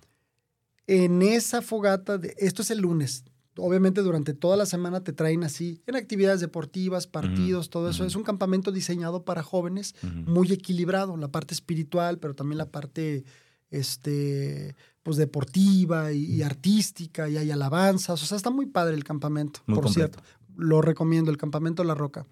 en 0.86 1.22
esa 1.22 1.62
fogata, 1.62 2.18
de, 2.18 2.34
esto 2.36 2.60
es 2.60 2.70
el 2.70 2.80
lunes. 2.82 3.24
Obviamente 3.56 4.02
durante 4.02 4.34
toda 4.34 4.56
la 4.58 4.66
semana 4.66 5.02
te 5.02 5.12
traen 5.14 5.42
así 5.42 5.80
en 5.86 5.96
actividades 5.96 6.40
deportivas, 6.40 7.06
partidos, 7.06 7.70
todo 7.70 7.88
eso. 7.88 8.04
Es 8.04 8.14
un 8.14 8.24
campamento 8.24 8.72
diseñado 8.72 9.24
para 9.24 9.42
jóvenes, 9.42 9.94
muy 10.02 10.52
equilibrado, 10.52 11.16
la 11.16 11.28
parte 11.28 11.54
espiritual, 11.54 12.18
pero 12.18 12.34
también 12.34 12.58
la 12.58 12.70
parte 12.70 13.24
este, 13.72 14.76
pues 15.02 15.16
deportiva 15.16 16.12
y, 16.12 16.24
y 16.24 16.42
artística, 16.42 17.28
y 17.28 17.36
hay 17.36 17.50
alabanzas. 17.50 18.22
O 18.22 18.26
sea, 18.26 18.36
está 18.36 18.50
muy 18.50 18.66
padre 18.66 18.94
el 18.94 19.04
campamento, 19.04 19.60
Muy 19.66 19.74
por 19.74 19.84
completo. 19.84 20.20
cierto. 20.20 20.38
Lo 20.56 20.80
recomiendo, 20.82 21.30
el 21.30 21.38
campamento 21.38 21.82
La 21.82 21.94
Roca. 21.94 22.26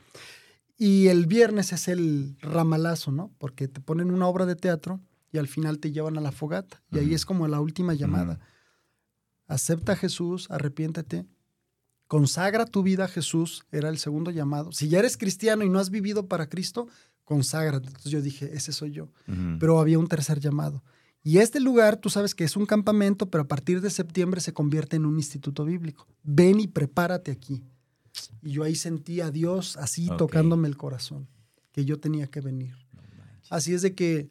Y 0.77 1.09
el 1.09 1.27
viernes 1.27 1.73
es 1.73 1.89
el 1.89 2.37
ramalazo, 2.41 3.11
¿no? 3.13 3.31
Porque 3.39 3.67
te 3.69 3.81
ponen 3.81 4.11
una 4.11 4.27
obra 4.29 4.47
de 4.47 4.57
teatro 4.57 5.01
y 5.33 5.39
al 5.39 5.49
final 5.49 5.79
te 5.79 5.93
llevan 5.93 6.17
a 6.17 6.21
la 6.21 6.33
fogata. 6.33 6.83
Y 6.93 6.99
ahí 6.99 7.13
es 7.15 7.27
como 7.27 7.49
la 7.49 7.61
última 7.61 7.93
llamada. 7.95 8.41
Acepta 9.47 9.93
a 9.93 9.97
Jesús, 9.97 10.47
arrepiéntete, 10.51 11.27
consagra 12.07 12.65
tu 12.67 12.83
vida 12.83 13.05
a 13.05 13.09
Jesús, 13.09 13.65
era 13.73 13.89
el 13.89 13.99
segundo 13.99 14.31
llamado. 14.31 14.73
Si 14.73 14.89
ya 14.89 14.99
eres 15.01 15.17
cristiano 15.17 15.65
y 15.65 15.69
no 15.71 15.79
has 15.79 15.91
vivido 15.91 16.27
para 16.29 16.49
Cristo, 16.49 16.89
conságrate. 17.25 17.89
Entonces 17.89 18.13
yo 18.13 18.23
dije, 18.23 18.51
ese 18.55 18.73
soy 18.73 18.93
yo. 18.93 19.09
Pero 19.59 19.81
había 19.81 19.99
un 19.99 20.09
tercer 20.09 20.41
llamado. 20.41 20.83
Y 21.23 21.39
este 21.39 21.61
lugar, 21.61 21.99
tú 21.99 22.09
sabes 22.09 22.35
que 22.35 22.45
es 22.45 22.57
un 22.57 22.67
campamento, 22.67 23.29
pero 23.29 23.43
a 23.45 23.49
partir 23.49 23.81
de 23.81 23.91
septiembre 23.91 24.41
se 24.41 24.55
convierte 24.55 24.97
en 24.97 25.05
un 25.05 25.17
instituto 25.17 25.65
bíblico. 25.65 26.07
Ven 26.23 26.61
y 26.61 26.67
prepárate 26.67 27.31
aquí. 27.31 27.63
Y 28.43 28.53
yo 28.53 28.65
ahí 28.65 28.75
sentí 28.75 29.21
a 29.21 29.31
Dios 29.31 29.77
así 29.77 30.09
tocándome 30.17 30.67
el 30.69 30.77
corazón, 30.77 31.29
que 31.73 31.85
yo 31.85 32.01
tenía 32.01 32.27
que 32.27 32.41
venir. 32.41 32.75
Así 33.51 33.75
es 33.75 33.83
de 33.83 33.95
que 33.95 34.31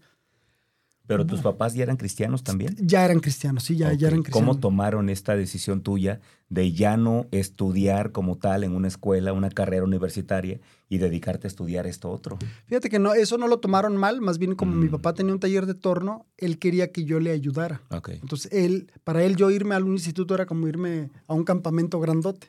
Pero 1.09 1.25
tus 1.25 1.41
papás 1.41 1.73
ya 1.73 1.83
eran 1.83 1.97
cristianos 1.97 2.43
también. 2.43 2.75
ya 2.79 3.03
eran 3.03 3.19
cristianos, 3.19 3.63
sí, 3.63 3.75
ya, 3.75 3.87
eran 3.87 3.97
cristianos. 4.21 4.31
¿Cómo 4.31 4.59
tomaron 4.59 5.09
esta 5.09 5.35
decisión 5.35 5.81
tuya 5.81 6.19
de 6.49 6.71
ya 6.71 6.97
no 6.97 7.25
estudiar 7.31 8.11
como 8.11 8.37
tal 8.37 8.63
en 8.63 8.75
una 8.75 8.87
escuela, 8.87 9.33
una 9.33 9.49
carrera 9.49 9.83
universitaria 9.83 10.59
y 10.87 10.99
dedicarte 10.99 11.47
a 11.47 11.49
estudiar 11.49 11.87
esto 11.87 12.09
otro? 12.11 12.37
Fíjate 12.67 12.89
que 12.89 12.99
no, 12.99 13.13
eso 13.15 13.37
no 13.39 13.47
lo 13.47 13.57
tomaron 13.59 13.97
mal, 13.97 14.21
más 14.21 14.37
bien 14.37 14.53
como 14.55 14.73
mi 14.75 14.87
Mm. 14.87 14.91
papá 14.91 15.13
tenía 15.15 15.33
un 15.33 15.39
taller 15.39 15.65
de 15.65 15.73
torno, 15.73 16.27
él 16.37 16.59
quería 16.59 16.91
que 16.91 17.03
yo 17.05 17.19
le 17.19 17.31
ayudara. 17.31 17.81
Entonces, 18.21 18.51
él, 18.53 18.91
para 19.03 19.23
él 19.23 19.35
yo 19.35 19.49
irme 19.51 19.73
a 19.75 19.79
un 19.79 19.93
instituto 19.93 20.35
era 20.35 20.45
como 20.45 20.67
irme 20.67 21.09
a 21.27 21.33
un 21.33 21.43
campamento 21.43 21.99
grandote. 21.99 22.47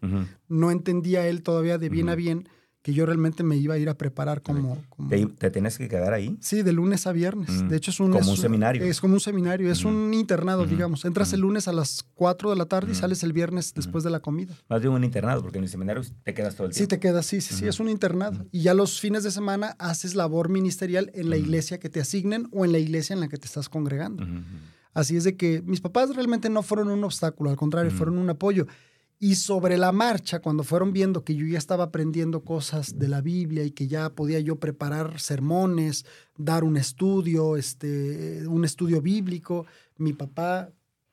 No 0.49 0.71
entendía 0.71 1.27
él 1.27 1.43
todavía 1.43 1.79
de 1.79 1.89
bien 1.89 2.09
a 2.11 2.15
bien 2.15 2.47
que 2.83 2.95
yo 2.95 3.05
realmente 3.05 3.43
me 3.43 3.57
iba 3.57 3.75
a 3.75 3.79
ir 3.79 3.91
a 3.91 3.99
preparar 3.99 4.41
como... 4.41 4.79
como- 4.89 5.09
¿Te, 5.11 5.27
te 5.27 5.51
tenías 5.51 5.77
que 5.77 5.87
quedar 5.89 6.15
ahí? 6.15 6.39
Sí, 6.41 6.63
de 6.63 6.73
lunes 6.73 7.07
a 7.07 7.13
viernes. 7.13 7.51
Mm. 7.51 7.69
De 7.69 7.77
hecho, 7.77 7.91
es 7.91 8.01
un... 8.01 8.09
Como 8.09 8.21
es 8.21 8.27
un 8.29 8.37
seminario. 8.39 8.83
Es 8.83 9.01
como 9.03 9.15
un 9.15 9.21
seminario, 9.21 9.71
es 9.71 9.85
un 9.85 10.15
internado, 10.15 10.65
digamos. 10.65 11.05
Entras 11.05 11.33
el 11.35 11.41
lunes 11.41 11.69
a 11.69 11.73
las 11.75 12.05
4 12.15 12.49
de 12.51 12.57
la 12.57 12.65
tarde 12.65 12.93
y 12.93 12.95
sales 12.95 13.23
el 13.23 13.35
viernes 13.35 13.75
después 13.75 14.03
de 14.03 14.09
la 14.11 14.21
comida. 14.21 14.55
Más 14.69 14.81
bien 14.81 14.95
un 14.95 15.05
internado, 15.05 15.43
porque 15.43 15.59
en 15.59 15.65
el 15.65 15.71
seminario 15.71 16.03
te 16.25 16.33
quedas 16.33 16.55
todo 16.57 16.67
el 16.69 16.73
Sí, 16.73 16.79
tiempo. 16.87 16.91
te 16.91 17.01
quedas, 17.01 17.27
sí, 17.27 17.43
sí, 17.43 17.55
sí, 17.55 17.67
es 17.69 17.81
un 17.81 17.91
internado. 17.91 18.47
Y 18.51 18.63
ya 18.63 18.73
los 18.73 18.99
fines 18.99 19.25
de 19.25 19.31
semana 19.31 19.77
haces 19.79 20.15
labor 20.15 20.49
ministerial 20.49 21.11
en 21.15 21.29
la 21.29 21.37
iglesia 21.37 21.79
que 21.79 21.91
te 21.91 22.01
asignen 22.01 22.49
o 22.51 22.65
en 22.65 22.73
la 22.73 22.79
iglesia 22.79 23.13
en 23.13 23.21
la 23.21 23.29
que 23.29 23.37
te 23.37 23.47
estás 23.47 23.69
congregando. 23.69 24.27
Así 24.95 25.17
es 25.17 25.25
de 25.25 25.37
que 25.37 25.63
mis 25.67 25.81
papás 25.81 26.15
realmente 26.17 26.49
no 26.51 26.63
fueron 26.63 26.89
un 26.89 27.05
obstáculo, 27.05 27.51
al 27.51 27.57
contrario, 27.57 27.91
fueron 27.91 28.17
un 28.19 28.29
apoyo. 28.31 28.67
Y 29.23 29.35
sobre 29.35 29.77
la 29.77 29.93
marcha, 29.93 30.41
cuando 30.41 30.65
fueron 30.65 30.95
viendo 30.95 31.25
que 31.25 31.35
yo 31.35 31.47
ya 31.47 31.59
estaba 31.59 31.85
aprendiendo 31.85 32.43
cosas 32.43 32.99
de 32.99 33.07
la 33.07 33.21
Biblia 33.21 33.65
y 33.65 33.71
que 33.71 33.87
ya 33.87 34.09
podía 34.15 34.41
yo 34.41 34.57
preparar 34.57 35.21
sermones, 35.21 36.07
dar 36.39 36.65
un 36.65 36.79
estudio, 36.79 37.59
este, 37.59 38.47
un 38.49 38.65
estudio 38.65 39.03
bíblico, 39.03 39.67
mi 39.99 40.15
papá 40.15 40.71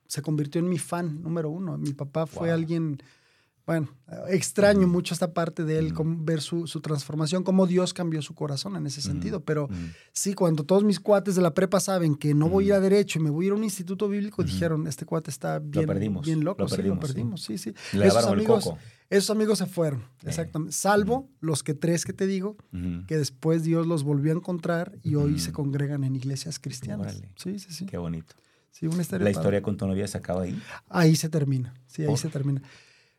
se 0.07 0.21
convirtió 0.21 0.59
en 0.59 0.69
mi 0.69 0.77
fan 0.77 1.21
número 1.21 1.49
uno. 1.49 1.77
Mi 1.77 1.91
papá 1.91 2.25
fue 2.25 2.47
Wow. 2.47 2.55
alguien, 2.55 2.97
bueno, 3.67 3.89
extraño 4.29 4.79
Ujú. 4.83 4.87
mucho 4.87 5.13
esta 5.13 5.33
parte 5.33 5.63
de 5.65 5.77
él, 5.77 5.87
Ujú. 5.87 5.95
cómo- 5.95 6.23
ver 6.23 6.41
su, 6.41 6.65
su 6.67 6.79
transformación, 6.79 7.43
cómo 7.43 7.67
Dios 7.67 7.93
cambió 7.93 8.21
su 8.21 8.33
corazón 8.33 8.77
en 8.77 8.87
ese 8.87 9.01
sentido. 9.01 9.41
Pero 9.43 9.65
Ujú. 9.65 9.73
Sí, 10.13 10.33
cuando 10.33 10.63
todos 10.63 10.83
mis 10.85 10.99
cuates 11.01 11.35
de 11.35 11.41
la 11.41 11.53
prepa 11.53 11.79
saben 11.81 12.15
que 12.15 12.33
no 12.33 12.47
voy 12.49 12.63
a 12.63 12.67
ir 12.67 12.73
a 12.75 12.79
derecho 12.79 13.19
y 13.19 13.21
me 13.21 13.29
voy 13.29 13.45
a 13.45 13.47
ir 13.47 13.51
a 13.51 13.55
un 13.55 13.63
instituto 13.65 14.07
bíblico, 14.07 14.41
dijeron, 14.41 14.87
este 14.87 15.05
cuate 15.05 15.29
está 15.29 15.59
bien, 15.59 15.85
perdimos, 15.85 16.25
bien 16.25 16.43
loco. 16.45 16.61
lo 16.63 16.69
sí, 16.69 16.77
perdimos, 16.77 16.97
lo 17.01 17.07
sí. 17.07 17.13
perdimos, 17.13 17.41
sí, 17.43 17.57
sí. 17.57 17.73
Le 17.91 18.05
Esos 18.07 18.15
lavaron 18.15 18.29
el 18.29 18.45
amigos, 18.45 18.63
coco. 18.63 18.77
esos 19.09 19.29
amigos 19.31 19.57
se 19.59 19.65
fueron, 19.65 20.05
exactamente. 20.25 20.71
Salvo 20.73 21.29
los 21.41 21.61
que 21.61 21.73
tres 21.73 22.05
que 22.05 22.13
te 22.13 22.25
digo, 22.25 22.55
que 23.05 23.17
después 23.17 23.63
Dios 23.63 23.85
los 23.85 24.03
volvió 24.03 24.31
a 24.31 24.35
encontrar 24.37 24.97
y 25.03 25.15
hoy 25.15 25.39
se 25.39 25.51
congregan 25.51 26.05
en 26.05 26.15
iglesias 26.15 26.57
cristianas. 26.57 27.07
Órale. 27.17 27.29
Sí, 27.35 27.59
sí, 27.59 27.73
sí. 27.73 27.85
Qué 27.85 27.97
bonito. 27.97 28.33
Sí, 28.71 28.85
una 28.87 29.01
historia 29.01 29.25
¿La 29.25 29.31
padre. 29.31 29.41
historia 29.41 29.61
con 29.61 29.75
tu 29.75 29.87
novia 29.87 30.07
se 30.07 30.17
acaba 30.19 30.43
ahí? 30.43 30.57
Ahí 30.87 31.15
se 31.17 31.27
termina, 31.29 31.73
sí, 31.87 32.03
ahí 32.03 32.07
¿Por? 32.09 32.17
se 32.19 32.29
termina. 32.29 32.61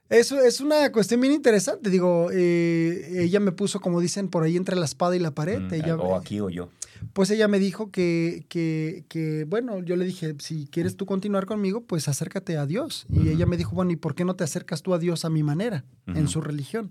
Eso 0.09 0.41
es 0.41 0.61
una 0.61 0.91
cuestión 0.91 1.21
bien 1.21 1.35
interesante. 1.35 1.91
Digo, 1.91 2.31
eh, 2.33 3.23
ella 3.23 3.41
me 3.41 3.53
puso, 3.53 3.81
como 3.81 4.01
dicen, 4.01 4.29
por 4.29 4.43
ahí 4.43 4.57
entre 4.57 4.75
la 4.75 4.87
espada 4.87 5.15
y 5.15 5.19
la 5.19 5.35
pared. 5.35 5.61
Mm, 5.61 5.75
Ella, 5.75 5.97
o 5.97 6.17
aquí 6.17 6.41
o 6.41 6.49
yo. 6.49 6.71
Pues 7.13 7.31
ella 7.31 7.47
me 7.47 7.59
dijo 7.59 7.91
que, 7.91 8.47
que, 8.49 9.05
que, 9.09 9.45
bueno, 9.45 9.81
yo 9.81 9.97
le 9.97 10.05
dije, 10.05 10.35
si 10.39 10.67
quieres 10.67 10.97
tú 10.97 11.05
continuar 11.05 11.47
conmigo, 11.47 11.83
pues 11.83 12.09
acércate 12.09 12.57
a 12.57 12.67
Dios. 12.67 13.07
Y 13.11 13.29
ella 13.29 13.47
me 13.47 13.57
dijo, 13.57 13.73
bueno, 13.73 13.93
¿y 13.93 13.97
por 13.97 14.15
qué 14.15 14.25
no 14.25 14.35
te 14.35 14.45
acercas 14.45 14.83
tú 14.83 14.95
a 14.95 14.99
Dios 14.99 15.25
a 15.25 15.31
mi 15.31 15.43
manera, 15.43 15.85
en 16.07 16.27
su 16.27 16.41
religión? 16.41 16.91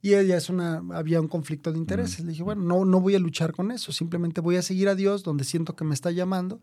Y 0.00 0.14
ella 0.14 0.36
es 0.36 0.48
una, 0.48 0.82
había 0.92 1.20
un 1.20 1.28
conflicto 1.28 1.72
de 1.72 1.78
intereses. 1.78 2.20
Le 2.20 2.30
dije, 2.30 2.42
bueno, 2.42 2.62
no, 2.62 2.84
no 2.84 3.00
voy 3.00 3.14
a 3.14 3.18
luchar 3.18 3.52
con 3.52 3.70
eso, 3.70 3.92
simplemente 3.92 4.40
voy 4.40 4.56
a 4.56 4.62
seguir 4.62 4.88
a 4.88 4.94
Dios 4.94 5.22
donde 5.22 5.44
siento 5.44 5.76
que 5.76 5.84
me 5.84 5.94
está 5.94 6.10
llamando. 6.10 6.60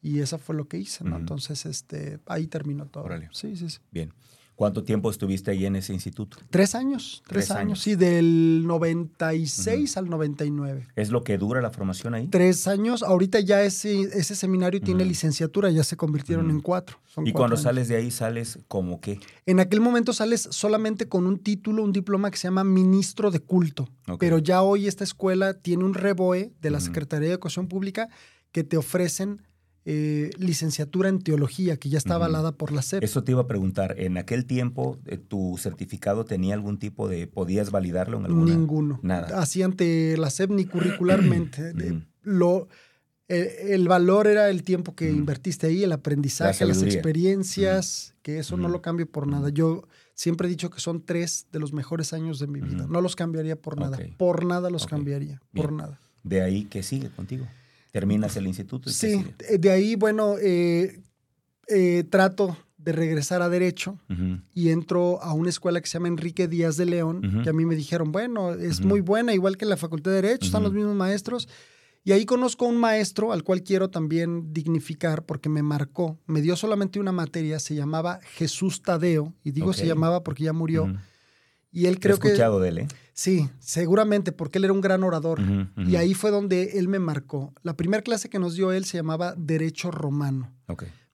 Y 0.00 0.20
eso 0.20 0.38
fue 0.38 0.54
lo 0.54 0.68
que 0.68 0.78
hice, 0.78 1.02
¿no? 1.02 1.16
Entonces, 1.16 1.64
este, 1.66 2.20
ahí 2.26 2.46
terminó 2.46 2.86
todo. 2.86 3.08
Sí, 3.32 3.56
sí, 3.56 3.70
sí. 3.70 3.78
Bien. 3.90 4.12
¿Cuánto 4.56 4.84
tiempo 4.84 5.10
estuviste 5.10 5.50
ahí 5.50 5.66
en 5.66 5.74
ese 5.74 5.92
instituto? 5.92 6.36
Tres 6.48 6.76
años, 6.76 7.22
tres, 7.26 7.46
Tres 7.46 7.50
años. 7.50 7.60
años. 7.60 7.80
sí, 7.80 7.96
del 7.96 8.62
96 8.66 9.96
al 9.96 10.08
99. 10.08 10.86
¿Es 10.94 11.10
lo 11.10 11.24
que 11.24 11.38
dura 11.38 11.60
la 11.60 11.70
formación 11.70 12.14
ahí? 12.14 12.28
Tres 12.28 12.68
años, 12.68 13.02
ahorita 13.02 13.40
ya 13.40 13.62
ese, 13.62 14.02
ese 14.02 14.36
seminario 14.36 14.80
tiene 14.80 15.04
licenciatura, 15.04 15.70
ya 15.70 15.82
se 15.82 15.96
convirtieron 15.96 16.50
en 16.50 16.60
cuatro. 16.60 16.98
son 17.04 17.26
Y 17.26 17.32
cuatro 17.32 17.38
cuando 17.40 17.56
años. 17.56 17.62
sales 17.64 17.88
de 17.88 17.96
ahí, 17.96 18.10
sales 18.12 18.58
como 18.68 19.00
qué? 19.00 19.18
En 19.46 19.58
aquel 19.58 19.80
momento 19.80 20.12
sales 20.12 20.46
solamente 20.52 21.08
con 21.08 21.26
un 21.26 21.38
título, 21.38 21.82
un 21.82 21.92
diploma 21.92 22.30
que 22.30 22.36
se 22.38 22.46
llama 22.46 22.62
ministro 22.62 23.30
de 23.32 23.40
culto. 23.40 23.88
Pero 24.20 24.38
ya 24.38 24.62
hoy 24.62 24.86
esta 24.86 25.02
escuela 25.02 25.54
tiene 25.54 25.82
un 25.84 25.94
reboe 25.94 26.52
de 26.60 26.70
la. 26.70 26.80
Secretaría 26.84 27.28
de 27.28 27.32
Educación 27.34 27.66
Pública 27.66 28.10
que 28.52 28.62
te 28.62 28.76
ofrecen 28.76 29.40
eh, 29.86 30.30
licenciatura 30.38 31.10
en 31.10 31.18
teología, 31.18 31.76
que 31.76 31.90
ya 31.90 31.98
está 31.98 32.14
avalada 32.14 32.52
por 32.52 32.72
la 32.72 32.80
SEP. 32.80 33.04
Eso 33.04 33.22
te 33.22 33.32
iba 33.32 33.42
a 33.42 33.46
preguntar. 33.46 33.96
¿En 33.98 34.16
aquel 34.16 34.46
tiempo 34.46 34.98
eh, 35.04 35.18
tu 35.18 35.58
certificado 35.58 36.24
tenía 36.24 36.54
algún 36.54 36.78
tipo 36.78 37.06
de... 37.06 37.26
¿Podías 37.26 37.70
validarlo 37.70 38.18
en 38.18 38.24
alguna? 38.24 38.54
Ninguno. 38.54 38.98
Nada. 39.02 39.40
Así 39.40 39.62
ante 39.62 40.16
la 40.16 40.30
SEP 40.30 40.50
ni 40.50 40.64
curricularmente. 40.64 41.74
Lo, 42.22 42.68
eh, 43.28 43.72
el 43.74 43.86
valor 43.86 44.26
era 44.26 44.48
el 44.48 44.62
tiempo 44.62 44.94
que 44.94 45.10
invertiste 45.10 45.66
ahí, 45.66 45.82
el 45.82 45.92
aprendizaje, 45.92 46.64
las 46.64 46.82
experiencias, 46.82 48.14
que 48.22 48.38
eso 48.38 48.56
no 48.56 48.70
lo 48.70 48.80
cambio 48.80 49.06
por 49.06 49.26
nada. 49.26 49.50
Yo 49.50 49.86
siempre 50.14 50.46
he 50.46 50.50
dicho 50.50 50.70
que 50.70 50.80
son 50.80 51.04
tres 51.04 51.46
de 51.52 51.58
los 51.58 51.74
mejores 51.74 52.14
años 52.14 52.38
de 52.38 52.46
mi 52.46 52.62
vida. 52.62 52.86
No 52.88 53.02
los 53.02 53.16
cambiaría 53.16 53.56
por 53.56 53.78
nada. 53.78 53.98
Por 54.16 54.46
nada 54.46 54.70
los 54.70 54.86
cambiaría. 54.86 55.42
Por 55.52 55.72
nada. 55.72 56.00
De 56.22 56.40
ahí, 56.40 56.64
¿qué 56.64 56.82
sigue 56.82 57.10
contigo? 57.10 57.46
¿Terminas 57.94 58.36
el 58.36 58.48
instituto? 58.48 58.90
y 58.90 58.92
Sí, 58.92 59.24
eh, 59.48 59.56
de 59.56 59.70
ahí, 59.70 59.94
bueno, 59.94 60.34
eh, 60.42 61.00
eh, 61.68 62.02
trato 62.10 62.56
de 62.76 62.90
regresar 62.90 63.40
a 63.40 63.48
Derecho 63.48 64.00
y 64.52 64.70
entro 64.70 65.22
a 65.22 65.32
una 65.32 65.48
escuela 65.48 65.80
que 65.80 65.86
se 65.86 65.92
llama 65.92 66.08
Enrique 66.08 66.48
Díaz 66.48 66.76
de 66.76 66.86
León, 66.86 67.24
Ujú. 67.24 67.42
que 67.44 67.50
a 67.50 67.52
mí 67.52 67.64
me 67.64 67.76
dijeron, 67.76 68.10
bueno, 68.10 68.52
es 68.52 68.80
muy 68.80 69.00
buena, 69.00 69.32
igual 69.32 69.56
que 69.56 69.64
en 69.64 69.68
la 69.68 69.76
Facultad 69.76 70.10
de 70.10 70.22
Derecho, 70.22 70.46
están 70.46 70.64
los 70.64 70.72
mismos 70.72 70.96
maestros. 70.96 71.48
Y 72.02 72.10
ahí 72.10 72.26
conozco 72.26 72.64
a 72.66 72.68
un 72.68 72.78
maestro 72.78 73.32
al 73.32 73.44
cual 73.44 73.62
quiero 73.62 73.90
también 73.90 74.52
dignificar 74.52 75.24
porque 75.24 75.48
me 75.48 75.62
marcó. 75.62 76.18
Me 76.26 76.42
dio 76.42 76.56
solamente 76.56 76.98
una 76.98 77.12
materia, 77.12 77.60
se 77.60 77.76
llamaba 77.76 78.18
Jesús 78.34 78.82
Tadeo, 78.82 79.32
y 79.44 79.52
digo 79.52 79.72
se 79.72 79.86
llamaba 79.86 80.24
porque 80.24 80.42
ya 80.42 80.52
murió. 80.52 80.92
Y 81.74 81.86
él 81.86 81.96
He 81.96 82.00
creo 82.00 82.18
que... 82.18 82.28
escuchado 82.28 82.60
de 82.60 82.68
él, 82.68 82.78
¿eh? 82.78 82.88
Sí, 83.12 83.50
seguramente, 83.58 84.32
porque 84.32 84.58
él 84.58 84.64
era 84.64 84.72
un 84.72 84.80
gran 84.80 85.02
orador. 85.02 85.40
Y 85.76 85.96
ahí 85.96 86.14
fue 86.14 86.30
donde 86.30 86.78
él 86.78 86.88
me 86.88 86.98
marcó. 86.98 87.52
La 87.62 87.76
primera 87.76 88.02
clase 88.02 88.28
que 88.28 88.38
nos 88.38 88.54
dio 88.54 88.72
él 88.72 88.84
se 88.84 88.96
llamaba 88.96 89.34
Derecho 89.36 89.90
Romano. 89.90 90.52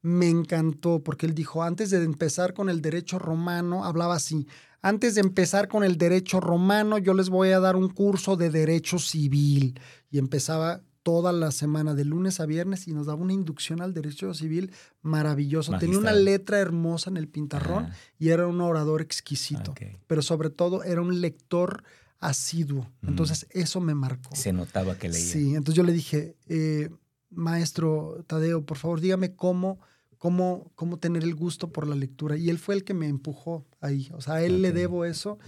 Me 0.03 0.29
encantó 0.29 1.03
porque 1.03 1.27
él 1.27 1.35
dijo, 1.35 1.63
antes 1.63 1.91
de 1.91 2.03
empezar 2.03 2.55
con 2.55 2.69
el 2.71 2.81
derecho 2.81 3.19
romano, 3.19 3.85
hablaba 3.85 4.15
así, 4.15 4.47
antes 4.81 5.15
de 5.15 5.21
empezar 5.21 5.69
con 5.69 5.85
el 5.85 5.99
derecho 5.99 6.41
romano, 6.41 6.97
yo 6.97 7.13
les 7.13 7.29
voy 7.29 7.51
a 7.51 7.61
dar 7.61 7.77
un 7.77 7.89
curso 7.91 8.37
de 8.37 8.49
derecho 8.49 8.99
civil. 8.99 9.79
Y 10.11 10.19
empezaba 10.19 10.81
toda 11.03 11.33
la 11.33 11.51
semana, 11.51 11.95
de 11.95 12.05
lunes 12.05 12.41
a 12.41 12.47
viernes, 12.47 12.87
y 12.87 12.93
nos 12.93 13.07
daba 13.07 13.23
una 13.23 13.33
inducción 13.33 13.81
al 13.81 13.95
derecho 13.95 14.35
civil 14.35 14.71
maravilloso. 15.03 15.77
Tenía 15.79 15.99
una 15.99 16.13
letra 16.13 16.59
hermosa 16.59 17.11
en 17.11 17.17
el 17.17 17.29
pintarrón 17.29 17.89
y 18.19 18.29
era 18.29 18.47
un 18.47 18.61
orador 18.61 19.01
exquisito. 19.01 19.75
Pero 20.07 20.23
sobre 20.23 20.51
todo 20.51 20.83
era 20.85 21.01
un 21.01 21.21
lector 21.21 21.85
asiduo. 22.19 22.81
Ujú. 22.81 23.09
Entonces 23.09 23.47
eso 23.51 23.81
me 23.81 23.95
marcó. 23.95 24.37
Se 24.37 24.53
notaba 24.53 24.97
que 24.97 25.09
leía. 25.09 25.25
Sí, 25.25 25.55
entonces 25.55 25.75
yo 25.75 25.83
le 25.85 25.93
dije, 25.93 26.37
eh, 26.49 26.91
maestro 27.31 28.25
Tadeo, 28.27 28.65
por 28.67 28.77
favor, 28.77 29.01
dígame 29.01 29.35
cómo, 29.35 29.81
cómo, 30.19 30.71
cómo 30.75 30.99
tener 30.99 31.23
el 31.25 31.35
gusto 31.35 31.73
por 31.73 31.87
la 31.87 31.97
lectura. 31.97 32.37
Y 32.37 32.51
él 32.51 32.59
fue 32.59 32.75
el 32.75 32.85
que 32.85 32.93
me 32.93 33.09
empujó 33.09 33.65
ahí. 33.81 34.11
O 34.13 34.21
sea, 34.21 34.35
a 34.35 34.43
él 34.43 34.61
le 34.61 34.73
debo 34.73 35.05
eso 35.07 35.39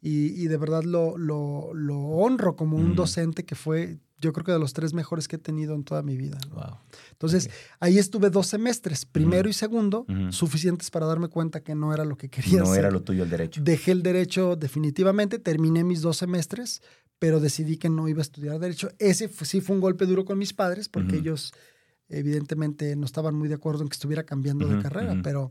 y, 0.00 0.28
y 0.42 0.46
de 0.48 0.56
verdad 0.56 0.84
lo, 0.84 1.18
lo, 1.18 1.74
lo 1.74 1.98
honro 1.98 2.56
como 2.56 2.78
un 2.78 2.86
Ujú. 2.86 2.94
docente 2.94 3.44
que 3.44 3.54
fue, 3.54 3.98
yo 4.22 4.32
creo 4.32 4.44
que 4.46 4.52
de 4.52 4.58
los 4.58 4.72
tres 4.72 4.94
mejores 4.94 5.28
que 5.28 5.36
he 5.36 5.38
tenido 5.38 5.74
en 5.74 5.84
toda 5.84 6.00
mi 6.02 6.16
vida. 6.16 6.38
¿no? 6.48 6.54
Wow. 6.54 6.78
Entonces, 7.10 7.46
Ok. 7.46 7.52
ahí 7.80 7.98
estuve 7.98 8.30
dos 8.30 8.46
semestres, 8.46 9.04
primero 9.04 9.42
Ujú. 9.42 9.50
y 9.50 9.52
segundo, 9.52 10.06
suficientes 10.30 10.90
para 10.90 11.04
darme 11.04 11.28
cuenta 11.28 11.60
que 11.60 11.74
no 11.74 11.92
era 11.92 12.06
lo 12.06 12.16
que 12.16 12.30
quería 12.30 12.60
No 12.60 12.64
hacer. 12.70 12.78
era 12.78 12.90
lo 12.90 13.02
tuyo 13.02 13.24
el 13.24 13.28
derecho. 13.30 13.60
Dejé 13.62 13.90
el 13.92 14.02
derecho 14.02 14.56
definitivamente, 14.56 15.38
terminé 15.38 15.84
mis 15.84 16.00
dos 16.00 16.16
semestres, 16.16 16.80
pero 17.18 17.38
decidí 17.38 17.76
que 17.76 17.90
no 17.90 18.08
iba 18.08 18.20
a 18.20 18.22
estudiar 18.22 18.58
derecho. 18.58 18.88
Ese 18.98 19.28
fue- 19.28 19.46
sí 19.46 19.60
fue 19.60 19.76
un 19.76 19.82
golpe 19.82 20.06
duro 20.06 20.24
con 20.24 20.38
mis 20.38 20.52
padres, 20.54 20.88
porque 20.88 21.16
ellos 21.18 21.52
evidentemente 22.08 22.96
no 22.96 23.06
estaban 23.06 23.34
muy 23.34 23.48
de 23.48 23.54
acuerdo 23.54 23.82
en 23.82 23.88
que 23.88 23.94
estuviera 23.94 24.24
cambiando 24.24 24.66
de 24.68 24.80
carrera, 24.82 25.18
pero 25.22 25.50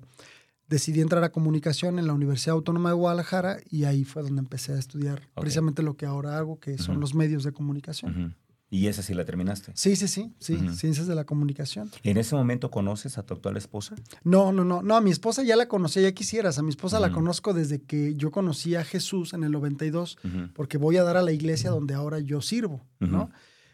decidí 0.67 1.01
entrar 1.01 1.23
a 1.23 1.31
comunicación 1.31 1.99
en 1.99 2.07
la 2.07 2.13
Universidad 2.13 2.53
Autónoma 2.55 2.89
de 2.89 2.95
Guadalajara 2.95 3.57
y 3.69 3.83
ahí 3.85 4.03
fue 4.05 4.21
donde 4.23 4.39
empecé 4.39 4.73
a 4.73 4.79
estudiar 4.79 5.27
precisamente 5.35 5.83
lo 5.83 5.95
que 5.97 6.05
ahora 6.05 6.37
hago, 6.37 6.59
que 6.59 6.77
son 6.77 6.99
los 6.99 7.13
medios 7.15 7.43
de 7.43 7.51
comunicación. 7.51 8.35
Y 8.73 8.87
esa 8.87 9.03
sí 9.03 9.13
la 9.13 9.25
terminaste. 9.25 9.73
Sí, 9.75 9.97
sí, 9.97 10.07
sí, 10.07 10.33
sí, 10.39 10.57
ciencias 10.77 11.05
de 11.05 11.13
la 11.13 11.25
comunicación. 11.25 11.91
¿En 12.03 12.15
ese 12.15 12.35
momento 12.35 12.71
conoces 12.71 13.17
a 13.17 13.23
tu 13.23 13.33
actual 13.33 13.57
esposa? 13.57 13.95
No, 14.23 14.53
no, 14.53 14.63
no, 14.63 14.81
no, 14.81 14.95
a 14.95 15.01
mi 15.01 15.11
esposa 15.11 15.43
ya 15.43 15.57
la 15.57 15.67
conocí, 15.67 16.01
ya 16.01 16.13
quisieras, 16.13 16.57
a 16.57 16.63
mi 16.63 16.69
esposa 16.69 17.01
la 17.01 17.11
conozco 17.11 17.53
desde 17.53 17.81
que 17.81 18.15
yo 18.15 18.31
conocí 18.31 18.75
a 18.75 18.85
Jesús 18.85 19.33
en 19.33 19.43
el 19.43 19.51
92 19.51 20.17
Ujú. 20.23 20.53
porque 20.53 20.77
voy 20.77 20.95
a 20.95 21.03
dar 21.03 21.17
a 21.17 21.21
la 21.21 21.33
iglesia 21.33 21.69
donde 21.69 21.95
ahora 21.95 22.19
yo 22.19 22.41
sirvo, 22.41 22.81
¿no? 22.99 23.29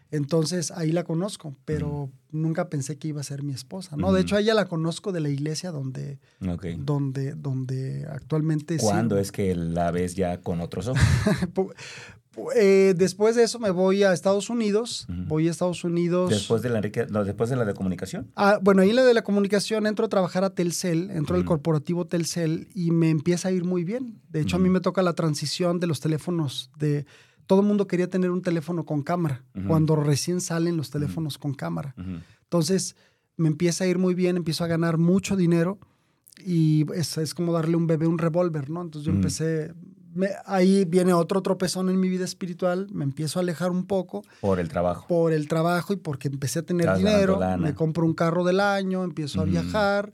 Entonces 0.09 0.71
ahí 0.71 0.91
la 0.91 1.03
conozco, 1.03 1.55
pero 1.65 2.09
nunca 2.31 2.69
pensé 2.69 2.97
que 2.97 3.09
iba 3.09 3.21
a 3.21 3.23
ser 3.23 3.43
mi 3.43 3.53
esposa, 3.53 3.97
¿no? 3.97 4.13
De 4.13 4.21
hecho, 4.21 4.35
a 4.35 4.39
ella 4.39 4.53
la 4.53 4.65
conozco 4.65 5.11
de 5.11 5.19
la 5.19 5.29
iglesia 5.29 5.71
donde, 5.71 6.17
donde, 6.39 7.33
donde 7.35 8.07
actualmente 8.09 8.77
¿Cuándo 8.77 9.15
sirvo. 9.15 9.21
es 9.21 9.31
que 9.31 9.53
la 9.53 9.91
ves 9.91 10.15
ya 10.15 10.41
con 10.41 10.61
otros 10.61 10.87
ojos? 10.87 11.01
Eh, 12.55 12.93
después 12.95 13.35
de 13.35 13.43
eso 13.43 13.59
me 13.59 13.71
voy 13.71 14.03
a 14.03 14.13
Estados 14.13 14.49
Unidos, 14.49 15.07
voy 15.27 15.47
a 15.47 15.51
Estados 15.51 15.83
Unidos. 15.83 16.29
Después 16.29 16.61
de 16.61 16.69
la 16.69 16.81
no, 17.09 17.23
después 17.23 17.49
de 17.49 17.55
la 17.55 17.65
de 17.65 17.73
comunicación. 17.73 18.31
Ah, 18.35 18.59
bueno, 18.61 18.81
ahí 18.81 18.91
en 18.91 18.95
la 18.95 19.05
de 19.05 19.13
la 19.13 19.23
comunicación 19.23 19.87
entro 19.87 20.05
a 20.05 20.09
trabajar 20.09 20.43
a 20.43 20.51
Telcel, 20.51 21.09
entro 21.11 21.35
al 21.35 21.45
corporativo 21.45 22.05
Telcel 22.05 22.67
y 22.73 22.91
me 22.91 23.09
empieza 23.09 23.49
a 23.49 23.51
ir 23.51 23.63
muy 23.63 23.83
bien. 23.83 24.21
De 24.29 24.41
hecho, 24.41 24.57
a 24.57 24.59
mí 24.59 24.69
me 24.69 24.81
toca 24.81 25.01
la 25.01 25.13
transición 25.13 25.79
de 25.79 25.87
los 25.87 25.99
teléfonos 25.99 26.69
de... 26.77 27.05
Todo 27.47 27.61
el 27.61 27.65
mundo 27.65 27.87
quería 27.87 28.09
tener 28.09 28.29
un 28.29 28.41
teléfono 28.41 28.85
con 28.85 29.03
cámara, 29.03 29.43
cuando 29.67 29.95
recién 29.95 30.41
salen 30.41 30.75
los 30.77 30.89
teléfonos 30.89 31.37
con 31.37 31.53
cámara. 31.53 31.95
Entonces, 32.43 32.95
me 33.37 33.47
empieza 33.47 33.85
a 33.85 33.87
ir 33.87 33.97
muy 33.97 34.13
bien, 34.15 34.37
empiezo 34.37 34.63
a 34.63 34.67
ganar 34.67 34.97
mucho 34.97 35.35
dinero 35.35 35.79
y 36.45 36.85
es, 36.93 37.17
es 37.17 37.33
como 37.33 37.53
darle 37.53 37.77
un 37.77 37.87
bebé 37.87 38.05
un 38.05 38.17
revólver, 38.17 38.69
¿no? 38.69 38.81
Entonces 38.81 39.07
yo 39.07 39.11
empecé... 39.11 39.73
me- 40.17 40.31
ahí 40.45 40.83
viene 40.85 41.13
otro 41.13 41.41
tropezón 41.41 41.89
en 41.89 41.99
mi 41.99 42.09
vida 42.09 42.25
espiritual, 42.25 42.87
me 42.91 43.03
empiezo 43.05 43.39
a 43.39 43.41
alejar 43.41 43.71
un 43.71 43.85
poco 43.85 44.23
Por 44.41 44.59
el 44.59 44.67
trabajo. 44.67 45.07
por 45.07 45.31
el 45.31 45.47
trabajo 45.47 45.93
y 45.93 45.97
porque 45.97 46.27
empecé 46.27 46.59
a 46.59 46.63
tener 46.63 46.85
Estás 46.87 46.97
dinero, 46.97 47.39
me 47.59 47.73
compro 47.73 48.05
un 48.05 48.13
carro 48.13 48.43
del 48.43 48.59
año, 48.59 49.03
empiezo 49.03 49.39
a 49.39 49.43
Ujú. 49.43 49.51
viajar 49.51 50.13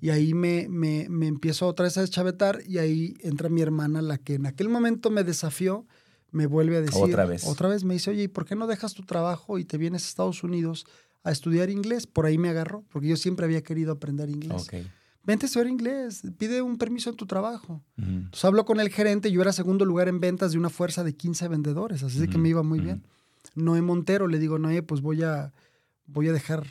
y 0.00 0.10
ahí 0.10 0.32
me, 0.34 0.66
me, 0.68 1.06
me 1.10 1.26
empiezo 1.26 1.66
otra 1.66 1.84
vez 1.84 1.98
a 1.98 2.02
deschavetar 2.02 2.60
y 2.66 2.78
ahí 2.78 3.14
entra 3.20 3.48
mi 3.48 3.60
hermana, 3.60 4.00
la 4.02 4.18
que 4.18 4.34
en 4.34 4.46
aquel 4.46 4.68
momento 4.68 5.10
me 5.10 5.24
desafió, 5.24 5.86
me 6.30 6.46
vuelve 6.46 6.76
a 6.76 6.80
decir, 6.80 7.02
Otra 7.02 7.24
vez. 7.26 7.44
otra 7.46 7.68
vez 7.68 7.82
me 7.84 7.94
dice, 7.94 8.10
oye, 8.10 8.22
¿y 8.24 8.28
por 8.28 8.44
qué 8.44 8.54
no 8.54 8.66
dejas 8.66 8.94
tu 8.94 9.02
trabajo 9.04 9.58
y 9.58 9.64
te 9.64 9.76
vienes 9.78 10.04
a 10.04 10.08
Estados 10.08 10.42
Unidos 10.44 10.86
a 11.24 11.32
estudiar 11.32 11.70
inglés? 11.70 12.06
Por 12.06 12.24
ahí 12.26 12.38
me 12.38 12.48
agarró, 12.50 12.84
porque 12.90 13.08
yo 13.08 13.16
siempre 13.16 13.44
había 13.46 13.62
querido 13.62 13.92
aprender 13.92 14.30
inglés. 14.30 14.62
Ok. 14.62 14.74
Vente 15.22 15.44
a 15.44 15.48
estudiar 15.48 15.68
inglés, 15.68 16.22
pide 16.38 16.62
un 16.62 16.78
permiso 16.78 17.10
en 17.10 17.16
tu 17.16 17.26
trabajo. 17.26 17.82
Ujú. 17.98 18.08
Entonces 18.08 18.44
hablo 18.44 18.64
con 18.64 18.80
el 18.80 18.88
gerente, 18.88 19.30
yo 19.30 19.42
era 19.42 19.52
segundo 19.52 19.84
lugar 19.84 20.08
en 20.08 20.18
ventas 20.20 20.52
de 20.52 20.58
una 20.58 20.70
fuerza 20.70 21.04
de 21.04 21.14
15 21.14 21.48
vendedores, 21.48 22.02
así 22.02 22.18
de 22.18 22.26
que 22.28 22.36
Ujú, 22.36 22.42
me 22.42 22.48
iba 22.48 22.62
muy 22.62 22.78
ujú. 22.78 22.86
bien. 22.86 23.02
Noé 23.54 23.82
Montero, 23.82 24.28
le 24.28 24.38
digo, 24.38 24.58
Noé, 24.58 24.82
pues 24.82 25.00
voy 25.02 25.22
a, 25.22 25.52
voy 26.06 26.28
a 26.28 26.32
dejar, 26.32 26.66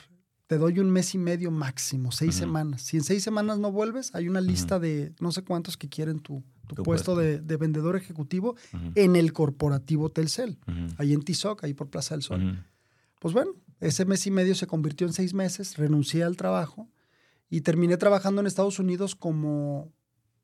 te 0.47 0.57
doy 0.57 0.79
un 0.79 0.89
mes 0.89 1.13
y 1.13 1.17
medio 1.19 1.51
máximo, 1.51 2.11
seis 2.11 2.35
semanas. 2.35 2.81
Si 2.81 2.97
en 2.97 3.03
seis 3.03 3.23
semanas 3.23 3.59
no 3.59 3.71
vuelves, 3.71 4.13
hay 4.15 4.27
una 4.27 4.41
lista 4.41 4.79
de 4.79 5.13
no 5.19 5.31
sé 5.31 5.43
cuántos 5.43 5.77
que 5.77 5.87
quieren 5.89 6.19
tu, 6.19 6.43
tu 6.67 6.75
Tu 6.75 6.83
puesto, 6.83 7.13
puesto. 7.13 7.15
De, 7.15 7.39
de 7.39 7.57
vendedor 7.57 7.95
ejecutivo 7.95 8.55
en 8.95 9.15
el 9.15 9.31
corporativo 9.33 10.09
Telcel, 10.09 10.57
ahí 10.97 11.13
en 11.13 11.21
Tizoc, 11.21 11.63
ahí 11.63 11.73
por 11.75 11.89
Plaza 11.89 12.15
del 12.15 12.23
Sol. 12.23 12.63
Pues 13.19 13.33
bueno, 13.33 13.51
ese 13.79 14.05
mes 14.05 14.25
y 14.25 14.31
medio 14.31 14.55
se 14.55 14.65
convirtió 14.65 15.05
en 15.05 15.13
seis 15.13 15.33
meses, 15.33 15.77
renuncié 15.77 16.23
al 16.23 16.35
trabajo 16.37 16.87
y 17.49 17.61
terminé 17.61 17.97
trabajando 17.97 18.41
en 18.41 18.47
Estados 18.47 18.79
Unidos 18.79 19.15
como 19.15 19.91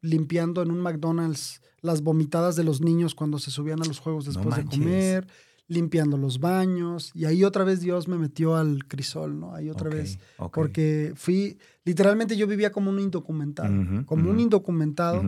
limpiando 0.01 0.62
en 0.62 0.72
un 0.72 0.80
McDonald's 0.82 1.62
las 1.82 2.01
vomitadas 2.01 2.56
de 2.56 2.64
los 2.64 2.82
niños 2.82 3.16
cuando 3.16 3.39
se 3.39 3.51
subían 3.51 3.82
a 3.82 3.86
los 3.86 3.99
juegos 3.99 4.26
No 4.26 4.34
después 4.34 4.56
de 4.56 4.66
comer, 4.66 5.28
limpiando 5.68 6.18
los 6.18 6.39
baños 6.39 7.12
y 7.14 7.26
ahí 7.26 7.43
otra 7.43 7.64
vez 7.64 7.80
Dios 7.80 8.08
me 8.08 8.18
metió 8.18 8.56
al 8.56 8.86
crisol, 8.88 9.39
¿no? 9.39 9.53
Ahí 9.53 9.70
otra 9.70 9.89
vez, 9.89 10.20
porque 10.53 11.14
fui, 11.16 11.58
literalmente 11.84 12.38
yo 12.38 12.47
vivía 12.47 12.72
como 12.72 12.89
un 12.89 12.99
indocumentado, 12.99 14.06
como 14.06 14.30
un 14.30 14.39
indocumentado. 14.39 15.24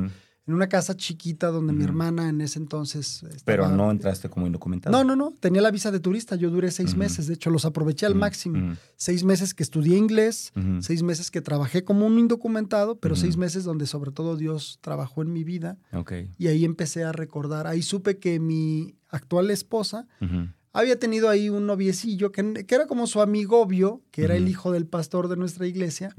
En 0.47 0.53
una 0.53 0.69
casa 0.69 0.95
chiquita 0.95 1.47
donde 1.47 1.73
mi 1.73 1.83
hermana 1.83 2.29
en 2.29 2.39
ese 2.39 2.57
entonces... 2.57 3.25
Pero 3.43 3.67
no 3.69 3.91
entraste 3.91 4.29
como 4.29 4.47
indocumentado. 4.47 4.95
No, 4.95 5.03
no, 5.03 5.15
no. 5.15 5.33
Tenía 5.39 5.61
la 5.61 5.71
visa 5.71 5.91
de 5.91 5.99
turista. 5.99 6.37
Yo 6.37 6.49
duré 6.49 6.71
seis 6.71 6.95
meses. 6.95 7.27
De 7.27 7.33
hecho, 7.33 7.49
los 7.49 7.65
aproveché 7.65 8.05
al 8.05 8.15
máximo. 8.15 8.77
Seis 8.95 9.25
meses 9.25 9.53
que 9.53 9.61
estudié 9.63 9.97
inglés, 9.97 10.53
seis 10.79 11.03
meses 11.03 11.31
que 11.31 11.41
trabajé 11.41 11.83
como 11.83 12.05
un 12.05 12.17
indocumentado, 12.17 12.97
pero 12.97 13.17
seis 13.17 13.35
meses 13.35 13.65
donde 13.65 13.87
sobre 13.87 14.11
todo 14.11 14.37
Dios 14.37 14.79
trabajó 14.81 15.21
en 15.21 15.33
mi 15.33 15.43
vida. 15.43 15.77
Okay. 15.91 16.31
Y 16.37 16.47
ahí 16.47 16.63
empecé 16.63 17.03
a 17.03 17.11
recordar. 17.11 17.67
Ahí 17.67 17.81
supe 17.81 18.17
que 18.17 18.39
mi 18.39 18.95
actual 19.09 19.51
esposa 19.51 20.07
había 20.71 20.97
tenido 20.97 21.29
ahí 21.29 21.49
un 21.49 21.65
noviecillo 21.65 22.31
que, 22.31 22.65
que, 22.65 22.75
era 22.75 22.87
como 22.87 23.07
su 23.07 23.21
amigo 23.21 23.59
obvio, 23.61 24.01
que 24.11 24.23
era 24.23 24.35
el 24.35 24.47
hijo 24.47 24.71
del 24.71 24.85
pastor 24.85 25.27
de 25.27 25.35
nuestra 25.35 25.67
iglesia 25.67 26.15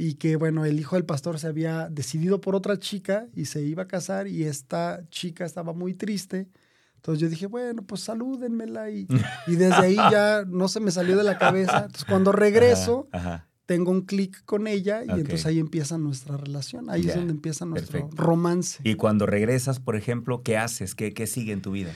y 0.00 0.14
que 0.14 0.36
bueno, 0.36 0.64
el 0.64 0.80
hijo 0.80 0.96
del 0.96 1.04
pastor 1.04 1.38
se 1.38 1.46
había 1.46 1.90
decidido 1.90 2.40
por 2.40 2.54
otra 2.54 2.78
chica 2.78 3.26
y 3.36 3.44
se 3.44 3.60
iba 3.60 3.82
a 3.82 3.86
casar 3.86 4.28
y 4.28 4.44
esta 4.44 5.02
chica 5.10 5.44
estaba 5.44 5.74
muy 5.74 5.92
triste. 5.92 6.48
Entonces 6.96 7.20
yo 7.20 7.28
dije, 7.28 7.46
bueno, 7.46 7.82
pues 7.82 8.00
salúdenmela 8.00 8.88
y, 8.88 9.06
y 9.46 9.56
desde 9.56 9.74
ahí 9.74 9.96
ya 9.96 10.44
no 10.46 10.68
se 10.68 10.80
me 10.80 10.90
salió 10.90 11.18
de 11.18 11.24
la 11.24 11.36
cabeza. 11.36 11.84
Entonces 11.84 12.06
cuando 12.06 12.32
regreso, 12.32 13.08
tengo 13.66 13.90
un 13.90 14.00
clic 14.00 14.42
con 14.46 14.68
ella 14.68 15.04
y 15.04 15.10
entonces 15.10 15.44
ahí 15.44 15.58
empieza 15.58 15.98
nuestra 15.98 16.38
relación. 16.38 16.88
Ahí 16.88 17.06
es 17.06 17.14
donde 17.14 17.32
empieza 17.32 17.66
nuestro 17.66 18.08
romance. 18.14 18.80
Y 18.84 18.94
cuando 18.94 19.26
regresas, 19.26 19.80
por 19.80 19.96
ejemplo, 19.96 20.42
¿qué 20.42 20.56
haces? 20.56 20.94
¿Qué, 20.94 21.12
¿Qué 21.12 21.26
sigue 21.26 21.52
en 21.52 21.60
tu 21.60 21.72
vida? 21.72 21.92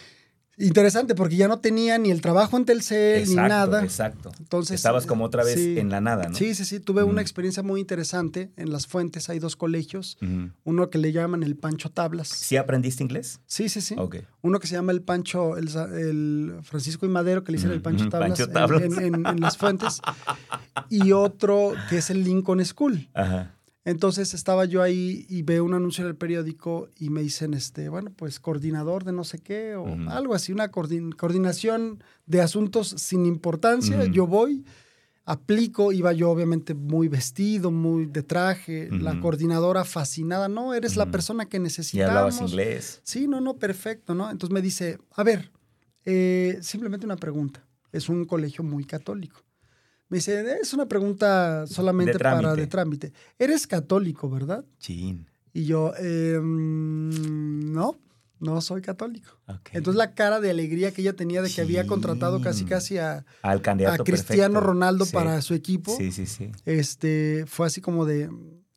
Interesante, 0.59 1.15
porque 1.15 1.37
ya 1.37 1.49
no 1.49 1.59
tenía 1.59 1.99
ni 1.99 2.11
el 2.11 2.21
trabajo 2.21 2.57
en 2.57 2.65
Telcel 2.65 3.29
ni 3.29 3.35
nada. 3.35 3.83
Exacto. 3.83 4.33
Entonces, 4.39 4.77
Estabas 4.77 5.07
como 5.07 5.25
otra 5.25 5.45
vez 5.45 5.57
en 5.57 5.91
la 5.91 6.01
nada, 6.01 6.29
¿no? 6.29 6.35
Sí, 6.35 6.55
sí, 6.55 6.65
sí. 6.65 6.81
Tuve 6.81 7.03
una 7.03 7.21
experiencia 7.21 7.63
muy 7.63 7.81
interesante. 7.81 8.51
En 8.57 8.71
Las 8.71 8.87
Fuentes 8.87 9.29
hay 9.29 9.39
dos 9.39 9.57
colegios. 9.57 10.19
Uno 10.65 10.91
que 10.91 10.99
le 10.99 11.13
llaman 11.13 11.43
el 11.43 11.57
Pancho 11.57 11.91
Tablas. 11.91 12.29
¿Sí 12.29 12.57
aprendiste 12.57 13.03
inglés? 13.03 13.41
Sí, 13.47 13.69
sí, 13.69 13.81
sí. 13.81 13.95
Okay. 13.99 14.23
Uno 14.43 14.61
que 14.61 14.67
se 14.67 14.75
llama 14.75 14.93
el 14.93 15.03
Pancho, 15.03 15.57
el, 15.57 16.59
Francisco 16.63 17.07
y 17.07 17.09
Madero, 17.09 17.45
que 17.45 17.53
le 17.53 17.57
hicieron 17.57 17.77
el 17.77 17.83
Pancho 17.83 18.09
Tablas, 18.11 18.39
En, 18.99 19.27
en 19.27 19.41
Las 19.41 19.57
Fuentes. 19.57 20.01
y 20.89 21.13
otro 21.13 21.73
que 21.89 21.99
es 21.99 22.11
el 22.11 22.25
Lincoln 22.25 22.65
School. 22.65 23.09
Ajá. 23.15 23.55
Entonces 23.85 24.33
estaba 24.33 24.65
yo 24.65 24.83
ahí 24.83 25.27
y 25.29 25.43
veo 25.43 25.63
un 25.63 25.75
anuncio 25.75 26.03
en 26.05 26.09
el 26.09 26.17
periódico 26.17 26.89
y 26.99 27.11
me 27.11 27.23
dicen, 27.23 27.53
este, 27.53 27.91
bueno, 27.91 28.13
pues 28.17 28.41
coordinador 28.41 29.05
de 29.05 29.13
no 29.13 29.25
sé 29.25 29.41
qué 29.41 29.77
o 29.77 29.87
algo 30.09 30.35
así, 30.35 30.53
una 30.53 30.71
coordinación 30.71 32.03
de 32.25 32.41
asuntos 32.41 32.89
sin 32.97 33.27
importancia. 33.27 34.07
Yo 34.07 34.27
voy, 34.27 34.65
aplico, 35.27 35.93
iba 35.93 36.15
yo 36.15 36.31
obviamente 36.31 36.73
muy 36.73 37.09
vestido, 37.09 37.71
muy 37.71 38.07
de 38.07 38.23
traje, 38.23 38.89
la 38.91 39.21
coordinadora 39.21 39.85
fascinada, 39.85 40.49
no, 40.49 40.73
eres 40.73 40.97
la 40.97 41.11
persona 41.11 41.47
que 41.47 41.59
necesitamos. 41.59 42.07
Y 42.07 42.17
hablabas 42.17 42.41
inglés. 42.41 43.01
Sí, 43.05 43.29
no, 43.29 43.43
no, 43.43 43.59
perfecto, 43.59 44.15
¿no? 44.15 44.31
Entonces 44.31 44.55
me 44.55 44.63
dice, 44.63 44.99
a 45.15 45.23
ver, 45.23 45.53
eh, 46.07 46.59
simplemente 46.63 47.05
una 47.05 47.17
pregunta. 47.17 47.67
Es 47.93 48.09
un 48.09 48.25
colegio 48.25 48.65
muy 48.65 48.85
católico. 48.85 49.44
Me 50.15 50.19
dice, 50.19 50.59
es 50.63 50.73
una 50.73 50.87
pregunta 50.87 51.67
solamente 51.67 52.17
para 52.21 52.55
de 52.55 52.69
trámite. 52.69 53.13
Eres 53.37 53.67
católico, 53.67 54.31
¿verdad? 54.31 54.65
Sí. 54.79 55.19
Y 55.53 55.65
yo, 55.65 55.93
em, 55.99 57.73
no, 57.73 57.99
no 58.39 58.61
soy 58.61 58.81
católico. 58.81 59.41
Entonces 59.73 59.99
la 59.99 60.15
cara 60.15 60.39
de 60.39 60.51
alegría 60.51 60.93
que 60.93 61.03
ella 61.03 61.15
tenía 61.15 61.43
de 61.43 61.51
que 61.51 61.61
había 61.63 61.89
contratado 61.89 62.41
casi 62.41 62.65
casi 62.65 62.97
a, 62.97 63.27
Al 63.43 63.61
candidato 63.61 64.03
a 64.03 64.05
Cristiano 64.05 64.61
Ronaldo 64.61 65.05
para 65.07 65.43
su 65.43 65.53
equipo. 65.53 65.97
Sí, 65.97 66.13
sí, 66.13 66.27
sí. 66.27 66.53
Este, 66.65 67.45
fue 67.49 67.67
así 67.67 67.81
como 67.81 68.05
de, 68.05 68.31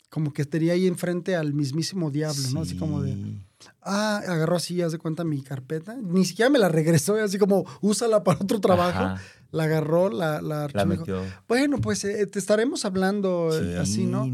como 0.09 0.33
que 0.33 0.41
estaría 0.41 0.73
ahí 0.73 0.88
enfrente 0.88 1.35
al 1.35 1.53
mismísimo 1.53 2.09
diablo, 2.09 2.49
¿no? 2.51 2.61
Así 2.61 2.77
como 2.77 3.03
de, 3.03 3.15
ah, 3.83 4.23
agarró 4.27 4.55
así, 4.55 4.81
haz 4.81 4.91
de 4.91 4.97
cuenta 4.97 5.23
mi 5.23 5.43
carpeta. 5.43 5.97
Ni 6.01 6.25
siquiera 6.25 6.49
me 6.49 6.57
la 6.57 6.69
regresó, 6.69 7.13
así 7.17 7.38
como, 7.38 7.63
úsala 7.81 8.23
para 8.23 8.39
otro 8.39 8.59
trabajo 8.59 9.21
la 9.51 9.63
agarró, 9.63 10.09
la, 10.09 10.41
la, 10.41 10.67
la 10.73 10.85
metió. 10.85 11.21
bueno, 11.47 11.79
pues 11.79 12.03
eh, 12.05 12.27
te 12.27 12.39
estaremos 12.39 12.85
hablando 12.85 13.49
eh, 13.53 13.77
así, 13.77 14.05
¿no? 14.05 14.27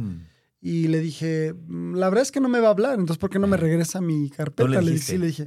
Y 0.61 0.87
le 0.87 0.99
dije, 0.99 1.53
mm, 1.53 1.95
la 1.95 2.09
verdad 2.09 2.21
es 2.21 2.31
que 2.31 2.39
no 2.39 2.49
me 2.49 2.59
va 2.59 2.69
a 2.69 2.71
hablar, 2.71 2.93
entonces 2.93 3.17
¿por 3.17 3.29
qué 3.29 3.39
no 3.39 3.47
me 3.47 3.57
regresa 3.57 3.99
mi 4.01 4.29
carpeta? 4.29 4.69
Le, 4.81 4.91
dije, 4.91 5.17
le 5.17 5.27
dije. 5.27 5.45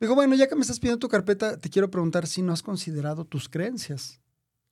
Dijo, 0.00 0.14
bueno, 0.14 0.34
ya 0.34 0.48
que 0.48 0.54
me 0.54 0.60
estás 0.60 0.80
pidiendo 0.80 0.98
tu 0.98 1.08
carpeta, 1.08 1.58
te 1.58 1.70
quiero 1.70 1.90
preguntar 1.90 2.26
si 2.26 2.42
no 2.42 2.52
has 2.52 2.62
considerado 2.62 3.24
tus 3.24 3.48
creencias. 3.48 4.20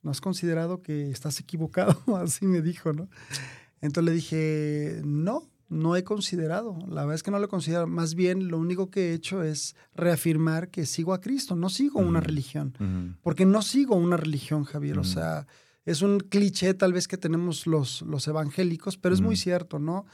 ¿No 0.03 0.11
has 0.11 0.21
considerado 0.21 0.83
que 0.83 1.11
estás 1.11 1.39
equivocado? 1.39 1.97
Así 2.17 2.47
me 2.47 2.61
dijo, 2.61 2.93
¿no? 2.93 3.09
Entonces 3.81 4.05
le 4.05 4.15
dije, 4.15 5.01
no, 5.05 5.49
no 5.73 5.97
he 5.97 6.05
considerado. 6.05 6.77
La 6.89 7.03
verdad 7.03 7.15
es 7.15 7.23
que 7.23 7.31
no 7.31 7.39
lo 7.39 7.47
he 7.47 7.49
considerado. 7.49 7.87
Más 7.87 8.15
bien, 8.15 8.49
lo 8.49 8.59
único 8.59 8.91
que 8.91 9.11
he 9.11 9.15
hecho 9.15 9.43
es 9.43 9.75
reafirmar 9.95 10.69
que 10.69 10.85
sigo 10.85 11.15
a 11.15 11.21
Cristo, 11.21 11.57
no 11.57 11.71
sigo 11.71 12.01
una 12.01 12.21
religión. 12.21 13.17
Porque 13.23 13.47
no 13.47 13.63
sigo 13.63 13.97
una 13.97 14.17
religión, 14.17 14.65
Javier. 14.65 14.99
O 14.99 15.05
sea, 15.05 15.47
es 15.85 16.03
un 16.03 16.21
cliché 16.21 16.75
tal 16.75 16.93
vez 16.93 17.09
que 17.09 17.17
tenemos 17.17 17.67
los, 17.67 18.03
los 18.03 18.29
evangélicos, 18.29 18.99
pero 18.99 19.15
es 19.15 19.21
muy 19.21 19.37
cierto, 19.37 19.79
¿no? 19.79 20.05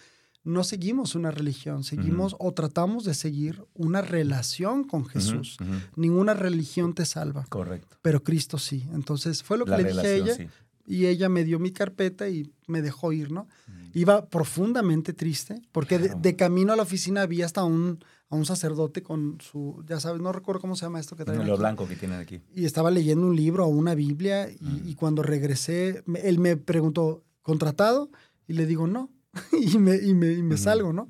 No 0.44 0.64
seguimos 0.64 1.14
una 1.14 1.30
religión, 1.30 1.82
seguimos 1.82 2.36
o 2.38 2.52
tratamos 2.52 3.04
de 3.04 3.14
seguir 3.14 3.66
una 3.74 4.00
relación 4.00 4.84
con 4.84 5.04
Jesús. 5.04 5.59
Ninguna 5.96 6.34
religión 6.34 6.94
te 6.94 7.04
salva. 7.04 7.44
Correcto. 7.48 7.98
Pero 8.00 8.22
Cristo 8.22 8.59
sí. 8.59 8.88
Entonces 8.92 9.42
fue 9.42 9.59
lo 9.59 9.64
que 9.64 9.76
le 9.76 9.92
dije 9.92 10.06
a 10.06 10.14
ella. 10.14 10.36
Y 10.89 11.07
ella 11.07 11.28
me 11.28 11.45
dio 11.45 11.59
mi 11.59 11.70
carpeta 11.70 12.28
y 12.28 12.51
me 12.66 12.82
dejó 12.82 13.12
ir, 13.12 13.30
¿no? 13.30 13.47
Iba 13.93 14.26
profundamente 14.28 15.12
triste, 15.12 15.62
porque 15.72 15.99
de, 15.99 16.36
camino 16.36 16.72
a 16.72 16.76
la 16.76 16.82
oficina 16.82 17.22
había 17.22 17.47
hasta 17.47 17.64
un, 17.64 18.05
a 18.30 18.36
un 18.36 18.45
sacerdote 18.45 19.03
con 19.03 19.39
su, 19.41 19.84
ya 19.86 20.01
sabes, 20.01 20.20
no 20.20 20.32
recuerdo 20.32 20.61
cómo 20.61 20.76
se 20.76 20.86
llama 20.86 21.01
esto 21.01 21.16
que 21.16 21.24
traen. 21.24 21.47
Lo 21.47 21.57
blanco 21.57 21.89
que 21.89 21.97
tienen 21.97 22.20
aquí. 22.20 22.41
Y 22.55 22.64
estaba 22.64 22.91
leyendo 22.91 23.26
un 23.26 23.36
libro 23.36 23.66
o 23.66 23.68
una 23.68 23.95
Biblia, 23.95 24.49
y, 24.51 24.95
cuando 24.95 25.22
regresé, 25.22 26.05
él 26.22 26.39
me 26.39 26.57
preguntó, 26.57 27.24
¿contratado? 27.43 28.11
Y 28.47 28.55
le 28.55 28.66
digo, 28.66 28.86
no. 28.86 29.11
y 29.53 29.78
me, 29.78 29.97
y 29.97 30.14
me, 30.14 30.32
y 30.32 30.43
me 30.43 30.57
salgo, 30.57 30.93
¿no? 30.93 31.07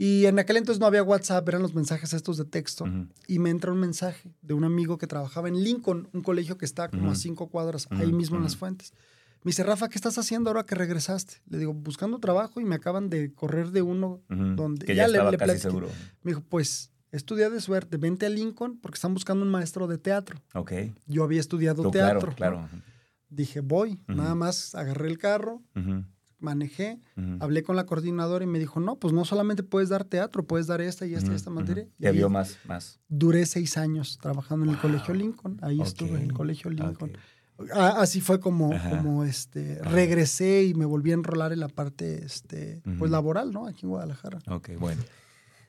Y 0.00 0.24
en 0.24 0.38
aquel 0.38 0.56
entonces 0.56 0.80
no 0.80 0.86
había 0.86 1.02
WhatsApp, 1.02 1.46
eran 1.46 1.60
los 1.60 1.74
mensajes 1.74 2.14
estos 2.14 2.38
de 2.38 2.46
texto. 2.46 2.86
Y 3.26 3.38
me 3.38 3.50
entra 3.50 3.70
un 3.70 3.78
mensaje 3.78 4.32
de 4.40 4.54
un 4.54 4.64
amigo 4.64 4.96
que 4.96 5.06
trabajaba 5.06 5.48
en 5.48 5.62
Lincoln, 5.62 6.08
un 6.14 6.22
colegio 6.22 6.56
que 6.56 6.64
está 6.64 6.88
como 6.88 7.10
a 7.10 7.14
cinco 7.14 7.48
cuadras, 7.48 7.86
ahí 7.90 8.10
mismo 8.10 8.38
en 8.38 8.44
las 8.44 8.56
fuentes. 8.56 8.94
Me 9.42 9.50
dice, 9.50 9.62
Rafa, 9.62 9.90
¿qué 9.90 9.96
estás 9.96 10.16
haciendo 10.16 10.48
ahora 10.48 10.64
que 10.64 10.74
regresaste? 10.74 11.42
Le 11.50 11.58
digo, 11.58 11.74
buscando 11.74 12.18
trabajo 12.18 12.62
y 12.62 12.64
me 12.64 12.76
acaban 12.76 13.10
de 13.10 13.34
correr 13.34 13.72
de 13.72 13.82
uno 13.82 14.22
donde 14.30 14.86
que 14.86 14.94
ya, 14.94 15.04
estaba 15.04 15.36
casi 15.36 15.58
seguro. 15.58 15.88
Me 16.22 16.30
dijo, 16.30 16.42
pues 16.48 16.92
estudia 17.12 17.50
de 17.50 17.60
suerte, 17.60 17.98
vente 17.98 18.24
a 18.24 18.30
Lincoln 18.30 18.78
porque 18.80 18.96
están 18.96 19.12
buscando 19.12 19.44
un 19.44 19.50
maestro 19.50 19.86
de 19.86 19.98
teatro. 19.98 20.40
Ok. 20.54 20.72
Yo 21.08 21.24
había 21.24 21.40
estudiado 21.40 21.90
teatro. 21.90 22.32
Claro, 22.34 22.62
claro. 22.62 22.68
Dije, 23.28 23.60
voy, 23.60 24.00
nada 24.06 24.34
más 24.34 24.74
agarré 24.74 25.08
el 25.08 25.18
carro, 25.18 25.60
manejé, 26.40 26.98
hablé 27.38 27.62
con 27.62 27.76
la 27.76 27.86
coordinadora 27.86 28.44
y 28.44 28.48
me 28.48 28.58
dijo, 28.58 28.80
no, 28.80 28.96
pues 28.96 29.12
no 29.14 29.24
solamente 29.24 29.62
puedes 29.62 29.88
dar 29.88 30.04
teatro, 30.04 30.44
puedes 30.44 30.66
dar 30.66 30.80
esta 30.80 31.06
y 31.06 31.14
esta 31.14 31.32
y 31.32 31.34
esta 31.34 31.50
materia. 31.50 31.86
Y 31.98 32.08
vio 32.10 32.28
más, 32.28 32.58
más. 32.66 33.00
Duré 33.08 33.46
seis 33.46 33.76
años 33.76 34.18
trabajando 34.20 34.64
en 34.66 34.72
el 34.72 34.78
Colegio 34.78 35.14
Lincoln, 35.14 35.58
ahí 35.62 35.80
estuve 35.80 36.16
en 36.16 36.22
el 36.22 36.32
Colegio 36.32 36.70
Lincoln. 36.70 37.12
Así 37.74 38.20
fue 38.20 38.40
como, 38.40 38.70
como 38.88 39.24
este, 39.24 39.80
regresé 39.82 40.64
y 40.64 40.74
me 40.74 40.86
volví 40.86 41.10
a 41.10 41.14
enrolar 41.14 41.52
en 41.52 41.60
la 41.60 41.68
parte 41.68 42.24
este, 42.24 42.82
pues 42.98 43.10
laboral, 43.10 43.52
¿no? 43.52 43.66
Aquí 43.66 43.80
en 43.84 43.90
Guadalajara. 43.90 44.38
Ok, 44.48 44.70
bueno. 44.78 45.02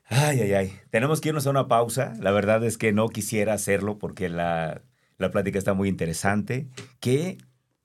Ay, 0.05 0.41
ay, 0.41 0.53
ay. 0.53 0.73
Tenemos 0.89 1.21
que 1.21 1.29
irnos 1.29 1.47
a 1.47 1.49
una 1.49 1.67
pausa. 1.67 2.13
La 2.19 2.31
verdad 2.31 2.63
es 2.65 2.77
que 2.77 2.91
no 2.91 3.07
quisiera 3.07 3.53
hacerlo 3.53 3.97
porque 3.97 4.27
la, 4.27 4.81
la 5.17 5.31
plática 5.31 5.57
está 5.57 5.73
muy 5.73 5.87
interesante. 5.87 6.67
¿Qué 6.99 7.37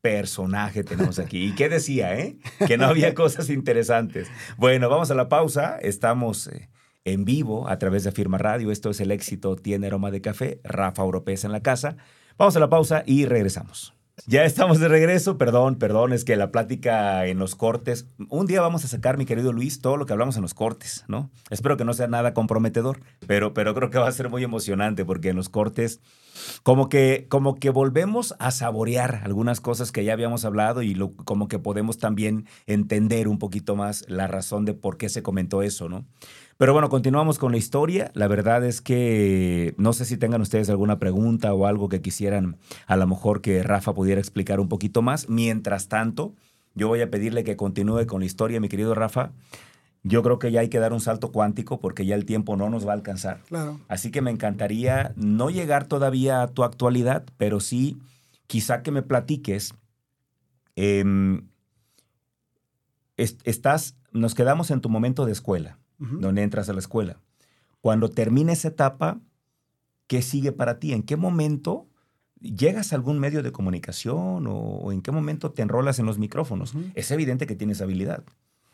personaje 0.07 0.85
tenemos 0.85 1.19
aquí? 1.19 1.47
¿Y 1.47 1.55
qué 1.57 1.69
decía, 1.69 2.17
eh? 2.17 2.37
Que 2.67 2.79
no 2.79 2.87
había 2.87 3.15
cosas 3.15 3.51
interesantes. 3.51 4.29
Bueno, 4.57 4.89
vamos 4.89 5.11
a 5.11 5.15
la 5.15 5.29
pausa. 5.29 5.79
Estamos... 5.83 6.47
Eh, 6.47 6.69
en 7.07 7.25
vivo 7.25 7.69
a 7.69 7.79
través 7.79 8.03
de 8.03 8.11
Firma 8.11 8.37
Radio. 8.37 8.73
Esto 8.73 8.91
es 8.91 9.01
El 9.01 9.13
Éxito 9.13 9.55
Tiene 9.55 9.87
Aroma 9.87 10.11
de 10.11 10.21
Café. 10.21 10.61
Rafa 10.65 11.05
Oropés 11.05 11.45
en 11.45 11.53
la 11.53 11.63
casa. 11.63 11.97
Vamos 12.37 12.57
a 12.57 12.61
la 12.61 12.69
pausa 12.69 13.05
y 13.07 13.27
regresamos. 13.27 13.96
Ya 14.25 14.45
estamos 14.45 14.81
de 14.81 14.89
regreso, 14.89 15.37
perdón, 15.37 15.77
perdón, 15.77 16.15
es 16.15 16.25
que 16.25 16.37
la 16.37 16.51
plática 16.51 17.27
en 17.27 17.39
los 17.39 17.55
cortes, 17.55 18.07
un 18.31 18.47
día 18.47 18.63
vamos 18.63 18.83
a 18.85 18.89
sacar, 18.89 19.19
mi 19.19 19.27
querido 19.27 19.53
Luis, 19.53 19.83
todo 19.83 19.99
lo 19.99 20.07
que 20.07 20.15
hablamos 20.15 20.37
en 20.37 20.43
los 20.43 20.55
cortes, 20.55 21.05
¿no? 21.07 21.31
Espero 21.51 21.77
que 21.77 21.85
no 21.85 21.93
sea 21.93 22.09
nada 22.09 22.33
comprometedor, 22.33 23.01
pero, 23.27 23.53
pero 23.53 23.75
creo 23.75 23.91
que 23.91 23.99
va 23.99 24.09
a 24.09 24.13
ser 24.13 24.31
muy 24.31 24.43
emocionante 24.43 25.05
porque 25.05 25.29
en 25.29 25.37
los 25.37 25.51
cortes 25.51 26.01
como 26.63 26.89
que, 26.89 27.27
como 27.29 27.57
que 27.57 27.69
volvemos 27.69 28.35
a 28.39 28.51
saborear 28.53 29.21
algunas 29.25 29.61
cosas 29.61 29.93
que 29.93 30.05
ya 30.05 30.15
habíamos 30.15 30.47
hablado 30.47 30.83
y 30.83 30.97
como 31.25 31.47
que 31.47 31.59
podemos 31.59 31.99
también 31.99 32.47
entender 32.67 33.29
un 33.29 33.39
poquito 33.39 33.77
más 33.77 34.07
la 34.09 34.27
razón 34.27 34.65
de 34.65 34.73
por 34.73 34.97
qué 34.97 35.11
se 35.11 35.23
comentó 35.23 35.63
eso, 35.63 35.91
¿no? 35.91 36.07
Pero 36.59 36.73
bueno, 36.73 36.89
continuamos 36.89 37.39
con 37.39 37.53
la 37.53 37.59
historia. 37.59 38.11
La 38.15 38.29
verdad 38.29 38.65
es 38.65 38.81
que 38.81 39.75
no 39.77 39.93
sé 39.93 40.05
si 40.07 40.17
tengan 40.17 40.41
ustedes 40.41 40.71
alguna 40.71 40.99
pregunta 40.99 41.53
o 41.53 41.67
algo 41.67 41.89
que 41.91 42.01
quisieran 42.01 42.57
a 42.87 42.97
lo 42.97 43.07
mejor 43.07 43.43
que 43.43 43.63
Rafa 43.63 43.93
pudiera 43.95 44.21
explicar 44.21 44.59
un 44.61 44.69
poquito 44.69 45.03
más. 45.03 45.29
Mientras 45.29 45.89
tanto, 45.89 46.35
yo 46.75 46.89
voy 46.89 47.03
a 47.03 47.11
pedirle 47.11 47.45
que 47.45 47.57
continúe 47.57 48.07
con 48.07 48.21
la 48.21 48.27
historia, 48.27 48.59
mi 48.61 48.69
querido 48.69 48.95
Rafa. 48.95 49.33
yo 50.03 50.23
creo 50.23 50.39
que 50.39 50.53
ya 50.53 50.61
hay 50.61 50.69
que 50.69 50.79
dar 50.79 50.93
un 50.93 51.01
salto 51.01 51.33
cuántico 51.33 51.81
porque 51.81 52.07
ya 52.07 52.15
el 52.15 52.25
tiempo 52.27 52.57
no 52.57 52.71
nos 52.71 52.87
va 52.87 52.93
a 52.93 52.95
alcanzar. 52.95 53.41
Claro. 53.49 53.81
Así 53.89 54.11
que 54.13 54.23
me 54.23 54.31
encantaría 54.31 55.13
no 55.17 55.51
llegar 55.51 55.87
todavía 55.89 56.43
a 56.43 56.47
tu 56.49 56.63
actualidad, 56.63 57.25
pero 57.39 57.59
sí 57.61 57.99
quizá 58.47 58.83
que 58.83 58.93
me 58.93 59.03
platiques. 59.03 59.75
em, 60.77 61.49
es- 63.17 63.39
estás, 63.45 63.97
nos 64.13 64.35
quedamos 64.35 64.71
en 64.71 64.81
tu 64.81 64.89
momento 64.89 65.25
de 65.27 65.33
escuela, 65.33 65.79
Donde 65.99 66.43
entras 66.43 66.69
a 66.69 66.73
la 66.73 66.79
escuela. 66.79 67.21
Cuando 67.81 68.11
termina 68.11 68.53
esa 68.53 68.69
etapa, 68.69 69.21
¿qué 70.07 70.23
sigue 70.23 70.53
para 70.53 70.79
ti? 70.79 70.93
¿En 70.93 71.03
qué 71.03 71.17
momento 71.17 71.87
llegas 72.41 72.93
a 72.93 72.97
algún 72.97 73.19
medio 73.19 73.43
de 73.43 73.53
comunicación 73.53 74.47
o, 74.47 74.57
o 74.57 74.93
en 74.93 75.03
qué 75.03 75.11
momento 75.11 75.53
te 75.53 75.63
enrolas 75.63 75.99
en 75.99 76.07
los 76.07 76.19
micrófonos? 76.19 76.75
Es 76.95 77.11
evidente 77.11 77.47
que 77.47 77.57
tienes 77.57 77.81
habilidad. 77.81 78.25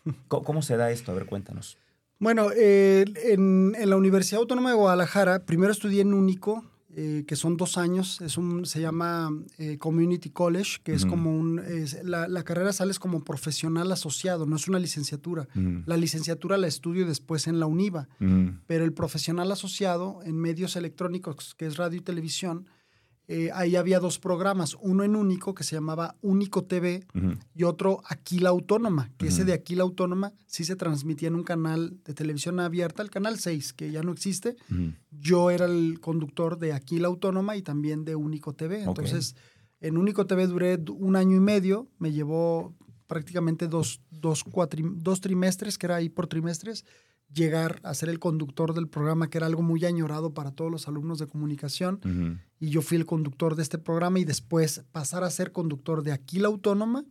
¿Cómo, 0.28 0.42
cómo 0.42 0.62
se 0.62 0.76
da 0.76 0.90
esto? 0.90 1.12
A 1.12 1.14
ver, 1.14 1.26
cuéntanos. 1.26 1.78
Bueno, 2.18 2.50
eh, 2.56 3.04
en, 3.24 3.74
en 3.76 3.90
la 3.90 3.96
Universidad 3.96 4.40
Autónoma 4.40 4.70
de 4.70 4.76
Guadalajara, 4.76 5.44
primero 5.44 5.72
estudié 5.72 6.02
en 6.02 6.14
Único, 6.14 6.64
eh, 6.94 7.24
que 7.26 7.36
son 7.36 7.56
dos 7.56 7.78
años, 7.78 8.20
es 8.20 8.36
un, 8.36 8.66
se 8.66 8.80
llama 8.80 9.30
eh, 9.58 9.78
Community 9.78 10.30
College, 10.30 10.78
que 10.84 10.92
es 10.94 11.04
como 11.06 11.36
un, 11.36 11.58
es- 11.58 12.02
la, 12.04 12.28
la 12.28 12.42
carrera 12.44 12.72
sales 12.72 12.98
como 12.98 13.24
profesional 13.24 13.90
asociado, 13.92 14.46
no 14.46 14.56
es 14.56 14.68
una 14.68 14.78
licenciatura. 14.78 15.48
La 15.86 15.96
licenciatura 15.96 16.58
la 16.58 16.66
estudio 16.66 17.06
después 17.06 17.46
en 17.46 17.60
la 17.60 17.66
UNIVA, 17.66 18.08
pero 18.66 18.84
el 18.84 18.92
profesional 18.92 19.50
asociado 19.50 20.20
en 20.24 20.36
medios 20.36 20.76
electrónicos, 20.76 21.54
que 21.56 21.66
es 21.66 21.76
radio 21.76 21.98
y 21.98 22.02
televisión, 22.02 22.66
eh, 23.28 23.50
ahí 23.54 23.76
había 23.76 24.00
dos 24.00 24.18
programas, 24.18 24.76
uno 24.80 25.04
en 25.04 25.14
Único, 25.14 25.54
que 25.54 25.64
se 25.64 25.76
llamaba 25.76 26.16
Único 26.22 26.64
TV, 26.64 27.06
ujú, 27.14 27.34
y 27.54 27.62
otro 27.62 28.02
Aquí 28.06 28.40
la 28.40 28.50
Autónoma, 28.50 29.10
que 29.16 29.28
ese 29.28 29.44
de 29.44 29.52
Aquí 29.52 29.74
la 29.74 29.84
Autónoma 29.84 30.32
sí 30.46 30.64
se 30.64 30.76
transmitía 30.76 31.28
en 31.28 31.36
un 31.36 31.44
canal 31.44 31.98
de 32.04 32.14
televisión 32.14 32.58
abierta, 32.58 33.02
el 33.02 33.10
canal 33.10 33.38
6, 33.38 33.72
que 33.74 33.90
ya 33.90 34.02
no 34.02 34.12
existe. 34.12 34.56
Yo 35.10 35.50
era 35.50 35.66
el 35.66 36.00
conductor 36.00 36.58
de 36.58 36.72
Aquí 36.72 36.98
la 36.98 37.08
Autónoma 37.08 37.56
y 37.56 37.62
también 37.62 38.04
de 38.04 38.16
Único 38.16 38.54
TV. 38.54 38.82
Entonces, 38.82 39.36
en 39.80 39.98
Único 39.98 40.26
TV 40.26 40.46
duré 40.46 40.78
un 40.90 41.16
año 41.16 41.36
y 41.36 41.40
medio, 41.40 41.88
me 41.98 42.12
llevó 42.12 42.74
prácticamente 43.06 43.68
dos, 43.68 44.00
dos, 44.10 44.44
dos 44.96 45.20
trimestres, 45.20 45.78
que 45.78 45.86
era 45.86 45.96
ahí 45.96 46.08
por 46.08 46.26
trimestres, 46.26 46.84
llegar 47.34 47.80
a 47.82 47.94
ser 47.94 48.08
el 48.08 48.18
conductor 48.18 48.74
del 48.74 48.88
programa, 48.88 49.30
que 49.30 49.38
era 49.38 49.46
algo 49.46 49.62
muy 49.62 49.84
añorado 49.84 50.34
para 50.34 50.50
todos 50.50 50.70
los 50.70 50.88
alumnos 50.88 51.18
de 51.18 51.26
comunicación 51.26 52.40
y 52.60 52.68
yo 52.70 52.82
fui 52.82 52.96
el 52.98 53.06
conductor 53.06 53.56
de 53.56 53.62
este 53.62 53.78
programa 53.78 54.18
y 54.18 54.24
después 54.24 54.82
pasar 54.92 55.24
a 55.24 55.30
ser 55.30 55.50
conductor 55.52 56.02
de 56.02 56.12
Aquí 56.12 56.38
la 56.38 56.48
Autónoma 56.48 57.04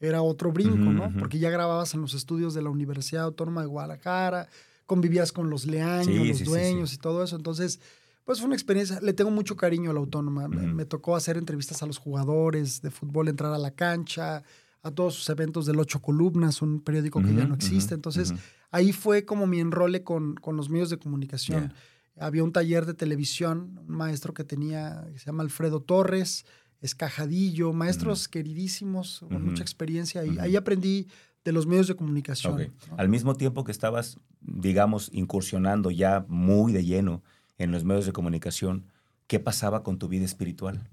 era 0.00 0.22
otro 0.22 0.52
brinco, 0.52 0.76
¿no? 0.92 1.12
Porque 1.18 1.38
ya 1.38 1.50
grababas 1.50 1.94
en 1.94 2.00
los 2.02 2.14
estudios 2.14 2.54
de 2.54 2.62
la 2.62 2.70
Universidad 2.70 3.24
Autónoma 3.24 3.62
de 3.62 3.66
Guadalajara, 3.66 4.48
convivías 4.86 5.32
con 5.32 5.48
los 5.50 5.66
leaños, 5.66 6.06
Sí, 6.06 6.28
los 6.28 6.38
sí, 6.38 6.44
dueños 6.44 6.90
sí. 6.90 6.96
y 6.96 6.98
todo 6.98 7.22
eso. 7.24 7.34
Entonces, 7.36 7.80
pues 8.24 8.38
fue 8.38 8.46
una 8.46 8.54
experiencia, 8.56 9.00
le 9.00 9.12
tengo 9.12 9.30
mucho 9.30 9.56
cariño 9.56 9.90
a 9.90 9.94
la 9.94 10.00
Autónoma. 10.00 10.48
Me- 10.48 10.66
me, 10.66 10.84
tocó 10.84 11.16
hacer 11.16 11.36
entrevistas 11.38 11.82
a 11.82 11.86
los 11.86 11.98
jugadores 11.98 12.82
de 12.82 12.90
fútbol, 12.90 13.28
entrar 13.28 13.52
a 13.52 13.58
la 13.58 13.70
cancha, 13.72 14.42
a 14.82 14.90
todos 14.90 15.14
sus 15.14 15.28
eventos 15.30 15.66
del 15.66 15.78
Ocho 15.80 16.00
Columnas, 16.00 16.60
un 16.62 16.80
periódico 16.80 17.20
que 17.22 17.34
ya 17.34 17.44
no 17.46 17.54
existe. 17.54 17.94
Entonces. 17.94 18.32
Ahí 18.70 18.92
fue 18.92 19.24
como 19.24 19.46
mi 19.46 19.60
enrole 19.60 20.02
con, 20.02 20.34
con 20.34 20.56
los 20.56 20.70
medios 20.70 20.90
de 20.90 20.98
comunicación. 20.98 21.72
Había 22.18 22.44
un 22.44 22.52
taller 22.52 22.86
de 22.86 22.94
televisión, 22.94 23.78
un 23.86 23.96
maestro 23.96 24.32
que 24.32 24.44
tenía, 24.44 25.06
que 25.12 25.18
se 25.18 25.26
llama 25.26 25.42
Alfredo 25.42 25.80
Torres, 25.80 26.46
Escajadillo, 26.80 27.72
maestros 27.72 28.28
queridísimos, 28.28 29.24
con 29.28 29.44
mucha 29.44 29.62
experiencia. 29.62 30.22
Ahí, 30.40 30.56
aprendí 30.56 31.08
de 31.44 31.52
los 31.52 31.66
medios 31.66 31.88
de 31.88 31.96
comunicación. 31.96 32.72
Al 32.96 33.08
mismo 33.08 33.34
tiempo 33.34 33.64
que 33.64 33.72
estabas, 33.72 34.18
digamos, 34.40 35.10
incursionando 35.12 35.90
ya 35.90 36.24
muy 36.28 36.72
de 36.72 36.84
lleno 36.84 37.22
en 37.58 37.72
los 37.72 37.84
medios 37.84 38.06
de 38.06 38.12
comunicación, 38.12 38.86
¿qué 39.26 39.40
pasaba 39.40 39.82
con 39.82 39.98
tu 39.98 40.08
vida 40.08 40.24
espiritual? 40.24 40.88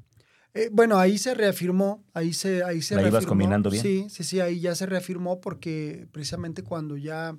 Eh, 0.54 0.70
bueno, 0.72 0.98
ahí 1.00 1.18
se 1.18 1.34
reafirmó, 1.34 2.04
ahí 2.14 2.32
se, 2.32 2.64
ahí 2.64 2.82
se 2.82 2.96
¿La 2.96 3.02
ibas 3.02 3.14
reafirmó. 3.14 3.30
combinando 3.30 3.70
bien? 3.70 3.82
Sí, 3.82 4.06
sí, 4.10 4.24
sí, 4.24 4.40
ahí 4.40 4.60
ya 4.60 4.76
se 4.76 4.86
reafirmó 4.86 5.42
porque 5.42 6.08
precisamente 6.12 6.64
cuando 6.64 6.96
ya 6.96 7.36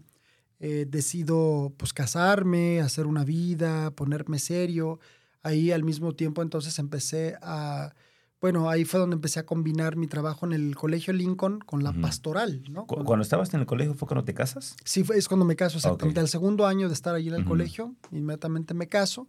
eh, 0.61 0.87
decido 0.89 1.73
pues 1.77 1.93
casarme, 1.93 2.81
hacer 2.81 3.07
una 3.07 3.25
vida, 3.25 3.91
ponerme 3.91 4.39
serio, 4.39 5.01
ahí 5.43 5.71
al 5.73 5.85
mismo 5.85 6.13
tiempo 6.15 6.43
entonces 6.43 6.79
empecé 6.79 7.37
a, 7.43 7.95
bueno, 8.41 8.71
ahí 8.71 8.85
fue 8.85 9.01
donde 9.01 9.15
empecé 9.17 9.41
a 9.41 9.47
combinar 9.47 9.97
mi 9.97 10.07
trabajo 10.07 10.47
en 10.47 10.53
el 10.53 10.75
Colegio 10.77 11.13
Lincoln 11.13 11.61
con 11.61 11.83
la 11.83 11.93
pastoral, 12.03 12.63
¿no? 12.71 12.87
Cuando 13.05 13.23
estabas 13.23 13.53
en 13.55 13.61
el 13.61 13.67
colegio, 13.67 13.95
¿fue 13.95 14.07
cuando 14.09 14.25
te 14.25 14.35
casas? 14.35 14.77
Sí, 14.85 15.03
fue- 15.05 15.17
es 15.19 15.29
cuando 15.29 15.45
me 15.45 15.57
caso, 15.57 15.77
exactamente. 15.79 16.21
Ok. 16.21 16.25
Al 16.25 16.29
segundo 16.29 16.67
año 16.67 16.89
de 16.89 16.95
estar 16.95 17.15
allí 17.15 17.29
en 17.29 17.35
el 17.35 17.45
colegio, 17.45 17.95
inmediatamente 18.13 18.75
me 18.75 18.87
caso. 18.89 19.27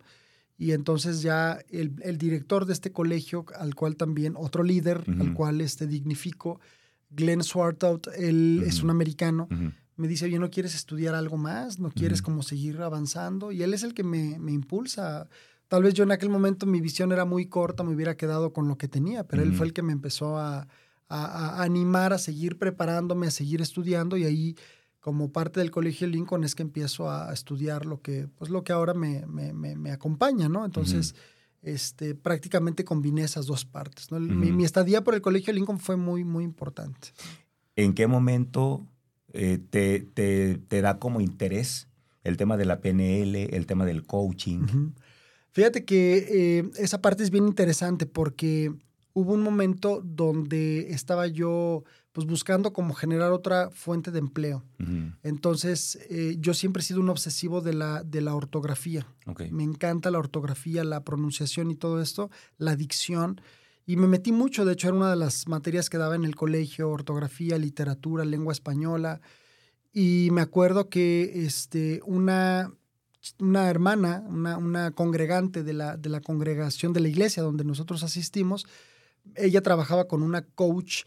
Y 0.58 0.72
entonces 0.72 1.22
ya 1.22 1.60
el, 1.70 1.96
el 2.02 2.18
director 2.18 2.66
de 2.66 2.72
este 2.74 2.92
colegio, 2.94 3.46
al 3.60 3.76
cual 3.76 3.98
también, 3.98 4.36
otro 4.38 4.64
líder, 4.64 5.04
al 5.20 5.34
cual 5.34 5.60
este, 5.60 5.86
dignifico, 5.86 6.62
Glenn 7.10 7.44
Swartout, 7.44 8.08
él 8.18 8.64
es 8.66 8.82
un 8.84 8.90
americano. 8.90 9.48
Me 9.98 10.08
dice, 10.08 10.26
oye, 10.26 10.40
¿no 10.40 10.50
quieres 10.50 10.76
estudiar 10.76 11.16
algo 11.16 11.38
más? 11.38 11.80
¿No 11.80 11.90
quieres 11.92 12.20
Ujú. 12.20 12.26
como 12.26 12.44
seguir 12.44 12.82
avanzando? 12.82 13.52
Y 13.52 13.64
él 13.64 13.74
es 13.74 13.84
el 13.84 13.94
que 13.94 14.04
me, 14.04 14.38
me 14.40 14.52
impulsa. 14.52 15.28
Tal 15.68 15.84
vez 15.84 15.94
yo 15.94 16.04
en 16.04 16.12
aquel 16.12 16.30
momento 16.30 16.66
mi 16.66 16.82
visión 16.82 17.12
era 17.12 17.26
muy 17.26 17.48
corta, 17.48 17.84
me 17.84 17.94
hubiera 17.96 18.16
quedado 18.18 18.54
con 18.54 18.68
lo 18.68 18.78
que 18.78 18.88
tenía, 18.88 19.26
pero 19.26 19.42
él 19.42 19.54
fue 19.54 19.66
el 19.66 19.74
que 19.74 19.82
me 19.82 19.94
empezó 19.94 20.38
a, 20.38 20.68
a- 21.08 21.60
a 21.60 21.64
animar 21.64 22.14
a 22.14 22.18
seguir 22.18 22.58
preparándome, 22.58 23.28
a 23.28 23.32
seguir 23.32 23.62
estudiando 23.62 24.18
y 24.18 24.26
ahí 24.26 24.56
como 25.00 25.32
parte 25.32 25.60
del 25.60 25.72
Colegio 25.72 26.08
Lincoln 26.08 26.44
es 26.44 26.56
que 26.56 26.64
empiezo 26.64 27.10
a 27.12 27.32
estudiar 27.32 27.86
lo 27.86 28.02
que, 28.02 28.28
pues 28.28 28.50
lo 28.50 28.64
que 28.64 28.74
ahora 28.74 28.94
me, 28.94 29.26
me- 29.28 29.54
me- 29.54 29.76
me 29.76 29.92
acompaña, 29.92 30.50
¿no? 30.50 30.66
Entonces, 30.66 31.16
este, 31.62 32.16
prácticamente 32.16 32.84
combiné 32.84 33.24
esas 33.24 33.46
dos 33.46 33.66
partes, 33.66 34.12
¿no? 34.12 34.20
Mi, 34.20 34.48
Ujú. 34.50 34.58
mi 34.58 34.66
estadía 34.66 35.04
por 35.04 35.14
el 35.16 35.22
Colegio 35.22 35.54
Lincoln 35.54 35.80
fue 35.80 35.96
muy, 35.96 36.24
muy 36.24 36.44
importante. 36.44 37.10
¿En 37.76 37.94
qué 37.94 38.08
momento 38.08 38.86
eh, 39.36 39.60
te, 39.70 40.00
te- 40.00 40.58
te 40.58 40.82
da 40.82 40.98
como 41.00 41.22
interés 41.22 41.88
el 42.24 42.38
tema 42.38 42.58
de 42.58 42.66
la 42.66 42.80
PNL, 42.82 43.36
el 43.56 43.66
tema 43.66 43.86
del 43.86 44.04
coaching? 44.04 44.66
Fíjate 45.52 45.86
que 45.86 46.58
eh, 46.60 46.70
esa 46.78 47.02
parte 47.02 47.24
es 47.24 47.30
bien 47.32 47.48
interesante 47.48 48.06
porque 48.06 48.74
hubo 49.14 49.34
un 49.34 49.42
momento 49.44 50.02
donde 50.04 50.90
estaba 50.92 51.28
yo 51.28 51.84
pues 52.12 52.28
buscando 52.28 52.74
como 52.74 52.94
generar 52.94 53.32
otra 53.32 53.70
fuente 53.72 54.10
de 54.12 54.20
empleo. 54.20 54.64
Entonces, 55.24 55.98
eh, 56.10 56.36
yo 56.40 56.54
siempre 56.54 56.82
he 56.82 56.84
sido 56.86 57.00
un 57.02 57.10
obsesivo 57.10 57.62
de 57.62 57.74
la, 57.74 58.04
de 58.04 58.22
la 58.22 58.36
ortografía. 58.36 59.06
Me 59.52 59.64
encanta 59.64 60.12
la 60.12 60.20
ortografía, 60.20 60.84
la 60.84 61.04
pronunciación 61.04 61.72
y 61.72 61.76
todo 61.76 62.02
esto, 62.02 62.30
la 62.58 62.76
dicción. 62.76 63.40
Y 63.86 63.98
me 63.98 64.08
metí 64.08 64.32
mucho, 64.32 64.66
de 64.66 64.74
hecho 64.74 64.88
era 64.88 64.98
una 64.98 65.10
de 65.10 65.16
las 65.16 65.48
materias 65.48 65.90
que 65.90 65.98
daba 65.98 66.16
en 66.16 66.26
el 66.26 66.36
colegio, 66.36 66.90
ortografía, 66.90 67.58
literatura, 67.58 68.26
lengua 68.26 68.52
española. 68.52 69.22
Y 69.94 70.30
me 70.32 70.42
acuerdo 70.42 70.90
que 70.90 71.46
este, 71.46 72.02
una, 72.06 72.74
una 73.40 73.70
hermana, 73.70 74.24
una, 74.28 74.58
una 74.58 74.92
congregante 74.92 75.64
de 75.64 75.74
la, 75.74 75.98
de 75.98 76.10
la 76.10 76.20
congregación 76.22 76.94
de 76.94 77.02
la 77.02 77.10
iglesia 77.10 77.44
donde 77.44 77.64
nosotros 77.64 78.04
asistimos, 78.04 78.66
ella 79.36 79.62
trabajaba 79.62 80.08
con 80.08 80.24
una 80.24 80.42
coach 80.44 81.04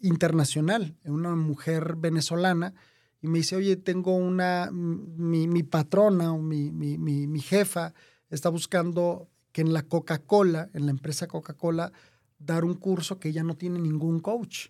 internacional, 0.00 0.96
una 1.04 1.34
mujer 1.36 1.96
venezolana, 1.96 2.74
y 3.22 3.28
me 3.28 3.38
dice, 3.38 3.56
oye, 3.56 3.76
tengo 3.76 4.16
una, 4.16 4.70
mi, 4.72 5.46
mi 5.46 5.62
patrona 5.62 6.32
o 6.32 6.38
mi, 6.38 6.70
mi, 6.70 6.96
mi, 6.96 7.40
jefa 7.40 7.92
está 8.30 8.48
buscando 8.48 9.28
que 9.52 9.60
en 9.60 9.74
la 9.74 9.82
Coca-Cola, 9.82 10.70
en 10.72 10.86
la 10.86 10.90
empresa 10.90 11.26
Coca-Cola, 11.26 11.92
dar 12.40 12.64
un 12.64 12.74
curso 12.74 13.20
que 13.20 13.28
ella 13.28 13.44
no 13.44 13.56
tiene 13.56 13.78
ningún 13.78 14.18
coach. 14.18 14.68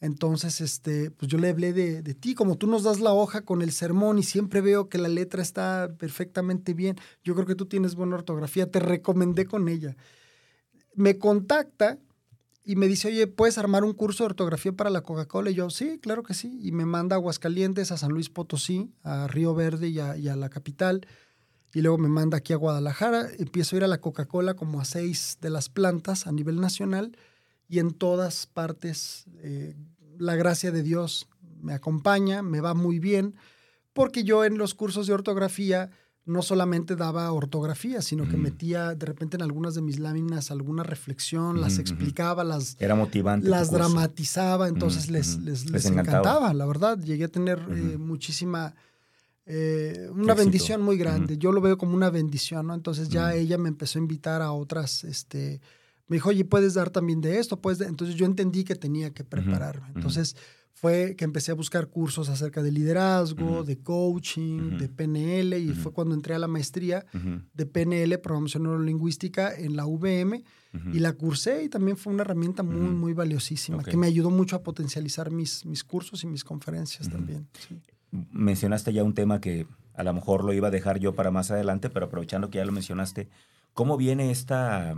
Entonces, 0.00 0.60
este, 0.60 1.10
pues 1.10 1.28
yo 1.30 1.38
le 1.38 1.48
hablé 1.48 1.72
de, 1.72 2.02
de, 2.02 2.14
ti, 2.14 2.34
como 2.34 2.56
tú 2.56 2.68
nos 2.68 2.84
das 2.84 3.00
la 3.00 3.12
hoja 3.12 3.42
con 3.42 3.62
el 3.62 3.72
sermón 3.72 4.18
y 4.18 4.22
siempre 4.22 4.60
veo 4.60 4.88
que 4.88 4.96
la 4.96 5.08
letra 5.08 5.42
está 5.42 5.90
perfectamente 5.98 6.72
bien. 6.72 6.96
Yo 7.24 7.34
creo 7.34 7.46
que 7.46 7.56
tú 7.56 7.66
tienes 7.66 7.96
buena 7.96 8.14
ortografía, 8.14 8.70
te 8.70 8.78
recomendé 8.78 9.46
con 9.46 9.68
ella. 9.68 9.96
Me 10.94 11.18
contacta 11.18 11.98
y 12.68 12.76
me 12.76 12.86
dice, 12.86 13.08
oye, 13.08 13.26
¿puedes 13.26 13.58
armar 13.58 13.82
un 13.82 13.94
curso 13.94 14.22
de 14.22 14.26
ortografía 14.26 14.72
para 14.72 14.90
la 14.90 15.00
Coca-Cola? 15.00 15.50
Y 15.50 15.54
yo, 15.54 15.70
sí, 15.70 15.98
claro 15.98 16.22
que 16.22 16.34
sí. 16.34 16.60
Y 16.62 16.70
me 16.70 16.84
manda 16.84 17.16
a 17.16 17.18
Aguascalientes, 17.18 17.90
a 17.90 17.96
San 17.96 18.12
Luis 18.12 18.28
Potosí, 18.28 18.92
a 19.02 19.26
Río 19.26 19.54
Verde 19.54 19.88
y 19.88 19.98
a, 19.98 20.16
y 20.16 20.28
a 20.28 20.36
la 20.36 20.48
capital. 20.48 21.06
Y 21.74 21.82
luego 21.82 21.98
me 21.98 22.08
manda 22.08 22.38
aquí 22.38 22.52
a 22.52 22.56
Guadalajara. 22.56 23.28
Empiezo 23.38 23.74
a 23.74 23.78
ir 23.78 23.84
a 23.84 23.88
la 23.88 24.00
Coca-Cola 24.00 24.54
como 24.54 24.80
a 24.80 24.84
seis 24.84 25.38
de 25.40 25.50
las 25.50 25.68
plantas 25.68 26.26
a 26.26 26.32
nivel 26.32 26.60
nacional 26.60 27.16
y 27.68 27.78
en 27.78 27.90
todas 27.92 28.46
partes 28.46 29.26
eh, 29.42 29.76
la 30.18 30.34
gracia 30.34 30.72
de 30.72 30.82
Dios 30.82 31.28
me 31.60 31.74
acompaña, 31.74 32.42
me 32.42 32.60
va 32.60 32.72
muy 32.74 32.98
bien, 32.98 33.34
porque 33.92 34.24
yo 34.24 34.44
en 34.44 34.56
los 34.58 34.74
cursos 34.74 35.06
de 35.06 35.12
ortografía 35.12 35.90
no 36.24 36.42
solamente 36.42 36.94
daba 36.94 37.32
ortografía, 37.32 38.02
sino 38.02 38.28
que 38.28 38.36
metía 38.36 38.94
de 38.94 39.06
repente 39.06 39.36
en 39.36 39.42
algunas 39.42 39.74
de 39.74 39.80
mis 39.80 39.98
láminas 39.98 40.50
alguna 40.50 40.82
reflexión, 40.82 41.60
las 41.60 41.78
explicaba, 41.78 42.44
las, 42.44 42.76
Era 42.78 42.94
motivante. 42.94 43.48
las 43.48 43.70
dramatizaba, 43.70 44.68
entonces 44.68 45.10
les, 45.10 45.38
les, 45.38 45.64
Les 45.64 45.72
les 45.72 45.86
encantaba. 45.86 46.18
encantaba. 46.18 46.54
la 46.54 46.66
verdad. 46.66 46.98
Llegué 46.98 47.24
a 47.24 47.28
tener 47.28 47.58
eh, 47.70 47.96
muchísima 47.98 48.74
eh, 49.50 50.10
una 50.12 50.34
bendición 50.34 50.82
muy 50.82 50.98
grande. 50.98 51.38
Yo 51.38 51.52
lo 51.52 51.62
veo 51.62 51.78
como 51.78 51.94
una 51.94 52.10
bendición, 52.10 52.66
¿no? 52.66 52.74
Entonces 52.74 53.08
ya 53.08 53.34
ella 53.34 53.56
me 53.56 53.70
empezó 53.70 53.98
a 53.98 54.02
invitar 54.02 54.42
a 54.42 54.52
otras, 54.52 55.04
este, 55.04 55.62
me 56.06 56.16
dijo, 56.16 56.28
oye, 56.28 56.44
¿puedes 56.44 56.74
dar 56.74 56.90
también 56.90 57.22
de 57.22 57.38
esto? 57.38 57.58
¿Puedes 57.58 57.80
Entonces 57.80 58.14
yo 58.14 58.26
entendí 58.26 58.62
que 58.64 58.74
tenía 58.74 59.14
que 59.14 59.24
prepararme. 59.24 59.88
Entonces 59.94 60.36
fue 60.74 61.16
que 61.16 61.24
empecé 61.24 61.50
a 61.50 61.54
buscar 61.54 61.88
cursos 61.88 62.28
acerca 62.28 62.62
de 62.62 62.70
liderazgo, 62.70 63.64
de 63.64 63.78
coaching, 63.78 64.76
de 64.76 64.88
PNL, 64.88 65.58
y 65.58 65.70
fue 65.70 65.92
cuando 65.92 66.14
entré 66.14 66.34
a 66.34 66.38
la 66.38 66.46
maestría 66.46 67.06
de 67.54 67.66
PNL, 67.66 68.18
Programación 68.18 68.64
Neurolingüística, 68.64 69.54
en 69.54 69.76
la 69.76 69.86
VM, 69.86 70.44
y 70.92 70.98
la 70.98 71.14
cursé 71.14 71.64
y 71.64 71.68
también 71.70 71.96
fue 71.96 72.12
una 72.12 72.22
herramienta 72.22 72.62
muy, 72.62 72.94
muy 72.94 73.14
valiosísima, 73.14 73.82
que 73.82 73.96
me 73.96 74.06
ayudó 74.06 74.30
mucho 74.30 74.56
a 74.56 74.62
potencializar 74.62 75.30
mis, 75.30 75.64
mis 75.64 75.82
cursos 75.82 76.22
y 76.22 76.26
mis 76.26 76.44
conferencias 76.44 77.08
también. 77.08 77.48
Mencionaste 78.10 78.92
ya 78.92 79.04
un 79.04 79.14
tema 79.14 79.40
que 79.40 79.66
a 79.94 80.02
lo 80.02 80.12
mejor 80.14 80.44
lo 80.44 80.52
iba 80.52 80.68
a 80.68 80.70
dejar 80.70 80.98
yo 80.98 81.14
para 81.14 81.30
más 81.30 81.50
adelante, 81.50 81.90
pero 81.90 82.06
aprovechando 82.06 82.50
que 82.50 82.58
ya 82.58 82.64
lo 82.64 82.72
mencionaste, 82.72 83.28
¿cómo 83.74 83.96
viene 83.96 84.30
esta, 84.30 84.94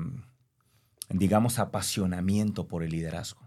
digamos, 1.08 1.58
apasionamiento 1.58 2.68
por 2.68 2.82
el 2.82 2.90
liderazgo? 2.90 3.40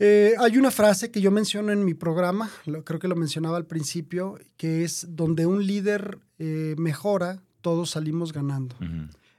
Eh, 0.00 0.34
hay 0.38 0.56
una 0.56 0.70
frase 0.70 1.10
que 1.10 1.20
yo 1.20 1.30
menciono 1.30 1.72
en 1.72 1.84
mi 1.84 1.92
programa, 1.92 2.50
creo 2.84 2.98
que 2.98 3.06
lo 3.06 3.16
mencionaba 3.16 3.58
al 3.58 3.66
principio, 3.66 4.38
que 4.56 4.82
es 4.82 5.06
donde 5.10 5.44
un 5.44 5.66
líder 5.66 6.18
eh, 6.38 6.74
mejora, 6.78 7.42
todos 7.60 7.90
salimos 7.90 8.32
ganando. 8.32 8.76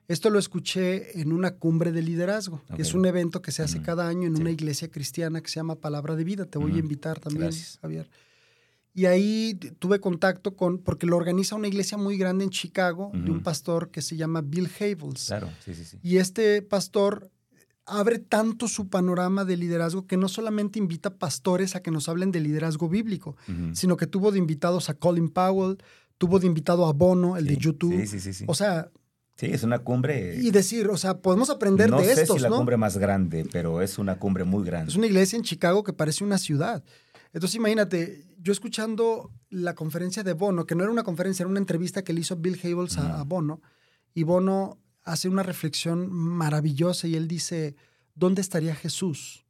Esto 0.08 0.30
lo 0.30 0.38
escuché 0.38 1.20
en 1.20 1.32
una 1.34 1.56
cumbre 1.56 1.92
de 1.92 2.02
liderazgo, 2.02 2.62
que 2.76 2.82
es 2.84 2.94
un 2.94 3.06
evento 3.06 3.42
que 3.42 3.52
se 3.52 3.64
hace 3.64 3.82
cada 3.82 4.08
año 4.08 4.28
en 4.28 4.40
una 4.40 4.52
iglesia 4.52 4.92
cristiana 4.92 5.42
que 5.42 5.50
se 5.50 5.56
llama 5.56 5.76
Palabra 5.76 6.16
de 6.16 6.24
Vida. 6.24 6.46
Te 6.46 6.60
voy 6.60 6.74
a 6.76 6.80
invitar 6.80 7.20
también, 7.20 7.52
Javier. 7.82 8.10
Y 8.94 9.06
ahí 9.06 9.58
tuve 9.80 10.00
contacto 10.00 10.56
con, 10.56 10.80
porque 10.80 11.06
lo 11.06 11.16
organiza 11.16 11.56
una 11.56 11.68
iglesia 11.68 11.98
muy 11.98 12.18
grande 12.18 12.44
en 12.44 12.50
Chicago, 12.50 13.12
de 13.14 13.32
un 13.32 13.42
pastor 13.42 13.90
que 13.90 14.02
se 14.02 14.18
llama 14.18 14.42
Bill 14.42 14.70
Havels. 14.80 15.28
Claro, 15.28 15.50
sí, 15.64 15.74
sí, 15.74 15.86
sí. 15.86 15.98
Y 16.04 16.18
este 16.18 16.62
pastor 16.62 17.32
abre 17.86 18.20
tanto 18.20 18.68
su 18.68 18.90
panorama 18.90 19.46
de 19.46 19.58
liderazgo 19.58 20.08
que 20.08 20.18
no 20.18 20.28
solamente 20.28 20.80
invita 20.80 21.18
pastores 21.18 21.76
a 21.76 21.82
que 21.82 21.92
nos 21.92 22.10
hablen 22.10 22.32
de 22.32 22.40
liderazgo 22.40 22.90
bíblico, 22.90 23.36
sino 23.74 23.98
que 23.98 24.08
tuvo 24.08 24.32
de 24.32 24.40
invitados 24.40 24.90
a 24.90 24.94
Colin 24.94 25.30
Powell, 25.30 25.78
tuvo 26.18 26.40
de 26.40 26.48
invitado 26.48 26.86
a 26.86 26.94
Bono, 26.94 27.38
el 27.38 27.48
de 27.48 27.58
YouTube. 27.58 28.06
Sí, 28.06 28.20
sí, 28.20 28.34
sí, 28.34 28.46
O 28.48 28.54
sea... 28.54 28.92
Sí, 29.36 29.48
es 29.48 29.64
una 29.64 29.80
cumbre... 29.80 30.36
Y 30.36 30.52
decir, 30.52 30.88
o 30.90 30.98
sea, 30.98 31.18
podemos 31.18 31.50
aprender 31.50 31.90
de 31.90 32.12
estos, 32.12 32.30
No 32.30 32.34
sé 32.36 32.40
si 32.40 32.50
la 32.50 32.50
cumbre 32.50 32.78
más 32.78 32.98
grande, 32.98 33.48
pero 33.52 33.82
es 33.82 33.98
una 33.98 34.20
cumbre 34.20 34.44
muy 34.44 34.64
grande. 34.64 34.92
Es 34.92 34.96
una 34.96 35.08
iglesia 35.08 35.36
en 35.36 35.44
Chicago 35.44 35.84
que 35.84 35.94
parece 35.94 36.24
una 36.24 36.38
ciudad. 36.38 36.84
Entonces 37.34 37.56
imagínate, 37.56 38.26
yo 38.40 38.52
escuchando 38.52 39.32
la 39.50 39.76
conferencia 39.76 40.24
de 40.24 40.34
Bono, 40.34 40.66
que 40.66 40.76
no 40.76 40.84
era 40.84 40.92
una 40.92 41.04
conferencia, 41.04 41.44
era 41.44 41.50
una 41.50 41.60
entrevista 41.60 42.04
que 42.04 42.14
le 42.14 42.22
hizo 42.22 42.36
Bill 42.36 42.60
Havels 42.62 42.98
a 42.98 43.24
Bono, 43.24 43.62
y 44.14 44.24
Bono 44.24 44.80
hace 45.04 45.30
una 45.30 45.44
reflexión 45.44 46.12
maravillosa 46.12 47.08
y 47.08 47.16
él 47.16 47.28
dice, 47.28 47.76
¿dónde 48.16 48.42
estaría 48.42 48.76
Jesús 48.76 49.46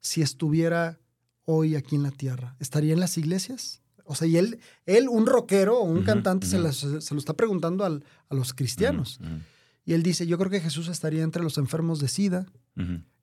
si 0.00 0.22
estuviera 0.22 1.00
hoy 1.44 1.76
aquí 1.76 1.96
en 1.96 2.02
la 2.02 2.10
tierra? 2.10 2.56
¿Estaría 2.60 2.92
en 2.92 3.00
las 3.00 3.18
iglesias? 3.18 3.82
O 4.04 4.14
sea, 4.14 4.28
y 4.28 4.36
él, 4.36 4.60
él 4.86 5.08
un 5.08 5.26
rockero 5.26 5.78
o 5.78 5.84
un 5.84 6.04
cantante, 6.04 6.46
se, 6.46 6.58
lo 6.58 6.68
está 6.68 7.34
preguntando 7.34 7.84
a 7.84 8.34
los 8.34 8.52
cristianos. 8.52 9.18
Y 9.84 9.94
él 9.94 10.02
dice, 10.02 10.26
yo 10.26 10.38
creo 10.38 10.50
que 10.50 10.60
Jesús 10.60 10.88
estaría 10.88 11.22
entre 11.22 11.42
los 11.42 11.58
enfermos 11.58 12.00
de 12.00 12.08
SIDA, 12.08 12.46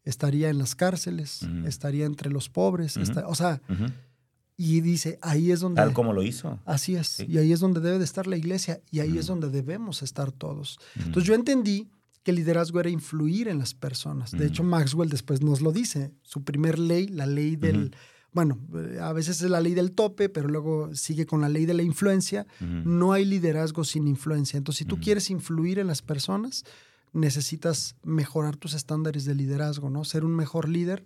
estaría 0.04 0.50
en 0.50 0.58
las 0.58 0.76
cárceles, 0.76 1.48
estaría 1.66 2.06
entre 2.06 2.30
los 2.30 2.50
pobres, 2.50 2.98
o 2.98 3.36
sea, 3.36 3.62
y 4.58 4.82
dice, 4.82 5.18
ahí 5.22 5.52
es 5.52 5.60
donde... 5.60 5.82
Tal 5.82 5.94
como 5.94 6.14
lo 6.14 6.22
hizo. 6.22 6.60
Así 6.66 6.96
es. 6.96 7.20
Y 7.28 7.40
ahí 7.40 7.52
es 7.52 7.60
donde 7.60 7.80
debe 7.80 7.98
de 7.98 8.06
estar 8.06 8.28
la 8.28 8.38
iglesia 8.38 8.80
y 8.92 9.00
ahí 9.00 9.18
es 9.18 9.26
donde 9.26 9.50
debemos 9.50 10.04
estar 10.04 10.32
todos. 10.32 10.78
Entonces 10.96 11.24
yo 11.24 11.34
entendí 11.34 11.90
que 12.22 12.30
el 12.30 12.38
liderazgo 12.38 12.80
era 12.80 12.90
influir 12.90 13.48
en 13.48 13.58
las 13.58 13.74
personas. 13.74 14.32
De 14.32 14.46
hecho, 14.46 14.64
Maxwell 14.64 15.10
después 15.10 15.42
nos 15.42 15.62
lo 15.62 15.72
dice. 15.72 16.12
Su 16.22 16.44
primer 16.44 16.78
ley, 16.78 17.08
la 17.08 17.26
ley 17.26 17.56
del... 17.56 17.96
Bueno, 18.34 18.60
a 19.02 19.12
veces 19.14 19.42
es 19.42 19.50
la 19.50 19.60
ley 19.60 19.74
del 19.74 19.94
tope, 19.94 20.30
pero 20.30 20.48
luego 20.48 20.94
sigue 20.94 21.26
con 21.26 21.42
la 21.42 21.50
ley 21.50 21.66
de 21.66 21.74
la 21.74 21.84
influencia. 21.84 22.46
No 22.60 23.14
hay 23.14 23.26
liderazgo 23.26 23.84
sin 23.84 24.08
influencia. 24.08 24.58
Entonces, 24.58 24.80
si 24.80 24.86
tú 24.86 25.00
quieres 25.00 25.32
influir 25.32 25.80
en 25.80 25.88
las 25.88 26.04
personas, 26.04 26.64
necesitas 27.14 27.96
mejorar 28.04 28.56
tus 28.58 28.74
estándares 28.74 29.26
de 29.26 29.36
liderazgo, 29.36 29.90
¿no? 29.90 30.04
Ser 30.04 30.24
un 30.24 30.36
mejor 30.36 30.70
líder 30.70 31.06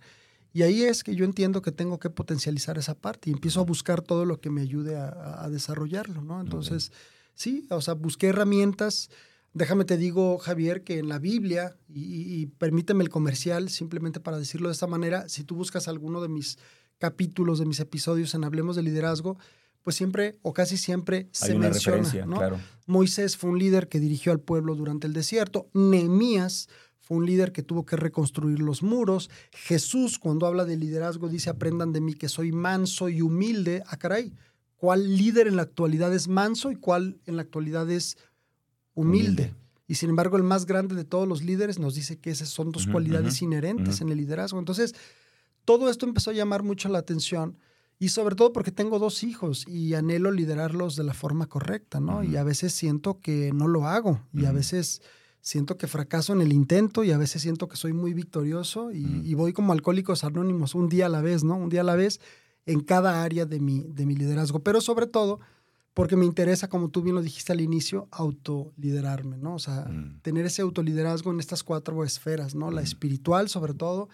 y 0.56 0.64
ahí 0.64 0.84
es 0.84 1.04
que 1.04 1.16
yo 1.16 1.26
entiendo 1.26 1.62
que 1.62 1.74
tengo 1.74 2.00
que 2.00 2.10
potencializar 2.10 2.78
esa 2.78 2.94
parte 2.94 3.30
y 3.30 3.34
empiezo 3.34 3.60
a 3.60 3.66
buscar 3.66 4.02
todo 4.02 4.24
lo 4.24 4.40
que 4.40 4.50
me 4.50 4.62
ayude 4.62 4.96
a, 4.96 5.50
desarrollarlo, 5.50 6.22
¿no? 6.22 6.40
Entonces, 6.40 6.94
sí, 7.34 7.68
o 7.70 7.82
sea, 7.82 7.94
busqué 7.94 8.28
herramientas. 8.28 9.10
Déjame 9.52 9.84
te 9.84 9.98
digo, 9.98 10.38
Javier, 10.38 10.86
que 10.86 11.00
en 11.00 11.10
la 11.10 11.20
Biblia, 11.20 11.76
y, 11.90 12.46
permíteme 12.46 13.04
el 13.04 13.10
comercial, 13.10 13.68
simplemente 13.68 14.22
para 14.22 14.40
decirlo 14.40 14.70
de 14.70 14.74
esta 14.76 14.88
manera, 14.88 15.28
si 15.28 15.44
tú 15.44 15.58
buscas 15.58 15.90
alguno 15.90 16.22
de 16.22 16.30
mis 16.30 16.58
capítulos, 17.00 17.60
de 17.60 17.66
mis 17.66 17.82
episodios 17.82 18.34
en 18.34 18.46
Hablemos 18.46 18.78
de 18.78 18.84
Liderazgo, 18.84 19.38
pues 19.86 19.96
siempre 19.96 20.40
o 20.42 20.52
casi 20.52 20.78
siempre 20.78 21.30
se 21.32 21.54
menciona, 21.54 22.26
¿no? 22.26 22.40
Moisés 22.88 23.38
fue 23.38 23.52
un 23.52 23.60
líder 23.60 23.88
que 23.88 24.00
dirigió 24.00 24.32
al 24.32 24.40
pueblo 24.40 24.74
durante 24.74 25.06
el 25.06 25.14
desierto. 25.14 25.70
Nehemías 25.76 26.70
fue 27.02 27.18
un 27.18 27.28
líder 27.28 27.52
que 27.52 27.62
tuvo 27.62 27.86
que 27.86 27.96
reconstruir 27.96 28.62
los 28.62 28.82
muros. 28.82 29.30
Jesús, 29.52 30.18
cuando 30.18 30.48
habla 30.48 30.66
de 30.66 30.76
liderazgo, 30.76 31.30
dice, 31.30 31.52
aprendan 31.52 31.94
de 31.94 32.02
mí 32.02 32.16
que 32.16 32.30
soy 32.30 32.52
manso 32.52 33.10
y 33.10 33.22
humilde. 33.22 33.84
Ah, 33.86 33.98
caray, 33.98 34.34
¿cuál 34.76 35.18
líder 35.18 35.48
en 35.48 35.56
la 35.56 35.62
actualidad 35.62 36.12
es 36.16 36.28
manso 36.28 36.72
y 36.72 36.78
cuál 36.78 37.20
en 37.28 37.36
la 37.36 37.44
actualidad 37.44 37.88
es 37.92 38.18
humilde? 38.96 39.54
Y 39.88 39.96
sin 39.96 40.10
embargo, 40.10 40.36
el 40.36 40.42
más 40.42 40.66
grande 40.66 40.96
de 40.96 41.04
todos 41.04 41.28
los 41.28 41.44
líderes 41.44 41.78
nos 41.78 41.94
dice 41.94 42.18
que 42.18 42.32
esas 42.32 42.50
son 42.50 42.72
dos 42.72 42.88
cualidades 42.88 43.40
inherentes 43.44 44.02
en 44.02 44.10
el 44.10 44.18
liderazgo. 44.18 44.58
Entonces, 44.58 44.96
todo 45.64 45.92
esto 45.92 46.08
empezó 46.08 46.32
a 46.32 46.34
llamar 46.34 46.64
mucho 46.64 46.90
la 46.90 46.98
atención 46.98 47.60
y 47.98 48.10
sobre 48.10 48.36
todo 48.36 48.52
porque 48.52 48.72
tengo 48.72 49.00
dos 49.00 49.24
hijos 49.24 49.66
y 49.68 49.94
anhelo 49.94 50.32
liderarlos 50.32 50.96
de 50.96 51.04
la 51.04 51.14
forma 51.14 51.48
correcta, 51.48 52.00
¿no? 52.00 52.24
Y 52.24 52.36
a 52.36 52.44
veces 52.44 52.74
siento 52.74 53.20
que 53.22 53.52
no 53.54 53.68
lo 53.68 53.88
hago 53.88 54.22
y 54.34 54.46
a 54.46 54.52
veces 54.52 55.02
siento 55.40 55.78
que 55.78 55.88
fracaso 55.88 56.34
en 56.34 56.42
el 56.42 56.52
intento 56.52 57.04
y 57.04 57.12
a 57.12 57.18
veces 57.18 57.42
siento 57.42 57.68
que 57.68 57.78
soy 57.78 57.94
muy 57.94 58.14
victorioso 58.14 58.92
y, 58.92 59.34
voy 59.36 59.54
como 59.54 59.74
alcohólicos 59.74 60.24
anónimos 60.24 60.76
un 60.76 60.90
día 60.90 61.06
a 61.06 61.10
la 61.10 61.22
vez, 61.22 61.44
¿no? 61.44 61.56
Un 61.56 61.70
día 61.70 61.82
a 61.82 61.86
la 61.86 61.96
vez 61.96 62.20
en 62.66 62.82
cada 62.82 63.24
área 63.24 63.46
de 63.46 63.60
mi, 63.60 63.84
de 63.84 64.06
mi 64.06 64.16
liderazgo, 64.16 64.60
pero 64.60 64.82
sobre 64.82 65.08
todo 65.08 65.40
porque 65.94 66.18
me 66.18 66.26
interesa, 66.26 66.68
como 66.68 66.90
tú 66.90 67.02
bien 67.02 67.16
lo 67.16 67.22
dijiste 67.22 67.54
al 67.54 67.62
inicio, 67.62 68.10
autoliderarme, 68.12 69.38
¿no? 69.38 69.56
O 69.56 69.60
sea, 69.60 69.86
mm. 69.86 70.20
tener 70.22 70.46
ese 70.46 70.62
autoliderazgo 70.62 71.32
en 71.32 71.40
estas 71.40 71.64
cuatro 71.64 72.04
esferas, 72.04 72.54
¿no? 72.54 72.70
La 72.70 72.82
espiritual 72.82 73.48
sobre 73.48 73.74
todo, 73.74 74.10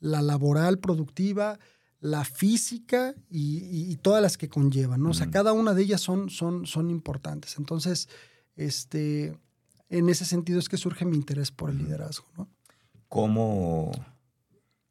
la 0.00 0.22
laboral 0.22 0.78
productiva, 0.78 1.58
la 2.00 2.24
física 2.24 3.14
y, 3.30 3.96
todas 3.96 4.22
las 4.22 4.36
que 4.36 4.48
conllevan, 4.48 5.02
¿no? 5.02 5.10
O 5.10 5.14
sea, 5.14 5.30
cada 5.30 5.52
una 5.52 5.74
de 5.74 5.82
ellas 5.82 6.00
son, 6.00 6.30
son, 6.30 6.66
son 6.66 6.90
importantes. 6.90 7.56
Entonces, 7.58 8.08
este, 8.54 9.38
en 9.88 10.08
ese 10.08 10.24
sentido 10.24 10.58
es 10.58 10.68
que 10.68 10.76
surge 10.76 11.04
mi 11.04 11.16
interés 11.16 11.50
por 11.50 11.70
el 11.70 11.78
liderazgo. 11.78 12.26
¿no? 12.36 12.48
¿Cómo, 13.08 13.92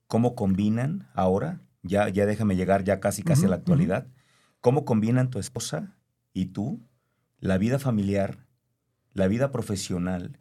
¿Cómo 0.07 0.35
combinan 0.35 1.09
ahora? 1.13 1.61
Ya, 1.83 2.09
ya 2.09 2.25
déjame 2.25 2.55
llegar 2.55 2.83
ya 2.83 2.99
casi 2.99 3.21
casi 3.23 3.45
a 3.45 3.49
la 3.49 3.57
actualidad. 3.57 4.07
¿Cómo 4.61 4.85
combinan 4.85 5.29
tu 5.29 5.39
esposa 5.39 5.95
y 6.33 6.47
tú 6.47 6.81
la 7.39 7.57
vida 7.57 7.77
familiar, 7.77 8.47
la 9.13 9.27
vida 9.27 9.51
profesional 9.51 10.39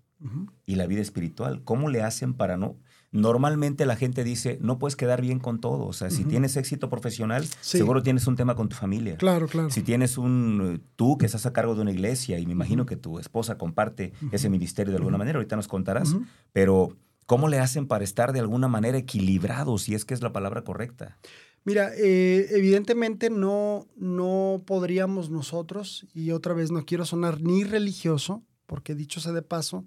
y 0.64 0.76
la 0.76 0.86
vida 0.86 1.02
espiritual? 1.02 1.62
¿Cómo 1.64 1.90
le 1.90 2.02
hacen 2.02 2.32
para 2.32 2.56
no 2.56 2.78
normalmente 3.14 3.86
la 3.86 3.94
gente 3.94 4.24
dice, 4.24 4.58
no 4.60 4.80
puedes 4.80 4.96
quedar 4.96 5.22
bien 5.22 5.38
con 5.38 5.60
todo. 5.60 5.86
O 5.86 5.92
sea, 5.92 6.10
si 6.10 6.24
tienes 6.24 6.56
éxito 6.56 6.90
profesional, 6.90 7.46
seguro 7.60 8.02
tienes 8.02 8.26
un 8.26 8.34
tema 8.34 8.56
con 8.56 8.68
tu 8.68 8.74
familia. 8.74 9.16
Claro, 9.18 9.46
claro. 9.46 9.70
Si 9.70 9.82
tienes 9.82 10.18
un, 10.18 10.82
tú 10.96 11.16
que 11.16 11.26
estás 11.26 11.46
a 11.46 11.52
cargo 11.52 11.76
de 11.76 11.82
una 11.82 11.92
iglesia 11.92 12.40
y 12.40 12.46
me 12.46 12.52
imagino 12.52 12.86
que 12.86 12.96
tu 12.96 13.20
esposa 13.20 13.56
comparte 13.56 14.12
ese 14.32 14.50
ministerio 14.50 14.90
de 14.90 14.98
alguna 14.98 15.16
manera, 15.16 15.38
ahorita 15.38 15.54
nos 15.54 15.68
contarás, 15.68 16.16
pero 16.52 16.96
¿cómo 17.26 17.46
le 17.46 17.60
hacen 17.60 17.86
para 17.86 18.02
estar 18.02 18.32
de 18.32 18.40
alguna 18.40 18.66
manera 18.66 18.98
equilibrados, 18.98 19.82
si 19.82 19.94
es 19.94 20.04
que 20.04 20.14
es 20.14 20.20
la 20.20 20.32
palabra 20.32 20.64
correcta? 20.64 21.16
Mira, 21.62 21.92
eh, 21.96 22.48
evidentemente 22.50 23.30
no, 23.30 23.86
no 23.96 24.64
podríamos 24.66 25.30
nosotros, 25.30 26.04
y 26.14 26.32
otra 26.32 26.52
vez 26.52 26.72
no 26.72 26.84
quiero 26.84 27.04
sonar 27.04 27.40
ni 27.40 27.62
religioso, 27.62 28.42
porque 28.66 28.96
dicho 28.96 29.20
sea 29.20 29.32
de 29.32 29.42
paso, 29.42 29.86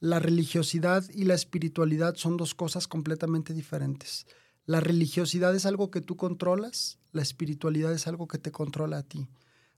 la 0.00 0.20
religiosidad 0.20 1.04
y 1.12 1.24
la 1.24 1.34
espiritualidad 1.34 2.14
son 2.14 2.36
dos 2.36 2.54
cosas 2.54 2.86
completamente 2.86 3.52
diferentes. 3.52 4.26
La 4.64 4.80
religiosidad 4.80 5.54
es 5.56 5.66
algo 5.66 5.90
que 5.90 6.00
tú 6.00 6.16
controlas, 6.16 6.98
la 7.12 7.22
espiritualidad 7.22 7.92
es 7.92 8.06
algo 8.06 8.28
que 8.28 8.38
te 8.38 8.52
controla 8.52 8.98
a 8.98 9.02
ti. 9.02 9.28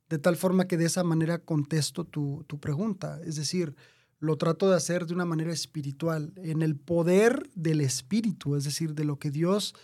De 0.08 0.18
tal 0.18 0.36
forma 0.36 0.66
que 0.66 0.76
de 0.76 0.86
esa 0.86 1.04
manera 1.04 1.38
contesto 1.38 2.04
tu, 2.04 2.44
pregunta. 2.60 3.20
Es 3.24 3.36
decir, 3.36 3.76
lo 4.18 4.36
trato 4.36 4.68
de 4.68 4.76
hacer 4.76 5.06
de 5.06 5.14
una 5.14 5.24
manera 5.24 5.52
espiritual, 5.52 6.32
en 6.36 6.62
el 6.62 6.76
poder 6.76 7.48
del 7.54 7.80
espíritu, 7.80 8.56
es 8.56 8.64
decir, 8.64 8.94
de 8.94 9.04
lo 9.04 9.18
que 9.18 9.30
Dios 9.30 9.74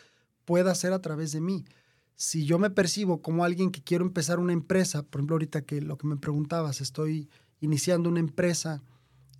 pueda 0.45 0.73
hacer 0.73 0.93
a 0.93 1.01
través 1.01 1.33
de 1.33 1.41
mí. 1.41 1.65
si 2.17 2.47
yo 2.47 2.59
me 2.59 2.71
percibo 2.71 3.21
como 3.21 3.45
alguien 3.45 3.71
que 3.71 3.83
quiero 3.83 4.05
empezar 4.05 4.39
una 4.39 4.55
empresa, 4.55 5.03
por 5.03 5.21
ejemplo, 5.21 5.35
ahorita 5.35 5.63
que 5.63 5.83
lo 5.83 5.99
que 5.99 6.07
me 6.07 6.17
preguntabas, 6.17 6.81
estoy 6.81 7.29
iniciando 7.61 8.09
una 8.09 8.21
empresa, 8.21 8.83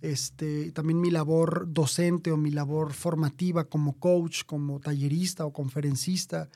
este, 0.01 0.71
también 0.71 1.01
mi 1.01 1.11
labor 1.11 1.67
docente 1.71 2.31
o 2.31 2.37
mi 2.37 2.51
labor 2.51 2.93
formativa 2.93 3.65
como 3.65 3.99
coach, 3.99 4.43
como 4.45 4.79
tallerista 4.79 5.45
o 5.45 5.53
conferencista, 5.53 6.49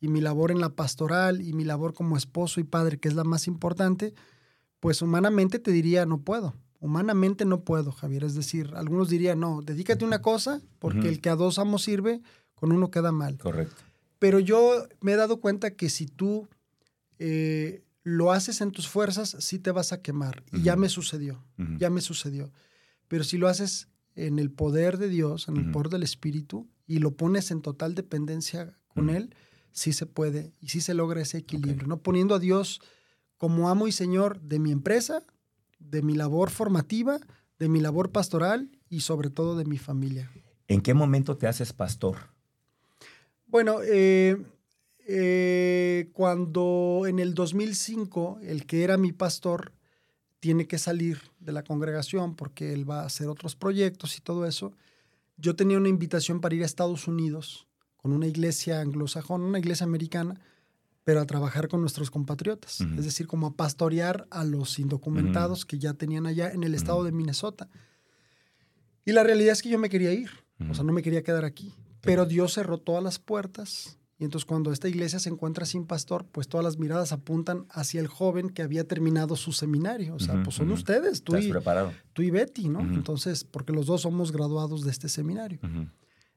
y 0.00 0.08
mi 0.08 0.20
labor 0.20 0.50
en 0.50 0.60
la 0.60 0.70
pastoral 0.70 1.40
y 1.40 1.52
mi 1.52 1.64
labor 1.64 1.94
como 1.94 2.16
esposo 2.16 2.60
y 2.60 2.64
padre, 2.64 2.98
que 2.98 3.08
es 3.08 3.14
la 3.14 3.24
más 3.24 3.46
importante, 3.46 4.14
pues 4.80 5.00
humanamente 5.00 5.58
te 5.58 5.72
diría, 5.72 6.04
no 6.04 6.18
puedo. 6.18 6.54
Humanamente 6.78 7.46
no 7.46 7.60
puedo, 7.62 7.90
Javier. 7.92 8.24
Es 8.24 8.34
decir, 8.34 8.72
algunos 8.74 9.08
dirían, 9.08 9.40
no, 9.40 9.62
dedícate 9.62 10.04
a 10.04 10.06
una 10.06 10.20
cosa, 10.20 10.60
porque 10.78 11.08
el 11.08 11.22
que 11.22 11.30
a 11.30 11.36
dos 11.36 11.58
amos 11.58 11.82
sirve, 11.82 12.20
con 12.54 12.70
uno 12.72 12.90
queda 12.90 13.10
mal. 13.10 13.38
Correcto. 13.38 13.82
Pero 14.18 14.38
yo 14.38 14.86
me 15.00 15.12
he 15.12 15.16
dado 15.16 15.40
cuenta 15.40 15.70
que 15.70 15.88
si 15.88 16.06
tú 16.06 16.48
eh, 17.18 17.82
lo 18.02 18.32
haces 18.32 18.60
en 18.60 18.70
tus 18.70 18.88
fuerzas, 18.88 19.36
sí 19.40 19.58
te 19.58 19.70
vas 19.70 19.92
a 19.92 20.02
quemar. 20.02 20.42
Y 20.52 20.62
ya 20.62 20.76
me 20.76 20.90
sucedió, 20.90 21.42
ya 21.78 21.88
me 21.88 22.02
sucedió. 22.02 22.52
Pero 23.08 23.24
si 23.24 23.38
lo 23.38 23.48
haces 23.48 23.88
en 24.14 24.38
el 24.38 24.50
poder 24.50 24.98
de 24.98 25.08
Dios, 25.08 25.48
en 25.48 25.56
el 25.56 25.70
poder 25.70 25.88
del 25.88 26.02
Espíritu, 26.02 26.68
y 26.86 26.98
lo 26.98 27.12
pones 27.12 27.50
en 27.50 27.62
total 27.62 27.94
dependencia 27.94 28.76
con 28.88 29.10
Él, 29.10 29.34
sí 29.72 29.92
se 29.92 30.06
puede 30.06 30.52
y 30.60 30.68
sí 30.68 30.80
se 30.80 30.94
logra 30.94 31.20
ese 31.20 31.38
equilibrio, 31.38 31.86
¿no? 31.86 31.98
Poniendo 31.98 32.34
a 32.34 32.38
Dios 32.38 32.80
como 33.36 33.68
amo 33.68 33.88
y 33.88 33.92
Señor 33.92 34.40
de 34.40 34.58
mi 34.58 34.70
empresa, 34.70 35.22
de 35.78 36.02
mi 36.02 36.14
labor 36.14 36.50
formativa, 36.50 37.18
de 37.58 37.68
mi 37.68 37.80
labor 37.80 38.10
pastoral 38.10 38.70
y 38.88 39.00
sobre 39.00 39.30
todo 39.30 39.56
de 39.56 39.64
mi 39.64 39.78
familia. 39.78 40.30
¿En 40.68 40.80
qué 40.80 40.94
momento 40.94 41.36
te 41.36 41.46
haces 41.46 41.72
pastor? 41.72 42.16
Bueno, 43.46 43.78
eh, 43.82 44.36
eh, 45.06 46.10
cuando 46.12 47.04
en 47.06 47.18
el 47.18 47.34
2005 47.34 48.38
el 48.42 48.66
que 48.66 48.84
era 48.84 48.96
mi 48.96 49.12
pastor 49.12 49.72
tiene 50.44 50.66
que 50.66 50.76
salir 50.76 51.22
de 51.40 51.52
la 51.52 51.64
congregación 51.64 52.34
porque 52.34 52.74
él 52.74 52.88
va 52.88 53.00
a 53.00 53.06
hacer 53.06 53.28
otros 53.28 53.56
proyectos 53.56 54.18
y 54.18 54.20
todo 54.20 54.44
eso, 54.44 54.74
yo 55.38 55.56
tenía 55.56 55.78
una 55.78 55.88
invitación 55.88 56.42
para 56.42 56.54
ir 56.54 56.62
a 56.62 56.66
Estados 56.66 57.08
Unidos 57.08 57.66
con 57.96 58.12
una 58.12 58.26
iglesia 58.26 58.82
anglosajona, 58.82 59.46
una 59.46 59.58
iglesia 59.58 59.84
americana, 59.84 60.38
pero 61.02 61.22
a 61.22 61.24
trabajar 61.24 61.68
con 61.68 61.80
nuestros 61.80 62.10
compatriotas, 62.10 62.82
es 62.82 63.06
decir, 63.06 63.26
como 63.26 63.46
a 63.46 63.56
pastorear 63.56 64.26
a 64.30 64.44
los 64.44 64.78
indocumentados 64.78 65.64
que 65.64 65.78
ya 65.78 65.94
tenían 65.94 66.26
allá 66.26 66.50
en 66.50 66.62
el 66.62 66.74
estado 66.74 67.04
de 67.04 67.12
Minnesota. 67.12 67.70
Y 69.06 69.12
la 69.12 69.22
realidad 69.22 69.54
es 69.54 69.62
que 69.62 69.70
yo 69.70 69.78
me 69.78 69.88
quería 69.88 70.12
ir, 70.12 70.28
o 70.68 70.74
sea, 70.74 70.84
no 70.84 70.92
me 70.92 71.00
quería 71.00 71.22
quedar 71.22 71.46
aquí, 71.46 71.72
pero 72.02 72.26
Dios 72.26 72.52
cerró 72.52 72.76
todas 72.76 73.02
las 73.02 73.18
puertas 73.18 73.98
y 74.18 74.24
entonces 74.24 74.44
cuando 74.44 74.72
esta 74.72 74.88
iglesia 74.88 75.18
se 75.18 75.28
encuentra 75.28 75.66
sin 75.66 75.86
pastor, 75.86 76.24
pues 76.30 76.46
todas 76.46 76.64
las 76.64 76.78
miradas 76.78 77.12
apuntan 77.12 77.66
hacia 77.70 78.00
el 78.00 78.06
joven 78.06 78.48
que 78.48 78.62
había 78.62 78.86
terminado 78.86 79.34
su 79.34 79.52
seminario. 79.52 80.14
O 80.14 80.20
sea, 80.20 80.40
pues 80.42 80.56
son 80.56 80.70
ustedes, 80.70 81.24
tú 81.24 81.36
y, 81.36 81.52
tú 82.12 82.22
y 82.22 82.30
Betty, 82.30 82.68
¿no? 82.68 82.80
Entonces, 82.80 83.42
porque 83.44 83.72
los 83.72 83.86
dos 83.86 84.02
somos 84.02 84.30
graduados 84.30 84.84
de 84.84 84.90
este 84.92 85.08
seminario. 85.08 85.58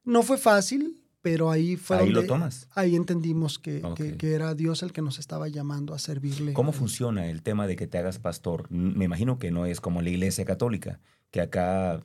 No 0.03 0.23
fue 0.23 0.37
fácil, 0.37 1.01
pero 1.21 1.51
ahí 1.51 1.75
fue 1.75 1.97
ahí 1.97 2.09
lo 2.09 2.25
tomas. 2.25 2.67
Ahí 2.73 2.95
entendimos 2.95 3.59
que, 3.59 3.83
que, 4.17 4.33
era 4.33 4.55
Dios 4.55 4.81
el 4.81 4.91
que 4.91 5.01
nos 5.01 5.19
estaba 5.19 5.47
llamando 5.47 5.93
a 5.93 5.99
servirle. 5.99 6.53
¿Cómo 6.53 6.71
funciona 6.71 7.27
el 7.27 7.43
tema 7.43 7.67
de 7.67 7.75
que 7.75 7.85
te 7.85 7.99
hagas 7.99 8.17
pastor? 8.17 8.71
Me 8.71 9.05
imagino 9.05 9.37
que 9.37 9.51
no 9.51 9.65
es 9.65 9.81
como 9.81 10.01
la 10.01 10.09
iglesia 10.09 10.45
católica, 10.45 10.99
que 11.29 11.41
acá 11.41 12.01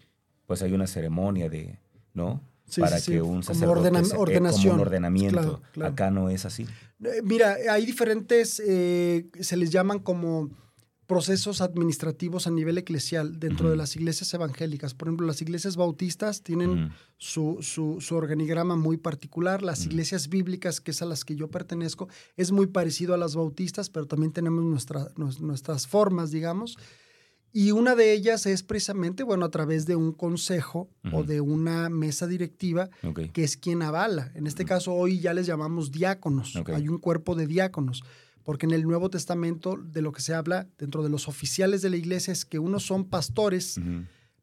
pues 0.47 0.61
hay 0.63 0.73
una 0.73 0.87
ceremonia 0.87 1.49
de, 1.49 1.79
¿no? 2.13 2.43
Para 2.81 3.01
que 3.01 3.23
un 3.23 3.43
sacerdote 3.43 3.91
como, 3.91 4.21
ordenación. 4.21 4.71
como 4.73 4.83
ordenamiento. 4.83 5.63
Acá 5.83 6.11
no 6.11 6.29
es 6.31 6.45
así. 6.45 6.67
Eh, 7.05 7.21
mira, 7.23 7.57
hay 7.71 7.85
diferentes, 7.85 8.63
eh, 8.65 9.27
se 9.41 9.57
les 9.57 9.71
llaman 9.71 9.99
como 9.99 10.51
procesos 11.07 11.61
administrativos 11.61 12.47
a 12.47 12.51
nivel 12.51 12.79
eclesial 12.79 13.39
dentro 13.39 13.69
de 13.69 13.77
las 13.77 13.97
iglesias 13.97 14.33
evangélicas. 14.33 14.95
Por 14.95 15.09
ejemplo, 15.09 15.27
las 15.27 15.43
iglesias 15.43 15.77
bautistas 15.77 16.43
tienen 16.43 16.91
su, 17.19 17.59
su, 17.61 18.17
organigrama 18.17 18.77
muy 18.77 18.97
particular. 18.97 19.63
Las 19.63 19.85
iglesias 19.85 20.29
bíblicas, 20.29 20.81
que 20.81 20.93
es 20.93 21.03
a 21.03 21.05
las 21.05 21.27
que 21.27 21.37
yo 21.37 21.51
pertenezco, 21.51 22.09
es 22.37 22.51
muy 22.51 22.67
parecido 22.67 23.13
a 23.13 23.19
las 23.19 23.35
bautistas, 23.35 23.91
pero 23.91 24.07
también 24.07 24.33
tenemos 24.33 24.65
nuestra, 24.65 25.09
nuestras 25.17 25.87
formas, 25.87 26.31
digamos. 26.31 26.79
Y 27.53 27.71
una 27.71 27.95
de 27.95 28.13
ellas 28.13 28.47
es 28.47 28.63
precisamente, 28.63 29.23
bueno, 29.23 29.45
a 29.45 29.51
través 29.51 29.85
de 29.85 29.95
un 29.95 30.13
consejo 30.13 30.89
o 31.13 31.23
de 31.23 31.41
una 31.41 31.91
mesa 31.91 32.27
directiva 32.27 32.89
que 33.33 33.45
es 33.45 33.57
quien 33.57 33.83
avala. 33.83 34.33
En 34.35 34.47
este 34.47 34.65
caso, 34.65 34.95
hoy 34.95 35.21
ya 35.21 35.35
les 35.35 35.47
llamamos 35.47 35.91
diáconos. 35.91 36.55
Hay 36.73 36.89
un 36.89 36.99
cuerpo 36.99 37.35
de 37.35 37.47
diáconos 37.47 38.03
porque 38.45 38.67
en 38.67 38.73
el 38.73 38.83
Nuevo 38.83 39.11
Testamento 39.11 39.77
de 39.77 40.03
lo 40.03 40.13
que 40.13 40.23
se 40.23 40.35
habla 40.35 40.69
dentro 40.79 41.03
de 41.03 41.11
los 41.11 41.29
oficiales 41.29 41.83
de 41.83 41.91
la 41.91 41.97
iglesia 41.97 42.33
es 42.33 42.45
que 42.45 42.59
unos 42.59 42.85
son 42.85 43.05
pastores, 43.05 43.81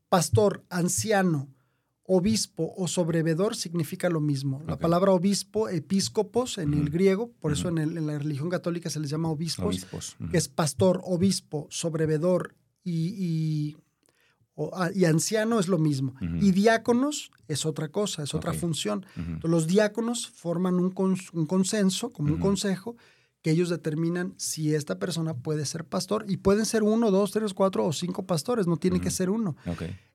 pastor, 0.07 0.64
anciano, 0.70 1.49
obispo 2.03 2.74
o 2.76 2.88
sobrevedor 2.88 3.55
significa 3.55 4.10
lo 4.10 4.20
mismo. 4.20 4.64
La 4.66 4.78
palabra 4.78 5.12
obispo, 5.12 5.70
episcopos 5.70 6.57
en 6.57 6.74
el 6.74 6.89
griego, 6.89 7.32
por 7.39 7.51
eso 7.51 7.70
en, 7.70 8.07
la 8.07 8.18
religión 8.18 8.49
católica 8.49 8.89
se 8.89 8.99
les 8.99 9.10
llama 9.10 9.30
obispos, 9.30 9.86
que 10.32 10.38
es 10.38 10.47
pastor, 10.47 11.01
obispo, 11.03 11.68
sobrevedor 11.70 12.55
y, 12.84 13.76
ah, 14.74 14.90
y, 14.94 15.06
anciano 15.06 15.60
es 15.60 15.68
lo 15.68 15.78
mismo. 15.78 16.16
Y 16.22 16.52
diáconos 16.52 17.32
es 17.48 17.66
otra 17.66 17.90
cosa, 17.90 18.24
es 18.24 18.34
otra 18.34 18.54
función. 18.54 19.06
los 19.44 19.68
diáconos 19.68 20.28
forman 20.30 20.76
un, 20.76 20.94
un 21.34 21.46
consenso, 21.46 22.12
como 22.12 22.34
un 22.34 22.40
consejo, 22.40 22.96
que 23.42 23.52
ellos 23.52 23.70
determinan 23.70 24.34
si 24.38 24.76
esta 24.76 25.00
persona 25.00 25.34
puede 25.34 25.66
ser 25.66 25.86
pastor 25.86 26.26
y 26.28 26.38
pueden 26.38 26.66
ser 26.66 26.84
uno, 26.84 27.10
dos, 27.10 27.32
tres, 27.32 27.54
cuatro 27.54 27.86
o 27.86 27.94
cinco 27.94 28.26
pastores, 28.26 28.68
no 28.68 28.78
tiene 28.78 29.00
que 29.00 29.12
ser 29.12 29.30
uno. 29.30 29.56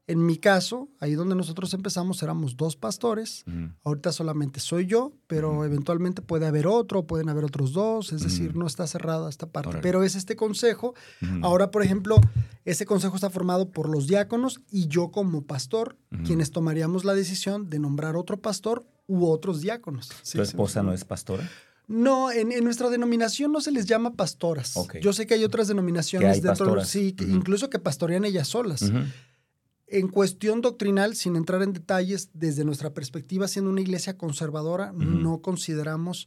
En 0.07 0.27
mi 0.27 0.37
caso, 0.37 0.91
ahí 1.01 1.15
donde 1.15 1.35
nosotros 1.35 1.73
empezamos 1.73 2.23
éramos 2.23 2.59
dos 2.59 2.77
pastores, 2.77 3.45
ahorita 3.85 4.13
solamente 4.13 4.61
soy 4.61 4.87
yo, 4.87 5.15
pero 5.27 5.65
eventualmente 5.65 6.21
puede 6.21 6.47
haber 6.47 6.67
otro, 6.67 7.07
pueden 7.07 7.31
haber 7.31 7.45
otros 7.45 7.73
dos, 7.73 8.13
es 8.13 8.23
decir, 8.23 8.55
no 8.55 8.67
está 8.67 8.87
cerrada 8.87 9.31
esta 9.31 9.47
parte, 9.47 9.79
pero 9.81 10.03
es 10.03 10.15
este 10.15 10.37
consejo. 10.37 10.95
Ahora, 11.41 11.71
por 11.71 11.83
ejemplo, 11.83 12.21
ese 12.67 12.85
consejo 12.85 13.15
está 13.15 13.31
formado 13.31 13.71
por 13.71 13.89
los 13.89 14.07
diáconos 14.07 14.61
y 14.71 14.89
yo 14.89 15.11
como 15.11 15.43
pastor, 15.43 15.97
quienes 16.25 16.51
tomaríamos 16.51 17.05
la 17.05 17.15
decisión 17.15 17.71
de 17.71 17.79
nombrar 17.79 18.17
otro 18.17 18.41
pastor 18.43 18.87
u 19.07 19.27
otros 19.27 19.63
diáconos. 19.63 20.11
¿Tu 20.31 20.43
esposa 20.43 20.83
no 20.83 20.93
es 20.93 21.05
pastora? 21.05 21.49
No, 21.87 22.31
en, 22.31 22.49
nuestra 22.65 22.89
denominación 22.89 23.53
no 23.53 23.61
se 23.61 23.71
les 23.71 23.87
llama 23.87 24.15
pastoras. 24.15 24.75
Yo 25.03 25.13
sé 25.13 25.27
que 25.27 25.35
hay 25.35 25.45
otras 25.45 25.69
denominaciones 25.69 26.43
dentro, 26.43 26.85
sí, 26.85 27.15
incluso 27.21 27.69
que 27.69 27.79
pastorean 27.79 28.25
ellas 28.25 28.49
solas. 28.49 28.91
En 29.87 30.09
cuestión 30.09 30.61
doctrinal, 30.63 31.15
sin 31.15 31.37
entrar 31.37 31.63
en 31.63 31.73
detalles, 31.73 32.31
desde 32.33 32.65
nuestra 32.65 32.95
perspectiva, 32.95 33.49
siendo 33.49 33.71
una 33.71 33.83
iglesia 33.83 34.17
conservadora, 34.17 34.93
no 34.93 35.43
consideramos 35.43 36.27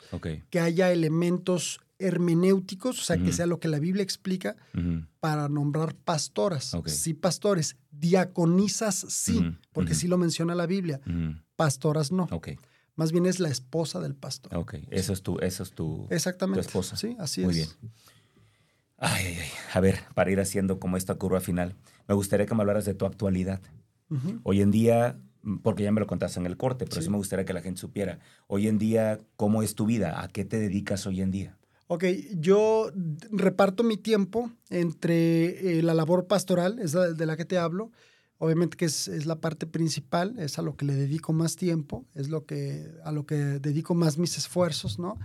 que 0.49 0.60
haya 0.60 0.91
elementos 0.91 1.80
hermenéuticos, 1.99 2.99
o 2.99 3.03
sea, 3.03 3.18
que 3.18 3.34
sea 3.34 3.47
lo 3.47 3.60
que 3.60 3.68
la 3.68 3.80
Biblia 3.80 4.03
explica, 4.03 4.55
para 5.20 5.49
nombrar 5.49 5.95
pastoras. 5.95 6.76
Sí, 6.86 7.14
pastores. 7.14 7.78
Diaconisas, 7.91 9.05
sí, 9.10 9.58
porque 9.74 9.95
sí 9.95 10.08
lo 10.08 10.18
menciona 10.18 10.53
la 10.53 10.68
Biblia. 10.68 11.01
Pastoras, 11.55 12.12
no. 12.12 12.28
Más 12.95 13.12
bien 13.12 13.28
es 13.28 13.39
la 13.39 13.49
esposa 13.49 13.99
del 13.99 14.16
pastor. 14.16 14.55
Ok, 14.55 14.76
eso 14.89 15.14
es 15.14 15.22
tu, 15.22 15.38
eso 15.39 15.62
es 15.62 15.72
tu, 15.72 16.08
Exactamente. 16.10 16.62
esposa. 16.62 16.95
Sí, 16.95 17.16
así 17.20 17.41
Muy 17.41 17.60
es. 17.60 17.78
Muy 17.80 17.89
bien. 17.91 17.93
Ay, 18.97 19.26
ay, 19.28 19.38
ay. 19.39 19.49
A 19.74 19.80
ver, 19.80 19.99
para 20.16 20.32
ir 20.32 20.39
haciendo 20.39 20.80
como 20.80 20.97
esta 20.97 21.14
curva 21.14 21.39
final, 21.39 21.76
me 22.08 22.16
gustaría 22.16 22.45
que 22.45 22.55
me 22.55 22.62
hablaras 22.62 22.86
de 22.86 22.93
tu 22.93 23.05
actualidad. 23.05 23.62
Hoy 24.43 24.62
en 24.62 24.72
día, 24.72 25.20
porque 25.64 25.84
ya 25.84 25.91
me 25.91 25.99
lo 25.99 26.08
contaste 26.08 26.39
en 26.39 26.45
el 26.45 26.55
corte, 26.55 26.86
pero 26.86 27.01
sí. 27.01 27.10
me 27.10 27.18
gustaría 27.18 27.43
que 27.43 27.53
la 27.53 27.62
gente 27.62 27.82
supiera. 27.82 28.20
Hoy 28.47 28.68
en 28.68 28.78
día, 28.78 29.20
¿cómo 29.36 29.64
es 29.64 29.76
tu 29.76 29.86
vida? 29.86 30.22
¿A 30.22 30.30
qué 30.30 30.45
te 30.45 30.60
dedicas 30.60 31.05
hoy 31.05 31.22
en 31.22 31.32
día? 31.32 31.58
Ok, 31.88 32.05
yo 32.34 32.91
reparto 33.32 33.84
mi 33.84 33.97
tiempo 33.97 34.51
entre 34.70 35.80
eh, 35.80 35.84
la 35.84 35.93
labor 35.93 36.28
pastoral, 36.28 36.80
es 36.80 36.93
de 36.93 37.26
la 37.26 37.36
que 37.36 37.45
te 37.45 37.58
hablo, 37.58 37.91
Obviamente 38.39 38.78
que 38.78 38.86
es, 38.86 39.08
es, 39.08 39.26
la 39.26 39.41
parte 39.41 39.66
principal, 39.66 40.38
es 40.38 40.60
a 40.60 40.62
lo 40.62 40.76
que 40.76 40.86
le 40.86 40.93
dedico 40.93 41.34
más 41.34 41.55
tiempo, 41.55 42.05
es 42.14 42.30
lo 42.30 42.45
que, 42.45 42.91
a 43.03 43.12
lo 43.12 43.26
que 43.26 43.36
dedico 43.36 43.95
más 43.95 44.20
mis 44.20 44.38
esfuerzos, 44.38 44.99
¿no? 44.99 45.18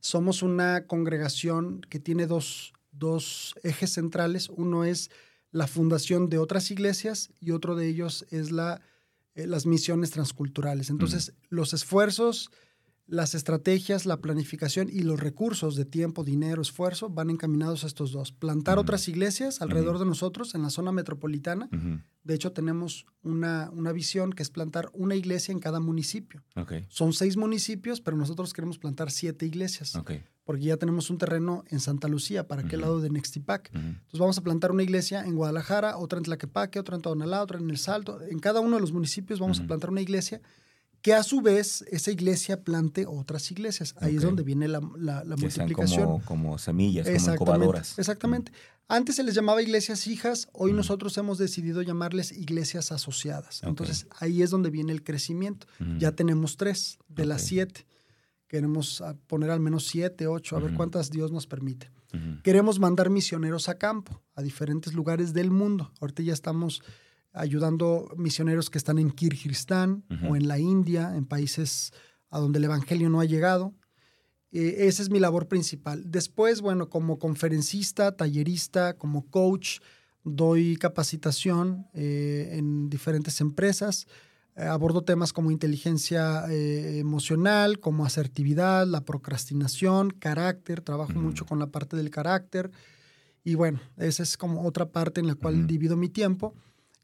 Somos 0.00 0.42
una 0.42 0.86
congregación 0.86 1.82
que 1.90 1.98
tiene 1.98 2.26
dos, 2.26 2.72
dos 2.90 3.54
ejes 3.62 3.92
centrales. 3.92 4.48
Uno 4.48 4.84
es 4.84 5.10
la 5.54 5.68
fundación 5.68 6.28
de 6.30 6.38
otras 6.38 6.72
iglesias 6.72 7.30
y 7.40 7.52
otro 7.52 7.76
de 7.76 7.86
ellos 7.86 8.26
es 8.30 8.50
la, 8.50 8.80
eh, 9.36 9.46
las 9.46 9.66
misiones 9.66 10.10
transculturales. 10.10 10.90
Entonces, 10.90 11.32
los 11.48 11.72
esfuerzos 11.72 12.50
las 13.06 13.34
estrategias, 13.34 14.06
la 14.06 14.20
planificación 14.20 14.88
y 14.90 15.00
los 15.00 15.20
recursos 15.20 15.76
de 15.76 15.84
tiempo, 15.84 16.24
dinero, 16.24 16.62
esfuerzo 16.62 17.10
van 17.10 17.30
encaminados 17.30 17.84
a 17.84 17.86
estos 17.86 18.12
dos. 18.12 18.32
Plantar 18.32 18.78
otras 18.78 19.08
iglesias 19.08 19.60
alrededor 19.60 19.98
de 19.98 20.06
nosotros 20.06 20.54
en 20.54 20.62
la 20.62 20.70
zona 20.70 20.90
metropolitana. 20.90 21.68
De 22.22 22.34
hecho, 22.34 22.52
tenemos 22.52 23.04
una, 23.22 23.70
una, 23.72 23.92
visión 23.92 24.32
que 24.32 24.42
es 24.42 24.48
plantar 24.48 24.88
una 24.94 25.14
iglesia 25.14 25.52
en 25.52 25.60
cada 25.60 25.80
municipio. 25.80 26.42
Son 26.88 27.12
seis 27.12 27.36
municipios, 27.36 28.00
pero 28.00 28.16
nosotros 28.16 28.54
queremos 28.54 28.78
plantar 28.78 29.10
siete 29.10 29.44
iglesias. 29.44 29.92
Porque 30.44 30.64
ya 30.64 30.76
tenemos 30.78 31.10
un 31.10 31.18
terreno 31.18 31.64
en 31.68 31.80
Santa 31.80 32.08
Lucía, 32.08 32.48
para 32.48 32.62
aquel 32.62 32.80
lado 32.80 33.00
de 33.00 33.10
Nextipac. 33.10 33.70
Entonces 33.74 34.18
vamos 34.18 34.38
a 34.38 34.42
plantar 34.42 34.72
una 34.72 34.82
iglesia 34.82 35.24
en 35.24 35.36
Guadalajara, 35.36 35.98
otra 35.98 36.18
en 36.18 36.24
Tlaquepaque, 36.24 36.78
otra 36.78 36.96
en 36.96 37.02
Tonalá, 37.02 37.42
otra 37.42 37.58
en 37.58 37.68
El 37.68 37.78
Salto. 37.78 38.20
En 38.22 38.38
cada 38.38 38.60
uno 38.60 38.76
de 38.76 38.80
los 38.80 38.92
municipios 38.92 39.38
vamos 39.38 39.60
a 39.60 39.66
plantar 39.66 39.90
una 39.90 40.00
iglesia 40.00 40.40
que 41.04 41.12
a 41.12 41.22
su 41.22 41.42
vez 41.42 41.84
esa 41.90 42.10
iglesia 42.10 42.64
plante 42.64 43.04
otras 43.06 43.50
iglesias. 43.50 43.94
Ahí 44.00 44.16
es 44.16 44.22
donde 44.22 44.42
viene 44.42 44.68
la, 44.68 44.80
la, 44.96 45.22
multiplicación. 45.36 46.04
Como, 46.04 46.24
como, 46.24 46.58
semillas, 46.58 47.06
como 47.06 47.34
incubadoras. 47.34 47.98
Exactamente. 47.98 48.52
Antes 48.88 49.16
se 49.16 49.22
les 49.22 49.34
llamaba 49.34 49.60
iglesias 49.60 50.06
hijas, 50.06 50.48
hoy 50.54 50.72
nosotros 50.72 51.14
hemos 51.18 51.36
decidido 51.36 51.82
llamarles 51.82 52.32
iglesias 52.32 52.90
asociadas. 52.90 53.62
Entonces 53.64 54.06
ahí 54.18 54.40
es 54.40 54.48
donde 54.48 54.70
viene 54.70 54.92
el 54.92 55.04
crecimiento. 55.04 55.66
Ya 55.98 56.12
tenemos 56.12 56.56
tres 56.56 56.96
de 57.08 57.26
las 57.26 57.42
siete. 57.42 57.86
Queremos 58.48 59.04
poner 59.26 59.50
al 59.50 59.60
menos 59.60 59.86
siete, 59.86 60.26
ocho, 60.26 60.56
a 60.56 60.60
ver 60.60 60.72
cuántas 60.72 61.10
Dios 61.10 61.30
nos 61.32 61.46
permite. 61.46 61.90
Queremos 62.42 62.78
mandar 62.78 63.10
misioneros 63.10 63.68
a 63.68 63.76
campo, 63.76 64.22
a 64.34 64.40
diferentes 64.40 64.94
lugares 64.94 65.34
del 65.34 65.50
mundo. 65.50 65.92
Ahorita 66.00 66.22
ya 66.22 66.32
estamos 66.32 66.80
ayudando 67.34 68.08
misioneros 68.16 68.70
que 68.70 68.78
están 68.78 68.98
en 68.98 69.10
Kirguistán 69.10 70.04
o 70.28 70.36
en 70.36 70.48
la 70.48 70.58
India, 70.58 71.14
en 71.16 71.26
países 71.26 71.92
a 72.30 72.38
donde 72.38 72.58
el 72.58 72.64
Evangelio 72.64 73.10
no 73.10 73.20
ha 73.20 73.24
llegado. 73.24 73.74
Eh, 74.52 74.86
esa 74.86 75.02
es 75.02 75.10
mi 75.10 75.18
labor 75.18 75.48
principal. 75.48 76.04
Después, 76.06 76.60
bueno, 76.60 76.88
como 76.88 77.18
conferencista, 77.18 78.16
tallerista, 78.16 78.96
como 78.96 79.28
coach, 79.28 79.80
doy 80.22 80.76
capacitación 80.76 81.88
eh, 81.92 82.50
en 82.52 82.88
diferentes 82.88 83.40
empresas. 83.40 84.06
Eh, 84.56 84.62
abordo 84.62 85.02
temas 85.02 85.32
como 85.32 85.50
inteligencia 85.50 86.44
emocional, 86.48 87.80
como 87.80 88.06
asertividad, 88.06 88.86
la 88.86 89.04
procrastinación, 89.04 90.10
carácter. 90.10 90.80
Trabajo 90.82 91.14
mucho 91.14 91.46
con 91.46 91.58
la 91.58 91.66
parte 91.66 91.96
del 91.96 92.10
carácter. 92.10 92.70
Y 93.42 93.56
bueno, 93.56 93.80
esa 93.96 94.22
es 94.22 94.36
como 94.36 94.64
otra 94.64 94.90
parte 94.90 95.20
en 95.20 95.26
la 95.26 95.34
cual 95.34 95.66
divido 95.66 95.96
mi 95.96 96.08
tiempo. 96.08 96.54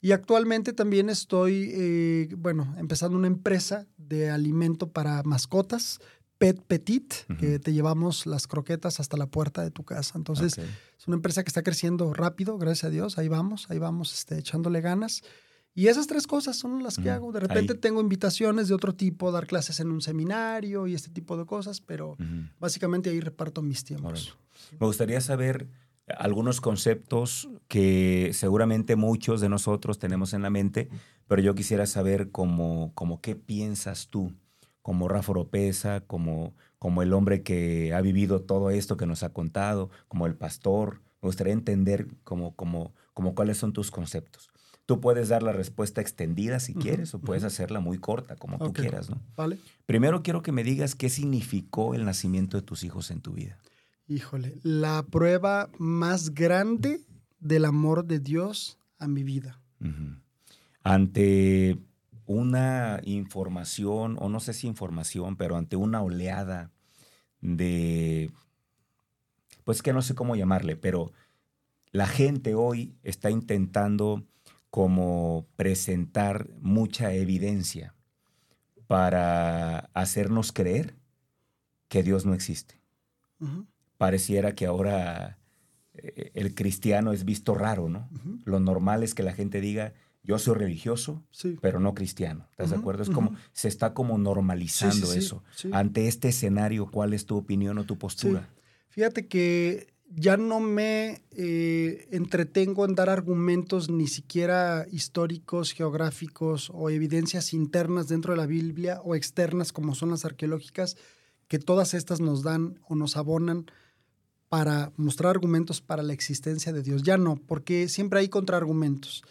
Y 0.00 0.12
actualmente 0.12 0.72
también 0.72 1.10
estoy, 1.10 1.70
eh, 1.74 2.28
bueno, 2.38 2.74
empezando 2.78 3.18
una 3.18 3.26
empresa 3.26 3.86
de 3.98 4.30
alimento 4.30 4.90
para 4.90 5.22
mascotas, 5.24 6.00
Pet 6.38 6.58
Petit, 6.62 7.12
que 7.38 7.58
te 7.58 7.74
llevamos 7.74 8.24
las 8.24 8.46
croquetas 8.46 8.98
hasta 8.98 9.18
la 9.18 9.26
puerta 9.26 9.62
de 9.62 9.70
tu 9.70 9.84
casa. 9.84 10.14
Entonces, 10.16 10.56
es 10.56 11.06
una 11.06 11.16
empresa 11.16 11.44
que 11.44 11.48
está 11.48 11.62
creciendo 11.62 12.14
rápido, 12.14 12.56
gracias 12.56 12.84
a 12.84 12.90
Dios. 12.90 13.18
Ahí 13.18 13.28
vamos, 13.28 13.66
ahí 13.68 13.78
vamos 13.78 14.14
este, 14.14 14.38
echándole 14.38 14.80
ganas. 14.80 15.22
Y 15.74 15.88
esas 15.88 16.06
tres 16.06 16.26
cosas 16.26 16.56
son 16.56 16.82
las 16.82 16.96
que 16.96 17.10
hago. 17.10 17.30
De 17.30 17.40
repente 17.40 17.74
tengo 17.74 18.00
invitaciones 18.00 18.68
de 18.68 18.74
otro 18.74 18.94
tipo, 18.94 19.30
dar 19.30 19.46
clases 19.46 19.80
en 19.80 19.90
un 19.90 20.00
seminario 20.00 20.86
y 20.86 20.94
este 20.94 21.10
tipo 21.10 21.36
de 21.36 21.44
cosas, 21.44 21.82
pero 21.82 22.16
básicamente 22.58 23.10
ahí 23.10 23.20
reparto 23.20 23.60
mis 23.60 23.84
tiempos. 23.84 24.38
Me 24.78 24.86
gustaría 24.86 25.20
saber 25.20 25.68
algunos 26.18 26.60
conceptos 26.60 27.48
que 27.68 28.30
seguramente 28.32 28.96
muchos 28.96 29.40
de 29.40 29.48
nosotros 29.48 29.98
tenemos 29.98 30.32
en 30.32 30.42
la 30.42 30.50
mente, 30.50 30.88
pero 31.28 31.42
yo 31.42 31.54
quisiera 31.54 31.86
saber 31.86 32.30
cómo, 32.30 32.92
qué 33.22 33.36
piensas 33.36 34.08
tú, 34.08 34.32
como 34.82 35.08
Rafa 35.08 35.32
Oropesa, 35.32 36.00
como, 36.00 36.54
como 36.78 37.02
el 37.02 37.12
hombre 37.12 37.42
que 37.42 37.94
ha 37.94 38.00
vivido 38.00 38.40
todo 38.42 38.70
esto 38.70 38.96
que 38.96 39.06
nos 39.06 39.22
ha 39.22 39.32
contado, 39.32 39.90
como 40.08 40.26
el 40.26 40.34
pastor. 40.34 41.02
Me 41.22 41.28
gustaría 41.28 41.52
entender 41.52 42.08
como, 42.24 42.56
como, 42.56 42.94
como 43.14 43.34
cuáles 43.34 43.58
son 43.58 43.72
tus 43.72 43.90
conceptos. 43.90 44.50
Tú 44.86 45.00
puedes 45.00 45.28
dar 45.28 45.44
la 45.44 45.52
respuesta 45.52 46.00
extendida 46.00 46.58
si 46.58 46.74
quieres 46.74 47.14
o 47.14 47.20
puedes 47.20 47.44
hacerla 47.44 47.78
muy 47.78 47.98
corta, 47.98 48.34
como 48.34 48.58
tú 48.58 48.72
quieras, 48.72 49.08
¿no? 49.08 49.20
Vale. 49.36 49.56
Primero 49.86 50.24
quiero 50.24 50.42
que 50.42 50.50
me 50.50 50.64
digas 50.64 50.96
qué 50.96 51.10
significó 51.10 51.94
el 51.94 52.04
nacimiento 52.04 52.56
de 52.56 52.64
tus 52.64 52.82
hijos 52.82 53.12
en 53.12 53.20
tu 53.20 53.34
vida. 53.34 53.56
Híjole, 54.10 54.58
la 54.64 55.04
prueba 55.04 55.70
más 55.78 56.34
grande 56.34 57.00
del 57.38 57.64
amor 57.64 58.04
de 58.04 58.18
Dios 58.18 58.76
a 58.98 59.06
mi 59.06 59.22
vida. 59.22 59.60
Ante 60.82 61.78
una 62.26 63.00
información, 63.04 64.16
o 64.18 64.28
no 64.28 64.40
sé 64.40 64.52
si 64.52 64.66
información, 64.66 65.36
pero 65.36 65.56
ante 65.56 65.76
una 65.76 66.02
oleada 66.02 66.72
de, 67.40 68.32
pues 69.62 69.80
que 69.80 69.92
no 69.92 70.02
sé 70.02 70.16
cómo 70.16 70.34
llamarle, 70.34 70.74
pero 70.74 71.12
la 71.92 72.08
gente 72.08 72.56
hoy 72.56 72.96
está 73.04 73.30
intentando 73.30 74.24
como 74.70 75.46
presentar 75.54 76.48
mucha 76.60 77.12
evidencia 77.12 77.94
para 78.88 79.88
hacernos 79.94 80.50
creer 80.50 80.96
que 81.86 82.02
Dios 82.02 82.26
no 82.26 82.34
existe 82.34 82.80
pareciera 84.00 84.54
que 84.54 84.64
ahora 84.64 85.36
eh, 85.92 86.30
el 86.32 86.54
cristiano 86.54 87.12
es 87.12 87.26
visto 87.26 87.54
raro, 87.54 87.90
¿no? 87.90 88.08
Lo 88.46 88.58
normal 88.58 89.02
es 89.02 89.14
que 89.14 89.22
la 89.22 89.34
gente 89.34 89.60
diga, 89.60 89.92
yo 90.22 90.38
soy 90.38 90.54
religioso, 90.54 91.22
pero 91.60 91.80
no 91.80 91.92
cristiano. 91.92 92.46
¿Estás 92.52 92.70
de 92.70 92.76
acuerdo? 92.76 93.02
Es 93.02 93.10
como, 93.10 93.36
se 93.52 93.68
está 93.68 93.92
como 93.92 94.16
normalizando 94.16 95.12
eso. 95.12 95.44
Ante 95.70 96.08
este 96.08 96.28
escenario, 96.28 96.90
¿cuál 96.90 97.12
es 97.12 97.26
tu 97.26 97.36
opinión 97.36 97.76
o 97.76 97.84
tu 97.84 97.98
postura? 97.98 98.48
Fíjate 98.88 99.28
que 99.28 99.92
ya 100.08 100.38
no 100.38 100.60
me 100.60 101.20
eh, 101.32 102.08
entretengo 102.10 102.86
en 102.86 102.94
dar 102.94 103.10
argumentos 103.10 103.90
ni 103.90 104.06
siquiera 104.06 104.86
históricos, 104.90 105.72
geográficos 105.72 106.70
o 106.72 106.88
evidencias 106.88 107.52
internas 107.52 108.08
dentro 108.08 108.32
de 108.32 108.38
la 108.38 108.46
Biblia 108.46 109.02
o 109.04 109.14
externas 109.14 109.74
como 109.74 109.94
son 109.94 110.08
las 110.08 110.24
arqueológicas, 110.24 110.96
que 111.48 111.58
todas 111.58 111.92
estas 111.92 112.20
nos 112.20 112.42
dan 112.42 112.80
o 112.88 112.94
nos 112.94 113.18
abonan 113.18 113.66
para 114.50 114.92
mostrar 114.96 115.30
argumentos 115.30 115.80
para 115.80 116.02
la 116.02 116.12
existencia 116.12 116.72
de 116.72 116.82
Dios. 116.82 117.04
Ya 117.04 117.16
no, 117.16 117.36
porque 117.36 117.88
siempre 117.88 118.18
hay 118.18 118.28
contraargumentos. 118.28 119.22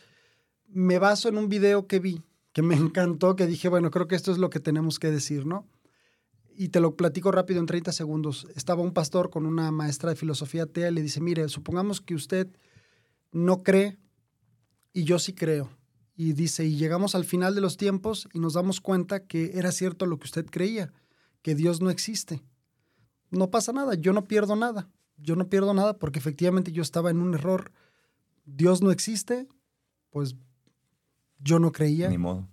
Me 0.70 0.98
baso 0.98 1.28
en 1.28 1.38
un 1.38 1.50
video 1.50 1.88
que 1.88 2.00
vi, 2.00 2.24
que 2.54 2.62
me 2.62 2.76
encantó, 2.78 3.36
que 3.36 3.46
dije, 3.46 3.68
bueno, 3.68 3.92
creo 3.92 4.08
que 4.08 4.16
esto 4.16 4.32
es 4.32 4.38
lo 4.38 4.50
que 4.50 4.62
tenemos 4.62 4.98
que 4.98 5.12
decir, 5.12 5.46
¿no? 5.46 5.68
Y 6.56 6.70
te 6.70 6.80
lo 6.80 6.96
platico 6.96 7.34
rápido 7.34 7.60
en 7.60 7.66
30 7.66 7.92
segundos. 7.92 8.48
Estaba 8.56 8.82
un 8.82 8.94
pastor 8.94 9.30
con 9.30 9.46
una 9.46 9.72
maestra 9.72 10.10
de 10.10 10.16
filosofía 10.16 10.64
atea 10.64 10.90
y 10.90 10.94
le 10.94 11.02
dice, 11.02 11.20
mire, 11.20 11.50
supongamos 11.50 12.00
que 12.00 12.16
usted 12.16 12.48
no 13.34 13.62
cree 13.62 13.98
y 14.94 15.04
yo 15.04 15.20
sí 15.20 15.34
creo. 15.34 15.70
Y 16.16 16.32
dice, 16.32 16.66
y 16.66 16.78
llegamos 16.78 17.14
al 17.14 17.26
final 17.26 17.56
de 17.56 17.62
los 17.62 17.76
tiempos 17.76 18.30
y 18.34 18.40
nos 18.40 18.54
damos 18.54 18.80
cuenta 18.80 19.26
que 19.26 19.52
era 19.56 19.74
cierto 19.74 20.06
lo 20.06 20.18
que 20.18 20.26
usted 20.26 20.46
creía, 20.46 20.94
que 21.42 21.56
Dios 21.56 21.82
no 21.82 21.90
existe. 21.90 22.42
No 23.32 23.52
pasa 23.52 23.74
nada, 23.74 23.96
yo 23.96 24.14
no 24.14 24.24
pierdo 24.24 24.56
nada 24.56 24.90
yo 25.22 25.36
no 25.36 25.50
pierdo 25.50 25.74
nada 25.74 25.98
porque 25.98 26.20
efectivamente 26.20 26.72
yo 26.72 26.82
estaba 26.82 27.10
en 27.10 27.22
un 27.22 27.34
error. 27.34 27.72
Dios 28.46 28.82
no 28.82 28.92
existe, 28.92 29.48
pues 30.10 30.36
yo 31.40 31.60
no 31.60 31.72
creía. 31.72 32.10
Ni 32.10 32.18
modo. 32.18 32.48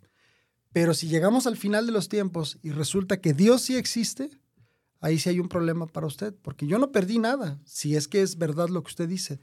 Pero 0.73 0.93
si 0.93 1.09
llegamos 1.09 1.47
al 1.47 1.57
final 1.57 1.87
de 1.87 1.93
los 1.93 2.09
tiempos 2.09 2.59
y 2.63 2.71
resulta 2.71 3.21
que 3.21 3.33
Dios 3.33 3.63
sí 3.63 3.77
existe, 3.77 4.31
ahí 5.01 5.19
sí 5.19 5.31
hay 5.31 5.41
un 5.41 5.49
problema 5.49 5.87
para 5.87 6.07
usted, 6.07 6.35
porque 6.43 6.67
yo 6.67 6.79
no 6.79 6.93
perdí 6.93 7.19
nada, 7.19 7.59
si 7.65 7.97
es 7.97 8.09
que 8.09 8.21
es 8.21 8.37
verdad 8.37 8.69
lo 8.69 8.83
que 8.83 8.89
usted 8.89 9.09
dice. 9.09 9.41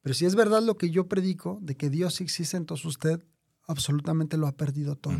Pero 0.00 0.14
si 0.14 0.26
es 0.26 0.34
verdad 0.34 0.62
lo 0.62 0.76
que 0.76 0.90
yo 0.90 1.06
predico, 1.06 1.58
de 1.62 1.76
que 1.76 1.88
Dios 1.88 2.16
sí 2.16 2.24
existe, 2.24 2.56
entonces 2.56 2.84
usted 2.84 3.24
absolutamente 3.68 4.36
lo 4.36 4.48
ha 4.48 4.56
perdido 4.56 4.96
todo. 4.96 5.14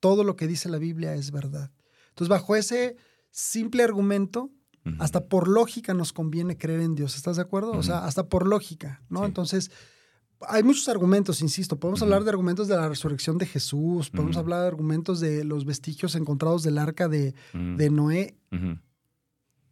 Todo 0.00 0.24
lo 0.24 0.36
que 0.36 0.46
dice 0.46 0.70
la 0.70 0.78
Biblia 0.78 1.14
es 1.14 1.30
verdad. 1.30 1.70
Entonces, 2.08 2.30
bajo 2.30 2.56
ese 2.56 2.96
simple 3.30 3.82
argumento, 3.82 4.50
hasta 4.98 5.26
por 5.26 5.48
lógica 5.48 5.94
nos 5.94 6.12
conviene 6.12 6.56
creer 6.56 6.80
en 6.80 6.94
Dios, 6.94 7.16
¿estás 7.16 7.36
de 7.36 7.42
acuerdo? 7.42 7.72
O 7.72 7.82
sea, 7.82 8.04
hasta 8.04 8.28
por 8.28 8.46
lógica, 8.46 9.02
¿no? 9.08 9.24
Entonces, 9.24 9.70
hay 10.40 10.62
muchos 10.62 10.88
argumentos, 10.88 11.40
insisto. 11.40 11.78
Podemos 11.78 12.02
hablar 12.02 12.24
de 12.24 12.30
argumentos 12.30 12.68
de 12.68 12.76
la 12.76 12.88
resurrección 12.88 13.38
de 13.38 13.46
Jesús, 13.46 14.10
podemos 14.10 14.36
hablar 14.36 14.60
de 14.62 14.68
argumentos 14.68 15.20
de 15.20 15.44
los 15.44 15.64
vestigios 15.64 16.14
encontrados 16.14 16.62
del 16.62 16.78
arca 16.78 17.08
de, 17.08 17.34
Noé. 17.90 18.36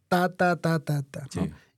Ta, 0.07 0.29
ta, 0.29 0.55
ta, 0.55 0.79
ta, 0.79 1.03
ta. 1.03 1.27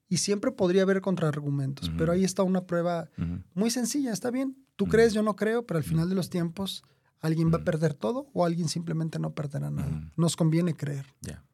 Y 0.09 0.17
siempre 0.17 0.51
podría 0.51 0.83
haber 0.83 1.01
contraargumentos, 1.01 1.91
pero 1.97 2.11
ahí 2.11 2.23
está 2.23 2.43
una 2.43 2.65
prueba 2.65 3.09
muy 3.53 3.69
sencilla, 3.71 4.13
está 4.13 4.31
bien. 4.31 4.57
Tú 4.75 4.85
crees, 4.85 5.13
yo 5.13 5.23
no 5.23 5.35
creo, 5.35 5.65
pero 5.65 5.79
al 5.79 5.83
final 5.83 6.07
de 6.07 6.15
los 6.15 6.29
tiempos 6.29 6.83
alguien 7.19 7.51
va 7.51 7.57
a 7.57 7.63
perder 7.63 7.93
todo 7.93 8.27
o 8.33 8.45
alguien 8.45 8.69
simplemente 8.69 9.19
no 9.19 9.34
perderá 9.34 9.69
nada. 9.69 10.11
Nos 10.15 10.35
conviene 10.35 10.76
creer. 10.76 11.05
¿no? 11.22 11.47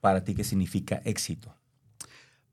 Para 0.00 0.24
ti 0.24 0.34
qué 0.34 0.44
significa 0.44 1.00
éxito? 1.04 1.54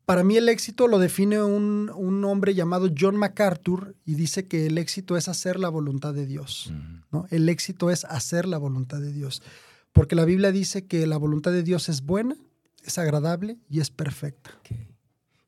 Para 0.07 0.23
mí 0.23 0.37
el 0.37 0.47
éxito 0.47 0.87
lo 0.87 0.99
define 0.99 1.43
un, 1.43 2.23
hombre 2.23 2.55
llamado 2.55 2.89
John 2.97 3.17
MacArthur 3.17 3.93
y 4.05 4.15
dice 4.15 4.47
que 4.47 4.67
el 4.67 4.77
éxito 4.77 5.17
es 5.17 5.27
hacer 5.27 5.59
la 5.59 5.67
voluntad 5.67 6.13
de 6.13 6.25
Dios. 6.25 6.71
¿no? 7.11 7.25
El 7.29 7.49
éxito 7.49 7.91
es 7.91 8.05
hacer 8.05 8.45
la 8.45 8.57
voluntad 8.57 9.01
de 9.01 9.11
Dios. 9.11 9.43
Porque 9.91 10.15
la 10.15 10.23
Biblia 10.23 10.53
dice 10.53 10.85
que 10.85 11.05
la 11.07 11.17
voluntad 11.17 11.51
de 11.51 11.61
Dios 11.61 11.89
es 11.89 12.03
buena, 12.03 12.37
es 12.85 12.97
agradable 12.97 13.57
y 13.69 13.81
es 13.81 13.89
perfecta. 13.89 14.51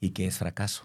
¿Y 0.01 0.09
qué 0.09 0.27
es 0.27 0.37
fracaso? 0.37 0.83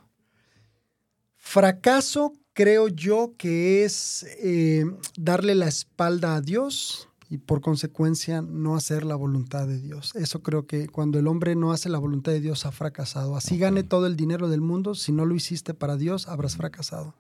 Fracaso 1.36 2.32
creo 2.53 2.86
yo 2.86 3.35
que 3.36 3.85
es 3.85 4.24
eh, 4.39 4.85
darle 5.16 5.57
la 5.57 5.66
espalda 5.66 6.36
a 6.36 6.41
Dios 6.41 7.09
y 7.35 7.39
por 7.39 7.61
consecuencia 7.61 8.43
no 8.43 8.77
hacer 8.77 9.05
la 9.05 9.16
voluntad 9.16 9.66
de 9.66 9.81
Dios. 9.81 10.15
Eso 10.15 10.40
creo 10.40 10.69
que 10.69 10.86
cuando 10.86 11.19
el 11.19 11.27
hombre 11.27 11.56
no 11.56 11.73
hace 11.73 11.89
la 11.89 11.98
voluntad 11.98 12.31
de 12.31 12.40
Dios 12.40 12.65
ha 12.65 12.70
fracasado. 12.70 13.36
Así 13.36 13.59
gane 13.59 13.82
todo 13.82 14.06
el 14.06 14.15
dinero 14.15 14.48
del 14.48 14.61
mundo, 14.61 14.94
si 14.94 15.11
no 15.11 15.27
lo 15.27 15.35
hiciste 15.35 15.74
para 15.74 15.97
Dios, 15.97 16.28
habrás 16.28 16.56
fracasado. 16.56 17.15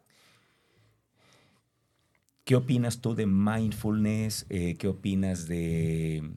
¿Qué 2.44 2.54
opinas 2.54 3.00
tú 3.00 3.16
de 3.16 3.26
mindfulness? 3.26 4.46
Eh, 4.50 4.76
¿Qué 4.76 4.86
opinas 4.86 5.48
de 5.48 6.36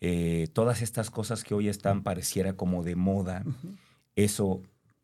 eh, 0.00 0.48
todas 0.54 0.80
estas 0.80 1.10
cosas 1.10 1.44
que 1.44 1.52
hoy 1.52 1.68
están 1.68 2.02
pareciera 2.02 2.54
como 2.54 2.82
de 2.82 2.96
moda? 2.96 3.44
¿Eso 4.16 4.62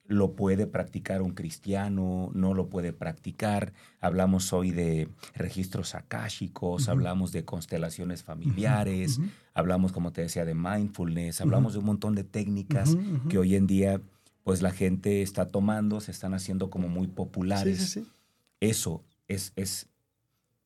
lo 0.09 0.35
puede 0.35 0.67
practicar 0.67 1.23
un 1.23 1.33
cristiano? 1.35 2.31
¿No 2.35 2.55
lo 2.55 2.69
puede 2.69 2.93
practicar? 2.93 3.73
Hablamos 4.01 4.53
hoy 4.53 4.71
de 4.73 5.09
registros 5.35 5.95
akáshicos, 5.95 6.89
hablamos 6.89 7.31
de 7.31 7.45
constelaciones 7.45 8.25
familiares, 8.25 9.21
hablamos, 9.55 9.93
como 9.93 10.11
te 10.13 10.23
decía, 10.23 10.45
de 10.45 10.55
mindfulness, 10.55 11.41
hablamos 11.43 11.75
de 11.75 11.79
un 11.81 11.85
montón 11.85 12.15
de 12.15 12.25
técnicas 12.25 12.97
que 13.29 13.39
hoy 13.39 13.55
en 13.55 13.67
día 13.67 14.01
pues 14.45 14.63
la 14.63 14.71
gente 14.71 15.21
está 15.21 15.47
tomando, 15.49 16.01
se 16.01 16.11
están 16.11 16.33
haciendo 16.33 16.71
como 16.71 16.89
muy 16.89 17.07
Sí, 17.07 17.13
populares 17.15 17.79
sí, 17.79 18.01
sí. 18.01 18.07
eso 18.61 19.05
es, 19.29 19.53
es 19.57 19.89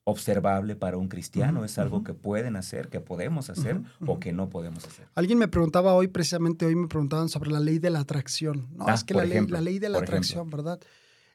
observable 0.05 0.75
para 0.75 0.97
un 0.97 1.09
cristiano, 1.09 1.65
es 1.65 1.79
algo 1.79 2.03
que 2.03 2.13
pueden 2.13 2.57
hacer, 2.57 2.89
que 2.89 3.01
podemos 3.01 3.51
hacer 3.51 3.81
o 4.05 4.19
que 4.19 4.33
no 4.33 4.49
podemos 4.51 4.85
hacer. 4.85 5.07
Alguien 5.15 5.39
me 5.39 5.47
preguntaba 5.49 5.95
hoy, 5.95 6.09
precisamente 6.09 6.67
hoy 6.67 6.75
me 6.75 6.89
preguntaban 6.89 7.29
sobre 7.29 7.51
la 7.51 7.61
ley 7.61 7.79
de 7.79 7.91
la 7.91 8.01
atracción. 8.01 8.67
No, 8.75 8.87
Ah, 8.89 8.95
es 8.95 9.05
que 9.05 9.15
la 9.15 9.25
ley, 9.25 9.47
la 9.47 9.61
ley 9.61 9.79
de 9.79 9.89
la 9.89 9.99
ejemplo. 9.99 10.17
atracción, 10.17 10.51
¿verdad? 10.51 10.81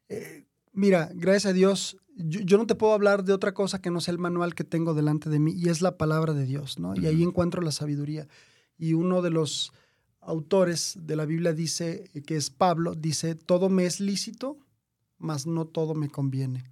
Eh, 0.10 0.45
mira, 0.73 1.10
gracias 1.14 1.45
a 1.45 1.53
Dios, 1.53 1.98
yo, 2.18 2.41
yo 2.41 2.57
no 2.57 2.68
te 2.68 2.76
puedo 2.76 2.94
hablar 2.94 3.23
de 3.23 3.31
otra 3.31 3.53
cosa 3.53 3.81
que 3.81 3.89
no 3.91 4.02
sea 4.02 4.11
el 4.11 4.18
manual 4.19 4.53
que 4.53 4.64
tengo 4.65 4.94
delante 4.94 5.30
de 5.30 5.39
mí 5.39 5.53
y 5.53 5.69
es 5.69 5.81
la 5.81 5.98
palabra 5.98 6.34
de 6.34 6.45
Dios, 6.45 6.77
¿no? 6.77 6.94
Y 6.95 7.06
ahí 7.06 7.23
encuentro 7.23 7.61
la 7.61 7.72
sabiduría. 7.72 8.27
Y 8.77 8.94
uno 8.94 9.22
de 9.22 9.30
los 9.30 9.72
autores 10.19 10.98
de 11.02 11.15
la 11.15 11.26
Biblia 11.26 11.53
dice, 11.53 12.10
que 12.26 12.35
es 12.35 12.49
Pablo, 12.49 12.95
dice, 12.95 13.35
todo 13.35 13.69
me 13.69 13.85
es 13.85 13.99
lícito, 14.02 14.57
mas 15.18 15.48
no 15.48 15.65
todo 15.65 15.95
me 15.95 16.10
conviene. 16.10 16.69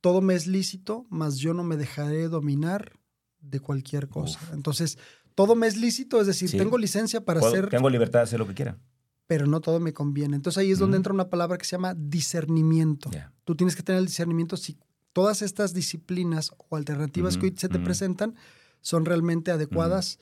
Todo 0.00 0.20
me 0.20 0.34
es 0.34 0.46
lícito, 0.46 1.06
mas 1.10 1.36
yo 1.38 1.54
no 1.54 1.62
me 1.64 1.76
dejaré 1.76 2.28
dominar 2.28 2.92
de 3.40 3.60
cualquier 3.60 4.08
cosa. 4.08 4.38
Uf. 4.42 4.52
Entonces, 4.54 4.98
todo 5.34 5.54
me 5.54 5.66
es 5.66 5.76
lícito, 5.76 6.20
es 6.20 6.26
decir, 6.26 6.48
Sí. 6.48 6.58
tengo 6.58 6.76
licencia 6.78 7.24
para 7.24 7.40
Puedo- 7.40 7.52
hacer, 7.52 7.68
Tengo 7.70 7.88
libertad 7.90 8.20
de 8.20 8.24
hacer 8.24 8.38
lo 8.38 8.46
que 8.46 8.54
quiera. 8.54 8.78
pero 9.26 9.46
no 9.46 9.60
todo 9.60 9.78
me 9.80 9.92
conviene. 9.92 10.34
Entonces 10.36 10.58
ahí 10.58 10.72
es 10.72 10.78
donde 10.80 10.96
entra 10.96 11.12
una 11.14 11.30
palabra 11.30 11.56
que 11.56 11.64
se 11.64 11.72
llama 11.72 11.94
discernimiento. 11.94 13.10
Tú 13.44 13.54
tienes 13.54 13.76
que 13.76 13.82
tener 13.82 14.00
el 14.00 14.06
discernimiento 14.06 14.56
si 14.56 14.76
todas 15.12 15.42
estas 15.42 15.72
disciplinas 15.74 16.50
o 16.68 16.76
alternativas 16.76 17.36
que 17.36 17.46
hoy 17.46 17.54
se 17.56 17.68
te 17.68 17.78
presentan 17.78 18.34
son 18.80 19.04
realmente 19.04 19.50
adecuadas, 19.52 20.18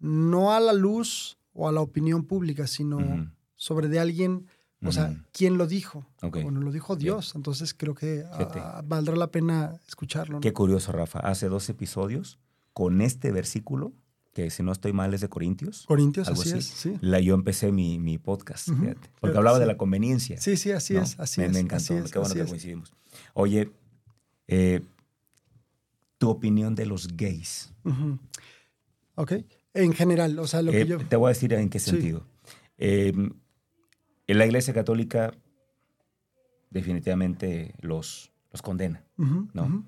no 0.00 0.52
a 0.52 0.60
la 0.60 0.72
luz 0.72 1.38
o 1.52 1.68
a 1.68 1.72
la 1.72 1.80
opinión 1.80 2.24
pública, 2.24 2.66
sino 2.66 2.98
sobre 3.56 3.88
de 3.88 3.98
alguien, 4.00 4.46
o 4.84 4.92
sea, 4.92 5.14
quién 5.32 5.58
lo 5.58 5.66
dijo. 5.66 6.06
Ok. 6.22 6.42
Bueno, 6.42 6.60
lo 6.60 6.70
dijo. 6.72 6.94
Dios, 6.96 7.32
entonces 7.34 7.74
creo 7.74 7.94
que 7.94 8.24
Fíjate. 8.32 8.60
ah, 8.60 8.82
valdrá 8.86 9.16
la 9.16 9.30
pena 9.30 9.80
escucharlo. 9.88 10.34
¿no? 10.34 10.40
Qué 10.40 10.52
curioso, 10.52 10.92
Rafa. 10.92 11.18
Hace 11.20 11.48
dos 11.48 11.68
episodios, 11.68 12.38
con 12.72 13.00
este 13.00 13.32
versículo, 13.32 13.92
que 14.34 14.50
si 14.50 14.62
no 14.62 14.70
estoy 14.70 14.92
mal 14.92 15.12
es 15.14 15.20
de 15.20 15.28
Corintios, 15.28 15.84
Corintios, 15.86 16.28
algo 16.28 16.42
así, 16.42 16.50
así. 16.52 16.58
es, 16.58 16.66
sí. 16.66 16.94
la, 17.00 17.18
yo 17.18 17.34
empecé 17.34 17.72
mi, 17.72 17.98
mi 17.98 18.18
podcast, 18.18 18.68
fíjate, 18.70 19.10
porque 19.20 19.36
hablaba 19.36 19.58
de 19.58 19.66
la 19.66 19.76
conveniencia. 19.76 20.40
Sí, 20.40 20.56
sí, 20.56 20.70
así 20.70 20.94
¿no? 20.94 21.02
es, 21.02 21.18
así 21.18 21.40
me, 21.40 21.48
es. 21.48 21.52
me 21.54 21.58
encantó, 21.60 21.94
es, 21.98 22.12
qué 22.12 22.18
bueno 22.20 22.34
que 22.34 22.42
es. 22.42 22.48
coincidimos. 22.48 22.92
Oye, 23.34 23.72
eh, 24.46 24.80
tu 26.18 26.30
opinión 26.30 26.74
de 26.76 26.86
los 26.86 27.08
gays. 27.16 27.72
Ujú. 27.84 28.18
Ok. 29.16 29.32
En 29.74 29.92
general, 29.92 30.38
o 30.38 30.46
sea, 30.46 30.62
lo 30.62 30.70
Eh, 30.72 30.82
que 30.82 30.86
yo. 30.86 30.98
Te 30.98 31.16
voy 31.16 31.26
a 31.26 31.34
decir 31.34 31.52
en 31.52 31.68
qué 31.68 31.78
Sí. 31.80 31.90
sentido. 31.90 32.24
Eh, 32.78 33.12
en 34.28 34.38
la 34.38 34.46
Iglesia 34.46 34.72
Católica 34.72 35.34
definitivamente 36.70 37.74
los, 37.80 38.30
los 38.52 38.62
condena. 38.62 39.02
¿no? 39.16 39.64
ujú, 39.64 39.84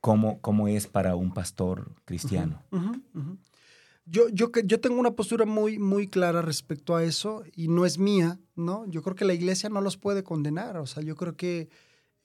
¿Cómo, 0.00 0.40
¿Cómo 0.40 0.68
es 0.68 0.86
para 0.86 1.16
un 1.16 1.32
pastor 1.32 1.92
cristiano? 2.04 2.62
Yo, 4.04 4.28
yo, 4.30 4.50
yo 4.64 4.80
tengo 4.80 4.98
una 4.98 5.12
postura 5.12 5.46
muy, 5.46 5.78
muy 5.78 6.08
clara 6.08 6.42
respecto 6.42 6.96
a 6.96 7.04
eso 7.04 7.44
y 7.54 7.68
no 7.68 7.86
es 7.86 7.98
mía, 7.98 8.38
¿no? 8.56 8.84
Yo 8.86 9.00
creo 9.02 9.14
que 9.14 9.24
la 9.24 9.32
iglesia 9.32 9.68
no 9.68 9.80
los 9.80 9.96
puede 9.96 10.24
condenar, 10.24 10.76
o 10.76 10.86
sea, 10.86 11.04
yo 11.04 11.14
creo 11.14 11.36
que 11.36 11.68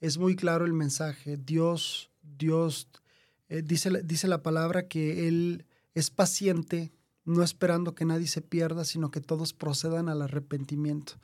es 0.00 0.18
muy 0.18 0.34
claro 0.34 0.64
el 0.64 0.72
mensaje. 0.72 1.36
Dios, 1.36 2.10
Dios, 2.20 2.88
eh, 3.48 3.62
dice, 3.64 3.90
dice 4.02 4.26
la 4.26 4.42
palabra 4.42 4.88
que 4.88 5.28
Él 5.28 5.64
es 5.94 6.10
paciente, 6.10 6.90
no 7.28 7.42
esperando 7.42 7.94
que 7.94 8.04
nadie 8.04 8.26
se 8.26 8.40
pierda, 8.42 8.84
sino 8.84 9.10
que 9.10 9.20
todos 9.20 9.52
procedan 9.52 10.08
al 10.08 10.22
arrepentimiento. 10.22 11.14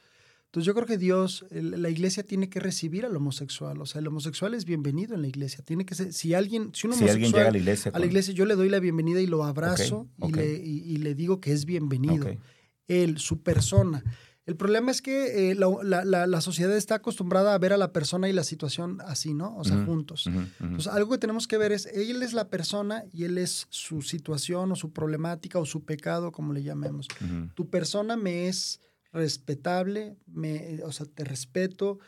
Entonces 0.47 0.67
yo 0.67 0.75
creo 0.75 0.87
que 0.87 0.99
Dios, 0.99 1.45
la 1.51 1.91
iglesia 1.91 2.23
tiene 2.23 2.49
que 2.49 2.61
recibir 2.61 3.05
al 3.05 3.17
homosexual, 3.17 3.81
o 3.81 3.87
sea, 3.87 4.01
el 4.01 4.07
homosexual 4.07 4.55
es 4.55 4.65
bienvenido 4.65 5.15
en 5.17 5.23
la 5.23 5.27
iglesia. 5.29 5.65
Tiene 5.65 5.85
que 5.85 5.97
ser, 5.97 6.13
si 6.13 6.33
alguien, 6.33 6.71
si 6.73 6.87
un 6.87 6.93
Si 6.93 7.01
homosexual 7.01 7.11
alguien 7.11 7.33
llega 7.33 7.49
a 7.49 7.51
la 7.51 7.59
iglesia. 7.59 7.91
a 7.93 7.99
la 7.99 8.07
iglesia 8.07 8.33
yo 8.35 8.45
le 8.47 8.55
doy 8.55 8.69
la 8.69 8.79
bienvenida 8.79 9.21
y 9.21 9.27
lo 9.27 9.43
abrazo 9.43 10.07
y, 10.23 10.31
le, 10.31 10.53
y- 10.63 10.83
y 10.93 10.97
le 10.99 11.17
digo 11.17 11.41
que 11.41 11.51
es 11.53 11.65
bienvenido. 11.65 12.27
Ok. 12.27 12.39
Él, 12.87 13.19
su 13.19 13.43
persona. 13.43 14.05
El 14.47 14.57
problema 14.57 14.91
es 14.91 15.01
que 15.01 15.51
eh, 15.51 15.55
la, 15.55 15.69
la- 15.83 16.05
la- 16.05 16.27
la 16.27 16.41
sociedad 16.43 16.77
está 16.77 16.97
acostumbrada 16.97 17.55
a 17.55 17.59
ver 17.59 17.73
a 17.73 17.79
la 17.79 17.93
persona 17.93 18.29
y 18.29 18.33
la 18.35 18.45
situación 18.45 18.99
así, 19.07 19.33
¿no? 19.33 19.57
O 19.57 19.65
sea, 19.65 19.77
juntos. 19.87 20.27
Entonces, 20.61 20.87
algo 20.93 21.11
que 21.13 21.19
tenemos 21.19 21.47
que 21.49 21.57
ver 21.57 21.73
es, 21.73 21.87
él 21.87 22.23
es 22.23 22.35
la 22.35 22.49
persona 22.51 23.05
y 23.13 23.25
él 23.25 23.39
es 23.39 23.67
su 23.71 24.03
situación 24.03 24.71
o 24.73 24.77
su 24.77 24.93
problemática 24.93 25.59
o 25.59 25.65
su 25.65 25.85
pecado, 25.85 26.31
como 26.31 26.53
le 26.53 26.63
llamemos. 26.63 27.09
Tu 27.55 27.71
persona 27.71 28.17
me 28.17 28.49
es 28.49 28.81
respetable, 29.13 30.17
me, 30.27 30.81
o 30.85 30.93
sea, 30.93 31.07
te 31.07 31.25
respeto, 31.25 31.99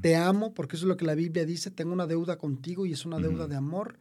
te 0.00 0.14
amo, 0.16 0.52
porque 0.54 0.76
eso 0.76 0.84
es 0.84 0.88
lo 0.88 0.96
que 0.96 1.04
la 1.06 1.14
Biblia 1.14 1.44
dice, 1.46 1.70
tengo 1.70 1.92
una 1.92 2.06
deuda 2.06 2.36
contigo 2.38 2.86
y 2.86 2.92
es 2.92 3.04
una 3.06 3.18
deuda 3.18 3.46
de 3.48 3.56
amor, 3.56 3.98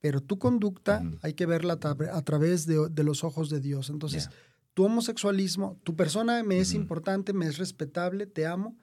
pero 0.00 0.20
tu 0.20 0.38
conducta 0.38 1.02
hay 1.22 1.34
que 1.34 1.46
verla 1.46 1.74
a, 1.74 1.80
tra- 1.80 2.10
a 2.12 2.22
través 2.22 2.66
de, 2.66 2.88
de 2.90 3.04
los 3.04 3.24
ojos 3.24 3.50
de 3.50 3.60
Dios. 3.60 3.90
Entonces. 3.90 4.28
Tu 4.74 4.84
homosexualismo, 4.84 5.78
tu 5.84 5.94
persona 5.96 6.42
me 6.42 6.58
es 6.58 6.72
importante, 6.74 7.32
me 7.32 7.46
es 7.46 7.58
respetable, 7.58 8.26
te 8.26 8.46
amo, 8.46 8.76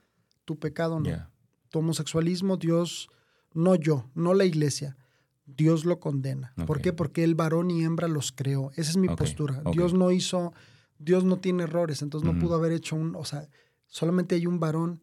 tu 0.46 0.60
pecado 0.60 1.00
no. 1.00 1.30
Tu 1.70 1.80
homosexualismo, 1.80 2.58
Dios, 2.58 3.10
no 3.54 3.76
yo, 3.76 4.10
no 4.16 4.34
la 4.34 4.46
iglesia. 4.46 4.98
Dios 5.46 5.84
lo 5.86 6.00
condena. 6.00 6.54
¿Por 6.68 6.80
qué? 6.82 6.94
Porque 6.94 7.24
el 7.24 7.34
varón 7.36 7.72
y 7.72 7.84
hembra 7.84 8.08
los 8.08 8.32
creó. 8.32 8.70
Esa 8.76 8.92
es 8.92 8.98
mi 8.98 9.08
postura. 9.08 9.64
Dios 9.72 9.94
no 9.94 10.12
hizo, 10.12 10.54
Dios 11.00 11.24
no 11.24 11.38
tiene 11.40 11.64
errores, 11.64 12.02
entonces 12.04 12.32
no 12.32 12.40
pudo 12.40 12.56
haber 12.56 12.72
hecho 12.72 12.96
un, 12.96 13.16
o 13.16 13.26
sea, 13.26 13.48
solamente 13.88 14.36
hay 14.36 14.46
un 14.46 14.60
varón 14.60 15.02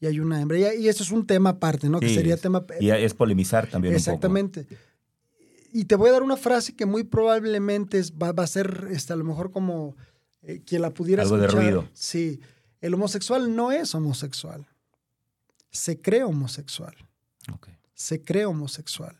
y 0.00 0.06
hay 0.06 0.18
una 0.18 0.40
hembra. 0.40 0.58
Y, 0.58 0.82
y 0.84 0.88
eso 0.88 1.04
es 1.04 1.12
un 1.12 1.26
tema 1.26 1.50
aparte, 1.50 1.88
¿no? 1.88 2.00
que 2.00 2.12
sería 2.12 2.34
es- 2.34 2.40
tema... 2.40 2.64
Y 2.80 2.90
es 2.90 3.14
polemizar 3.14 3.68
también 3.68 3.94
Exactamente. 3.94 4.66
Y 5.72 5.84
te 5.86 5.96
voy 5.96 6.08
a 6.08 6.12
dar 6.12 6.22
una 6.22 6.36
frase 6.36 6.74
que 6.76 6.86
muy 6.86 7.04
probablemente 7.04 7.98
es- 7.98 8.12
va, 8.12 8.32
va 8.32 8.44
a 8.44 8.48
ser 8.48 8.88
este, 8.90 9.12
a 9.12 9.16
lo 9.16 9.24
mejor 9.24 9.50
como 9.52 9.96
eh, 10.46 10.62
quien 10.64 10.82
la 10.82 10.90
pudiera 10.90 11.22
Algo 11.22 11.36
de 11.36 11.46
escuchar. 11.46 11.64
ruido. 11.64 11.88
Sí. 11.92 12.40
El 12.80 12.94
homosexual 12.94 13.54
no 13.54 13.72
es 13.72 13.94
homosexual. 13.94 14.66
Se 15.70 16.00
cree 16.00 16.22
homosexual. 16.24 16.94
un 17.48 17.54
poco. 17.54 17.70
Ok. 17.70 17.76
Se 17.94 18.22
cree 18.22 18.44
homosexual. 18.46 19.16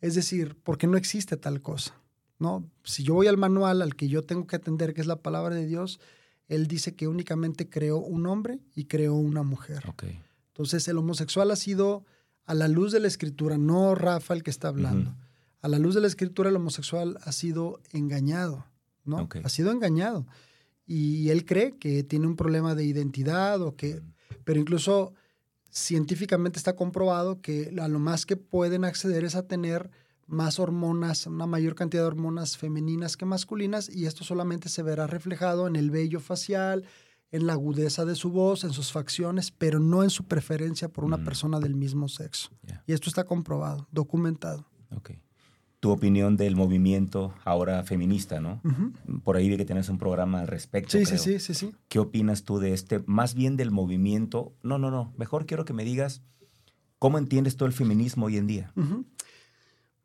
Es 0.00 0.14
decir, 0.14 0.56
porque 0.62 0.86
no 0.86 0.96
existe 0.96 1.36
tal 1.36 1.60
cosa. 1.62 1.94
¿no? 2.38 2.68
Si 2.82 3.02
yo 3.04 3.14
voy 3.14 3.26
al 3.26 3.36
manual 3.36 3.82
al 3.82 3.94
que 3.96 4.08
yo 4.08 4.22
tengo 4.22 4.46
que 4.46 4.56
atender, 4.56 4.94
que 4.94 5.00
es 5.00 5.06
la 5.06 5.22
palabra 5.22 5.54
de 5.54 5.66
Dios, 5.66 6.00
él 6.48 6.66
dice 6.66 6.94
que 6.94 7.08
únicamente 7.08 7.68
creó 7.68 7.98
un 7.98 8.26
hombre 8.26 8.60
y 8.74 8.84
creó 8.84 9.14
una 9.14 9.42
mujer. 9.42 9.82
Ok. 9.88 10.04
Entonces, 10.48 10.86
el 10.88 10.98
homosexual 10.98 11.50
ha 11.50 11.56
sido 11.56 12.04
a 12.44 12.54
la 12.54 12.68
luz 12.68 12.92
de 12.92 13.00
la 13.00 13.08
escritura, 13.08 13.56
no 13.56 13.94
Rafa 13.94 14.34
el 14.34 14.42
que 14.42 14.50
está 14.50 14.68
hablando. 14.68 15.14
A 15.62 15.68
la 15.68 15.78
luz 15.78 15.94
de 15.94 16.02
la 16.02 16.06
escritura, 16.06 16.50
el 16.50 16.56
homosexual 16.56 17.18
ha 17.22 17.32
sido 17.32 17.80
engañado, 17.92 18.66
¿no? 19.04 19.22
Ok. 19.22 19.36
Ha 19.42 19.48
sido 19.48 19.70
engañado. 19.72 20.26
Y 20.86 21.30
él 21.30 21.44
cree 21.44 21.76
que 21.78 22.02
tiene 22.04 22.26
un 22.26 22.36
problema 22.36 22.74
de 22.74 22.84
identidad 22.84 23.60
o 23.62 23.74
que... 23.76 24.02
Pero 24.44 24.60
incluso 24.60 25.14
científicamente 25.70 26.58
está 26.58 26.76
comprobado 26.76 27.40
que 27.40 27.74
a 27.80 27.88
lo 27.88 27.98
más 27.98 28.26
que 28.26 28.36
pueden 28.36 28.84
acceder 28.84 29.24
es 29.24 29.34
a 29.34 29.46
tener 29.46 29.90
más 30.26 30.58
hormonas, 30.58 31.26
una 31.26 31.46
mayor 31.46 31.74
cantidad 31.74 32.02
de 32.02 32.06
hormonas 32.08 32.56
femeninas 32.56 33.16
que 33.16 33.26
masculinas, 33.26 33.90
y 33.90 34.06
esto 34.06 34.24
solamente 34.24 34.68
se 34.68 34.82
verá 34.82 35.06
reflejado 35.06 35.66
en 35.66 35.76
el 35.76 35.90
vello 35.90 36.20
facial, 36.20 36.84
en 37.30 37.46
la 37.46 37.54
agudeza 37.54 38.04
de 38.04 38.14
su 38.14 38.30
voz, 38.30 38.64
en 38.64 38.72
sus 38.72 38.92
facciones, 38.92 39.50
pero 39.50 39.80
no 39.80 40.02
en 40.04 40.10
su 40.10 40.24
preferencia 40.24 40.88
por 40.88 41.04
una 41.04 41.16
Mm. 41.16 41.24
persona 41.24 41.60
del 41.60 41.74
mismo 41.74 42.08
sexo. 42.08 42.50
Y 42.86 42.92
esto 42.92 43.08
está 43.08 43.24
comprobado, 43.24 43.88
documentado. 43.90 44.64
Tu 45.84 45.90
opinión 45.90 46.38
del 46.38 46.56
movimiento 46.56 47.34
ahora 47.44 47.82
feminista, 47.82 48.40
¿no? 48.40 48.62
Por 49.22 49.36
ahí 49.36 49.50
vi 49.50 49.58
que 49.58 49.66
tienes 49.66 49.90
un 49.90 49.98
programa 49.98 50.40
al 50.40 50.46
respecto. 50.46 50.92
Sí, 50.92 51.04
sí, 51.04 51.18
sí, 51.18 51.38
sí, 51.38 51.52
sí. 51.52 51.72
¿Qué 51.88 51.98
opinas 51.98 52.44
tú 52.44 52.58
de 52.58 52.72
este, 52.72 53.02
más 53.04 53.34
bien 53.34 53.58
del 53.58 53.70
movimiento? 53.70 54.54
No, 54.62 54.78
no, 54.78 54.90
no, 54.90 55.12
mejor 55.18 55.44
quiero 55.44 55.66
que 55.66 55.74
me 55.74 55.84
digas 55.84 56.22
cómo 56.98 57.18
entiendes 57.18 57.58
tú 57.58 57.66
el 57.66 57.74
feminismo 57.74 58.24
hoy 58.24 58.38
en 58.38 58.46
día. 58.46 58.72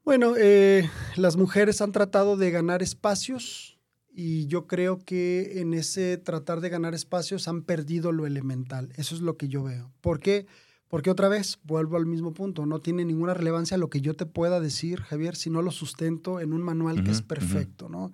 Bueno, 0.04 0.34
eh, 0.38 0.90
las 1.16 1.38
mujeres 1.38 1.80
han 1.80 1.94
tratado 1.94 2.36
de 2.36 2.52
ganar 2.52 2.84
espacios 2.84 3.80
y 4.12 4.48
yo 4.48 4.68
creo 4.68 5.00
que 5.00 5.62
en 5.62 5.74
ese 5.74 6.18
tratar 6.18 6.60
de 6.60 6.68
ganar 6.68 6.94
espacios 6.94 7.48
han 7.48 7.64
perdido 7.64 8.12
lo 8.12 8.28
elemental. 8.28 8.92
Eso 8.98 9.16
es 9.16 9.22
lo 9.22 9.38
que 9.38 9.48
yo 9.48 9.64
veo. 9.64 9.94
¿Por 10.02 10.20
qué? 10.20 10.46
Porque 10.46 10.60
otra 10.90 11.30
vez, 11.30 11.60
vuelvo 11.64 11.98
al 11.98 12.06
mismo 12.06 12.34
punto, 12.34 12.66
no 12.66 12.80
tiene 12.82 13.06
ninguna 13.06 13.34
relevancia 13.34 13.78
lo 13.78 13.90
que 13.90 14.02
yo 14.02 14.16
te 14.16 14.26
pueda 14.26 14.60
decir, 14.60 15.02
Javier, 15.02 15.36
si 15.36 15.50
no 15.50 15.62
lo 15.62 15.72
sustento 15.72 16.40
en 16.40 16.54
un 16.54 16.62
manual 16.62 17.04
que 17.04 17.12
es 17.12 17.22
perfecto, 17.22 17.90
¿no? 17.90 18.12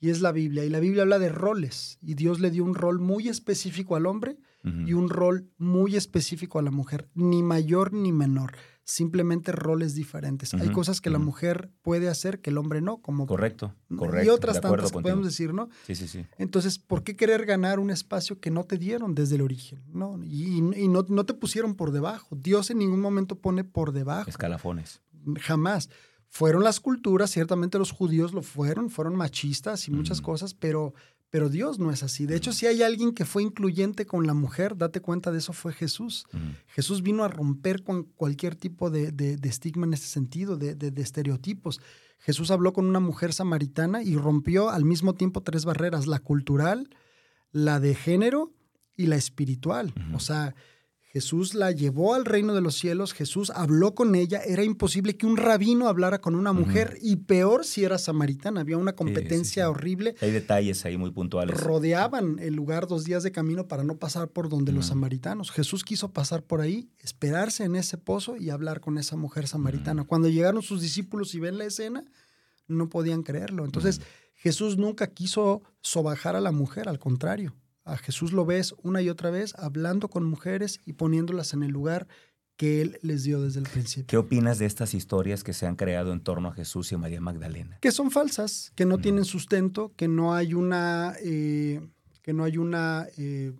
Y 0.00 0.10
es 0.10 0.20
la 0.20 0.32
Biblia. 0.32 0.64
Y 0.64 0.68
la 0.68 0.80
Biblia 0.80 1.02
habla 1.02 1.20
de 1.20 1.28
roles. 1.28 1.98
Y 2.02 2.14
Dios 2.14 2.40
le 2.40 2.50
dio 2.50 2.64
un 2.64 2.74
rol 2.74 2.98
muy 2.98 3.28
específico 3.28 3.94
al 3.94 4.06
hombre 4.06 4.36
y 4.64 4.92
un 4.92 5.08
rol 5.08 5.48
muy 5.58 5.96
específico 5.96 6.58
a 6.58 6.62
la 6.62 6.70
mujer, 6.70 7.08
ni 7.14 7.42
mayor 7.42 7.92
ni 7.92 8.12
menor 8.12 8.52
simplemente 8.84 9.52
roles 9.52 9.94
diferentes. 9.94 10.54
Hay 10.54 10.70
cosas 10.70 11.00
que 11.00 11.10
la 11.10 11.18
mujer 11.18 11.70
puede 11.82 12.08
hacer 12.08 12.40
que 12.40 12.50
el 12.50 12.58
hombre 12.58 12.80
no, 12.80 12.98
como 12.98 13.26
correcto, 13.26 13.74
correcto. 13.96 14.26
Y 14.26 14.30
otras 14.30 14.60
tantas 14.60 14.92
que 14.92 15.00
podemos 15.00 15.24
decir, 15.24 15.54
¿no? 15.54 15.68
Sí, 15.86 15.94
sí, 15.94 16.08
sí. 16.08 16.26
Entonces, 16.38 16.78
¿por 16.78 17.02
qué 17.02 17.16
querer 17.16 17.46
ganar 17.46 17.78
un 17.78 17.90
espacio 17.90 18.40
que 18.40 18.50
no 18.50 18.64
te 18.64 18.78
dieron 18.78 19.14
desde 19.14 19.36
el 19.36 19.42
origen? 19.42 19.82
¿no? 19.92 20.22
Y, 20.24 20.60
no, 20.60 21.04
no, 21.08 21.24
te 21.24 21.34
pusieron 21.34 21.74
por 21.74 21.92
debajo. 21.92 22.36
Dios 22.36 22.70
en 22.70 22.78
ningún 22.78 23.00
momento 23.00 23.36
pone 23.36 23.64
por 23.64 23.92
debajo. 23.92 24.28
Escalafones. 24.28 25.00
Jamás. 25.40 25.88
Fueron 26.28 26.64
las 26.64 26.80
culturas, 26.80 27.30
ciertamente 27.30 27.78
los 27.78 27.92
judíos 27.92 28.32
lo 28.32 28.42
fueron, 28.42 28.88
fueron 28.88 29.14
machistas 29.14 29.86
y 29.86 29.90
muchas 29.90 30.22
cosas, 30.22 30.54
pero 30.54 30.94
pero 31.32 31.48
Dios 31.48 31.78
no 31.78 31.90
es 31.90 32.02
así. 32.02 32.26
De 32.26 32.36
hecho, 32.36 32.52
si 32.52 32.66
hay 32.66 32.82
alguien 32.82 33.14
que 33.14 33.24
fue 33.24 33.42
incluyente 33.42 34.04
con 34.04 34.26
la 34.26 34.34
mujer, 34.34 34.76
date 34.76 35.00
cuenta 35.00 35.32
de 35.32 35.38
eso, 35.38 35.54
fue 35.54 35.72
Jesús. 35.72 36.26
Jesús 36.66 37.02
vino 37.02 37.24
a 37.24 37.28
romper 37.28 37.84
con 37.84 38.02
cualquier 38.02 38.54
tipo 38.54 38.90
de, 38.90 39.38
estigma 39.42 39.86
en 39.86 39.94
ese 39.94 40.08
sentido, 40.08 40.58
de, 40.58 40.92
estereotipos. 40.96 41.80
Jesús 42.18 42.50
habló 42.50 42.74
con 42.74 42.84
una 42.84 43.00
mujer 43.00 43.32
samaritana 43.32 44.02
y 44.02 44.14
rompió 44.14 44.68
al 44.68 44.84
mismo 44.84 45.14
tiempo 45.14 45.42
tres 45.42 45.64
barreras, 45.64 46.06
la 46.06 46.18
cultural, 46.18 46.90
la 47.50 47.80
de 47.80 47.94
género 47.94 48.52
y 48.94 49.06
la 49.06 49.16
espiritual. 49.16 49.94
O 50.12 50.20
sea, 50.20 50.54
Jesús 51.12 51.52
la 51.52 51.72
llevó 51.72 52.14
al 52.14 52.24
reino 52.24 52.54
de 52.54 52.62
los 52.62 52.74
cielos, 52.74 53.12
Jesús 53.12 53.50
habló 53.54 53.94
con 53.94 54.14
ella, 54.14 54.40
era 54.46 54.64
imposible 54.64 55.14
que 55.14 55.26
un 55.26 55.36
rabino 55.36 55.88
hablara 55.88 56.22
con 56.22 56.34
una 56.34 56.54
mujer 56.54 56.96
y 57.02 57.16
peor 57.16 57.66
si 57.66 57.84
era 57.84 57.98
samaritana, 57.98 58.62
había 58.62 58.78
una 58.78 58.94
competencia 58.94 59.68
horrible. 59.68 60.14
Hay 60.22 60.30
detalles 60.30 60.86
ahí 60.86 60.96
muy 60.96 61.10
puntuales. 61.10 61.60
Rodeaban 61.60 62.38
el 62.38 62.54
lugar 62.54 62.86
dos 62.86 63.04
días 63.04 63.22
de 63.24 63.30
camino 63.30 63.68
para 63.68 63.84
no 63.84 63.98
pasar 63.98 64.28
por 64.28 64.48
donde 64.48 64.72
los 64.72 64.86
samaritanos. 64.86 65.50
Jesús 65.50 65.84
quiso 65.84 66.12
pasar 66.14 66.44
por 66.44 66.62
ahí, 66.62 66.88
esperarse 66.98 67.64
en 67.64 67.76
ese 67.76 67.98
pozo 67.98 68.38
y 68.38 68.48
hablar 68.48 68.80
con 68.80 68.96
esa 68.96 69.16
mujer 69.16 69.46
samaritana. 69.46 70.04
Cuando 70.04 70.30
llegaron 70.30 70.62
sus 70.62 70.80
discípulos 70.80 71.34
y 71.34 71.40
ven 71.40 71.58
la 71.58 71.66
escena, 71.66 72.06
no 72.68 72.88
podían 72.88 73.22
creerlo. 73.22 73.66
Entonces, 73.66 74.00
Jesús 74.34 74.78
nunca 74.78 75.08
quiso 75.08 75.60
sobajar 75.82 76.36
a 76.36 76.40
la 76.40 76.52
mujer, 76.52 76.88
al 76.88 76.98
contrario 76.98 77.54
a 77.84 77.96
Jesús 77.96 78.32
lo 78.32 78.44
ves 78.44 78.74
una 78.82 79.02
y 79.02 79.08
otra 79.08 79.30
vez 79.30 79.54
hablando 79.56 80.08
con 80.08 80.24
mujeres 80.24 80.80
y 80.84 80.94
poniéndolas 80.94 81.52
en 81.52 81.62
el 81.62 81.70
lugar 81.70 82.06
que 82.56 82.80
Él 82.80 82.98
les 83.02 83.24
dio 83.24 83.40
desde 83.42 83.60
el 83.60 83.66
principio. 83.66 84.06
¿Qué 84.06 84.16
opinas 84.16 84.58
de 84.58 84.66
estas 84.66 84.94
historias 84.94 85.42
que 85.42 85.52
se 85.52 85.66
han 85.66 85.76
creado 85.76 86.12
en 86.12 86.20
torno 86.20 86.48
a 86.48 86.52
Jesús 86.52 86.92
y 86.92 86.94
a 86.94 86.98
María 86.98 87.20
Magdalena? 87.20 87.78
Que 87.80 87.90
son 87.90 88.10
falsas, 88.10 88.72
que 88.76 88.86
no 88.86 88.98
tienen 88.98 89.24
sustento, 89.24 89.92
que 89.96 90.06
no 90.06 90.34
hay 90.34 90.54
una, 90.54 91.14
eh, 91.24 91.80
que 92.22 92.32
no 92.32 92.44
hay 92.44 92.58
una, 92.58 93.06
eh, 93.16 93.52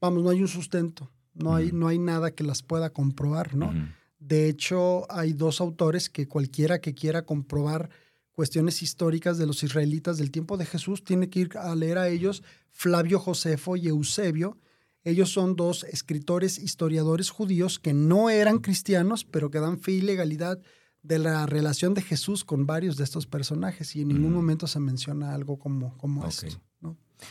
vamos, 0.00 0.22
no 0.22 0.30
hay 0.30 0.40
un 0.40 0.48
sustento, 0.48 1.10
no, 1.34 1.54
hay, 1.54 1.72
no 1.72 1.88
hay 1.88 1.98
nada 1.98 2.30
que 2.30 2.44
las 2.44 2.62
pueda 2.62 2.90
comprobar, 2.90 3.54
¿no? 3.54 3.72
De 4.18 4.48
hecho, 4.48 5.10
hay 5.12 5.32
dos 5.32 5.60
autores 5.60 6.08
que 6.08 6.28
cualquiera 6.28 6.80
que 6.80 6.94
quiera 6.94 7.26
comprobar 7.26 7.90
cuestiones 8.32 8.82
históricas 8.82 9.38
de 9.38 9.46
los 9.46 9.62
israelitas 9.62 10.18
del 10.18 10.30
tiempo 10.30 10.56
de 10.56 10.66
Jesús, 10.66 11.04
tiene 11.04 11.30
que 11.30 11.40
ir 11.40 11.50
a 11.58 11.74
leer 11.74 11.98
a 11.98 12.08
ellos 12.08 12.42
Flavio 12.70 13.18
Josefo 13.18 13.76
y 13.76 13.88
Eusebio. 13.88 14.58
Ellos 15.04 15.30
son 15.30 15.56
dos 15.56 15.84
escritores, 15.84 16.58
historiadores 16.58 17.30
judíos 17.30 17.78
que 17.78 17.92
no 17.92 18.30
eran 18.30 18.58
cristianos, 18.58 19.24
pero 19.24 19.50
que 19.50 19.60
dan 19.60 19.78
fe 19.78 19.92
y 19.92 20.00
legalidad 20.00 20.60
de 21.02 21.18
la 21.18 21.46
relación 21.46 21.94
de 21.94 22.02
Jesús 22.02 22.44
con 22.44 22.66
varios 22.66 22.96
de 22.96 23.04
estos 23.04 23.26
personajes 23.26 23.96
y 23.96 24.02
en 24.02 24.08
ningún 24.08 24.32
mm. 24.32 24.36
momento 24.36 24.66
se 24.66 24.78
menciona 24.78 25.34
algo 25.34 25.58
como, 25.58 25.96
como 25.98 26.26
esto. 26.26 26.60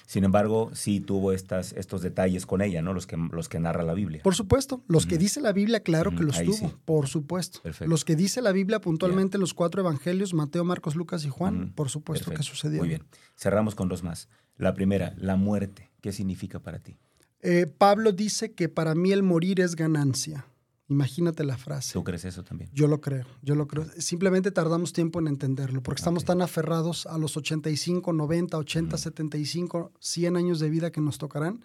Sin 0.06 0.24
embargo, 0.24 0.72
sí 0.74 1.00
tuvo 1.00 1.32
estas, 1.32 1.74
estos 1.74 2.02
detalles 2.02 2.46
con 2.46 2.62
ella, 2.62 2.82
¿no? 2.82 2.94
Los 2.94 3.08
que, 3.08 3.18
los 3.18 3.50
que 3.50 3.60
narra 3.60 3.84
la 3.84 3.94
Biblia. 3.94 4.22
Por 4.24 4.36
supuesto. 4.36 4.84
Los 4.88 5.06
que 5.06 5.18
dice 5.18 5.42
la 5.42 5.54
Biblia, 5.54 5.82
claro 5.82 6.12
que 6.12 6.24
los 6.24 6.42
tuvo. 6.44 6.74
Por 6.86 7.08
supuesto. 7.08 7.62
Los 7.82 8.06
que 8.06 8.16
dice 8.16 8.42
la 8.42 8.52
Biblia 8.52 8.82
puntualmente, 8.82 9.38
los 9.38 9.54
cuatro 9.54 9.82
evangelios, 9.82 10.34
Mateo, 10.34 10.64
Marcos, 10.64 10.96
Lucas 10.96 11.26
y 11.26 11.30
Juan, 11.30 11.74
por 11.74 11.90
supuesto 11.90 12.32
que 12.32 12.44
sucedió. 12.44 12.80
Muy 12.80 12.90
bien. 12.90 13.04
Cerramos 13.36 13.76
con 13.76 13.88
dos 13.88 14.04
más. 14.04 14.30
La 14.58 14.74
primera, 14.74 15.16
la 15.18 15.36
muerte. 15.36 15.92
¿Qué 16.02 16.12
significa 16.12 16.60
para 16.60 16.80
ti? 16.80 16.98
Eh, 17.42 17.66
Pablo 17.66 18.12
dice 18.12 18.54
que 18.54 18.70
para 18.70 18.94
mí 18.96 19.12
el 19.12 19.24
morir 19.24 19.60
es 19.62 19.76
ganancia. 19.76 20.46
Imagínate 20.92 21.46
la 21.46 21.58
frase. 21.58 21.94
¿Tú 21.94 22.04
crees 22.04 22.26
eso 22.26 22.44
también? 22.44 22.70
Yo 22.74 22.86
lo 22.86 23.00
creo, 23.00 23.26
yo 23.42 23.56
lo 23.56 23.66
creo. 23.66 23.86
Simplemente 23.98 24.52
tardamos 24.52 24.92
tiempo 24.92 25.22
en 25.22 25.28
entenderlo, 25.28 25.82
porque 25.82 26.02
estamos 26.02 26.26
tan 26.26 26.42
aferrados 26.42 27.06
a 27.06 27.18
los 27.18 27.38
85, 27.38 28.12
90, 28.12 28.58
80, 28.58 28.98
75, 28.98 29.94
100 29.98 30.36
años 30.36 30.60
de 30.60 30.70
vida 30.70 30.92
que 30.92 31.00
nos 31.00 31.18
tocarán, 31.18 31.62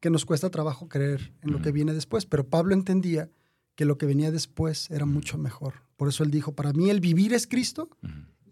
que 0.00 0.10
nos 0.10 0.26
cuesta 0.26 0.50
trabajo 0.50 0.86
creer 0.86 1.32
en 1.40 1.52
lo 1.52 1.62
que 1.62 1.72
viene 1.72 1.94
después. 1.94 2.26
Pero 2.26 2.46
Pablo 2.46 2.74
entendía 2.74 3.30
que 3.74 3.86
lo 3.86 3.96
que 3.96 4.04
venía 4.04 4.30
después 4.30 4.90
era 4.90 5.06
mucho 5.06 5.38
mejor. 5.38 5.72
Por 5.96 6.08
eso 6.08 6.22
él 6.22 6.30
dijo, 6.30 6.54
para 6.54 6.74
mí 6.74 6.90
el 6.90 7.00
vivir 7.00 7.32
es 7.32 7.46
Cristo 7.46 7.88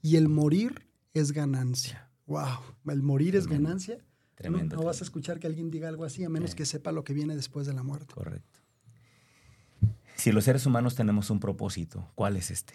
y 0.01 0.16
el 0.16 0.31
morir 0.31 0.86
es 1.12 1.32
ganancia. 1.32 2.10
Wow, 2.24 2.60
el 2.86 3.02
morir 3.02 3.36
es 3.36 3.47
ganancia. 3.47 3.98
Tremendo. 4.35 4.77
No, 4.77 4.85
vas 4.85 5.02
a 5.02 5.05
escuchar 5.05 5.39
que 5.39 5.47
alguien 5.47 5.70
diga 5.70 5.90
algo 5.90 6.06
así 6.06 6.24
a 6.24 6.31
menos 6.31 6.55
que 6.55 6.64
sepa 6.64 6.90
lo 6.90 7.05
que 7.05 7.12
viene 7.12 7.36
después 7.36 7.66
de 7.66 7.74
la 7.74 7.82
muerte. 7.82 8.14
Correcto. 8.14 8.60
Si 10.20 10.32
los 10.32 10.44
seres 10.44 10.66
humanos 10.66 10.97
tenemos 10.97 11.30
un 11.30 11.40
propósito, 11.40 12.06
¿cuál 12.14 12.36
es 12.36 12.51
este? 12.51 12.74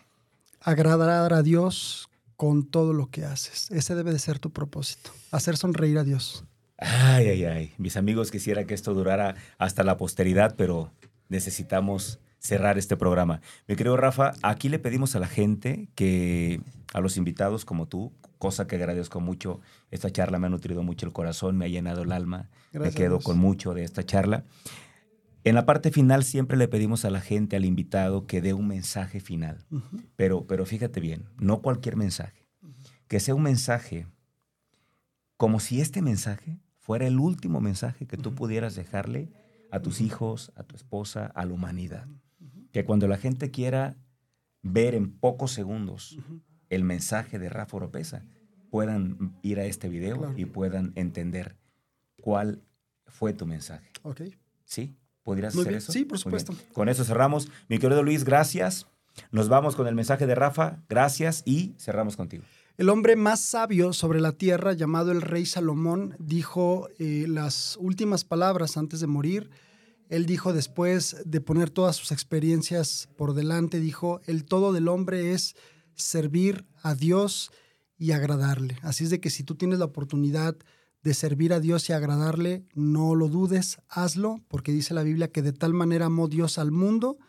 Agradar 0.61 1.31
a 1.31 1.43
Dios 1.43 2.09
con 2.37 2.65
todo 2.65 2.91
lo 2.91 3.11
que 3.11 3.23
haces. 3.23 3.69
Ese 3.69 3.93
debe 3.93 4.11
de 4.11 4.17
ser 4.17 4.39
tu 4.39 4.49
propósito. 4.49 5.11
Hacer 5.29 5.55
sonreír 5.55 5.99
a 5.99 6.03
Dios. 6.03 6.43
Ay, 6.79 7.27
ay, 7.27 7.45
ay. 7.45 7.73
Mis 7.77 7.97
amigos, 7.97 8.31
quisiera 8.31 8.65
que 8.65 8.73
esto 8.73 8.95
durara 8.95 9.35
hasta 9.59 9.83
la 9.83 9.95
posteridad, 9.95 10.55
pero 10.57 10.91
necesitamos 11.29 12.17
cerrar 12.39 12.79
este 12.79 12.97
programa. 12.97 13.41
Mi 13.67 13.75
querido 13.75 13.95
Rafa, 13.95 14.33
aquí 14.41 14.67
le 14.67 14.79
pedimos 14.79 15.15
a 15.15 15.19
la 15.19 15.27
gente 15.27 15.87
que, 15.93 16.61
a 16.93 16.99
los 16.99 17.15
invitados 17.15 17.63
como 17.63 17.87
tú, 17.87 18.11
cosa 18.39 18.65
que 18.65 18.77
agradezco 18.77 19.19
mucho, 19.19 19.61
esta 19.91 20.09
charla 20.09 20.39
me 20.39 20.47
ha 20.47 20.49
nutrido 20.49 20.81
mucho 20.81 21.05
el 21.05 21.13
corazón, 21.13 21.57
me 21.57 21.65
ha 21.65 21.67
llenado 21.67 22.01
el 22.01 22.11
alma, 22.11 22.49
me 22.71 22.89
quedo 22.89 23.19
con 23.19 23.37
mucho 23.37 23.75
de 23.75 23.83
esta 23.83 24.03
charla. 24.03 24.45
En 25.45 25.53
la 25.53 25.67
parte 25.67 25.91
final 25.91 26.23
siempre 26.23 26.57
le 26.57 26.67
pedimos 26.67 27.05
a 27.05 27.11
la 27.11 27.21
gente, 27.21 27.55
al 27.55 27.65
invitado, 27.65 28.25
que 28.25 28.41
dé 28.41 28.53
un 28.53 28.67
mensaje 28.67 29.19
final. 29.19 29.63
pero, 30.15 30.47
pero 30.47 30.65
fíjate 30.65 30.99
bien, 30.99 31.25
no 31.37 31.61
cualquier 31.61 31.95
mensaje. 31.95 32.47
Que 33.07 33.19
sea 33.19 33.35
un 33.35 33.43
mensaje 33.43 34.07
como 35.37 35.59
si 35.59 35.81
este 35.81 36.01
mensaje 36.01 36.57
fuera 36.79 37.05
el 37.05 37.19
último 37.19 37.61
mensaje 37.61 38.07
que 38.07 38.17
tú 38.17 38.33
pudieras 38.33 38.75
dejarle 38.75 39.29
a 39.69 39.81
tus 39.81 40.01
hijos, 40.01 40.51
a 40.55 40.63
tu 40.63 40.75
esposa, 40.75 41.27
a 41.27 41.45
la 41.45 41.53
humanidad. 41.53 42.07
Que 42.71 42.83
cuando 42.83 43.07
la 43.07 43.17
gente 43.17 43.51
quiera 43.51 43.97
ver 44.63 44.95
en 44.95 45.11
pocos 45.11 45.51
segundos 45.51 46.17
el 46.69 46.83
mensaje 46.83 47.37
de 47.37 47.49
Rafa 47.49 47.77
Oropesa, 47.77 48.23
puedan 48.71 49.37
ir 49.43 49.59
a 49.59 49.65
este 49.65 49.89
video 49.89 50.33
y 50.35 50.45
puedan 50.45 50.91
entender 50.95 51.55
cuál 52.19 52.63
fue 53.05 53.33
tu 53.33 53.45
mensaje. 53.45 53.91
Ok. 54.01 54.21
¿Sí? 54.63 54.97
¿Podrías 55.25 55.57
hacer 55.57 55.73
eso? 55.73 55.91
Sí, 55.91 56.05
por 56.05 56.19
supuesto. 56.19 56.53
Con 56.71 56.87
eso 56.87 57.03
cerramos. 57.03 57.49
Mi 57.67 57.79
querido 57.79 58.03
Luis, 58.03 58.23
gracias. 58.23 58.85
Nos 59.31 59.49
vamos 59.49 59.75
con 59.75 59.87
el 59.87 59.95
mensaje 59.95 60.27
de 60.27 60.35
Rafa. 60.35 60.83
Gracias 60.87 61.41
y 61.45 61.73
cerramos 61.79 62.15
contigo. 62.15 62.43
El 62.77 62.89
hombre 62.89 63.15
más 63.15 63.39
sabio 63.39 63.91
sobre 63.91 64.21
la 64.21 64.33
tierra, 64.33 64.73
llamado 64.73 65.11
el 65.11 65.23
rey 65.23 65.47
Salomón, 65.47 66.15
dijo 66.19 66.89
eh, 66.99 67.25
las 67.27 67.75
últimas 67.81 68.23
palabras 68.23 68.77
antes 68.77 68.99
de 68.99 69.07
morir. 69.07 69.49
Él 70.09 70.27
dijo 70.27 70.53
después 70.53 71.17
de 71.25 71.41
poner 71.41 71.71
todas 71.71 71.95
sus 71.95 72.11
experiencias 72.11 73.09
por 73.17 73.33
delante, 73.33 73.79
dijo, 73.79 74.21
el 74.27 74.45
todo 74.45 74.73
del 74.73 74.87
hombre 74.87 75.33
es 75.33 75.55
servir 75.95 76.65
a 76.83 76.93
Dios 76.93 77.51
y 77.97 78.11
agradarle. 78.11 78.77
Así 78.83 79.05
es 79.05 79.09
de 79.09 79.19
que 79.19 79.31
si 79.31 79.43
tú 79.43 79.55
tienes 79.55 79.79
la 79.79 79.85
oportunidad 79.85 80.55
de 81.05 81.13
servir 81.13 81.53
a 81.53 81.59
Dios 81.59 81.87
y 81.87 81.93
agradarle, 81.93 82.65
no 82.73 83.13
lo 83.13 83.27
dudes, 83.27 83.77
hazlo, 83.89 84.41
porque 84.47 84.71
dice 84.71 84.95
la 84.95 85.03
Biblia 85.03 85.31
que 85.31 85.43
de 85.43 85.53
tal 85.53 85.71
manera 85.71 86.07
amó 86.07 86.27
Dios 86.27 86.57
al 86.57 86.71
mundo 86.71 87.19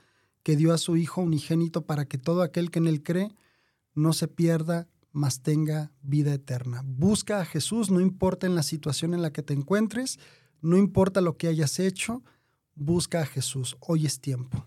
que 0.42 0.56
dio 0.56 0.72
a 0.72 0.78
su 0.78 0.96
Hijo 0.96 1.20
unigénito 1.20 1.84
para 1.84 2.06
que 2.06 2.16
todo 2.16 2.40
aquel 2.40 2.70
que 2.70 2.78
en 2.78 2.86
él 2.86 3.02
cree 3.02 3.34
no 3.94 4.14
se 4.14 4.28
pierda, 4.28 4.88
mas 5.12 5.42
tenga 5.42 5.92
vida 6.00 6.32
eterna. 6.32 6.80
Busca 6.86 7.38
a 7.42 7.44
Jesús, 7.44 7.90
no 7.90 8.00
importa 8.00 8.46
en 8.46 8.54
la 8.54 8.62
situación 8.62 9.12
en 9.12 9.20
la 9.20 9.30
que 9.30 9.42
te 9.42 9.52
encuentres, 9.52 10.18
no 10.62 10.78
importa 10.78 11.20
lo 11.20 11.36
que 11.36 11.48
hayas 11.48 11.78
hecho, 11.78 12.24
busca 12.74 13.20
a 13.20 13.26
Jesús. 13.26 13.76
Hoy 13.80 14.06
es 14.06 14.20
tiempo. 14.20 14.66